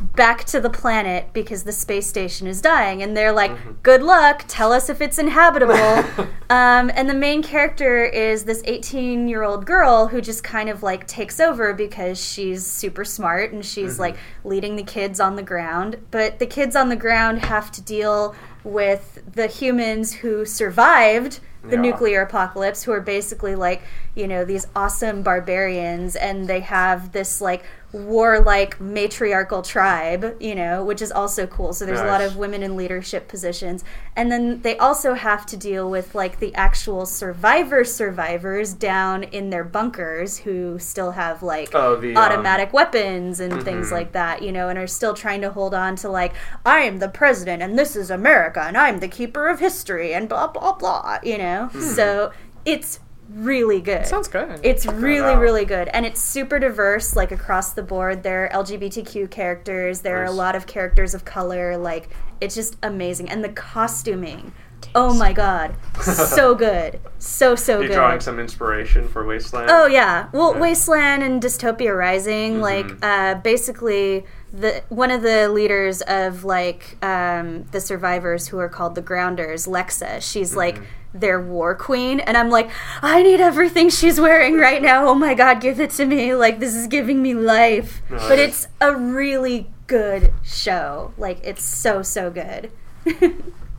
back 0.15 0.43
to 0.45 0.59
the 0.61 0.69
planet 0.69 1.29
because 1.33 1.63
the 1.63 1.71
space 1.71 2.07
station 2.07 2.47
is 2.47 2.61
dying 2.61 3.01
and 3.01 3.17
they're 3.17 3.31
like 3.31 3.83
good 3.83 4.03
luck. 4.03 4.45
Tell 4.47 4.71
us 4.71 4.89
if 4.89 5.01
it's 5.01 5.17
inhabitable. 5.19 6.27
Um, 6.49 6.89
and 6.95 7.09
the 7.09 7.13
main 7.13 7.43
character 7.43 8.05
is 8.05 8.45
this 8.45 8.61
18 8.63 9.27
year 9.27 9.43
old 9.43 9.65
girl 9.65 10.07
who 10.07 10.21
just 10.21 10.45
kind 10.45 10.69
of 10.69 10.81
like 10.81 11.05
takes 11.05 11.41
over 11.41 11.73
because 11.73 12.17
she's 12.23 12.65
super 12.65 13.03
smart 13.03 13.51
and 13.51 13.65
she's 13.65 13.99
like 13.99 14.15
leading 14.45 14.77
the 14.77 14.83
kids 14.83 15.19
on 15.19 15.35
the 15.35 15.43
ground. 15.43 15.97
But 16.09 16.39
the 16.39 16.45
kids 16.45 16.77
on 16.77 16.87
the 16.87 16.95
ground 16.95 17.39
have 17.39 17.69
to 17.73 17.81
deal 17.81 18.33
with 18.63 19.21
the 19.29 19.47
humans 19.47 20.13
who 20.13 20.45
survived 20.45 21.41
the 21.69 21.75
Yeah. 21.75 21.81
nuclear 21.81 22.21
apocalypse 22.21 22.83
who 22.83 22.91
are 22.91 23.01
basically 23.01 23.55
like 23.55 23.81
you 24.15 24.27
know 24.27 24.43
these 24.45 24.67
awesome 24.75 25.21
barbarians 25.21 26.15
and 26.15 26.47
they 26.47 26.61
have 26.61 27.11
this 27.11 27.41
like 27.41 27.63
warlike 27.93 28.81
matriarchal 28.81 29.61
tribe 29.61 30.35
you 30.41 30.53
know 30.53 30.83
which 30.83 31.01
is 31.01 31.11
also 31.11 31.47
cool. 31.47 31.73
So 31.73 31.85
there's 31.85 31.99
a 31.99 32.05
lot 32.05 32.21
of 32.21 32.35
women 32.37 32.63
in 32.63 32.75
leadership 32.75 33.27
positions. 33.27 33.83
And 34.15 34.31
then 34.31 34.61
they 34.61 34.77
also 34.77 35.13
have 35.13 35.45
to 35.47 35.57
deal 35.57 35.89
with 35.89 36.13
like 36.15 36.39
the 36.39 36.53
actual 36.55 37.05
survivor 37.05 37.83
survivors 37.83 38.73
down 38.73 39.23
in 39.23 39.49
their 39.49 39.63
bunkers 39.63 40.39
who 40.39 40.79
still 40.79 41.11
have 41.11 41.43
like 41.43 41.69
Oh, 41.73 41.95
the, 41.95 42.11
um, 42.11 42.17
automatic 42.17 42.73
weapons 42.73 43.39
and 43.39 43.63
things 43.63 43.91
like 43.91 44.11
that 44.13 44.41
you 44.41 44.51
know 44.51 44.69
and 44.69 44.77
are 44.77 44.87
still 44.87 45.13
trying 45.13 45.41
to 45.41 45.51
hold 45.51 45.73
on 45.73 45.95
to 45.97 46.09
like 46.09 46.33
i 46.65 46.79
am 46.79 46.99
the 46.99 47.09
president 47.09 47.61
and 47.61 47.77
this 47.77 47.95
is 47.95 48.09
america 48.09 48.61
and 48.61 48.77
i'm 48.77 48.99
the 48.99 49.07
keeper 49.07 49.47
of 49.47 49.59
history 49.59 50.13
and 50.13 50.27
blah 50.29 50.47
blah 50.47 50.73
blah 50.73 51.17
you 51.23 51.37
know? 51.37 51.69
So 51.79 52.31
it's 52.65 52.99
really 53.29 53.81
good 53.81 54.05
Sounds 54.05 54.27
good. 54.27 54.59
it's 54.63 54.85
really 54.85 55.33
out. 55.33 55.39
really 55.39 55.65
good 55.65 55.87
and 55.89 56.05
it's 56.05 56.21
super 56.21 56.59
diverse 56.59 57.15
like 57.15 57.31
across 57.31 57.73
the 57.73 57.83
board 57.83 58.23
there 58.23 58.45
are 58.51 58.63
lgbtq 58.63 59.29
characters 59.29 60.01
there 60.01 60.21
are 60.21 60.25
a 60.25 60.31
lot 60.31 60.55
of 60.55 60.65
characters 60.65 61.13
of 61.13 61.25
color 61.25 61.77
like 61.77 62.09
it's 62.39 62.55
just 62.55 62.77
amazing 62.83 63.29
and 63.29 63.43
the 63.43 63.49
costuming 63.49 64.53
oh 64.95 65.13
my 65.13 65.33
god 65.33 65.75
so 66.01 66.55
good 66.67 66.99
so 67.19 67.55
so 67.55 67.79
You're 67.79 67.89
good 67.89 67.93
drawing 67.95 68.19
some 68.21 68.39
inspiration 68.39 69.07
for 69.07 69.25
Wasteland. 69.25 69.69
Oh 69.71 69.87
yeah. 69.87 70.29
Well, 70.31 70.53
Wasteland 70.57 71.23
and 71.23 71.41
Dystopia 71.41 71.97
Rising, 71.97 72.59
Mm-hmm. 72.59 72.61
like 72.61 73.03
uh, 73.03 73.35
basically 73.41 74.23
the 74.53 74.83
one 74.89 75.09
of 75.09 75.23
the 75.23 75.49
leaders 75.49 76.01
of 76.03 76.43
like 76.45 77.03
um, 77.03 77.63
the 77.71 77.81
survivors 77.81 78.47
who 78.47 78.59
are 78.59 78.69
called 78.69 78.93
the 78.95 79.01
Grounders, 79.01 79.65
Lexa. 79.65 80.21
She's 80.21 80.49
Mm-hmm. 80.51 80.57
like 80.57 80.79
their 81.19 81.41
war 81.41 81.75
queen, 81.75 82.19
and 82.19 82.37
I'm 82.37 82.49
like, 82.49 82.69
I 83.01 83.23
need 83.23 83.39
everything 83.39 83.89
she's 83.89 84.19
wearing 84.19 84.55
right 84.57 84.81
now. 84.81 85.07
Oh 85.07 85.15
my 85.15 85.33
god, 85.33 85.61
give 85.61 85.79
it 85.79 85.91
to 85.91 86.05
me! 86.05 86.33
Like 86.35 86.59
this 86.59 86.75
is 86.75 86.87
giving 86.87 87.21
me 87.21 87.33
life. 87.33 88.01
but 88.09 88.39
it's 88.39 88.67
a 88.81 88.95
really 88.95 89.69
good 89.87 90.33
show. 90.43 91.13
Like 91.17 91.39
it's 91.43 91.63
so 91.63 92.01
so 92.01 92.29
good. 92.29 92.71
I 93.05 93.11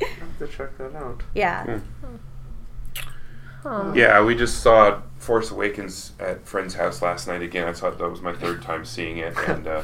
have 0.01 0.39
to 0.39 0.47
check 0.49 0.77
that 0.79 0.95
out. 0.95 1.23
yeah. 1.35 1.81
Yeah, 3.95 4.23
we 4.25 4.35
just 4.35 4.63
saw 4.63 5.03
Force 5.19 5.51
Awakens 5.51 6.13
at 6.19 6.47
friend's 6.47 6.75
house 6.75 7.03
last 7.03 7.27
night 7.29 7.43
again. 7.43 7.69
I 7.69 7.73
thought 7.73 7.99
that 7.99 8.09
was 8.09 8.23
my 8.23 8.33
third 8.33 8.63
time 8.63 8.85
seeing 8.87 9.19
it, 9.19 9.37
and 9.47 9.67
uh, 9.67 9.83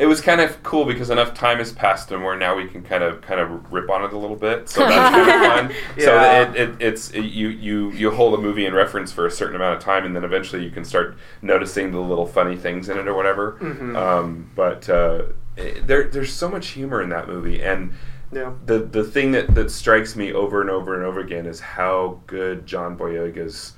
it 0.00 0.06
was 0.06 0.20
kind 0.20 0.40
of 0.40 0.62
cool 0.62 0.84
because 0.84 1.10
enough 1.10 1.34
time 1.34 1.58
has 1.58 1.72
passed, 1.72 2.10
and 2.10 2.24
where 2.24 2.36
now 2.36 2.56
we 2.56 2.66
can 2.66 2.82
kind 2.82 3.04
of 3.04 3.20
kind 3.20 3.38
of 3.40 3.72
rip 3.72 3.88
on 3.90 4.02
it 4.02 4.12
a 4.12 4.18
little 4.18 4.36
bit. 4.36 4.68
So 4.68 4.80
that's 4.80 5.14
kind 5.14 5.30
of 5.30 5.72
fun. 5.74 6.02
So 6.02 6.18
it, 6.20 6.56
it, 6.56 6.82
it's 6.82 7.10
it, 7.10 7.24
you 7.26 7.48
you 7.48 7.90
you 7.92 8.10
hold 8.10 8.34
a 8.38 8.42
movie 8.42 8.66
in 8.66 8.74
reference 8.74 9.12
for 9.12 9.26
a 9.26 9.30
certain 9.30 9.56
amount 9.56 9.76
of 9.76 9.82
time, 9.82 10.04
and 10.04 10.16
then 10.16 10.24
eventually 10.24 10.64
you 10.64 10.70
can 10.70 10.84
start 10.84 11.16
noticing 11.42 11.92
the 11.92 12.00
little 12.00 12.26
funny 12.26 12.56
things 12.56 12.88
in 12.88 12.98
it 12.98 13.06
or 13.06 13.14
whatever. 13.14 13.58
Um, 13.96 14.50
but 14.56 14.88
uh, 14.88 15.22
it, 15.56 15.86
there 15.86 16.08
there's 16.08 16.32
so 16.32 16.48
much 16.48 16.68
humor 16.68 17.02
in 17.02 17.10
that 17.10 17.28
movie, 17.28 17.62
and 17.62 17.92
Yeah. 18.32 18.52
the 18.64 18.78
the 18.78 19.04
thing 19.04 19.32
that, 19.32 19.54
that 19.54 19.70
strikes 19.70 20.16
me 20.16 20.32
over 20.32 20.60
and 20.60 20.70
over 20.70 20.94
and 20.94 21.04
over 21.04 21.20
again 21.20 21.46
is 21.46 21.60
how 21.60 22.20
good 22.26 22.64
John 22.66 22.96
Boyega's 22.96 23.74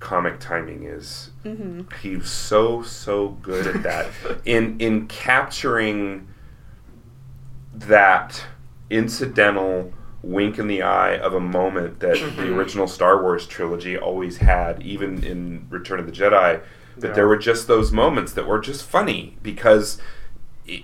comic 0.00 0.40
timing 0.40 0.84
is. 0.84 1.30
Mm-hmm. 1.44 1.82
He's 2.02 2.28
so 2.28 2.82
so 2.82 3.28
good 3.42 3.66
at 3.66 3.82
that 3.84 4.08
in 4.44 4.80
in 4.80 5.06
capturing 5.06 6.26
that 7.74 8.44
incidental 8.88 9.92
wink 10.22 10.58
in 10.58 10.66
the 10.66 10.82
eye 10.82 11.16
of 11.16 11.32
a 11.32 11.40
moment 11.40 12.00
that 12.00 12.16
the 12.36 12.54
original 12.54 12.86
Star 12.86 13.22
Wars 13.22 13.46
trilogy 13.46 13.96
always 13.96 14.38
had, 14.38 14.82
even 14.82 15.24
in 15.24 15.66
Return 15.70 15.98
of 16.00 16.06
the 16.06 16.12
Jedi. 16.12 16.60
That 16.98 17.08
Yeah. 17.08 17.14
there 17.14 17.28
were 17.28 17.38
just 17.38 17.66
those 17.68 17.92
moments 17.92 18.32
that 18.32 18.46
were 18.46 18.58
just 18.58 18.84
funny 18.84 19.38
because 19.42 19.98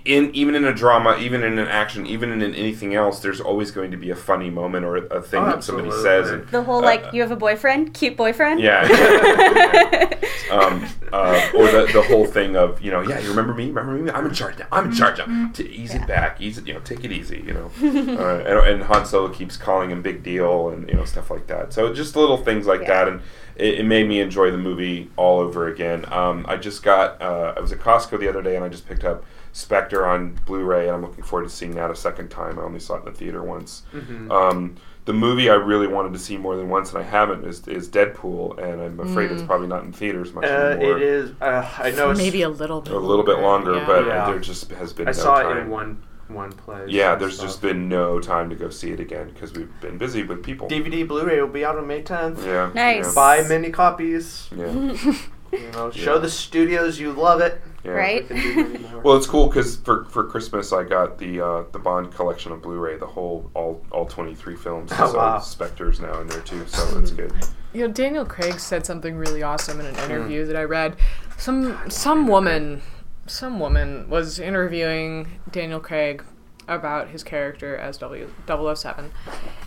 in 0.05 0.33
even 0.35 0.55
in 0.55 0.65
a 0.65 0.73
drama, 0.73 1.17
even 1.19 1.43
in 1.43 1.57
an 1.59 1.67
action, 1.67 2.05
even 2.07 2.31
in 2.41 2.53
anything 2.55 2.93
else, 2.95 3.19
there's 3.19 3.39
always 3.39 3.71
going 3.71 3.91
to 3.91 3.97
be 3.97 4.09
a 4.09 4.15
funny 4.15 4.49
moment 4.49 4.85
or 4.85 4.97
a 4.97 5.21
thing 5.21 5.41
Oh, 5.43 5.45
that 5.47 5.63
somebody 5.63 5.87
absolutely. 5.87 6.03
says. 6.03 6.29
And, 6.31 6.47
The 6.49 6.63
whole 6.63 6.79
uh, 6.79 6.81
like 6.81 7.13
you 7.13 7.21
have 7.21 7.31
a 7.31 7.35
boyfriend, 7.35 7.93
cute 7.93 8.17
boyfriend. 8.17 8.59
yeah. 8.59 8.83
um, 10.51 10.85
uh, 11.11 11.49
or 11.55 11.67
the, 11.71 11.89
the 11.93 12.01
whole 12.07 12.25
thing 12.25 12.55
of 12.55 12.81
you 12.81 12.89
know 12.91 13.01
yeah 13.01 13.19
you 13.19 13.29
remember 13.29 13.53
me 13.53 13.67
remember 13.67 13.91
me 13.93 14.09
I'm 14.11 14.25
in 14.25 14.33
charge 14.33 14.57
now 14.59 14.67
I'm 14.71 14.85
in 14.85 14.91
charge 14.93 15.17
now 15.19 15.49
T- 15.53 15.63
ease 15.67 15.93
it 15.93 16.07
back 16.07 16.39
ease 16.41 16.57
it 16.57 16.67
you 16.67 16.73
know 16.73 16.79
take 16.81 17.03
it 17.03 17.11
easy 17.11 17.43
you 17.45 17.53
know 17.53 17.71
uh, 17.81 18.43
and, 18.45 18.67
and 18.75 18.83
Han 18.83 19.05
Solo 19.05 19.29
keeps 19.29 19.57
calling 19.57 19.91
him 19.91 20.01
big 20.01 20.23
deal 20.23 20.69
and 20.69 20.87
you 20.89 20.95
know 20.95 21.05
stuff 21.05 21.29
like 21.31 21.47
that 21.47 21.73
so 21.73 21.93
just 21.93 22.15
little 22.15 22.37
things 22.37 22.65
like 22.65 22.81
Yeah. 22.81 22.87
that 22.87 23.07
and 23.09 23.21
it, 23.55 23.79
it 23.79 23.85
made 23.85 24.07
me 24.07 24.19
enjoy 24.21 24.51
the 24.51 24.57
movie 24.57 25.09
all 25.17 25.39
over 25.39 25.67
again 25.67 26.05
um, 26.13 26.45
I 26.47 26.55
just 26.57 26.81
got 26.83 27.21
uh, 27.21 27.53
I 27.57 27.59
was 27.59 27.71
at 27.71 27.79
Costco 27.79 28.19
the 28.19 28.29
other 28.29 28.41
day 28.41 28.55
and 28.55 28.63
I 28.63 28.69
just 28.69 28.87
picked 28.87 29.03
up 29.03 29.25
Spectre 29.53 30.05
on 30.05 30.37
Blu-ray 30.45 30.87
and 30.87 30.95
I'm 30.95 31.01
looking 31.01 31.23
forward 31.23 31.45
to 31.45 31.49
seeing 31.53 31.75
that 31.75 31.89
a 31.91 31.95
second 31.95 32.29
time 32.29 32.59
I 32.59 32.63
only 32.63 32.79
saw 32.79 32.95
it 32.95 32.99
in 32.99 33.05
the 33.05 33.11
theater 33.11 33.41
once 33.43 33.83
um, 34.29 34.75
the 35.05 35.13
movie 35.13 35.49
I 35.49 35.53
really 35.55 35.87
wanted 35.87 36.13
to 36.13 36.19
see 36.19 36.37
more 36.37 36.55
than 36.57 36.69
once 36.69 36.89
and 36.93 36.99
I 36.99 37.03
haven't 37.03 37.45
is, 37.45 37.67
is 37.67 37.87
Deadpool 37.89 38.61
and 38.61 38.81
I'm 38.81 38.99
afraid 38.99 39.31
it's 39.31 39.41
probably 39.41 39.67
not 39.67 39.83
in 39.83 39.93
theaters 39.93 40.33
much 40.33 40.43
Uh, 40.45 40.47
anymore 40.47 40.97
it 40.97 41.01
is. 41.03 41.31
Uh, 41.41 41.69
I 41.77 41.91
know. 41.91 42.11
It's, 42.11 42.17
Maybe 42.19 42.41
a 42.41 42.49
little 42.49 42.81
bit. 42.81 42.93
a 42.93 42.99
little 42.99 43.23
bit 43.25 43.39
longer, 43.39 43.75
yeah. 43.77 43.85
but 43.87 44.05
Yeah. 44.05 44.29
there 44.29 44.39
just 44.39 44.69
has 44.71 44.91
been 44.93 45.07
I 45.07 45.11
no 45.11 45.17
saw 45.17 45.41
time. 45.41 45.57
it 45.57 45.61
in 45.61 45.69
one 45.69 46.03
one 46.27 46.51
place. 46.51 46.89
yeah, 46.89 47.15
there's 47.15 47.35
stuff. 47.35 47.47
just 47.47 47.61
been 47.61 47.87
no 47.87 48.19
time 48.19 48.49
to 48.49 48.55
go 48.55 48.69
see 48.69 48.91
it 48.91 48.99
again 48.99 49.29
because 49.33 49.53
we've 49.53 49.71
been 49.79 49.97
busy 49.97 50.23
with 50.23 50.43
people. 50.43 50.67
DVD 50.67 51.07
Blu-ray 51.07 51.39
will 51.39 51.47
be 51.47 51.63
out 51.63 51.77
on 51.77 51.87
May 51.87 52.03
10th. 52.03 52.45
Yeah, 52.45 52.69
Nice. 52.75 53.15
Buy 53.15 53.43
many 53.47 53.69
copies. 53.69 54.49
Yeah, 54.53 54.69
yeah, 54.73 55.13
You 55.51 55.71
know, 55.71 55.91
show 55.91 56.15
Yeah. 56.15 56.19
the 56.19 56.29
studios 56.29 56.99
you 56.99 57.11
love 57.11 57.41
it. 57.41 57.61
yeah. 57.83 57.91
Right? 57.91 58.29
We 58.29 58.35
can 58.41 58.53
do 58.55 58.69
many 58.73 58.87
more. 58.87 59.01
Well, 59.01 59.15
it's 59.17 59.27
cool 59.27 59.47
because 59.47 59.77
for, 59.77 60.05
for 60.05 60.23
Christmas 60.25 60.73
I 60.73 60.83
got 60.83 61.17
the 61.17 61.39
uh, 61.41 61.63
the 61.71 61.79
Bond 61.79 62.13
collection 62.13 62.51
of 62.51 62.61
Blu-ray, 62.61 62.97
the 62.97 63.07
whole 63.07 63.49
all 63.53 63.81
all 63.91 64.05
23 64.05 64.55
films. 64.55 64.91
Oh, 64.97 65.11
so 65.11 65.17
wow. 65.17 65.39
Spectre's 65.39 65.99
now 65.99 66.19
in 66.21 66.27
there 66.27 66.41
too, 66.41 66.65
so 66.67 66.97
it's 66.99 67.11
good. 67.11 67.31
You 67.73 67.87
know, 67.87 67.93
Daniel 67.93 68.25
Craig 68.25 68.59
said 68.59 68.85
something 68.85 69.15
really 69.15 69.43
awesome 69.43 69.79
in 69.79 69.85
an 69.85 69.95
Hmm. 69.95 70.11
interview 70.11 70.45
that 70.45 70.55
I 70.55 70.63
read. 70.63 70.95
Some 71.37 71.77
some 71.89 72.27
woman, 72.27 72.81
some 73.27 73.59
woman 73.59 74.09
was 74.09 74.39
interviewing 74.39 75.39
Daniel 75.51 75.79
Craig 75.79 76.23
about 76.67 77.09
his 77.09 77.23
character 77.23 77.77
as 77.77 77.97
W 77.99 78.29
007. 78.45 79.11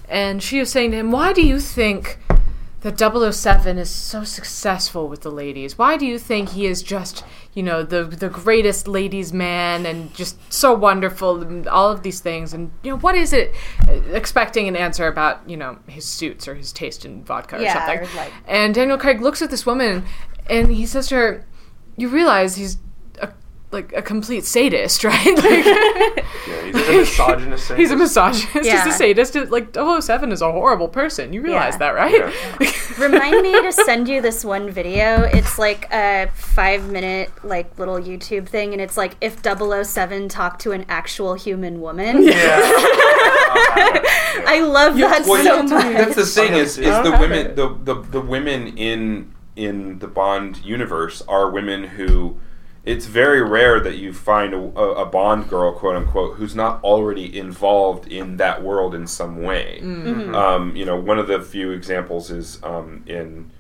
And 0.09 0.43
she 0.43 0.59
was 0.59 0.71
saying 0.71 0.91
to 0.91 0.99
him, 0.99 1.11
"Why 1.13 1.33
do 1.33 1.41
you 1.47 1.59
think 1.61 2.19
that 2.83 2.99
007 2.99 3.77
is 3.79 3.91
so 3.91 4.25
successful 4.25 5.09
with 5.09 5.21
the 5.21 5.31
ladies? 5.31 5.77
Why 5.77 5.97
do 5.97 6.07
you 6.07 6.19
think 6.19 6.51
he 6.51 6.67
is 6.67 6.83
just, 6.83 7.25
you 7.55 7.63
know, 7.63 7.83
the 7.83 8.05
the 8.05 8.29
greatest 8.29 8.89
ladies 8.89 9.33
man 9.33 9.85
and 9.87 10.13
just 10.15 10.37
so 10.53 10.73
wonderful 10.75 11.43
and 11.43 11.67
all 11.69 11.91
of 11.91 12.03
these 12.03 12.21
things 12.21 12.53
and 12.55 12.71
you 12.83 12.91
know, 12.93 12.99
what 12.99 13.15
is 13.15 13.33
it 13.33 13.55
uh, 13.89 13.93
expecting 14.15 14.67
an 14.69 14.77
answer 14.77 15.07
about, 15.07 15.49
you 15.49 15.57
know, 15.57 15.79
his 15.89 16.05
suits 16.05 16.49
or 16.49 16.55
his 16.55 16.73
taste 16.73 17.05
in 17.05 17.23
vodka 17.25 17.57
or 17.57 17.61
Yeah, 17.61 17.75
something. 17.87 18.09
or 18.09 18.17
like- 18.17 18.33
and 18.49 18.75
Daniel 18.75 18.99
Craig 18.99 19.21
looks 19.21 19.43
at 19.43 19.51
this 19.51 19.67
woman 19.67 20.05
and 20.49 20.71
he 20.73 20.87
says 20.87 21.09
to 21.09 21.15
her, 21.17 21.47
"You 21.97 22.09
realize 22.09 22.57
he's 22.57 22.79
like 23.73 23.93
a 23.93 24.03
complete 24.03 24.45
sadist, 24.45 25.05
right? 25.05 25.37
Like, 25.37 26.25
Yeah, 26.47 26.63
he's, 26.73 26.77
He's 26.77 26.89
a 26.89 26.93
misogynist. 26.97 27.73
he's 27.77 27.91
a 27.91 27.97
misogynist. 27.97 28.49
He's 28.53 28.67
Yeah. 28.67 28.89
a 28.89 28.93
sadist. 28.93 29.35
Like 29.51 29.75
007 29.75 30.33
is 30.33 30.43
a 30.43 30.51
horrible 30.51 30.89
person. 30.89 31.33
You 31.33 31.43
realize 31.43 31.75
Yeah. 31.75 31.79
that, 31.79 31.91
right? 31.95 32.99
Remind 32.99 33.43
me 33.43 33.53
to 33.63 33.73
send 33.73 34.09
you 34.09 34.21
this 34.21 34.45
one 34.45 34.71
video. 34.71 35.23
It's 35.23 35.59
like 35.59 35.93
a 35.93 36.31
five 36.35 36.91
minute 36.91 37.31
like 37.45 37.79
little 37.79 37.99
YouTube 37.99 38.49
thing, 38.49 38.73
and 38.73 38.81
it's 38.83 38.97
like 38.97 39.15
if 39.21 39.41
007 39.43 40.29
talked 40.29 40.61
to 40.63 40.73
an 40.73 40.85
actual 40.89 41.35
human 41.35 41.81
woman. 41.81 42.23
Yeah. 42.23 42.61
Uh-huh. 42.63 44.01
I 44.47 44.61
love 44.61 44.97
that 44.97 45.25
Well, 45.27 45.43
so 45.45 45.63
much. 45.63 45.83
That's 45.97 46.17
the 46.17 46.27
thing 46.27 46.55
is, 46.55 46.79
is 46.79 46.87
the 46.87 46.93
uh-huh. 46.93 47.19
women 47.21 47.55
the, 47.55 47.79
the 47.85 47.95
the 47.95 48.21
women 48.21 48.77
in 48.77 49.35
in 49.57 49.99
the 49.99 50.09
Bond 50.09 50.65
universe 50.65 51.23
are 51.29 51.51
women 51.51 51.85
who 51.85 52.39
it's 52.91 53.07
very 53.07 53.43
rare 53.43 53.79
that 53.81 53.97
you 53.97 54.13
find 54.13 54.53
a, 54.55 54.59
a 55.05 55.07
Bond 55.07 55.49
girl, 55.49 55.73
quote 55.73 55.97
unquote, 55.97 56.37
who's 56.37 56.55
not 56.55 56.83
already 56.83 57.27
involved 57.39 58.05
in 58.11 58.37
that 58.39 58.63
world 58.63 58.95
in 58.95 59.07
some 59.07 59.43
way. 59.43 59.81
Um, 60.35 60.75
you 60.77 60.85
know, 60.85 60.97
one 61.11 61.19
of 61.19 61.27
the 61.29 61.41
few 61.41 61.71
examples 61.71 62.31
is 62.31 62.63
um, 62.63 63.03
in. 63.07 63.51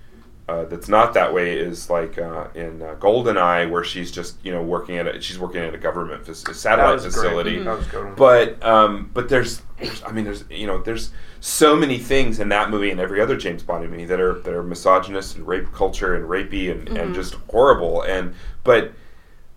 Uh, 0.48 0.64
that's 0.64 0.88
not 0.88 1.14
that 1.14 1.32
way 1.32 1.56
is 1.56 1.88
like 1.88 2.18
uh, 2.18 2.48
in 2.56 2.82
uh, 2.82 2.96
Goldeneye, 2.98 3.70
where 3.70 3.84
she's 3.84 4.10
just 4.10 4.34
you 4.44 4.50
know 4.50 4.60
working 4.60 4.96
at 4.96 5.06
a, 5.06 5.20
she's 5.20 5.38
working 5.38 5.60
at 5.60 5.72
a 5.74 5.78
government 5.78 6.26
fac- 6.26 6.34
That 6.44 6.54
satellite 6.56 6.94
was 6.94 7.02
great. 7.04 7.12
facility, 7.14 7.58
That 7.62 7.78
was 7.78 7.86
good 7.86 8.16
but 8.16 8.60
um, 8.64 9.10
but 9.14 9.28
there's, 9.28 9.62
there's 9.78 10.02
I 10.02 10.10
mean 10.10 10.24
there's 10.24 10.42
you 10.50 10.66
know 10.66 10.82
there's 10.82 11.12
so 11.38 11.76
many 11.76 11.98
things 11.98 12.40
in 12.40 12.48
that 12.48 12.68
movie 12.68 12.90
and 12.90 12.98
every 12.98 13.20
other 13.20 13.36
James 13.36 13.62
Bond 13.62 13.88
movie 13.88 14.04
that 14.06 14.18
are 14.20 14.40
that 14.40 14.52
are 14.52 14.64
misogynist 14.64 15.36
and 15.36 15.46
rape 15.46 15.70
culture 15.72 16.16
and 16.16 16.24
rapey 16.28 16.68
and, 16.72 16.88
and 16.98 17.14
just 17.14 17.34
horrible 17.48 18.02
and 18.02 18.34
but 18.64 18.90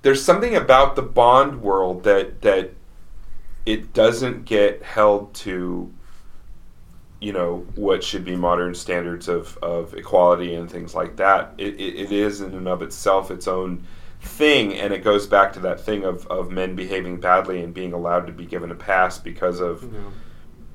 there's 0.04 0.24
something 0.24 0.56
about 0.56 0.96
the 0.96 1.02
Bond 1.02 1.62
world 1.62 2.04
that 2.04 2.42
that 2.44 2.72
it 3.66 3.94
doesn't 3.94 4.46
get 4.46 4.84
held 4.84 5.34
to 5.34 5.92
you 7.20 7.32
know 7.32 7.66
what 7.76 8.04
should 8.04 8.26
be 8.26 8.36
modern 8.36 8.76
standards 8.76 9.28
of, 9.30 9.58
of 9.62 9.94
equality 9.94 10.54
and 10.56 10.70
things 10.70 10.94
like 10.94 11.16
that. 11.16 11.54
It, 11.58 11.76
it, 11.80 11.96
it 11.96 12.12
is 12.12 12.42
in 12.42 12.54
and 12.54 12.68
of 12.68 12.82
itself 12.82 13.32
its 13.32 13.48
own 13.48 13.86
thing 14.22 14.74
and 14.76 14.94
it 14.94 15.04
goes 15.04 15.26
back 15.28 15.52
to 15.54 15.60
that 15.62 15.80
thing 15.82 16.04
of, 16.06 16.26
of 16.28 16.50
men 16.52 16.76
behaving 16.76 17.20
badly 17.20 17.62
and 17.62 17.74
being 17.74 17.92
allowed 17.94 18.26
to 18.28 18.32
be 18.34 18.46
given 18.46 18.72
a 18.72 18.76
pass 18.76 19.18
because 19.18 19.60
of 19.60 19.84
Yeah. 19.84 20.00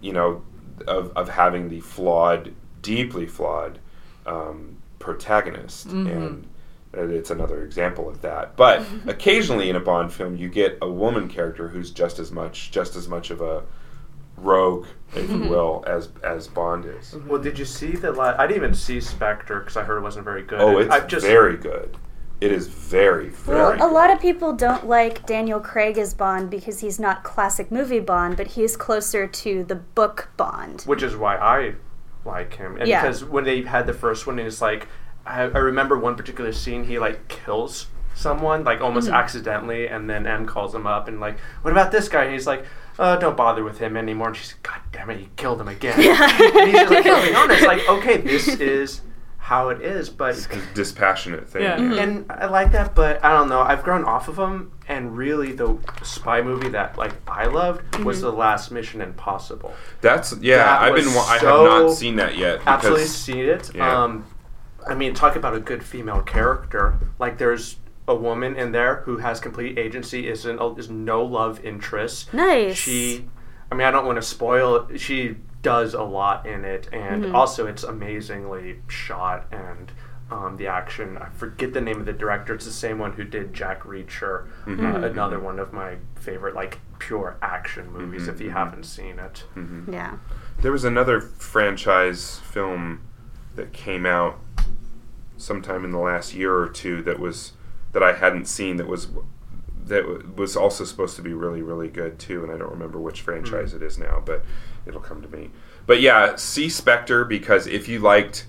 you 0.03 0.13
know 0.13 0.43
of, 0.87 1.13
of 1.17 1.29
having 1.29 1.69
the 1.69 1.81
flawed 1.81 2.55
deeply 2.83 3.27
flawed 3.27 3.79
um, 4.27 4.77
protagonist. 4.99 5.87
And 5.87 6.09
and 6.09 6.47
it's 6.95 7.31
another 7.31 7.63
example 7.65 8.09
of 8.09 8.23
that 8.23 8.57
but 8.57 8.83
occasionally 9.07 9.69
in 9.69 9.77
a 9.77 9.81
bond 9.81 10.13
film 10.13 10.37
you 10.37 10.49
get 10.49 10.79
a 10.81 10.91
woman 10.91 11.29
character 11.29 11.69
who's 11.69 11.91
just 11.91 12.19
as 12.19 12.33
much 12.33 12.71
just 12.71 12.97
as 12.97 13.09
much 13.09 13.31
of 13.31 13.41
a 13.41 13.63
rogue 14.37 14.87
if 15.15 15.29
you 15.29 15.37
mm-hmm. 15.37 15.49
will 15.49 15.85
as 15.87 16.09
as 16.23 16.49
bond 16.49 16.85
is 16.85 17.15
Well, 17.27 17.41
did 17.41 17.59
you 17.59 17.65
see 17.65 17.93
the? 17.93 18.13
La- 18.13 18.37
I 18.39 18.47
didn't 18.47 18.63
even 18.63 18.75
see 18.75 19.01
Spectre 19.01 19.61
because 19.61 19.77
I 19.77 19.83
heard 19.83 19.99
it 19.99 20.03
wasn't 20.03 20.25
very 20.25 20.43
good. 20.43 20.61
oh 20.61 20.79
it's 20.79 20.93
I've 20.93 21.09
just 21.09 21.27
very 21.27 21.57
good 21.57 21.97
it 22.41 22.53
is 22.53 22.69
very 22.69 23.31
Well, 23.47 23.77
very 23.77 23.79
a 23.81 23.87
lot 23.87 24.13
of 24.13 24.21
people 24.21 24.53
don't 24.53 24.87
like 24.87 25.27
Daniel 25.27 25.59
Craig 25.59 25.99
as 25.99 26.15
Bond 26.15 26.51
because 26.51 26.81
he's 26.81 27.01
not 27.01 27.25
classic 27.25 27.73
movie 27.73 28.01
Bond, 28.01 28.37
but 28.37 28.49
he's 28.49 28.77
closer 28.77 29.27
to 29.27 29.65
the 29.65 29.75
book 29.75 30.31
Bond. 30.37 30.83
which 30.83 31.03
is 31.03 31.17
why 31.17 31.37
I 31.37 31.75
like 32.25 32.55
him. 32.55 32.77
And 32.77 32.87
Yeah. 32.87 33.03
because 33.03 33.25
when 33.25 33.45
they 33.45 33.63
had 33.63 33.87
the 33.87 33.93
first 33.93 34.27
one, 34.27 34.39
it's 34.39 34.63
like 34.63 34.87
I, 35.29 35.43
I 35.43 35.59
remember 35.59 35.99
one 35.99 36.17
particular 36.17 36.53
scene. 36.53 36.85
He 36.85 36.99
like 36.99 37.29
kills 37.29 37.87
someone 38.15 38.65
like 38.65 38.81
almost 38.81 39.09
accidentally, 39.09 39.87
and 39.89 40.09
then 40.11 40.27
M 40.27 40.47
calls 40.47 40.75
him 40.75 40.87
up 40.87 41.07
and 41.09 41.21
like, 41.21 41.39
"What 41.63 41.71
about 41.71 41.93
this 41.93 42.09
guy?" 42.09 42.25
And 42.25 42.33
he's 42.33 42.47
like. 42.47 42.65
Uh, 43.01 43.15
don't 43.15 43.37
bother 43.37 43.63
with 43.63 43.79
him 43.79 43.97
anymore. 43.97 44.27
And 44.27 44.37
she's 44.37 44.55
like, 44.55 44.63
God 44.65 44.81
damn 44.91 45.11
it, 45.11 45.21
you 45.21 45.29
killed 45.37 45.61
him 45.61 45.69
again. 45.69 45.95
and 45.95 46.69
he's 46.69 46.81
just 46.81 46.91
like, 46.91 47.05
moving 47.05 47.37
on. 47.37 47.49
It's 47.49 47.63
like, 47.63 47.89
okay, 47.89 48.17
this 48.17 48.49
is 48.61 49.03
how 49.37 49.69
it 49.69 49.81
is, 49.83 50.11
but 50.11 50.37
it's 50.37 50.49
dispassionate 50.75 51.49
thing. 51.49 51.63
Yeah. 51.63 51.81
yeah. 51.81 52.03
and 52.03 52.27
I 52.29 52.47
like 52.47 52.73
that, 52.73 52.97
but 52.97 53.25
I 53.25 53.33
don't 53.33 53.49
know. 53.49 53.61
I've 53.61 53.85
grown 53.85 54.05
off 54.05 54.27
of 54.27 54.35
them, 54.35 54.73
and 54.89 55.17
really, 55.17 55.53
the 55.53 55.79
spy 56.03 56.43
movie 56.43 56.71
that 56.71 56.99
like 56.99 57.13
I 57.29 57.47
loved 57.47 58.01
was 58.05 58.21
the 58.21 58.33
last 58.33 58.73
Mission 58.73 59.01
Impossible. 59.01 59.73
That's 60.01 60.37
yeah. 60.41 60.57
That 60.57 60.83
I've 60.83 60.95
been. 60.97 61.15
wa- 61.15 61.23
I 61.23 61.39
have 61.39 61.43
not 61.45 61.93
seen 61.93 62.17
that 62.17 62.37
yet. 62.37 62.63
Absolutely 62.67 63.05
because- 63.05 63.15
seen 63.17 63.45
it. 63.45 63.75
yeah. 63.77 64.03
Um, 64.03 64.25
I 64.89 64.95
mean, 64.95 65.15
talk 65.15 65.37
about 65.37 65.55
a 65.55 65.61
good 65.61 65.85
female 65.85 66.23
character. 66.23 66.99
Like, 67.19 67.39
there's 67.39 67.77
a 68.07 68.15
woman 68.15 68.57
in 68.57 68.73
there 68.73 68.97
who 69.05 69.19
has 69.19 69.39
complete 69.41 69.79
agency. 69.79 70.29
Is 70.29 70.47
an 70.47 70.59
is 70.79 70.89
no 70.91 71.23
love 71.25 71.65
interest. 71.65 72.33
Nice. 72.33 72.77
She, 72.77 73.27
I 73.71 73.75
mean, 73.75 73.87
I 73.87 73.91
don't 73.91 74.07
want 74.07 74.17
to 74.17 74.23
spoil. 74.23 74.87
it. 74.89 74.99
She 74.99 75.37
does 75.63 75.93
a 75.95 76.03
lot 76.03 76.47
in 76.47 76.65
it, 76.65 76.89
and 76.93 77.25
Mm-hmm. 77.25 77.35
also 77.35 77.67
it's 77.67 77.83
amazingly 77.85 78.81
shot 78.89 79.47
and. 79.53 79.93
Um, 80.31 80.59
the 80.59 80.67
action, 80.67 81.17
I 81.17 81.31
forget 81.31 81.73
the 81.73 81.81
name 81.81 82.01
of 82.01 82.05
the 82.05 82.13
director. 82.13 82.53
It's 82.55 82.67
the 82.67 82.71
same 82.71 82.99
one 82.99 83.15
who 83.15 83.25
did 83.25 83.55
Jack 83.55 83.85
Reacher, 83.85 84.47
Mm-hmm. 84.67 84.85
uh, 84.85 84.99
another 85.07 85.41
one 85.41 85.59
of 85.59 85.73
my 85.73 85.97
favorite, 86.17 86.55
like 86.55 86.81
pure 86.99 87.39
action 87.41 87.91
movies. 87.91 88.25
Mm-hmm. 88.25 88.31
If 88.33 88.41
you 88.43 88.51
haven't 88.51 88.85
seen 88.85 89.19
it, 89.19 89.45
Yeah. 89.91 90.19
There 90.61 90.71
was 90.71 90.85
another 90.85 91.23
franchise 91.23 92.41
film 92.41 93.01
that 93.57 93.73
came 93.73 94.05
out 94.05 94.39
sometime 95.39 95.85
in 95.85 95.91
the 95.91 95.99
last 95.99 96.35
year 96.35 96.55
or 96.55 96.69
two 96.69 97.03
that 97.03 97.19
was 97.19 97.53
that 97.93 98.03
I 98.03 98.13
hadn't 98.13 98.47
seen 98.47 98.77
that 98.77 98.87
was 98.87 99.09
that 99.85 100.37
was 100.37 100.55
also 100.55 100.85
supposed 100.85 101.17
to 101.17 101.23
be 101.23 101.33
really 101.33 101.63
really 101.63 101.89
good 101.89 102.19
too 102.19 102.43
and 102.43 102.53
I 102.53 102.59
don't 102.59 102.71
remember 102.71 103.01
which 103.01 103.23
franchise 103.23 103.71
hmm. 103.71 103.79
it 103.79 103.83
is 103.83 103.97
now 103.97 104.23
but 104.25 104.45
it'll 104.87 105.01
come 105.01 105.23
to 105.23 105.29
me. 105.29 105.51
But 105.87 106.01
yeah, 106.01 106.37
see 106.37 106.69
Spectre 106.69 107.25
because 107.25 107.67
if 107.67 107.89
you 107.89 108.01
liked 108.01 108.47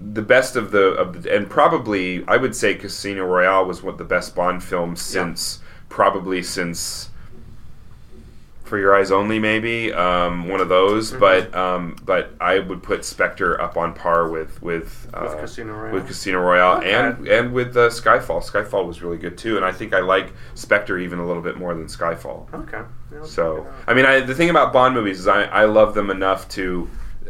the 0.00 0.22
best 0.22 0.56
of 0.56 0.72
the 0.72 0.88
of 0.94 1.22
the, 1.22 1.34
and 1.34 1.48
probably 1.48 2.24
I 2.26 2.36
would 2.36 2.54
say 2.54 2.74
Casino 2.74 3.24
Royale 3.24 3.64
was 3.64 3.82
one 3.82 3.94
of 3.94 3.98
the 3.98 4.04
best 4.04 4.34
Bond 4.34 4.62
films 4.62 5.00
since 5.00 5.60
probably 5.88 6.42
since 6.42 7.10
For 8.72 8.78
Your 8.78 8.96
Eyes 8.96 9.12
Only 9.12 9.38
maybe 9.38 9.92
um, 9.92 10.48
one 10.48 10.62
of 10.62 10.70
those 10.70 11.10
Mm-hmm. 11.10 11.20
but 11.20 11.54
um, 11.54 11.94
but 12.06 12.30
I 12.40 12.58
would 12.58 12.82
put 12.82 13.04
Spectre 13.04 13.60
up 13.60 13.76
on 13.76 13.92
par 13.92 14.30
with 14.30 14.62
with 14.62 15.10
uh, 15.12 15.34
Casino 15.36 15.74
Royale? 15.74 15.92
with 15.92 16.06
Casino 16.06 16.38
Royale 16.40 16.78
Okay. 16.78 16.94
and 16.94 17.28
and 17.28 17.52
with 17.52 17.76
uh, 17.76 17.90
Skyfall 17.90 18.42
Skyfall 18.42 18.86
was 18.86 19.02
really 19.02 19.18
good 19.18 19.36
too 19.36 19.56
and 19.56 19.64
I 19.66 19.72
think 19.72 19.92
I 19.92 20.00
like 20.00 20.32
Spectre 20.54 20.96
even 20.98 21.18
a 21.18 21.26
little 21.26 21.42
bit 21.42 21.58
more 21.58 21.74
than 21.74 21.84
Skyfall 21.84 22.50
okay. 22.54 22.80
Yeah, 23.12 23.22
so. 23.24 23.66
I 23.86 23.92
mean, 23.92 24.06
I, 24.06 24.20
the 24.20 24.34
thing 24.34 24.48
about 24.48 24.72
Bond 24.72 24.94
movies 24.94 25.20
is 25.20 25.28
I, 25.28 25.42
I 25.42 25.66
love 25.66 25.92
them 25.92 26.08
enough 26.08 26.48
to. 26.56 26.88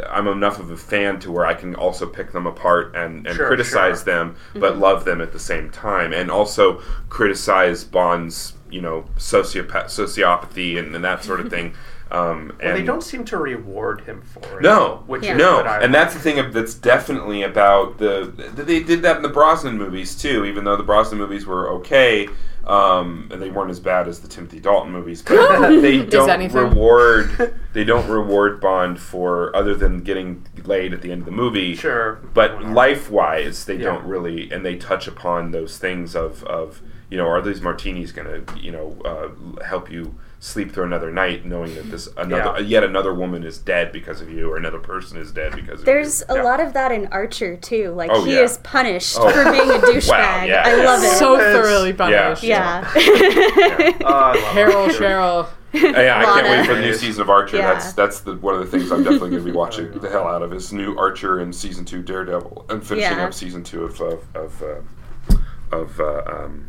I'm 0.09 0.27
enough 0.29 0.59
of 0.59 0.71
a 0.71 0.77
fan 0.77 1.19
to 1.21 1.31
where 1.33 1.45
I 1.45 1.53
can 1.53 1.75
also 1.75 2.07
pick 2.07 2.33
them 2.33 2.47
apart 2.47 2.95
and, 2.97 3.27
and 3.27 3.37
Sure, 3.37 3.47
criticize 3.49 3.99
sure. 3.99 4.05
them, 4.15 4.37
but 4.55 4.79
love 4.79 5.05
them 5.05 5.21
at 5.21 5.33
the 5.33 5.39
same 5.39 5.69
time, 5.71 6.15
and 6.15 6.31
also 6.31 6.81
criticize 7.11 7.85
Bond's, 7.85 8.55
you 8.73 8.81
know, 8.81 9.05
sociopath, 9.17 9.87
sociopathy 9.87 10.79
and, 10.79 10.95
and 10.95 11.05
that 11.05 11.23
sort 11.25 11.41
of 11.41 11.51
thing. 11.51 11.75
Um, 12.13 12.49
Well, 12.61 12.69
and 12.69 12.77
they 12.79 12.83
don't 12.85 13.01
seem 13.03 13.25
to 13.25 13.39
reward 13.39 14.03
him 14.03 14.21
for 14.21 14.59
it. 14.59 14.63
no, 14.63 15.03
which 15.07 15.25
Yeah. 15.25 15.33
is 15.33 15.39
no, 15.39 15.57
what 15.57 15.67
I 15.67 15.75
and 15.77 15.85
like. 15.85 15.93
that's 15.93 16.13
the 16.13 16.21
thing 16.21 16.39
of- 16.39 16.53
that's 16.53 16.75
definitely 16.75 17.43
about 17.43 17.97
the. 17.97 18.31
They 18.55 18.81
did 18.83 19.01
that 19.01 19.17
in 19.17 19.23
the 19.23 19.31
Brosnan 19.31 19.79
movies 19.79 20.15
too, 20.15 20.45
even 20.45 20.65
though 20.65 20.77
the 20.77 20.83
Brosnan 20.83 21.17
movies 21.19 21.47
were 21.47 21.71
okay. 21.71 22.29
Um, 22.67 23.29
and 23.33 23.41
they 23.41 23.49
weren't 23.49 23.71
as 23.71 23.81
bad 23.81 24.09
as 24.09 24.21
the 24.21 24.29
Timothy 24.29 24.61
Dalton 24.61 24.93
movies, 24.93 25.23
but 25.23 25.71
they 25.81 26.05
don't 26.05 26.53
reward. 26.53 27.55
They 27.73 27.85
don't 27.85 28.07
reward 28.11 28.61
Bond 28.61 29.01
for 29.01 29.57
other 29.57 29.75
than 29.75 30.03
getting 30.03 30.45
laid 30.67 30.93
at 30.93 31.01
the 31.01 31.11
end 31.13 31.23
of 31.23 31.25
the 31.27 31.33
movie. 31.33 31.75
sure, 31.75 32.21
But 32.35 32.57
Whatever. 32.57 32.75
life 32.75 33.11
wise, 33.11 33.65
they 33.65 33.77
Yeah. 33.77 33.85
don't 33.85 34.05
really, 34.05 34.51
and 34.53 34.67
they 34.67 34.77
touch 34.77 35.09
upon 35.09 35.53
those 35.53 35.79
things 35.79 36.15
of, 36.15 36.45
of 36.45 36.83
you 37.13 37.19
know, 37.19 37.27
are 37.29 37.43
these 37.43 37.61
martinis 37.61 38.11
going 38.11 38.27
to, 38.27 38.59
you 38.59 38.73
know, 38.73 38.97
uh, 39.05 39.29
help 39.63 39.91
you 39.91 40.15
sleep 40.41 40.73
through 40.73 40.85
another 40.85 41.11
night, 41.13 41.45
knowing 41.45 41.75
that 41.75 41.91
this 41.91 42.09
another 42.17 42.59
Yeah. 42.61 42.67
yet 42.67 42.85
another 42.85 43.13
woman 43.15 43.45
is 43.45 43.59
dead 43.59 43.93
because 43.93 44.21
of 44.23 44.31
you, 44.31 44.51
or 44.51 44.57
another 44.57 44.79
person 44.81 45.19
is 45.19 45.31
dead 45.31 45.55
because 45.55 45.75
of 45.75 45.79
you? 45.81 45.85
There's 45.93 46.23
a 46.29 46.37
Yeah. 46.37 46.43
lot 46.43 46.59
of 46.61 46.73
that 46.73 46.91
in 46.91 47.07
Archer 47.13 47.57
too. 47.57 47.93
Like 47.95 48.11
Oh, 48.13 48.25
he 48.25 48.33
yeah. 48.35 48.41
is 48.41 48.57
punished 48.59 49.17
Oh. 49.21 49.29
for 49.31 49.45
being 49.53 49.71
a 49.71 49.75
douchebag. 49.89 50.09
Wow, 50.09 50.45
yeah, 50.45 50.63
I 50.65 50.75
yeah. 50.77 50.85
love 50.85 51.03
it. 51.05 51.11
so 51.19 51.35
It's- 51.35 51.55
thoroughly 51.55 51.93
punished. 51.93 52.43
yeah. 52.43 52.91
I 52.95 53.95
love 54.03 54.37
Carol, 54.55 54.87
it. 54.87 54.93
Cheryl. 54.97 55.47
Yeah, 55.75 56.19
I 56.21 56.25
can't 56.25 56.47
wait 56.49 56.67
for 56.67 56.75
the 56.75 56.81
new 56.83 56.93
season 56.95 57.23
of 57.23 57.31
Archer. 57.31 57.57
Yeah. 57.59 57.73
That's 57.73 57.93
that's 57.95 58.21
the 58.21 58.35
one 58.37 58.55
of 58.55 58.61
the 58.61 58.67
things 58.67 58.91
I'm 58.93 59.03
definitely 59.05 59.31
going 59.31 59.45
to 59.45 59.51
be 59.53 59.57
watching 59.57 59.91
the 59.99 60.09
hell 60.11 60.27
out 60.29 60.43
of 60.43 60.53
is 60.53 60.71
new 60.73 60.95
Archer 60.99 61.39
and 61.41 61.55
season 61.55 61.85
two 61.87 62.03
Daredevil 62.03 62.67
and 62.69 62.87
finishing 62.87 63.17
Yeah. 63.19 63.25
up 63.27 63.33
season 63.33 63.63
two 63.65 63.85
of 63.85 63.99
of 64.03 64.23
of, 64.35 64.63
uh, 64.63 65.35
of 65.75 65.99
uh, 66.01 66.23
um, 66.27 66.67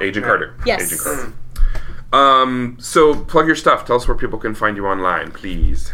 Agent 0.00 0.24
Carter. 0.24 0.54
Yes. 0.66 0.82
Agent 0.82 1.00
Carter. 1.00 1.32
Um, 2.12 2.76
so 2.78 3.24
plug 3.24 3.46
your 3.46 3.56
stuff. 3.56 3.86
Tell 3.86 3.96
us 3.96 4.06
where 4.06 4.16
people 4.16 4.38
can 4.38 4.54
find 4.54 4.76
you 4.76 4.86
online, 4.86 5.32
please. 5.32 5.92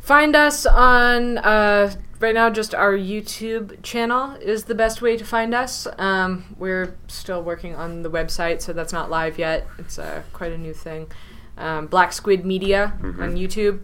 Find 0.00 0.34
us 0.34 0.66
on 0.66 1.38
uh, 1.38 1.94
right 2.18 2.34
now. 2.34 2.50
Just 2.50 2.74
our 2.74 2.92
YouTube 2.92 3.80
channel 3.82 4.34
is 4.40 4.64
the 4.64 4.74
best 4.74 5.00
way 5.00 5.16
to 5.16 5.24
find 5.24 5.54
us. 5.54 5.86
Um, 5.98 6.56
we're 6.58 6.96
still 7.06 7.42
working 7.42 7.76
on 7.76 8.02
the 8.02 8.10
website, 8.10 8.60
so 8.62 8.72
that's 8.72 8.92
not 8.92 9.10
live 9.10 9.38
yet. 9.38 9.66
It's 9.78 9.98
uh, 10.00 10.22
quite 10.32 10.50
a 10.50 10.58
new 10.58 10.74
thing. 10.74 11.08
Um, 11.56 11.86
Black 11.86 12.12
Squid 12.12 12.44
Media 12.44 12.94
on 13.02 13.36
YouTube. 13.36 13.80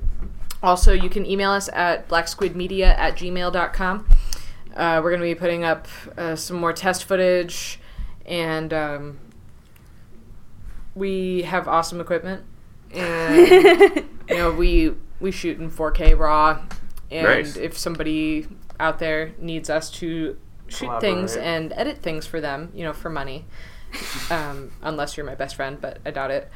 Also, 0.62 0.92
you 0.92 1.08
can 1.08 1.24
email 1.24 1.50
us 1.50 1.68
at 1.72 2.08
blacksquidmedia 2.08 2.98
at 2.98 3.16
gmail.com. 3.16 4.08
Uh, 4.74 5.00
we're 5.02 5.10
going 5.10 5.20
to 5.20 5.26
be 5.26 5.34
putting 5.34 5.64
up 5.64 5.86
uh, 6.16 6.34
some 6.34 6.56
more 6.56 6.72
test 6.72 7.04
footage, 7.04 7.78
and 8.28 8.72
um, 8.72 9.18
we 10.94 11.42
have 11.42 11.66
awesome 11.66 12.00
equipment. 12.00 12.44
And 12.92 13.46
you 14.28 14.36
know 14.36 14.52
we 14.52 14.94
we 15.20 15.30
shoot 15.30 15.58
in 15.58 15.70
4K 15.70 16.16
raw, 16.18 16.62
and 17.10 17.26
Nice. 17.26 17.56
if 17.56 17.76
somebody 17.76 18.46
out 18.80 18.98
there 18.98 19.32
needs 19.38 19.68
us 19.68 19.90
to 19.90 20.38
shoot 20.68 21.00
things 21.00 21.36
and 21.36 21.72
edit 21.74 21.98
things 21.98 22.26
for 22.26 22.40
them, 22.40 22.70
you 22.74 22.84
know, 22.84 22.92
for 22.92 23.10
money, 23.10 23.44
um, 24.30 24.70
unless 24.82 25.16
you're 25.16 25.26
my 25.26 25.34
best 25.34 25.56
friend, 25.56 25.80
but 25.80 25.98
I 26.06 26.10
doubt 26.12 26.30
it. 26.30 26.50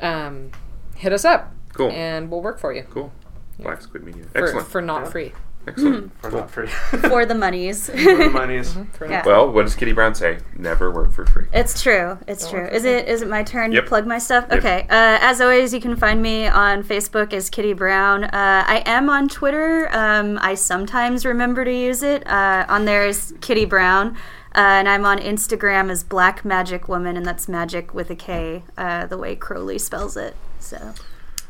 Um, 0.00 0.52
hit 0.94 1.12
us 1.12 1.24
up, 1.24 1.52
Cool. 1.74 1.90
and 1.90 2.30
we'll 2.30 2.42
work 2.42 2.58
for 2.58 2.72
you 2.72 2.82
Cool. 2.90 3.12
Black 3.58 3.80
Squid 3.82 4.04
Media. 4.04 4.24
for, 4.32 4.44
Excellent. 4.44 4.68
for 4.68 4.82
not 4.82 5.10
free. 5.10 5.32
Excellent. 5.66 6.12
For 6.20 6.30
not 6.30 6.50
free. 6.50 6.66
For 7.08 7.26
the 7.26 7.34
monies. 7.34 7.90
For 7.90 7.96
the 7.96 8.30
monies. 8.30 8.76
For 8.92 9.08
Yeah. 9.10 9.22
Well, 9.26 9.50
what 9.50 9.62
does 9.62 9.74
Kitty 9.74 9.92
Brown 9.92 10.14
say? 10.14 10.38
Never 10.56 10.90
work 10.92 11.12
for 11.12 11.26
free. 11.26 11.46
It's 11.52 11.82
true. 11.82 12.18
It's 12.28 12.48
true. 12.48 12.66
Is 12.66 12.84
it 12.84 13.08
is 13.08 13.22
it 13.22 13.28
my 13.28 13.42
turn 13.42 13.72
Yep. 13.72 13.84
to 13.84 13.88
plug 13.88 14.06
my 14.06 14.18
stuff? 14.18 14.46
Yep. 14.50 14.58
Okay. 14.60 14.82
Uh, 14.82 15.18
as 15.20 15.40
always, 15.40 15.74
you 15.74 15.80
can 15.80 15.96
find 15.96 16.22
me 16.22 16.46
on 16.46 16.82
Facebook 16.84 17.32
as 17.32 17.50
Kitty 17.50 17.72
Brown. 17.72 18.24
Uh, 18.24 18.30
I 18.66 18.82
am 18.86 19.10
on 19.10 19.28
Twitter. 19.28 19.88
Um, 19.92 20.38
I 20.40 20.54
sometimes 20.54 21.24
remember 21.26 21.64
to 21.64 21.72
use 21.74 22.02
it. 22.02 22.26
Uh, 22.26 22.64
on 22.68 22.84
there 22.84 23.06
is 23.06 23.34
Kitty 23.40 23.64
Brown. 23.64 24.16
Uh, 24.54 24.60
and 24.80 24.88
I'm 24.88 25.04
on 25.04 25.18
Instagram 25.18 25.90
as 25.90 26.02
Black 26.02 26.42
Magic 26.42 26.88
Woman, 26.88 27.16
and 27.18 27.26
that's 27.26 27.46
magic 27.46 27.92
with 27.92 28.08
a 28.08 28.16
K, 28.16 28.62
uh, 28.78 29.04
the 29.04 29.18
way 29.18 29.36
Crowley 29.36 29.78
spells 29.78 30.16
it. 30.16 30.34
So, 30.60 30.94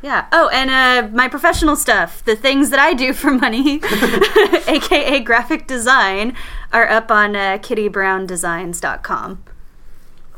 yeah. 0.06 0.26
Oh, 0.30 0.48
and 0.52 0.70
uh, 0.70 1.08
my 1.12 1.26
professional 1.26 1.74
stuff, 1.74 2.24
the 2.24 2.36
things 2.36 2.70
that 2.70 2.78
I 2.78 2.94
do 2.94 3.12
for 3.12 3.32
money, 3.32 3.80
aka 4.68 5.18
graphic 5.18 5.66
design, 5.66 6.36
are 6.72 6.88
up 6.88 7.10
on 7.10 7.34
uh, 7.34 7.58
kittybrowndesigns.com. 7.60 9.42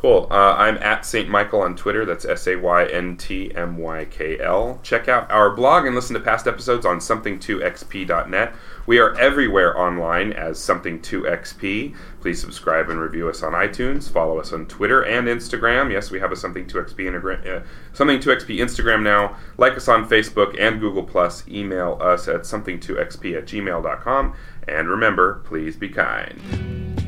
Cool. 0.00 0.28
Uh, 0.30 0.54
I'm 0.54 0.76
at 0.76 1.04
St. 1.04 1.28
Michael 1.28 1.62
on 1.62 1.74
Twitter. 1.74 2.04
That's 2.04 2.24
S 2.24 2.46
A 2.46 2.54
Y 2.54 2.86
N 2.86 3.16
T 3.16 3.52
M 3.52 3.76
Y 3.78 4.04
K 4.04 4.38
L. 4.38 4.78
Check 4.84 5.08
out 5.08 5.28
our 5.28 5.50
blog 5.50 5.86
and 5.86 5.94
listen 5.96 6.14
to 6.14 6.20
past 6.20 6.46
episodes 6.46 6.86
on 6.86 6.98
something2xp.net. 6.98 8.52
We 8.86 9.00
are 9.00 9.18
everywhere 9.18 9.76
online 9.76 10.32
as 10.32 10.58
something2xp. 10.58 11.96
Please 12.20 12.40
subscribe 12.40 12.88
and 12.90 13.00
review 13.00 13.28
us 13.28 13.42
on 13.42 13.54
iTunes. 13.54 14.08
Follow 14.08 14.38
us 14.38 14.52
on 14.52 14.66
Twitter 14.66 15.02
and 15.04 15.26
Instagram. 15.26 15.90
Yes, 15.90 16.12
we 16.12 16.20
have 16.20 16.30
a 16.30 16.36
something2xp 16.36 16.94
integra- 16.94 17.44
uh, 17.44 17.64
something2xp 17.92 18.60
Instagram 18.60 19.02
now. 19.02 19.36
Like 19.56 19.76
us 19.76 19.88
on 19.88 20.08
Facebook 20.08 20.58
and 20.60 20.80
Google. 20.80 21.08
Email 21.48 21.98
us 22.00 22.28
at 22.28 22.42
something2xp 22.42 23.36
at 23.36 23.46
gmail.com. 23.46 24.34
And 24.68 24.88
remember, 24.88 25.42
please 25.44 25.76
be 25.76 25.88
kind. 25.88 27.07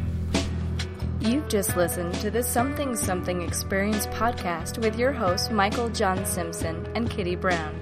You've 1.20 1.48
just 1.48 1.76
listened 1.76 2.14
to 2.14 2.30
the 2.30 2.42
Something 2.42 2.96
Something 2.96 3.42
Experience 3.42 4.06
podcast 4.06 4.78
with 4.78 4.98
your 4.98 5.12
hosts 5.12 5.50
Michael 5.50 5.88
John 5.88 6.24
Simpson 6.24 6.86
and 6.94 7.10
Kitty 7.10 7.36
Brown. 7.36 7.74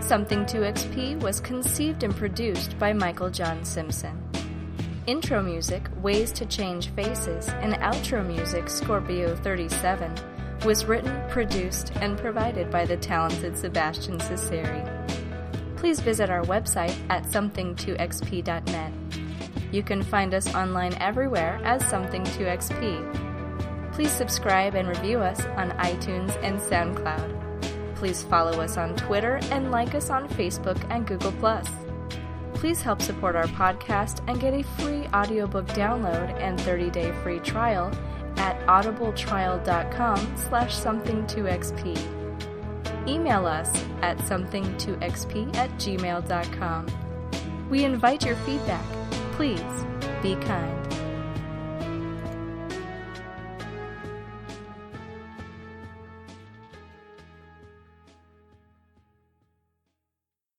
Something 0.00 0.44
2XP 0.44 1.20
was 1.20 1.40
conceived 1.40 2.02
and 2.02 2.14
produced 2.14 2.78
by 2.78 2.92
Michael 2.92 3.30
John 3.30 3.64
Simpson. 3.64 4.22
Intro 5.06 5.42
music 5.42 5.88
Ways 6.02 6.32
to 6.32 6.46
Change 6.46 6.88
Faces 6.90 7.48
and 7.48 7.74
outro 7.74 8.26
music 8.26 8.68
Scorpio 8.68 9.36
37 9.36 10.12
was 10.64 10.84
written, 10.86 11.22
produced, 11.28 11.92
and 11.96 12.18
provided 12.18 12.70
by 12.70 12.84
the 12.84 12.96
talented 12.96 13.56
Sebastian 13.56 14.18
Cesari. 14.18 14.84
Please 15.76 15.86
please 15.86 16.00
visit 16.00 16.30
our 16.30 16.42
website 16.42 16.96
at 17.10 17.22
something2xp.net. 17.24 18.92
You 19.76 19.82
can 19.82 20.02
find 20.02 20.32
us 20.32 20.54
online 20.54 20.94
everywhere 21.02 21.60
as 21.62 21.82
Something2XP. 21.82 23.92
Please 23.92 24.10
subscribe 24.10 24.74
and 24.74 24.88
review 24.88 25.18
us 25.18 25.44
on 25.58 25.68
iTunes 25.72 26.34
and 26.42 26.58
SoundCloud. 26.58 27.94
Please 27.94 28.22
follow 28.22 28.62
us 28.62 28.78
on 28.78 28.96
Twitter 28.96 29.38
and 29.50 29.70
like 29.70 29.94
us 29.94 30.08
on 30.08 30.30
Facebook 30.30 30.82
and 30.88 31.06
Google+. 31.06 31.30
Please 32.54 32.80
help 32.80 33.02
support 33.02 33.36
our 33.36 33.48
podcast 33.48 34.26
and 34.26 34.40
get 34.40 34.54
a 34.54 34.62
free 34.80 35.08
audiobook 35.08 35.66
download 35.66 36.34
and 36.40 36.58
30-day 36.60 37.12
free 37.22 37.40
trial 37.40 37.92
at 38.38 38.58
audibletrial.com 38.66 40.36
slash 40.38 40.74
something2xp. 40.74 41.98
Email 43.06 43.44
us 43.44 43.84
at 44.00 44.16
something2xp 44.20 45.54
at 45.56 45.68
gmail.com. 45.72 46.86
We 47.68 47.84
invite 47.84 48.24
your 48.24 48.36
feedback. 48.36 49.05
Please 49.36 49.60
be 50.22 50.34
kind. 50.36 51.05